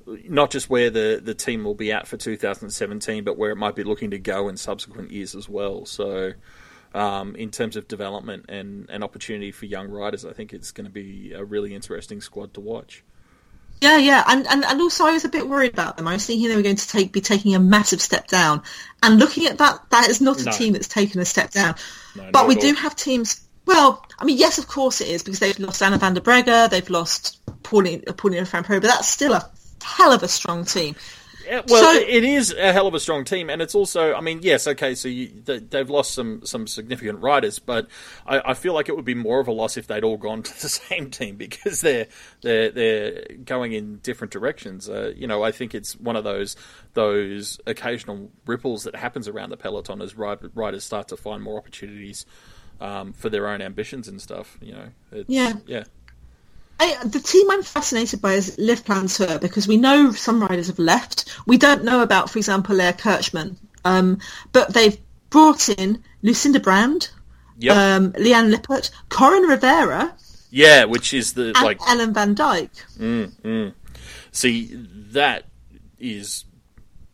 not 0.05 0.51
just 0.51 0.69
where 0.69 0.89
the, 0.89 1.21
the 1.23 1.33
team 1.33 1.63
will 1.63 1.75
be 1.75 1.93
at 1.93 2.07
for 2.07 2.17
2017, 2.17 3.23
but 3.23 3.37
where 3.37 3.51
it 3.51 3.55
might 3.55 3.75
be 3.75 3.83
looking 3.83 4.11
to 4.11 4.19
go 4.19 4.49
in 4.49 4.57
subsequent 4.57 5.11
years 5.11 5.33
as 5.33 5.47
well. 5.47 5.85
So, 5.85 6.33
um, 6.95 7.35
in 7.35 7.51
terms 7.51 7.75
of 7.75 7.87
development 7.87 8.45
and 8.49 8.89
an 8.89 9.03
opportunity 9.03 9.51
for 9.51 9.65
young 9.65 9.89
riders, 9.89 10.25
I 10.25 10.31
think 10.33 10.53
it's 10.53 10.71
going 10.71 10.85
to 10.85 10.91
be 10.91 11.33
a 11.33 11.43
really 11.43 11.75
interesting 11.75 12.21
squad 12.21 12.53
to 12.53 12.61
watch. 12.61 13.03
Yeah, 13.81 13.97
yeah, 13.97 14.23
and, 14.25 14.47
and 14.47 14.63
and 14.63 14.81
also 14.81 15.05
I 15.05 15.11
was 15.11 15.25
a 15.25 15.29
bit 15.29 15.49
worried 15.49 15.73
about 15.73 15.97
them. 15.97 16.07
I 16.07 16.13
was 16.13 16.25
thinking 16.25 16.47
they 16.47 16.55
were 16.55 16.61
going 16.61 16.77
to 16.77 16.87
take 16.87 17.11
be 17.11 17.19
taking 17.19 17.53
a 17.53 17.59
massive 17.59 17.99
step 18.01 18.27
down, 18.27 18.63
and 19.03 19.19
looking 19.19 19.45
at 19.47 19.57
that, 19.57 19.81
that 19.89 20.07
is 20.09 20.21
not 20.21 20.41
a 20.41 20.45
No. 20.45 20.51
team 20.51 20.71
that's 20.73 20.87
taken 20.87 21.19
a 21.19 21.25
step 21.25 21.51
down. 21.51 21.75
No, 22.15 22.29
but 22.31 22.47
we 22.47 22.55
do 22.55 22.73
have 22.73 22.95
teams. 22.95 23.41
Well, 23.65 24.05
I 24.17 24.23
mean, 24.23 24.37
yes, 24.37 24.57
of 24.59 24.67
course 24.67 25.01
it 25.01 25.09
is 25.09 25.23
because 25.23 25.39
they've 25.39 25.59
lost 25.59 25.83
Anna 25.83 25.97
van 25.97 26.13
der 26.13 26.21
Breggen, 26.21 26.69
they've 26.69 26.89
lost 26.89 27.41
Pauline 27.63 28.01
Pauline 28.03 28.45
Van 28.45 28.63
Pro, 28.63 28.79
but 28.79 28.87
that's 28.87 29.09
still 29.09 29.33
a 29.33 29.51
hell 29.83 30.13
of 30.13 30.23
a 30.23 30.29
strong 30.29 30.63
team. 30.63 30.95
Yeah, 31.45 31.61
well, 31.67 31.93
So- 31.93 31.99
it 31.99 32.23
is 32.23 32.51
a 32.53 32.73
hell 32.73 32.87
of 32.87 32.93
a 32.93 32.99
strong 32.99 33.23
team, 33.25 33.49
and 33.49 33.61
it's 33.61 33.75
also, 33.75 34.13
I 34.13 34.21
mean, 34.21 34.39
yes, 34.41 34.67
okay, 34.67 34.95
so 34.95 35.07
you, 35.07 35.27
they, 35.45 35.59
they've 35.59 35.89
lost 35.89 36.13
some 36.13 36.41
some 36.45 36.67
significant 36.67 37.19
riders, 37.21 37.59
but 37.59 37.87
I, 38.25 38.41
I 38.51 38.53
feel 38.53 38.73
like 38.73 38.89
it 38.89 38.95
would 38.95 39.05
be 39.05 39.13
more 39.15 39.39
of 39.39 39.47
a 39.47 39.51
loss 39.51 39.77
if 39.77 39.87
they'd 39.87 40.03
all 40.03 40.17
gone 40.17 40.43
to 40.43 40.61
the 40.61 40.69
same 40.69 41.09
team 41.11 41.35
because 41.35 41.81
they're 41.81 42.07
they're 42.41 42.71
they're 42.71 43.25
going 43.43 43.73
in 43.73 43.97
different 43.97 44.31
directions. 44.31 44.89
Uh, 44.89 45.13
you 45.15 45.27
know, 45.27 45.43
I 45.43 45.51
think 45.51 45.75
it's 45.75 45.95
one 45.97 46.15
of 46.15 46.23
those 46.23 46.55
those 46.93 47.59
occasional 47.67 48.31
ripples 48.45 48.83
that 48.85 48.95
happens 48.95 49.27
around 49.27 49.49
the 49.49 49.57
peloton 49.57 50.01
as 50.01 50.15
riders 50.15 50.83
start 50.83 51.09
to 51.09 51.17
find 51.17 51.43
more 51.43 51.57
opportunities 51.57 52.25
um, 52.81 53.13
for 53.13 53.29
their 53.29 53.47
own 53.47 53.61
ambitions 53.61 54.07
and 54.07 54.21
stuff. 54.21 54.57
You 54.61 54.73
know, 54.73 54.87
it's, 55.11 55.29
Yeah. 55.29 55.53
yeah, 55.67 55.83
I, 56.79 56.97
the 57.05 57.19
team 57.19 57.49
I'm 57.49 57.63
fascinated 57.63 58.21
by 58.21 58.33
is 58.33 58.57
Liv-Plantur 58.57 59.39
because 59.39 59.67
we 59.67 59.77
know 59.77 60.11
some 60.11 60.41
riders 60.41 60.67
have 60.67 60.79
left. 60.79 61.29
We 61.47 61.57
don't 61.57 61.83
know 61.83 62.01
about, 62.01 62.29
for 62.29 62.37
example, 62.37 62.75
Leah 62.75 62.93
Kirchmann, 62.93 63.55
um, 63.85 64.19
but 64.51 64.73
they've 64.73 64.97
brought 65.29 65.69
in 65.69 66.03
Lucinda 66.21 66.59
Brand, 66.59 67.09
Yep. 67.57 67.77
um, 67.77 68.13
Liane 68.17 68.51
Lippert, 68.51 68.91
Coryn 69.09 69.47
Rivera, 69.47 70.13
yeah, 70.49 70.85
which 70.85 71.13
is 71.13 71.33
the 71.33 71.47
and 71.55 71.61
like 71.63 71.79
Ellen 71.87 72.13
Van 72.13 72.35
Dijk. 72.35 73.73
See, 74.31 74.69
that 75.11 75.45
is 75.99 76.45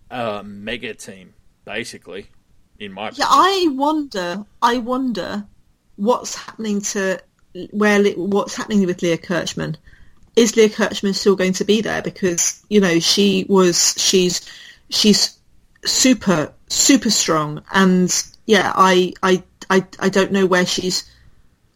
a 0.10 0.44
mega 0.44 0.94
team, 0.96 1.34
basically, 1.66 2.28
in 2.80 2.92
my 2.94 3.12
Yeah, 3.14 3.26
opinion. 3.26 3.28
I 3.30 3.68
wonder. 3.72 4.46
I 4.62 4.78
wonder 4.80 5.46
what's 5.96 6.36
happening 6.36 6.82
to 6.82 7.20
where 7.72 8.04
what's 8.14 8.56
happening 8.56 8.86
with 8.86 9.02
Leah 9.02 9.18
Kirchmann. 9.18 9.78
Is 10.36 10.56
Leah 10.56 10.70
Kirchmann 10.70 11.14
still 11.14 11.36
going 11.36 11.54
to 11.54 11.66
be 11.66 11.82
there? 11.82 12.02
Because 12.02 12.64
you 12.70 12.80
know 12.80 13.00
she 13.00 13.46
was 13.50 13.96
she's 13.98 14.42
she's 14.90 15.38
super 15.86 16.54
super 16.68 17.10
strong, 17.10 17.64
and 17.72 18.12
yeah, 18.46 18.72
I 18.76 19.14
I 19.22 19.44
I 19.70 19.86
I 20.00 20.10
don't 20.10 20.32
know 20.32 20.46
where 20.46 20.66
she's. 20.66 21.10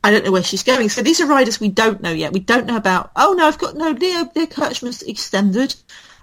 I 0.04 0.12
don't 0.12 0.24
know 0.24 0.32
where 0.32 0.44
she's 0.44 0.62
going. 0.62 0.90
So 0.90 1.02
these 1.02 1.20
are 1.20 1.26
riders 1.26 1.60
we 1.60 1.70
don't 1.70 2.00
know 2.00 2.12
yet. 2.12 2.32
We 2.32 2.40
don't 2.40 2.68
know 2.68 2.76
about. 2.76 3.10
Oh 3.16 3.34
no, 3.34 3.48
I've 3.48 3.58
got 3.58 3.76
no. 3.76 3.90
Leah 3.90 4.30
Leah 4.36 4.48
Kirchmann's 4.48 5.02
extended. 5.02 5.76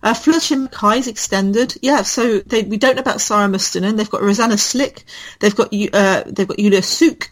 Uh, 0.04 0.14
Floortje 0.14 0.66
Mackaij's 0.66 1.06
extended. 1.06 1.76
Yeah, 1.80 2.02
so 2.02 2.40
they, 2.40 2.62
we 2.62 2.76
don't 2.76 2.96
know 2.96 3.02
about 3.02 3.20
Sara 3.20 3.48
Mustonen. 3.48 3.96
They've 3.96 4.10
got 4.10 4.22
Rozanne 4.22 4.52
Slik. 4.54 5.04
They've 5.38 5.54
got 5.54 5.72
uh, 5.72 6.24
they've 6.26 6.48
got 6.48 6.58
Julia 6.58 6.80
Soek. 6.80 7.28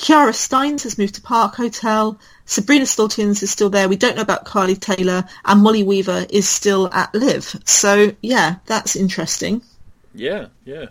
Kyara 0.00 0.32
Stijns 0.32 0.84
has 0.84 0.96
moved 0.96 1.16
to 1.16 1.20
Park 1.20 1.56
Hotel. 1.56 2.18
Sabrina 2.46 2.86
Stultiens 2.86 3.42
is 3.42 3.50
still 3.50 3.68
there. 3.68 3.86
We 3.86 3.96
don't 3.96 4.16
know 4.16 4.22
about 4.22 4.46
Carly 4.46 4.74
Taylor. 4.74 5.24
And 5.44 5.60
Molly 5.60 5.82
Weaver 5.82 6.26
is 6.30 6.48
still 6.48 6.88
at 6.90 7.14
Liv. 7.14 7.54
So 7.66 8.12
yeah, 8.22 8.56
that's 8.64 8.96
interesting. 8.96 9.60
Yeah, 10.14 10.46
yeah. 10.64 10.86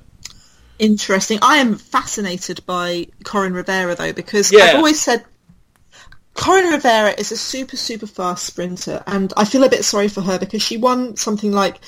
Interesting. 0.78 1.40
I 1.42 1.58
am 1.58 1.76
fascinated 1.76 2.64
by 2.68 3.08
Coryn 3.24 3.54
Rivera 3.56 3.96
though 3.96 4.14
because 4.14 4.52
Yeah. 4.52 4.66
I've 4.66 4.76
always 4.76 5.02
said 5.02 5.26
Coryn 6.36 6.72
Rivera 6.72 7.10
is 7.18 7.32
a 7.32 7.38
super 7.38 7.78
super 7.78 8.08
fast 8.08 8.46
sprinter, 8.46 9.04
and 9.08 9.34
I 9.36 9.44
feel 9.44 9.64
a 9.64 9.70
bit 9.70 9.84
sorry 9.84 10.08
for 10.08 10.22
her 10.22 10.38
because 10.38 10.62
she 10.62 10.78
won 10.78 11.18
something 11.18 11.52
like 11.52 11.80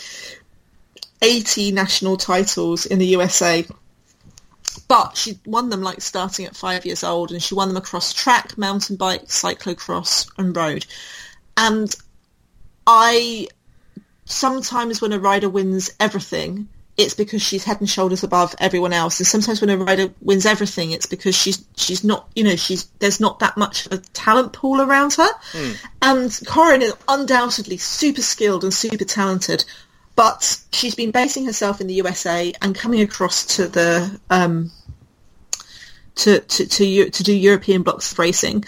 eighty 1.21 1.71
national 1.71 2.17
titles 2.17 2.87
in 2.87 2.97
the 2.97 3.05
USA. 3.07 3.63
But 4.79 5.17
she 5.17 5.39
won 5.45 5.69
them 5.69 5.81
like 5.81 6.01
starting 6.01 6.45
at 6.45 6.55
five 6.55 6.85
years 6.85 7.03
old, 7.03 7.31
and 7.31 7.41
she 7.41 7.55
won 7.55 7.67
them 7.67 7.77
across 7.77 8.13
track, 8.13 8.57
mountain 8.57 8.95
bike, 8.95 9.25
cyclocross, 9.25 10.29
and 10.37 10.55
road. 10.55 10.85
And 11.57 11.93
I 12.87 13.47
sometimes 14.25 15.01
when 15.01 15.13
a 15.13 15.19
rider 15.19 15.49
wins 15.49 15.91
everything, 15.99 16.67
it's 16.97 17.13
because 17.13 17.41
she's 17.41 17.63
head 17.63 17.79
and 17.79 17.89
shoulders 17.89 18.23
above 18.23 18.55
everyone 18.59 18.93
else. 18.93 19.19
And 19.19 19.27
sometimes 19.27 19.61
when 19.61 19.69
a 19.69 19.77
rider 19.77 20.13
wins 20.21 20.45
everything, 20.45 20.91
it's 20.91 21.05
because 21.05 21.35
she's 21.35 21.63
she's 21.75 22.03
not 22.03 22.29
you 22.35 22.43
know 22.43 22.55
she's 22.55 22.85
there's 22.99 23.19
not 23.19 23.39
that 23.39 23.57
much 23.57 23.85
of 23.85 23.93
a 23.93 23.97
talent 23.97 24.53
pool 24.53 24.81
around 24.81 25.13
her. 25.13 25.29
Hmm. 25.51 25.71
And 26.01 26.29
Coryn 26.29 26.81
is 26.81 26.93
undoubtedly 27.07 27.77
super 27.77 28.21
skilled 28.21 28.63
and 28.63 28.73
super 28.73 29.05
talented, 29.05 29.65
but 30.15 30.59
she's 30.71 30.95
been 30.95 31.11
basing 31.11 31.45
herself 31.45 31.81
in 31.81 31.87
the 31.87 31.93
USA 31.95 32.53
and 32.61 32.75
coming 32.75 33.01
across 33.01 33.45
to 33.57 33.67
the 33.67 34.19
um, 34.29 34.71
to 36.15 36.39
to 36.39 36.65
to, 36.65 37.09
to 37.09 37.23
do 37.23 37.33
European 37.33 37.83
blocks 37.83 38.11
of 38.11 38.19
racing 38.19 38.63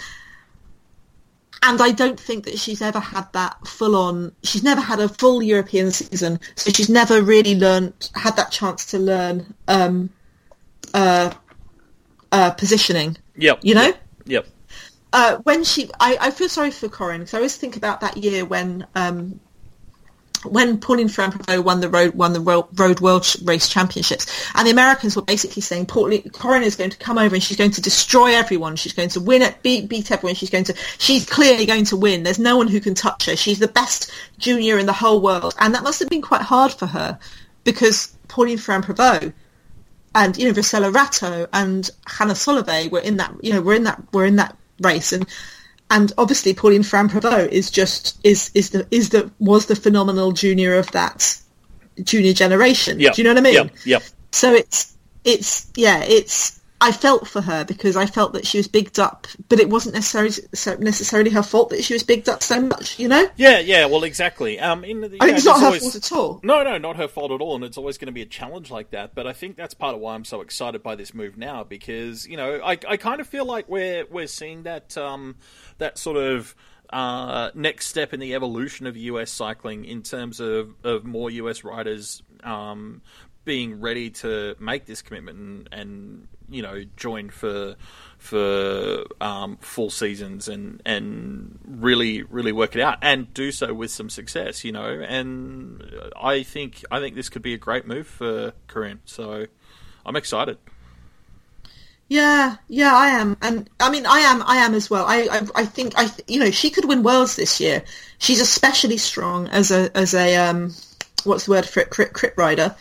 and 1.64 1.80
I 1.80 1.92
don't 1.92 2.20
think 2.20 2.44
that 2.44 2.58
she's 2.58 2.82
ever 2.82 3.00
had 3.00 3.32
that 3.32 3.66
full 3.66 3.96
on. 3.96 4.32
She's 4.42 4.62
never 4.62 4.82
had 4.82 5.00
a 5.00 5.08
full 5.08 5.42
European 5.42 5.90
season, 5.90 6.38
so 6.56 6.70
she's 6.70 6.90
never 6.90 7.22
really 7.22 7.54
learned 7.54 8.10
had 8.14 8.36
that 8.36 8.52
chance 8.52 8.84
to 8.86 8.98
learn 8.98 9.54
um, 9.66 10.10
uh, 10.92 11.32
uh, 12.30 12.50
positioning. 12.50 13.16
Yep. 13.36 13.60
You 13.62 13.74
know? 13.76 13.86
Yep. 13.86 13.98
yep. 14.26 14.46
Uh, 15.14 15.36
when 15.44 15.64
she, 15.64 15.90
I, 15.98 16.18
I 16.20 16.30
feel 16.32 16.50
sorry 16.50 16.70
for 16.70 16.88
Coryn 16.88 17.20
because 17.20 17.32
I 17.32 17.38
always 17.38 17.56
think 17.56 17.76
about 17.76 18.00
that 18.02 18.18
year 18.18 18.44
when 18.44 18.86
um, 18.94 19.40
when 20.44 20.78
Pauline 20.78 21.08
Ferrand-Prévot 21.08 21.64
won 21.64 21.80
the 21.80 21.88
road 21.88 22.14
won 22.14 22.32
the 22.32 22.40
road 22.40 23.00
world 23.00 23.34
race 23.42 23.68
championships, 23.68 24.26
and 24.54 24.66
the 24.66 24.70
Americans 24.70 25.16
were 25.16 25.22
basically 25.22 25.62
saying 25.62 25.86
Pauline 25.86 26.22
Coryn 26.30 26.62
is 26.62 26.76
going 26.76 26.90
to 26.90 26.96
come 26.96 27.18
over 27.18 27.34
and 27.34 27.42
she's 27.42 27.56
going 27.56 27.72
to 27.72 27.80
destroy 27.80 28.34
everyone. 28.34 28.76
She's 28.76 28.92
going 28.92 29.10
to 29.10 29.20
win 29.20 29.42
it, 29.42 29.62
beat 29.62 29.88
beat 29.88 30.10
everyone. 30.10 30.34
She's 30.34 30.50
going 30.50 30.64
to 30.64 30.74
she's 30.98 31.28
clearly 31.28 31.66
going 31.66 31.84
to 31.86 31.96
win. 31.96 32.22
There's 32.22 32.38
no 32.38 32.56
one 32.56 32.68
who 32.68 32.80
can 32.80 32.94
touch 32.94 33.26
her. 33.26 33.36
She's 33.36 33.58
the 33.58 33.68
best 33.68 34.10
junior 34.38 34.78
in 34.78 34.86
the 34.86 34.92
whole 34.92 35.20
world, 35.20 35.54
and 35.58 35.74
that 35.74 35.82
must 35.82 36.00
have 36.00 36.08
been 36.08 36.22
quite 36.22 36.42
hard 36.42 36.72
for 36.72 36.86
her 36.86 37.18
because 37.64 38.14
Pauline 38.28 38.58
Ferrand-Prévot 38.58 39.32
and 40.14 40.36
you 40.36 40.46
know 40.46 40.52
Rossella 40.52 40.94
Ratto 40.94 41.46
and 41.52 41.90
Hanna 42.06 42.34
Solovey 42.34 42.90
were 42.90 43.00
in 43.00 43.16
that 43.16 43.34
you 43.42 43.52
know 43.52 43.60
were 43.60 43.74
in 43.74 43.84
that 43.84 44.02
were 44.12 44.24
in 44.24 44.36
that 44.36 44.56
race 44.80 45.12
and 45.12 45.26
and 45.90 46.12
obviously 46.18 46.54
Pauline 46.54 46.82
Ferrand-Prévot 46.82 47.48
is 47.48 47.70
just 47.70 48.18
is 48.24 48.50
is 48.54 48.70
the 48.70 48.86
is 48.90 49.10
the 49.10 49.30
was 49.38 49.66
the 49.66 49.76
phenomenal 49.76 50.32
junior 50.32 50.76
of 50.76 50.90
that 50.92 51.38
junior 52.02 52.32
generation. 52.32 53.00
Yep. 53.00 53.14
Do 53.14 53.22
you 53.22 53.24
know 53.24 53.34
what 53.34 53.38
I 53.38 53.42
mean? 53.42 53.70
Yeah. 53.84 53.98
Yep. 53.98 54.02
So 54.32 54.52
it's 54.54 54.96
it's 55.24 55.70
yeah 55.76 56.02
it's 56.02 56.60
I 56.84 56.92
felt 56.92 57.26
for 57.26 57.40
her 57.40 57.64
because 57.64 57.96
I 57.96 58.06
felt 58.06 58.34
that 58.34 58.46
she 58.46 58.58
was 58.58 58.68
bigged 58.68 58.98
up, 58.98 59.26
but 59.48 59.58
it 59.58 59.70
wasn't 59.70 59.94
necessarily 59.94 60.32
so 60.54 60.74
necessarily 60.76 61.30
her 61.30 61.42
fault 61.42 61.70
that 61.70 61.82
she 61.82 61.94
was 61.94 62.02
bigged 62.02 62.28
up 62.28 62.42
so 62.42 62.60
much. 62.60 62.98
You 62.98 63.08
know, 63.08 63.26
Yeah, 63.36 63.58
yeah, 63.60 63.86
well, 63.86 64.04
exactly. 64.04 64.60
Um, 64.60 64.84
in 64.84 65.00
the, 65.00 65.06
I 65.06 65.10
know, 65.10 65.26
mean, 65.26 65.34
it's 65.36 65.44
not 65.46 65.60
her 65.60 65.66
always- 65.66 65.82
fault 65.82 65.96
at 65.96 66.12
all. 66.12 66.40
No, 66.42 66.62
no, 66.62 66.76
not 66.78 66.96
her 66.96 67.08
fault 67.08 67.32
at 67.32 67.40
all, 67.40 67.54
and 67.56 67.64
it's 67.64 67.78
always 67.78 67.96
going 67.98 68.06
to 68.06 68.12
be 68.12 68.22
a 68.22 68.26
challenge 68.26 68.70
like 68.70 68.90
that. 68.90 69.14
But 69.14 69.26
I 69.26 69.32
think 69.32 69.56
that's 69.56 69.74
part 69.74 69.94
of 69.94 70.00
why 70.00 70.14
I'm 70.14 70.24
so 70.24 70.40
excited 70.42 70.82
by 70.82 70.94
this 70.94 71.14
move 71.14 71.36
now, 71.38 71.64
because 71.64 72.26
you 72.26 72.36
know, 72.36 72.60
I, 72.62 72.72
I 72.88 72.96
kind 72.98 73.20
of 73.20 73.26
feel 73.26 73.46
like 73.46 73.68
we're 73.68 74.04
we're 74.10 74.26
seeing 74.26 74.64
that 74.64 74.96
um, 74.98 75.36
that 75.78 75.96
sort 75.98 76.18
of 76.18 76.54
uh, 76.90 77.50
next 77.54 77.86
step 77.88 78.12
in 78.12 78.20
the 78.20 78.34
evolution 78.34 78.86
of 78.86 78.96
US 78.96 79.30
cycling 79.30 79.84
in 79.84 80.02
terms 80.02 80.38
of, 80.38 80.74
of 80.84 81.04
more 81.04 81.30
US 81.30 81.64
riders 81.64 82.22
um, 82.44 83.00
being 83.44 83.80
ready 83.80 84.10
to 84.10 84.56
make 84.58 84.86
this 84.86 85.02
commitment 85.02 85.38
and, 85.38 85.68
and 85.72 86.28
you 86.48 86.62
know 86.62 86.82
join 86.96 87.30
for 87.30 87.76
for 88.18 89.04
um, 89.20 89.56
full 89.58 89.90
seasons 89.90 90.48
and 90.48 90.80
and 90.84 91.58
really 91.66 92.22
really 92.22 92.52
work 92.52 92.74
it 92.76 92.82
out 92.82 92.98
and 93.02 93.32
do 93.34 93.50
so 93.52 93.72
with 93.72 93.90
some 93.90 94.10
success 94.10 94.64
you 94.64 94.72
know 94.72 94.84
and 94.84 95.82
I 96.16 96.42
think 96.42 96.84
I 96.90 97.00
think 97.00 97.14
this 97.14 97.28
could 97.28 97.42
be 97.42 97.54
a 97.54 97.58
great 97.58 97.86
move 97.86 98.06
for 98.06 98.52
Coryn 98.68 98.98
so 99.04 99.46
I'm 100.04 100.16
excited 100.16 100.58
Yeah, 102.08 102.56
yeah, 102.68 102.94
I 102.94 103.08
am, 103.08 103.36
and 103.40 103.68
I 103.80 103.90
mean, 103.90 104.04
I 104.04 104.18
am, 104.18 104.42
I 104.42 104.56
am 104.58 104.74
as 104.74 104.90
well. 104.90 105.06
I, 105.06 105.22
I, 105.22 105.40
I 105.54 105.64
think, 105.64 105.94
I, 105.96 106.10
you 106.28 106.38
know, 106.38 106.50
she 106.50 106.68
could 106.68 106.84
win 106.84 107.02
worlds 107.02 107.36
this 107.36 107.60
year. 107.60 107.82
She's 108.18 108.42
especially 108.42 108.98
strong 108.98 109.48
as 109.48 109.70
a, 109.70 109.90
as 109.96 110.12
a, 110.12 110.36
um, 110.36 110.74
what's 111.24 111.46
the 111.46 111.52
word 111.52 111.64
for 111.64 111.80
it, 111.80 111.88
crit, 111.88 112.12
crit 112.12 112.34
rider. 112.36 112.76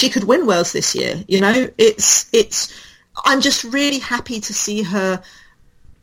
She 0.00 0.10
could 0.10 0.24
win 0.24 0.46
worlds 0.46 0.72
this 0.72 0.94
year. 0.94 1.22
You 1.28 1.40
know, 1.40 1.68
it's, 1.78 2.28
it's 2.32 2.72
I'm 3.24 3.40
just 3.40 3.64
really 3.64 3.98
happy 3.98 4.40
to 4.40 4.54
see 4.54 4.82
her. 4.82 5.22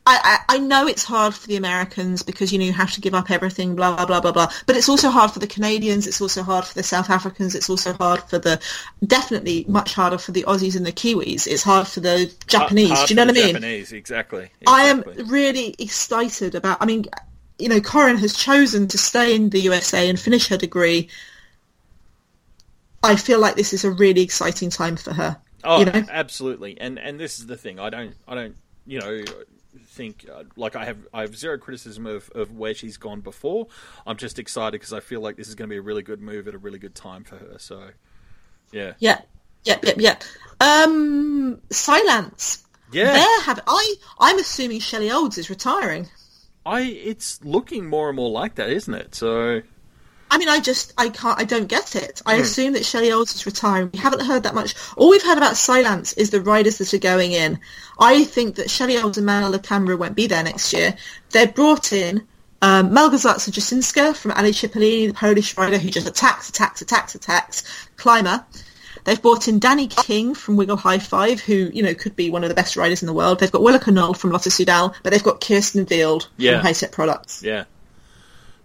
I, 0.06 0.38
I, 0.48 0.56
I 0.56 0.58
know 0.58 0.86
it's 0.86 1.04
hard 1.04 1.34
for 1.34 1.46
the 1.48 1.56
Americans 1.56 2.22
because 2.22 2.50
you 2.50 2.58
know 2.58 2.64
you 2.64 2.72
have 2.72 2.92
to 2.92 3.00
give 3.00 3.14
up 3.14 3.30
everything, 3.30 3.76
blah 3.76 3.94
blah 3.94 4.06
blah 4.06 4.20
blah 4.20 4.32
blah. 4.32 4.50
But 4.66 4.76
it's 4.76 4.88
also 4.88 5.10
hard 5.10 5.32
for 5.32 5.38
the 5.38 5.46
Canadians. 5.46 6.06
It's 6.06 6.20
also 6.20 6.42
hard 6.42 6.64
for 6.64 6.74
the 6.74 6.82
South 6.82 7.10
Africans. 7.10 7.54
It's 7.54 7.68
also 7.68 7.92
hard 7.92 8.22
for 8.22 8.38
the 8.38 8.60
definitely 9.06 9.66
much 9.68 9.94
harder 9.94 10.16
for 10.16 10.32
the 10.32 10.44
Aussies 10.44 10.76
and 10.76 10.86
the 10.86 10.92
Kiwis. 10.92 11.46
It's 11.46 11.62
hard 11.62 11.86
for 11.86 12.00
the 12.00 12.32
Japanese. 12.46 12.90
Hard 12.90 13.08
Do 13.08 13.14
you 13.14 13.16
know 13.16 13.26
what 13.26 13.36
I 13.36 13.40
mean? 13.40 13.54
Japanese, 13.54 13.92
exactly. 13.92 14.50
I 14.66 14.84
am 14.84 15.02
really 15.26 15.74
excited 15.78 16.54
about. 16.54 16.78
I 16.80 16.86
mean, 16.86 17.04
you 17.58 17.68
know, 17.68 17.80
Coryn 17.80 18.18
has 18.18 18.34
chosen 18.34 18.88
to 18.88 18.98
stay 18.98 19.34
in 19.34 19.50
the 19.50 19.60
USA 19.60 20.08
and 20.08 20.18
finish 20.18 20.48
her 20.48 20.56
degree. 20.56 21.08
I 23.02 23.16
feel 23.16 23.38
like 23.40 23.54
this 23.56 23.72
is 23.72 23.84
a 23.84 23.90
really 23.90 24.22
exciting 24.22 24.70
time 24.70 24.96
for 24.96 25.12
her. 25.12 25.36
Oh, 25.64 25.80
you 25.80 25.86
know? 25.86 26.04
absolutely. 26.10 26.80
And 26.80 26.98
and 26.98 27.18
this 27.18 27.38
is 27.38 27.46
the 27.46 27.56
thing. 27.56 27.78
I 27.78 27.90
don't 27.90 28.14
I 28.26 28.34
don't 28.34 28.56
you 28.86 29.00
know 29.00 29.22
think 29.86 30.26
uh, 30.32 30.44
like 30.56 30.76
I 30.76 30.84
have 30.84 30.98
I 31.12 31.22
have 31.22 31.36
zero 31.36 31.58
criticism 31.58 32.06
of, 32.06 32.30
of 32.34 32.52
where 32.56 32.74
she's 32.74 32.96
gone 32.96 33.20
before. 33.20 33.66
I'm 34.06 34.16
just 34.16 34.38
excited 34.38 34.72
because 34.72 34.92
I 34.92 35.00
feel 35.00 35.20
like 35.20 35.36
this 35.36 35.48
is 35.48 35.54
going 35.54 35.68
to 35.68 35.72
be 35.72 35.78
a 35.78 35.82
really 35.82 36.02
good 36.02 36.20
move 36.20 36.48
at 36.48 36.54
a 36.54 36.58
really 36.58 36.78
good 36.78 36.94
time 36.94 37.24
for 37.24 37.36
her. 37.36 37.56
So, 37.58 37.88
yeah, 38.72 38.92
Yeah, 38.98 39.20
yep, 39.64 39.84
yep. 39.96 40.22
Um, 40.60 41.60
Cylance. 41.70 42.64
yeah. 42.92 43.12
There 43.12 43.40
have 43.42 43.60
I. 43.66 43.94
I'm 44.18 44.38
assuming 44.38 44.80
Shelley 44.80 45.10
Olds 45.10 45.38
is 45.38 45.50
retiring. 45.50 46.08
I 46.66 46.82
it's 46.82 47.42
looking 47.44 47.86
more 47.86 48.08
and 48.08 48.16
more 48.16 48.30
like 48.30 48.56
that, 48.56 48.70
isn't 48.70 48.94
it? 48.94 49.14
So, 49.14 49.62
I 50.30 50.38
mean, 50.38 50.48
I 50.48 50.60
just, 50.60 50.92
I 50.98 51.08
can't, 51.08 51.38
I 51.38 51.44
don't 51.44 51.66
get 51.68 51.96
it. 51.96 52.20
I 52.26 52.34
assume 52.42 52.74
that 52.74 52.84
Shelley 52.84 53.10
Olds 53.12 53.34
is 53.34 53.46
retiring. 53.46 53.90
We 53.92 53.98
haven't 53.98 54.22
heard 54.22 54.42
that 54.42 54.54
much. 54.54 54.74
All 54.96 55.10
we've 55.10 55.22
heard 55.22 55.38
about 55.38 55.56
Cylance 55.56 56.12
is 56.14 56.30
the 56.30 56.40
riders 56.40 56.78
that 56.78 56.92
are 56.94 56.98
going 56.98 57.32
in. 57.32 57.58
I 57.98 58.24
think 58.24 58.56
that 58.56 58.70
Shelley 58.70 58.98
Olds 58.98 59.18
and 59.18 59.26
Manel 59.26 59.54
Lacambra 59.54 59.98
won't 59.98 60.14
be 60.14 60.26
there 60.26 60.42
next 60.42 60.72
year. 60.72 60.96
They're 61.30 61.48
brought 61.48 61.92
in 61.92 62.26
um, 62.60 62.90
Malgorzata 62.90 63.50
Jasinska 63.50 64.14
from 64.16 64.32
Alé 64.32 64.48
Cipollini, 64.50 65.08
the 65.08 65.14
Polish 65.14 65.56
rider 65.56 65.78
who 65.78 65.90
just 65.90 66.06
attacks, 66.08 66.48
attacks, 66.48 66.82
attacks, 66.82 67.14
attacks, 67.14 67.88
climber. 67.96 68.44
They've 69.04 69.20
brought 69.22 69.48
in 69.48 69.60
Dani 69.60 69.88
King 70.04 70.34
from 70.34 70.56
Wiggle 70.56 70.76
High 70.76 70.98
Five, 70.98 71.40
who, 71.40 71.70
you 71.72 71.82
know, 71.82 71.94
could 71.94 72.14
be 72.16 72.28
one 72.30 72.42
of 72.42 72.48
the 72.50 72.54
best 72.54 72.76
riders 72.76 73.00
in 73.02 73.06
the 73.06 73.12
world. 73.14 73.40
They've 73.40 73.50
got 73.50 73.62
Willa 73.62 73.80
Knoll 73.86 74.12
from 74.12 74.32
Lotto 74.32 74.50
Soudal, 74.50 74.94
but 75.02 75.10
they've 75.10 75.22
got 75.22 75.40
Kirsten 75.40 75.86
Wild 75.90 76.28
Yeah. 76.36 76.60
from 76.60 76.70
Hitec 76.70 76.92
Products. 76.92 77.42
yeah. 77.42 77.64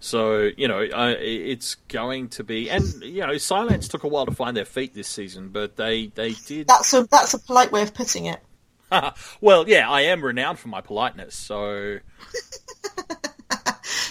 So 0.04 0.50
you 0.56 0.68
know, 0.68 0.80
uh, 0.80 1.14
it's 1.18 1.76
going 1.88 2.28
to 2.30 2.44
be, 2.44 2.68
and 2.68 2.84
you 3.02 3.26
know, 3.26 3.38
Cylance 3.38 3.88
took 3.88 4.04
a 4.04 4.08
while 4.08 4.26
to 4.26 4.32
find 4.32 4.54
their 4.54 4.66
feet 4.66 4.92
this 4.92 5.08
season, 5.08 5.48
but 5.48 5.76
they 5.76 6.08
they 6.08 6.32
did. 6.32 6.68
That's 6.68 6.92
a, 6.92 7.04
that's 7.04 7.32
a 7.32 7.38
polite 7.38 7.72
way 7.72 7.82
of 7.82 7.94
putting 7.94 8.26
it. 8.26 8.40
well, 9.40 9.66
yeah, 9.66 9.90
I 9.90 10.02
am 10.02 10.22
renowned 10.22 10.58
for 10.58 10.68
my 10.68 10.82
politeness, 10.82 11.34
so 11.34 12.00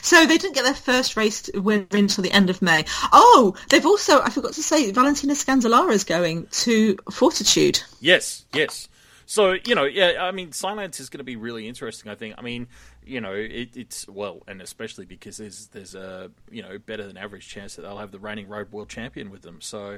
So 0.02 0.26
they 0.26 0.38
didn't 0.38 0.56
get 0.56 0.64
their 0.64 0.74
first 0.74 1.16
race 1.16 1.50
win 1.54 1.88
until 1.92 2.24
the 2.24 2.32
end 2.32 2.50
of 2.50 2.62
May. 2.62 2.86
Oh, 3.12 3.56
they've 3.70 3.86
also, 3.86 4.22
I 4.22 4.30
forgot 4.32 4.54
to 4.54 4.64
say, 4.64 4.92
Valentina 4.92 5.34
Scandolara 5.34 5.94
is 5.94 6.04
going 6.04 6.48
to 6.48 6.98
Fortitude. 7.10 7.82
Yes, 8.02 8.46
yes. 8.54 8.90
So 9.34 9.56
you 9.66 9.74
know, 9.74 9.86
yeah, 9.86 10.18
I 10.20 10.30
mean, 10.30 10.52
Cylance 10.52 11.00
is 11.00 11.10
going 11.10 11.18
to 11.18 11.24
be 11.24 11.38
really 11.38 11.68
interesting. 11.68 12.12
I 12.12 12.14
think. 12.14 12.36
I 12.38 12.44
mean, 12.44 12.68
you 13.04 13.20
know, 13.20 13.34
it, 13.34 13.76
it's 13.76 14.08
well, 14.08 14.44
and 14.48 14.62
especially 14.62 15.06
because 15.06 15.38
there's 15.38 15.70
there's 15.70 15.96
a 15.96 16.30
you 16.52 16.62
know 16.62 16.78
better 16.78 17.08
than 17.08 17.18
average 17.18 17.50
chance 17.50 17.76
that 17.76 17.82
they'll 17.82 17.98
have 17.98 18.12
the 18.12 18.20
reigning 18.20 18.48
road 18.48 18.72
world 18.72 18.90
champion 18.90 19.32
with 19.32 19.42
them. 19.42 19.60
So 19.60 19.98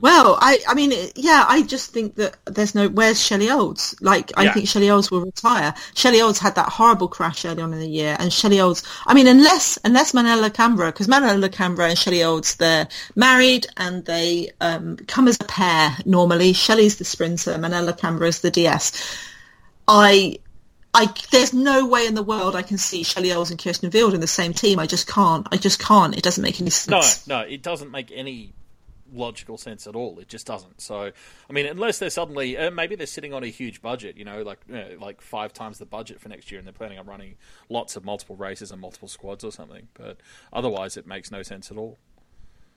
Well, 0.00 0.36
I, 0.38 0.58
I 0.68 0.74
mean, 0.74 0.92
yeah, 1.14 1.46
I 1.48 1.62
just 1.62 1.90
think 1.90 2.16
that 2.16 2.36
there's 2.44 2.74
no, 2.74 2.88
where's 2.88 3.18
Shelley 3.18 3.50
Olds? 3.50 3.94
Like, 4.02 4.32
I 4.36 4.44
Yeah. 4.44 4.52
think 4.52 4.68
Shelley 4.68 4.90
Olds 4.90 5.10
will 5.10 5.22
retire. 5.22 5.72
Shelley 5.94 6.20
Olds 6.20 6.38
had 6.38 6.56
that 6.56 6.68
horrible 6.68 7.08
crash 7.08 7.44
early 7.46 7.62
on 7.62 7.72
in 7.72 7.80
the 7.80 7.88
year, 7.88 8.14
and 8.18 8.30
Shelley 8.30 8.60
Olds, 8.60 8.82
I 9.06 9.14
mean, 9.14 9.26
unless, 9.26 9.78
unless 9.82 10.12
Manel 10.12 10.46
Lacambra, 10.46 10.88
because 10.88 11.06
Manel 11.06 11.42
Lacambra 11.42 11.88
and 11.88 11.98
Shelley 11.98 12.22
Olds, 12.22 12.56
they're 12.56 12.86
married 13.16 13.66
and 13.78 14.04
they, 14.04 14.50
um, 14.60 14.96
come 15.08 15.26
as 15.26 15.38
a 15.40 15.44
pair 15.44 15.96
normally. 16.04 16.52
Shelley's 16.52 16.96
the 16.98 17.04
sprinter, 17.06 17.54
Manel 17.54 17.90
Lacambra 17.90 18.28
is 18.28 18.40
the 18.40 18.50
DS. 18.50 18.92
I, 19.88 20.38
I, 20.92 21.12
there's 21.30 21.54
no 21.54 21.86
way 21.86 22.06
in 22.06 22.14
the 22.14 22.22
world 22.22 22.54
I 22.56 22.62
can 22.62 22.76
see 22.76 23.04
Shelley 23.04 23.32
Olds 23.32 23.50
and 23.50 23.58
Kirsten 23.62 23.90
Wild 23.92 24.12
in 24.12 24.20
the 24.20 24.26
same 24.26 24.52
team. 24.52 24.78
I 24.78 24.86
just 24.86 25.06
can't. 25.06 25.46
I 25.50 25.56
just 25.56 25.78
can't. 25.78 26.14
It 26.16 26.22
doesn't 26.22 26.42
make 26.42 26.60
any 26.60 26.70
sense. 26.70 26.90
no, 26.90 27.00
sense. 27.00 27.26
no, 27.26 27.40
it 27.40 27.62
doesn't 27.62 27.90
make 27.90 28.12
any 28.14 28.52
logical 29.14 29.58
sense 29.58 29.86
at 29.86 29.94
all. 29.94 30.18
It 30.18 30.28
just 30.28 30.46
doesn't. 30.46 30.80
So 30.80 31.10
I 31.48 31.52
mean, 31.52 31.66
unless 31.66 31.98
they're 31.98 32.10
suddenly 32.10 32.56
uh, 32.56 32.70
maybe 32.70 32.96
they're 32.96 33.06
sitting 33.06 33.32
on 33.32 33.42
a 33.42 33.48
huge 33.48 33.82
budget, 33.82 34.16
you 34.16 34.24
know, 34.24 34.42
like 34.42 34.60
you 34.68 34.74
know, 34.74 34.96
like 35.00 35.20
five 35.20 35.52
times 35.52 35.78
the 35.78 35.86
budget 35.86 36.20
for 36.20 36.28
next 36.28 36.50
year, 36.50 36.58
and 36.58 36.66
they're 36.66 36.72
planning 36.72 36.98
on 36.98 37.06
running 37.06 37.36
lots 37.68 37.96
of 37.96 38.04
multiple 38.04 38.36
races 38.36 38.70
and 38.70 38.80
multiple 38.80 39.08
squads 39.08 39.44
or 39.44 39.52
something. 39.52 39.88
But 39.94 40.18
otherwise, 40.52 40.96
it 40.96 41.06
makes 41.06 41.30
no 41.30 41.42
sense 41.42 41.70
at 41.70 41.76
all. 41.76 41.98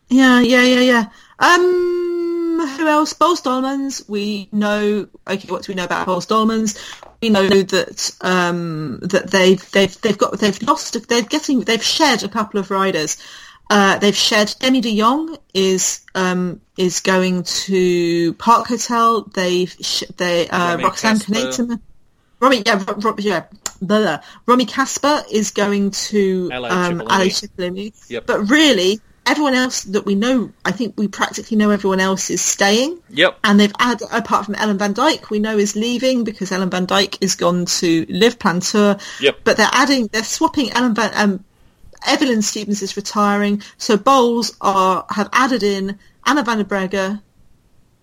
Yeah, 0.10 0.40
yeah, 0.40 0.64
yeah, 0.64 0.80
yeah. 0.80 1.06
Um, 1.40 2.66
who 2.78 2.88
else? 2.88 3.14
Boels 3.14 3.44
Dolmans. 3.44 4.08
We 4.08 4.48
know. 4.52 5.08
Okay, 5.28 5.48
what 5.50 5.64
do 5.64 5.72
we 5.72 5.76
know 5.76 5.84
about 5.84 6.08
Boels 6.08 6.28
Dolmans? 6.28 6.80
We 7.22 7.30
know 7.30 7.48
that 7.48 8.16
um 8.22 9.00
that 9.02 9.32
they've 9.32 9.72
they've 9.72 10.02
they've 10.02 10.18
got 10.18 10.40
they've 10.40 10.62
lost. 10.64 11.08
They're 11.08 11.22
getting 11.24 11.62
they've 11.62 11.84
shed 11.84 12.24
a 12.24 12.30
couple 12.30 12.60
of 12.60 12.72
riders. 12.72 13.18
Uh, 13.70 13.98
they've 14.00 14.16
shed 14.16 14.56
Demi 14.60 14.82
De 14.82 14.98
Jong 14.98 15.38
is 15.54 16.02
um 16.16 16.62
is 16.78 17.02
going 17.02 17.44
to 17.44 18.34
Park 18.34 18.68
Hotel. 18.68 19.24
They've 19.24 19.76
sh- 19.82 20.04
they 20.16 20.48
uh, 20.50 20.78
Roxane. 20.78 21.18
Knetemann. 21.18 21.82
Romy, 22.40 22.62
yeah, 22.66 22.84
Ro- 23.00 23.16
yeah, 23.18 23.46
blah, 23.82 24.00
blah. 24.00 24.20
Romy 24.46 24.66
Kasper 24.66 25.24
is 25.32 25.52
going 25.52 25.92
to 25.92 26.50
LA 26.50 26.70
um. 26.70 27.02
Yep. 28.10 28.28
But 28.28 28.50
really, 28.50 29.02
everyone 29.28 29.54
else 29.54 29.84
that 29.84 30.06
we 30.06 30.16
know, 30.16 30.52
I 30.64 30.72
think 30.72 30.94
we 30.98 31.08
practically 31.08 31.58
know 31.58 31.70
everyone 31.70 32.00
else 32.00 32.30
is 32.30 32.42
staying. 32.42 33.00
Yep. 33.10 33.40
And 33.44 33.60
they've 33.60 33.74
added, 33.80 34.08
apart 34.12 34.46
from 34.46 34.56
Ellen 34.56 34.78
Van 34.78 34.94
Dijk, 34.94 35.30
we 35.30 35.40
know 35.40 35.58
is 35.58 35.76
leaving 35.76 36.24
because 36.24 36.52
Ellen 36.52 36.70
Van 36.70 36.88
Dijk 36.88 37.18
is 37.22 37.36
gone 37.36 37.66
to 37.66 38.06
Liv-Plantur. 38.08 39.02
Yep. 39.20 39.40
But 39.44 39.58
they're 39.58 39.70
adding, 39.72 40.08
they're 40.08 40.24
swapping 40.24 40.72
Ellen 40.72 40.96
Van, 40.96 41.12
um, 41.16 41.44
Evelyn 42.08 42.42
Stevens 42.42 42.82
is 42.82 42.96
retiring. 42.98 43.62
So 43.78 43.98
Boels 43.98 44.56
are, 44.62 45.06
have 45.10 45.30
added 45.34 45.64
in 45.64 46.00
Anna 46.26 46.44
van 46.44 46.58
der 46.58 46.64
Breggen 46.64 47.22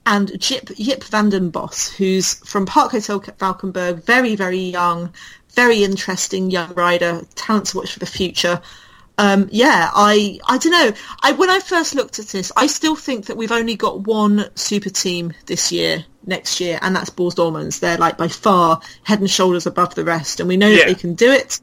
and 0.06 0.38
Jip, 0.40 0.70
Yip 0.76 1.02
van 1.04 1.30
den 1.30 1.50
Bos, 1.50 1.90
who's 1.90 2.34
from 2.46 2.66
Park 2.66 2.92
Hotel 2.92 3.20
Valkenburg, 3.38 4.04
very, 4.04 4.36
very 4.36 4.58
young, 4.58 5.12
very 5.54 5.82
interesting 5.82 6.50
young 6.50 6.74
rider, 6.74 7.22
talent 7.34 7.66
to 7.68 7.78
watch 7.78 7.92
for 7.92 8.00
the 8.00 8.06
future. 8.06 8.60
Um, 9.16 9.48
yeah, 9.52 9.90
I, 9.94 10.40
I 10.46 10.58
don't 10.58 10.72
know. 10.72 10.92
I, 11.22 11.32
when 11.32 11.48
I 11.48 11.60
first 11.60 11.94
looked 11.94 12.18
at 12.18 12.26
this, 12.26 12.50
I 12.56 12.66
still 12.66 12.96
think 12.96 13.26
that 13.26 13.36
we've 13.36 13.52
only 13.52 13.76
got 13.76 14.00
one 14.00 14.50
super 14.56 14.90
team 14.90 15.32
this 15.46 15.70
year, 15.70 16.04
next 16.26 16.60
year, 16.60 16.78
and 16.82 16.96
that's 16.96 17.10
Dolmans. 17.10 17.78
They're 17.78 17.96
like 17.96 18.18
by 18.18 18.28
far 18.28 18.80
head 19.04 19.20
and 19.20 19.30
shoulders 19.30 19.66
above 19.66 19.94
the 19.94 20.04
rest, 20.04 20.40
and 20.40 20.48
we 20.48 20.56
know 20.56 20.68
Yeah. 20.68 20.78
that 20.78 20.86
they 20.88 20.94
can 20.96 21.14
do 21.14 21.30
it. 21.30 21.60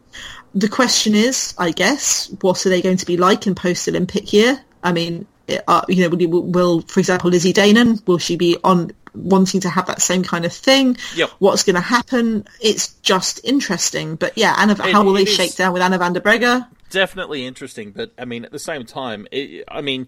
The 0.53 0.69
question 0.69 1.15
is, 1.15 1.53
I 1.57 1.71
guess, 1.71 2.29
what 2.41 2.65
are 2.65 2.69
they 2.69 2.81
going 2.81 2.97
to 2.97 3.05
be 3.05 3.17
like 3.17 3.47
in 3.47 3.55
post-Olympic 3.55 4.33
year? 4.33 4.61
I 4.83 4.91
mean, 4.91 5.25
it- 5.47 5.63
uh, 5.67 5.81
you 5.87 6.07
know, 6.09 6.15
will, 6.27 6.43
will, 6.43 6.81
for 6.81 6.99
example, 6.99 7.29
Lizzie 7.29 7.53
Deignan, 7.53 8.05
will 8.05 8.17
she 8.17 8.35
be 8.35 8.57
on 8.63 8.91
wanting 9.13 9.61
to 9.61 9.69
have 9.69 9.87
that 9.87 10.01
same 10.01 10.23
kind 10.23 10.45
of 10.45 10.53
thing? 10.53 10.97
Yep. 11.15 11.29
What's 11.39 11.63
going 11.63 11.75
to 11.75 11.81
happen? 11.81 12.45
It's 12.61 12.89
just 12.95 13.39
interesting. 13.43 14.15
But 14.15 14.37
yeah, 14.37 14.55
Anna, 14.57 14.75
how 14.91 15.03
will 15.03 15.13
they 15.13 15.25
shake 15.25 15.55
down 15.55 15.73
with 15.73 15.81
Anna 15.81 15.97
van 15.97 16.13
der 16.13 16.21
Breggen? 16.21 16.67
definitely 16.89 17.45
interesting 17.45 17.91
but 17.91 18.11
i 18.17 18.25
mean 18.25 18.43
at 18.43 18.51
the 18.51 18.59
same 18.59 18.85
time 18.85 19.25
it, 19.31 19.63
i 19.69 19.79
mean 19.79 20.05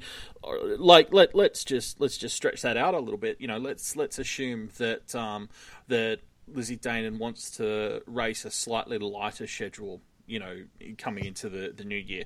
like 0.78 1.14
let 1.14 1.34
let's 1.34 1.64
just 1.64 2.02
let's 2.02 2.18
just 2.18 2.36
stretch 2.36 2.62
that 2.62 2.76
out 2.76 2.94
a 2.94 3.00
little 3.00 3.18
bit 3.18 3.40
you 3.40 3.48
know 3.48 3.58
let's 3.58 3.96
let's 3.96 4.20
assume 4.20 4.70
that 4.78 5.16
um 5.16 5.48
that 5.88 6.20
lizzie 6.54 6.76
Deignan 6.76 7.20
wants 7.20 7.52
to 7.52 8.04
race 8.06 8.44
a 8.44 8.52
slightly 8.52 8.98
lighter 8.98 9.48
schedule 9.48 10.02
you 10.26 10.40
know 10.40 10.64
coming 10.98 11.26
into 11.26 11.50
the 11.50 11.74
the 11.76 11.84
new 11.84 11.98
year. 11.98 12.26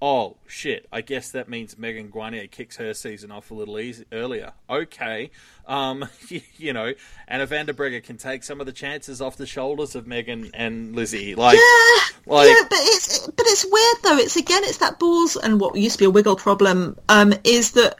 Oh 0.00 0.36
shit. 0.46 0.86
I 0.92 1.00
guess 1.00 1.32
that 1.32 1.48
means 1.48 1.76
megan 1.76 2.08
guarnier 2.10 2.46
kicks 2.48 2.76
her 2.76 2.94
season 2.94 3.32
off 3.32 3.50
a 3.50 3.54
little 3.54 3.80
easy, 3.80 4.04
earlier. 4.12 4.52
Okay. 4.70 5.30
Um 5.66 6.08
you, 6.56 6.72
know 6.72 6.94
and 7.26 7.42
if 7.42 7.50
Breggen 7.50 8.04
can 8.04 8.16
take 8.16 8.44
some 8.44 8.60
of 8.60 8.66
the 8.66 8.72
chances 8.72 9.20
off 9.20 9.36
the 9.36 9.46
shoulders 9.46 9.96
of 9.96 10.06
megan 10.06 10.50
and 10.54 10.94
lizzie. 10.94 11.34
Like 11.34 11.56
Yeah, 11.56 12.32
like 12.32 12.48
yeah, 12.48 12.66
but 12.70 12.78
it's 12.80 13.26
but 13.26 13.46
it's 13.46 13.64
weird 13.68 13.96
though. 14.04 14.22
It's 14.22 14.36
again, 14.36 14.62
it's 14.64 14.78
that 14.78 15.00
Boels 15.00 15.36
and 15.42 15.60
what 15.60 15.74
used 15.74 15.96
to 15.96 15.98
be 15.98 16.04
a 16.04 16.10
wiggle 16.10 16.36
problem. 16.36 16.96
Um, 17.08 17.34
is 17.42 17.72
that 17.72 17.98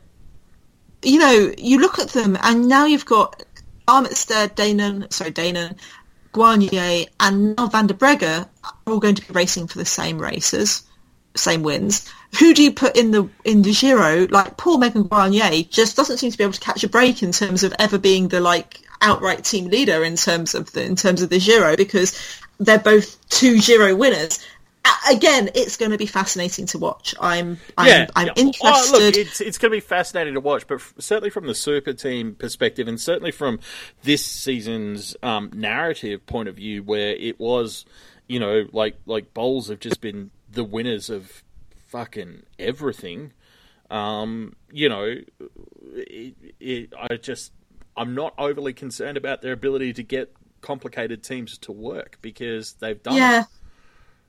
you 1.03 1.19
know 1.19 1.53
you 1.59 1.81
look 1.81 1.99
at 1.99 2.11
them 2.11 2.39
and 2.43 2.69
now 2.69 2.87
you've 2.87 3.07
got 3.07 3.43
Armitstead, 3.89 4.55
Deignan, 4.55 5.11
sorry 5.13 5.33
Deignan, 5.33 5.77
Guarnier, 6.33 7.07
and 7.21 7.57
now 7.57 7.67
Van 7.67 7.87
der 7.87 7.95
Breggen 7.95 8.49
are 8.65 8.75
all 8.87 9.01
going 9.01 9.15
to 9.15 9.27
be 9.27 9.33
racing 9.33 9.67
for 9.67 9.79
the 9.79 9.85
same 9.85 10.19
races, 10.19 10.83
same 11.35 11.63
wins. 11.63 12.09
Who 12.39 12.55
do 12.55 12.63
you 12.63 12.73
put 12.73 12.97
in 12.97 13.11
the 13.11 13.29
in 13.45 13.63
the 13.63 13.73
Giro? 13.73 14.27
Like 14.29 14.57
poor 14.57 14.79
Megan 14.79 15.05
Guarnier 15.05 15.69
just 15.69 15.97
doesn't 15.97 16.19
seem 16.19 16.31
to 16.31 16.39
be 16.39 16.45
able 16.45 16.53
to 16.53 16.61
catch 16.61 16.85
a 16.85 16.89
break 16.89 17.23
in 17.23 17.33
terms 17.33 17.65
of 17.65 17.75
ever 17.79 17.99
being 17.99 18.29
the 18.29 18.41
like 18.41 18.81
outright 19.01 19.45
team 19.45 19.69
leader 19.69 20.05
in 20.05 20.17
terms 20.17 20.55
of 20.55 20.73
the 20.73 20.85
in 20.85 20.97
terms 20.97 21.23
of 21.23 21.31
the 21.31 21.39
Giro 21.39 21.77
because 21.77 22.41
they're 22.59 22.79
both 22.79 23.29
two 23.29 23.59
Giro 23.61 23.95
winners. 23.95 24.45
Again, 25.11 25.51
it's 25.55 25.77
going 25.77 25.91
to 25.91 25.99
be 25.99 26.07
fascinating 26.07 26.67
to 26.67 26.79
watch. 26.79 27.15
I'm, 27.21 27.59
I'm, 27.77 27.87
yeah, 27.87 28.07
I'm 28.15 28.29
interested. 28.37 28.65
Oh, 28.95 28.99
look, 28.99 29.17
it's, 29.17 29.41
it's 29.41 29.59
going 29.59 29.71
to 29.71 29.77
be 29.77 29.81
fascinating 29.81 30.35
to 30.35 30.41
watch, 30.41 30.67
but 30.67 30.77
f- 30.77 30.95
certainly 30.99 31.31
from 31.31 31.47
the 31.47 31.55
super 31.55 31.93
team 31.93 32.35
perspective, 32.35 32.89
and 32.89 33.01
certainly 33.01 33.31
from 33.31 33.61
this 34.03 34.25
season's 34.25 35.17
um, 35.23 35.51
narrative 35.55 36.27
point 36.27 36.49
of 36.49 36.57
view, 36.57 36.83
where 36.83 37.11
it 37.11 37.41
was, 37.41 37.85
you 38.27 38.39
know, 38.39 38.67
like 38.73 38.97
like 39.07 39.33
Boels 39.35 39.69
have 39.69 39.81
just 39.81 40.01
been 40.01 40.31
the 40.51 40.65
winners 40.65 41.11
of 41.11 41.43
fucking 41.87 42.43
everything. 42.59 43.33
Um, 43.91 44.57
you 44.71 44.89
know, 44.89 45.15
it, 45.95 46.35
it, 46.61 46.93
I 46.99 47.17
just 47.17 47.53
I'm 47.97 48.15
not 48.15 48.35
overly 48.39 48.73
concerned 48.73 49.17
about 49.17 49.43
their 49.43 49.53
ability 49.53 49.95
to 49.95 50.03
get 50.03 50.33
complicated 50.61 51.23
teams 51.23 51.59
to 51.59 51.73
work 51.73 52.19
because 52.21 52.75
they've 52.75 53.03
done 53.03 53.17
yeah. 53.17 53.41
it. 53.41 53.47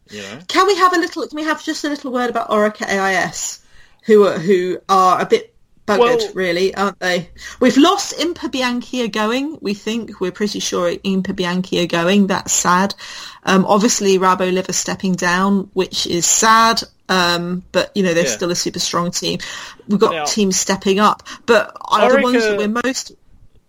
You 0.09 0.21
know? 0.21 0.39
Can 0.47 0.67
we 0.67 0.75
have 0.75 0.93
a 0.93 0.97
little? 0.97 1.27
Can 1.27 1.35
we 1.35 1.43
have 1.43 1.63
just 1.63 1.83
a 1.83 1.89
little 1.89 2.11
word 2.11 2.29
about 2.29 2.49
Orica 2.49 2.87
AIS, 2.87 3.63
who 4.03 4.25
are 4.25 4.39
who 4.39 4.79
are 4.89 5.21
a 5.21 5.25
bit 5.25 5.53
buggered, 5.89 6.19
well, 6.19 6.31
really, 6.33 6.75
aren't 6.75 6.99
they? 6.99 7.29
We've 7.59 7.77
lost 7.77 8.17
Impa 8.17 8.51
Bianchi 8.51 9.03
are 9.03 9.07
going. 9.07 9.57
We 9.61 9.73
think 9.73 10.19
we're 10.19 10.31
pretty 10.31 10.59
sure 10.59 10.91
Impa 10.91 11.35
Bianchi 11.35 11.83
are 11.83 11.87
going. 11.87 12.27
That's 12.27 12.51
sad. 12.51 12.95
Um, 13.43 13.65
obviously, 13.65 14.17
Rabo 14.19 14.51
Liv 14.51 14.67
stepping 14.75 15.13
down, 15.13 15.69
which 15.73 16.07
is 16.07 16.25
sad. 16.25 16.81
Um, 17.07 17.63
but 17.71 17.91
you 17.95 18.03
know 18.03 18.13
they're 18.13 18.25
yeah. 18.25 18.29
still 18.31 18.51
a 18.51 18.55
super 18.55 18.79
strong 18.79 19.09
team. 19.11 19.39
We've 19.87 19.99
got 19.99 20.11
now, 20.11 20.25
teams 20.25 20.59
stepping 20.59 20.99
up, 20.99 21.23
but 21.47 21.73
Orica... 21.75 22.15
the 22.15 22.21
ones 22.21 22.43
that 22.43 22.57
we're 22.57 22.81
most. 22.83 23.13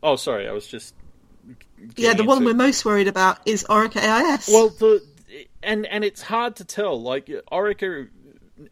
Oh, 0.03 0.17
sorry, 0.17 0.47
I 0.49 0.53
was 0.53 0.67
just. 0.67 0.95
Yeah, 1.97 2.13
the 2.13 2.25
one 2.25 2.45
we're 2.45 2.53
most 2.53 2.85
worried 2.85 3.09
about 3.09 3.39
is 3.47 3.65
Orica 3.65 3.97
AIS. 3.97 4.51
Well, 4.53 4.69
the 4.69 5.03
and 5.63 5.87
and 5.87 6.05
it's 6.05 6.23
hard 6.23 6.57
to 6.57 6.65
tell. 6.65 7.01
Like 7.01 7.27
Orica 7.51 8.09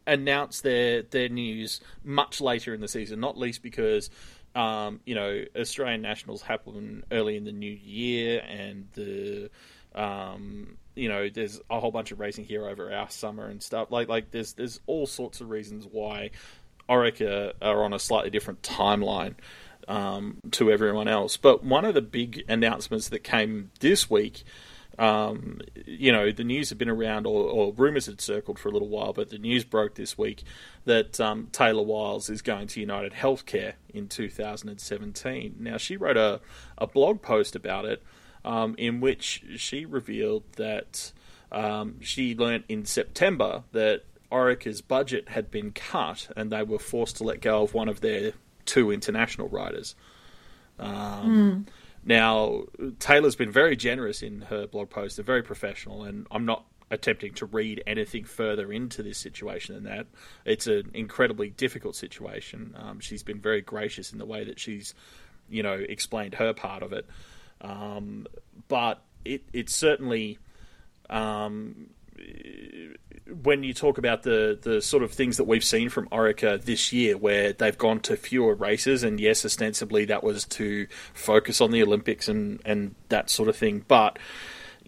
announced 0.07 0.63
their 0.63 1.03
their 1.03 1.29
news 1.29 1.81
much 2.05 2.41
later 2.41 2.75
in 2.75 2.81
the 2.81 2.89
season, 2.89 3.21
not 3.21 3.39
least 3.39 3.63
because 3.63 4.11
um, 4.55 5.01
you 5.07 5.15
know 5.15 5.45
Australian 5.57 6.03
nationals 6.03 6.43
happen 6.43 7.05
early 7.11 7.37
in 7.37 7.45
the 7.45 7.53
new 7.53 7.73
year, 7.73 8.43
and 8.49 8.89
the 8.95 9.51
um, 9.95 10.77
you 10.95 11.09
know, 11.09 11.29
there's 11.29 11.61
a 11.71 11.81
whole 11.81 11.93
bunch 11.93 12.11
of 12.11 12.21
racing 12.21 12.45
here 12.45 12.67
over 12.67 12.93
our 12.93 13.09
summer 13.09 13.47
and 13.47 13.63
stuff. 13.63 13.91
Like, 13.91 14.09
like 14.09 14.31
there's 14.31 14.55
there's 14.55 14.81
all 14.87 15.07
sorts 15.07 15.41
of 15.41 15.49
reasons 15.49 15.87
why 15.91 16.31
Orica 16.89 17.53
are 17.63 17.85
on 17.85 17.93
a 17.93 17.99
slightly 17.99 18.31
different 18.31 18.63
timeline 18.63 19.35
um, 19.87 20.39
to 20.53 20.71
everyone 20.71 21.09
else. 21.09 21.37
But 21.37 21.65
one 21.65 21.85
of 21.85 21.95
the 21.95 22.03
big 22.03 22.45
announcements 22.49 23.09
that 23.11 23.21
came 23.21 23.71
this 23.81 24.11
week, 24.11 24.43
um, 24.99 25.61
you 25.87 26.11
know, 26.11 26.33
the 26.33 26.43
news 26.43 26.71
had 26.71 26.79
been 26.79 26.89
around, 26.89 27.27
or, 27.27 27.45
or, 27.45 27.73
rumours 27.73 28.07
had 28.07 28.21
circled 28.21 28.59
for 28.59 28.69
a 28.69 28.73
little 28.73 28.89
while, 28.89 29.13
but 29.13 29.31
the 29.31 29.39
news 29.39 29.65
broke 29.65 29.95
this 29.95 30.19
week 30.19 30.43
that 30.87 31.21
um, 31.21 31.49
Taylor 31.53 31.85
Wiles 31.85 32.29
is 32.29 32.43
going 32.43 32.67
to 32.69 32.81
United 32.81 33.13
Healthcare 33.13 33.75
in 33.95 34.09
2017. 34.09 35.57
Now, 35.61 35.77
she 35.77 35.97
wrote 35.97 36.17
a, 36.17 36.41
a 36.77 36.89
blog 36.89 37.23
post 37.23 37.55
about 37.55 37.85
it 37.85 38.03
um, 38.45 38.75
in 38.77 39.01
which 39.01 39.45
she 39.57 39.85
revealed 39.85 40.43
that 40.57 41.13
um, 41.53 42.01
she 42.01 42.35
learnt 42.35 42.65
in 42.69 42.85
September 42.85 43.63
that 43.71 44.03
Orica's 44.33 44.81
budget 44.81 45.29
had 45.31 45.51
been 45.51 45.71
cut 45.71 46.29
and 46.37 46.51
they 46.51 46.63
were 46.63 46.79
forced 46.79 47.17
to 47.19 47.25
let 47.25 47.41
go 47.41 47.63
of 47.63 47.73
one 47.73 47.89
of 47.89 48.01
their 48.01 48.33
two 48.65 48.91
international 48.91 49.49
riders. 49.49 49.95
Um, 50.79 51.67
mm. 51.67 51.73
Now, 52.05 52.65
Taylor's 52.99 53.37
been 53.37 53.51
very 53.51 53.77
generous 53.77 54.23
in 54.23 54.43
her 54.43 54.67
blog 54.67 54.91
post 54.91 55.19
and 55.19 55.27
very 55.27 55.43
professional, 55.43 56.05
and 56.05 56.27
I'm 56.31 56.47
not 56.47 56.65
attempting 56.91 57.35
to 57.35 57.47
read 57.47 57.83
anything 57.87 58.25
further 58.25 58.73
into 58.73 59.03
this 59.03 59.19
situation 59.19 59.75
than 59.75 59.85
that. 59.85 60.07
It's 60.45 60.67
an 60.67 60.91
incredibly 60.95 61.51
difficult 61.51 61.97
situation. 61.97 62.75
Um, 62.79 63.01
she's 63.01 63.23
been 63.23 63.41
very 63.41 63.61
gracious 63.61 64.13
in 64.13 64.19
the 64.19 64.27
way 64.27 64.45
that 64.45 64.59
she's, 64.59 64.95
you 65.51 65.63
know, 65.63 65.75
explained 65.75 66.35
her 66.35 66.55
part 66.55 66.83
of 66.83 66.93
it. 66.93 67.07
Um, 67.61 68.27
but 68.69 69.03
it 69.25 69.43
it 69.53 69.69
certainly 69.69 70.39
um, 71.11 71.91
when 73.43 73.63
you 73.63 73.75
talk 73.75 73.99
about 73.99 74.23
the 74.23 74.59
the 74.61 74.81
sort 74.81 75.03
of 75.03 75.13
things 75.13 75.37
that 75.37 75.45
we've 75.45 75.65
seen 75.65 75.89
from 75.89 76.09
Orica 76.09 76.63
this 76.63 76.93
year, 76.93 77.17
where 77.17 77.53
they've 77.53 77.77
gone 77.79 78.01
to 78.01 78.17
fewer 78.17 78.55
races, 78.55 79.03
and 79.03 79.21
yes, 79.21 79.45
ostensibly 79.45 80.05
that 80.07 80.23
was 80.23 80.45
to 80.45 80.87
focus 81.13 81.61
on 81.61 81.71
the 81.71 81.83
Olympics 81.83 82.29
and 82.29 82.61
and 82.65 82.95
that 83.09 83.31
sort 83.31 83.49
of 83.49 83.57
thing, 83.57 83.85
but 83.87 84.19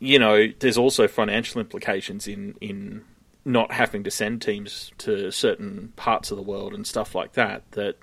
you 0.00 0.18
know, 0.18 0.48
there's 0.58 0.78
also 0.78 1.06
financial 1.06 1.60
implications 1.60 2.26
in 2.26 2.56
in 2.60 3.04
not 3.44 3.72
having 3.72 4.04
to 4.04 4.10
send 4.10 4.42
teams 4.42 4.92
to 4.98 5.30
certain 5.30 5.92
parts 5.96 6.30
of 6.30 6.36
the 6.36 6.42
world 6.42 6.74
and 6.74 6.86
stuff 6.86 7.14
like 7.14 7.34
that. 7.34 7.70
That 7.72 7.96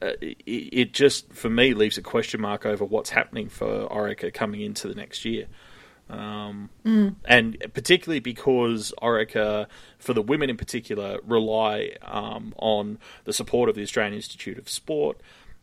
uh, 0.00 0.12
it, 0.20 0.36
it, 0.46 0.92
just 0.92 1.32
for 1.32 1.50
me 1.50 1.74
leaves 1.74 1.98
a 1.98 2.02
question 2.02 2.40
mark 2.40 2.64
over 2.64 2.84
what's 2.84 3.10
happening 3.10 3.48
for 3.48 3.88
Orica 3.88 4.32
coming 4.32 4.60
into 4.60 4.86
the 4.88 4.94
next 4.94 5.24
year. 5.24 5.46
Um, 6.10 6.70
mm. 6.84 7.14
And 7.24 7.58
particularly 7.74 8.20
because 8.20 8.92
Orica, 9.02 9.66
for 9.98 10.14
the 10.14 10.22
women 10.22 10.48
in 10.48 10.56
particular, 10.56 11.18
rely 11.24 11.96
um, 12.02 12.54
on 12.56 12.98
the 13.24 13.32
support 13.32 13.68
of 13.68 13.74
the 13.74 13.82
Australian 13.82 14.14
Institute 14.14 14.58
of 14.58 14.68
Sport, 14.68 15.20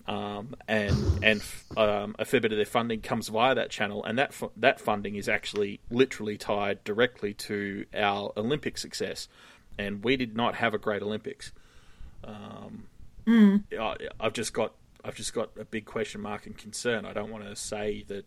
um, 0.08 0.56
and 0.68 0.96
and 1.24 1.44
um, 1.76 2.16
a 2.20 2.26
fair 2.26 2.40
bit 2.40 2.52
of 2.52 2.58
their 2.58 2.66
funding 2.66 3.02
comes 3.02 3.28
via 3.30 3.56
that 3.56 3.72
channel, 3.72 4.04
and 4.04 4.20
that 4.20 4.34
that 4.58 4.80
funding 4.80 5.16
is 5.16 5.28
actually 5.28 5.80
literally 5.90 6.38
tied 6.38 6.84
directly 6.84 7.34
to 7.34 7.86
our 7.96 8.32
Olympic 8.38 8.78
success, 8.78 9.28
and 9.80 10.04
we 10.04 10.16
did 10.16 10.36
not 10.36 10.56
have 10.56 10.76
a 10.76 10.78
great 10.78 11.02
Olympics. 11.02 11.52
Um, 12.24 12.88
Mm. 13.26 13.64
I, 13.80 13.96
I've 14.20 14.34
just 14.34 14.54
got 14.54 14.74
I've 15.04 15.16
just 15.16 15.34
got 15.34 15.52
a 15.60 15.66
big 15.66 15.86
question 15.86 16.22
mark 16.22 16.46
and 16.46 16.58
concern. 16.58 17.06
I 17.06 17.14
don't 17.14 17.32
want 17.32 17.44
to 17.44 17.56
say 17.56 18.04
that 18.08 18.26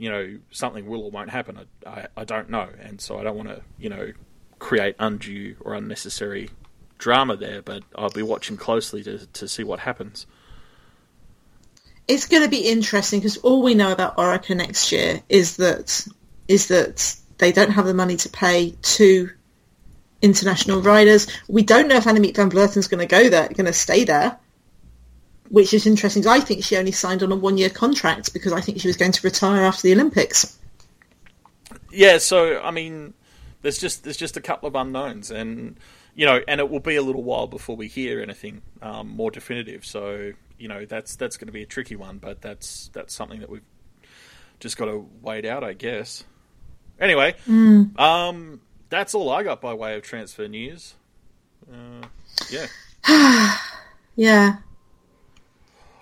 you 0.00 0.10
know 0.10 0.38
something 0.50 0.86
will 0.86 1.02
or 1.02 1.10
won't 1.10 1.30
happen. 1.30 1.58
I, 1.86 1.88
I, 1.88 2.06
I 2.16 2.24
don't 2.24 2.48
know, 2.48 2.68
and 2.80 3.00
so 3.00 3.18
I 3.18 3.22
don't 3.22 3.36
want 3.36 3.50
to 3.50 3.62
you 3.78 3.90
know 3.90 4.12
create 4.58 4.96
undue 4.98 5.56
or 5.60 5.74
unnecessary 5.74 6.50
drama 6.98 7.36
there. 7.36 7.60
But 7.62 7.82
I'll 7.94 8.10
be 8.10 8.22
watching 8.22 8.56
closely 8.56 9.02
to 9.04 9.26
to 9.26 9.46
see 9.46 9.62
what 9.62 9.80
happens. 9.80 10.26
It's 12.08 12.26
going 12.26 12.42
to 12.42 12.48
be 12.48 12.68
interesting 12.68 13.20
because 13.20 13.36
all 13.36 13.62
we 13.62 13.74
know 13.74 13.92
about 13.92 14.16
Orica 14.16 14.56
next 14.56 14.90
year 14.90 15.22
is 15.28 15.56
that 15.56 16.06
is 16.48 16.68
that 16.68 17.16
they 17.38 17.52
don't 17.52 17.70
have 17.70 17.84
the 17.84 17.94
money 17.94 18.16
to 18.16 18.28
pay 18.30 18.74
two 18.82 19.30
international 20.22 20.80
riders. 20.80 21.26
We 21.46 21.62
don't 21.62 21.88
know 21.88 21.96
if 21.96 22.04
Annemiek 22.04 22.36
van 22.36 22.50
Vleuten 22.50 22.78
is 22.78 22.88
going 22.88 23.06
to 23.06 23.06
go 23.06 23.28
there, 23.28 23.48
going 23.48 23.66
to 23.66 23.72
stay 23.72 24.04
there, 24.04 24.38
which 25.50 25.74
is 25.74 25.86
interesting. 25.86 26.26
I 26.26 26.40
think 26.40 26.64
she 26.64 26.76
only 26.76 26.92
signed 26.92 27.22
on 27.22 27.32
a 27.32 27.36
one-year 27.36 27.70
contract 27.70 28.32
because 28.32 28.52
I 28.52 28.60
think 28.60 28.80
she 28.80 28.88
was 28.88 28.96
going 28.96 29.12
to 29.12 29.20
retire 29.22 29.64
after 29.64 29.82
the 29.82 29.92
Olympics. 29.92 30.58
Yeah, 31.90 32.18
so 32.18 32.60
I 32.60 32.70
mean, 32.70 33.14
there's 33.62 33.78
just 33.78 34.04
there's 34.04 34.16
just 34.16 34.36
a 34.36 34.40
couple 34.40 34.68
of 34.68 34.76
unknowns, 34.76 35.30
and 35.30 35.76
you 36.14 36.24
know, 36.24 36.40
and 36.46 36.60
it 36.60 36.70
will 36.70 36.80
be 36.80 36.96
a 36.96 37.02
little 37.02 37.24
while 37.24 37.48
before 37.48 37.76
we 37.76 37.88
hear 37.88 38.20
anything 38.20 38.62
um, 38.80 39.08
more 39.08 39.30
definitive. 39.30 39.84
So 39.84 40.32
you 40.58 40.68
know, 40.68 40.84
that's 40.84 41.16
that's 41.16 41.36
going 41.36 41.48
to 41.48 41.52
be 41.52 41.62
a 41.62 41.66
tricky 41.66 41.96
one, 41.96 42.18
but 42.18 42.40
that's 42.40 42.90
that's 42.92 43.12
something 43.12 43.40
that 43.40 43.50
we've 43.50 43.64
just 44.60 44.76
got 44.76 44.86
to 44.86 45.08
wait 45.20 45.44
out, 45.44 45.64
I 45.64 45.72
guess. 45.72 46.24
Anyway, 47.00 47.34
mm. 47.48 47.98
um, 47.98 48.60
that's 48.88 49.14
all 49.14 49.30
I 49.30 49.42
got 49.42 49.60
by 49.60 49.74
way 49.74 49.96
of 49.96 50.02
transfer 50.02 50.46
news. 50.46 50.94
Uh, 51.72 52.06
yeah. 52.50 53.56
yeah. 54.16 54.56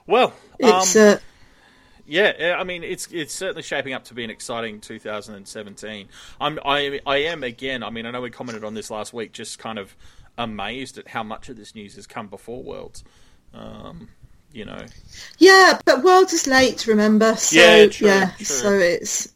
Well, 0.08 0.32
it's 0.58 0.96
um, 0.96 1.02
uh... 1.02 1.16
yeah. 2.06 2.56
I 2.58 2.64
mean, 2.64 2.82
it's 2.82 3.06
it's 3.12 3.34
certainly 3.34 3.62
shaping 3.62 3.92
up 3.92 4.04
to 4.04 4.14
be 4.14 4.24
an 4.24 4.30
exciting 4.30 4.80
2017. 4.80 6.08
I'm 6.40 6.58
I 6.64 7.00
I 7.06 7.16
am 7.18 7.44
again. 7.44 7.84
I 7.84 7.90
mean, 7.90 8.06
I 8.06 8.10
know 8.10 8.22
we 8.22 8.30
commented 8.30 8.64
on 8.64 8.74
this 8.74 8.90
last 8.90 9.12
week. 9.12 9.32
Just 9.32 9.58
kind 9.60 9.78
of 9.78 9.94
amazed 10.36 10.98
at 10.98 11.06
how 11.08 11.22
much 11.22 11.48
of 11.48 11.56
this 11.56 11.74
news 11.74 11.94
has 11.96 12.06
come 12.06 12.26
before 12.28 12.62
Worlds. 12.62 13.04
Um, 13.52 14.08
you 14.50 14.64
know. 14.64 14.84
Yeah, 15.38 15.78
but 15.84 16.02
Worlds 16.02 16.32
is 16.32 16.46
late. 16.46 16.86
Remember? 16.86 17.36
So, 17.36 17.60
yeah, 17.60 17.86
true, 17.86 18.08
yeah. 18.08 18.30
True. 18.36 18.46
So 18.46 18.72
it's. 18.72 19.32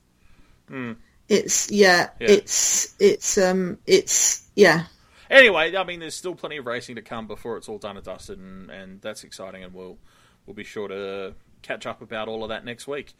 Mm. 0.70 0.96
It's 1.28 1.70
yeah, 1.70 2.10
yeah, 2.20 2.30
it's 2.30 2.94
it's 2.98 3.38
um 3.38 3.78
it's 3.86 4.46
yeah. 4.54 4.84
Anyway, 5.30 5.74
I 5.74 5.84
mean, 5.84 6.00
there's 6.00 6.14
still 6.14 6.34
plenty 6.34 6.58
of 6.58 6.66
racing 6.66 6.96
to 6.96 7.02
come 7.02 7.26
before 7.26 7.56
it's 7.56 7.68
all 7.68 7.78
done 7.78 7.96
and 7.96 8.04
dusted, 8.04 8.38
and, 8.38 8.68
and 8.68 9.00
that's 9.00 9.24
exciting, 9.24 9.64
and 9.64 9.72
we'll 9.72 9.96
we'll 10.46 10.54
be 10.54 10.64
sure 10.64 10.88
to 10.88 11.34
catch 11.62 11.86
up 11.86 12.02
about 12.02 12.28
all 12.28 12.42
of 12.42 12.50
that 12.50 12.64
next 12.64 12.86
week. 12.86 13.14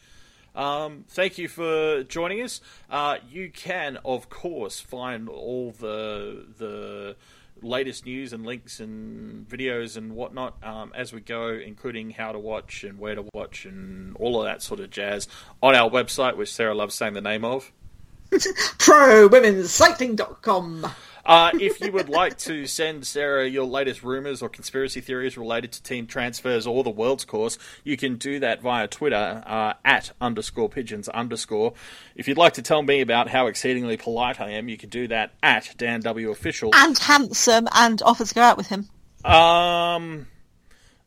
Um, 0.55 1.05
thank 1.09 1.39
you 1.39 1.49
for 1.49 2.03
joining 2.05 2.43
us. 2.43 2.61
Uh, 2.91 3.17
you 3.31 3.51
can, 3.51 3.99
of 4.05 4.29
course, 4.29 4.81
find 4.81 5.29
all 5.29 5.73
the 5.73 6.47
the 6.59 7.17
latest 7.63 8.07
news 8.07 8.33
and 8.33 8.45
links 8.45 8.81
and 8.81 9.49
videos 9.49 9.97
and 9.97 10.17
whatnot 10.17 10.57
um, 10.63 10.93
as 10.95 11.13
we 11.13 11.21
go, 11.21 11.49
including 11.49 12.11
how 12.11 12.33
to 12.33 12.39
watch 12.39 12.85
and 12.85 12.99
where 12.99 13.15
to 13.15 13.25
watch 13.33 13.65
and 13.65 14.15
all 14.17 14.41
of 14.41 14.47
that 14.47 14.63
sort 14.63 14.81
of 14.81 14.91
jazz 14.91 15.29
on 15.63 15.75
our 15.75 15.89
website, 15.89 16.37
which 16.37 16.53
Sarah 16.53 16.75
loves 16.75 16.95
saying 16.95 17.15
the 17.15 17.21
name 17.21 17.45
of. 17.45 17.73
ProWomenCycling.com. 18.33 20.87
Uh, 21.25 21.53
if 21.55 21.81
you 21.81 21.93
would 21.93 22.09
like 22.09 22.37
to 22.37 22.67
send 22.67 23.07
Sarah 23.07 23.49
your 23.49 23.65
latest 23.65 24.03
rumors 24.03 24.43
or 24.43 24.49
conspiracy 24.49 25.01
theories 25.01 25.39
related 25.39 25.71
to 25.73 25.83
team 25.83 26.07
transfers 26.09 26.67
or 26.67 26.83
the 26.83 26.91
world's 26.91 27.25
course, 27.25 27.59
you 27.85 27.97
can 27.97 28.17
do 28.17 28.41
that 28.41 28.61
via 28.61 28.89
Twitter 28.89 29.43
uh, 29.47 29.75
at 29.85 30.11
underscore 30.21 30.69
pigeons 30.69 31.09
underscore. 31.09 31.75
If 32.17 32.27
you'd 32.27 32.39
like 32.39 32.55
to 32.55 32.63
tell 32.63 32.83
me 32.83 33.01
about 33.03 33.29
how 33.29 33.47
exceedingly 33.47 33.97
polite 33.97 34.41
I 34.41 34.51
am, 34.51 34.69
you 34.69 34.77
can 34.77 34.89
do 34.89 35.07
that 35.09 35.33
at 35.45 35.73
Dan 35.77 36.01
W 36.01 36.31
official 36.31 36.71
and 36.75 36.99
handsome 36.99 37.69
and 37.73 38.03
offer 38.03 38.25
to 38.25 38.35
go 38.35 38.41
out 38.43 38.57
with 38.57 38.67
him. 38.67 38.89
Um, 39.25 40.27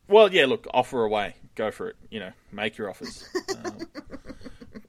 well, 0.08 0.32
yeah. 0.34 0.46
Look, 0.46 0.66
offer 0.74 1.04
away, 1.04 1.36
go 1.56 1.72
for 1.72 1.90
it. 1.90 1.96
You 2.10 2.22
know, 2.22 2.32
make 2.54 2.78
your 2.78 2.90
offers. 2.90 3.28
Um, 3.66 3.78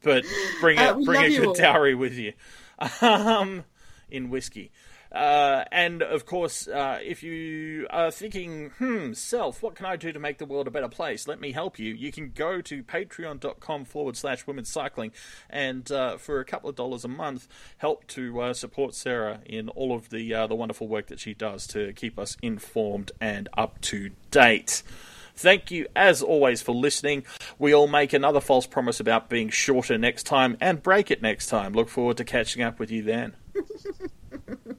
but 0.03 0.25
bring 0.61 0.79
a 0.79 0.83
Uh, 0.93 0.95
we 0.99 1.05
bring 1.05 1.21
love 1.21 1.31
a 1.33 1.37
good 1.37 1.47
all. 1.49 1.55
dowry 1.55 1.95
with 1.97 2.15
you. 2.15 2.33
Um, 3.01 3.65
in 4.11 4.31
whiskey. 4.31 4.71
Uh, 5.17 5.65
and 5.73 6.03
of 6.03 6.27
course, 6.27 6.69
uh, 6.69 6.99
if 7.03 7.23
you 7.23 7.87
are 7.89 8.11
thinking, 8.11 8.71
hmm, 8.79 9.15
self, 9.15 9.63
what 9.63 9.75
can 9.75 9.87
I 9.87 9.97
do 9.97 10.13
to 10.13 10.19
make 10.19 10.37
the 10.37 10.45
world 10.45 10.67
a 10.67 10.71
better 10.71 10.91
place? 10.91 11.27
Let 11.27 11.41
me 11.41 11.53
help 11.53 11.79
you. 11.79 11.95
You 11.95 12.13
can 12.13 12.33
go 12.35 12.61
to 12.61 12.83
patreon.com 12.83 13.87
forward 13.87 14.19
slash 14.19 14.47
women's 14.47 14.69
cycling 14.69 15.13
and 15.49 15.91
uh, 15.91 16.19
for 16.19 16.41
a 16.41 16.45
couple 16.45 16.69
of 16.69 16.77
dollars 16.77 17.03
a 17.03 17.09
month, 17.09 17.49
help 17.79 18.07
to 18.09 18.41
uh, 18.43 18.53
support 18.53 18.95
Sarah 18.95 19.41
in 19.47 19.71
all 19.71 19.95
of 19.95 20.11
the, 20.11 20.35
uh, 20.35 20.47
the 20.47 20.55
wonderful 20.55 20.87
work 20.87 21.07
that 21.07 21.19
she 21.19 21.33
does 21.33 21.67
to 21.69 21.95
keep 21.95 22.19
us 22.19 22.37
informed 22.43 23.11
and 23.19 23.49
up 23.57 23.81
to 23.83 24.11
date. 24.31 24.83
Thank 25.35 25.71
you, 25.71 25.87
as 25.97 26.21
always, 26.21 26.61
for 26.61 26.75
listening. 26.75 27.25
We 27.59 27.75
all 27.75 27.89
make 27.89 28.13
another 28.13 28.41
false 28.41 28.67
promise 28.67 29.01
about 29.01 29.31
being 29.31 29.49
shorter 29.49 29.97
next 29.97 30.25
time 30.25 30.59
and 30.61 30.83
break 30.83 31.11
it 31.11 31.23
next 31.23 31.47
time. 31.47 31.73
Look 31.73 31.89
forward 31.89 32.19
to 32.19 32.25
catching 32.25 32.63
up 32.63 32.79
with 32.79 32.91
you 32.91 33.03
then. 33.03 33.35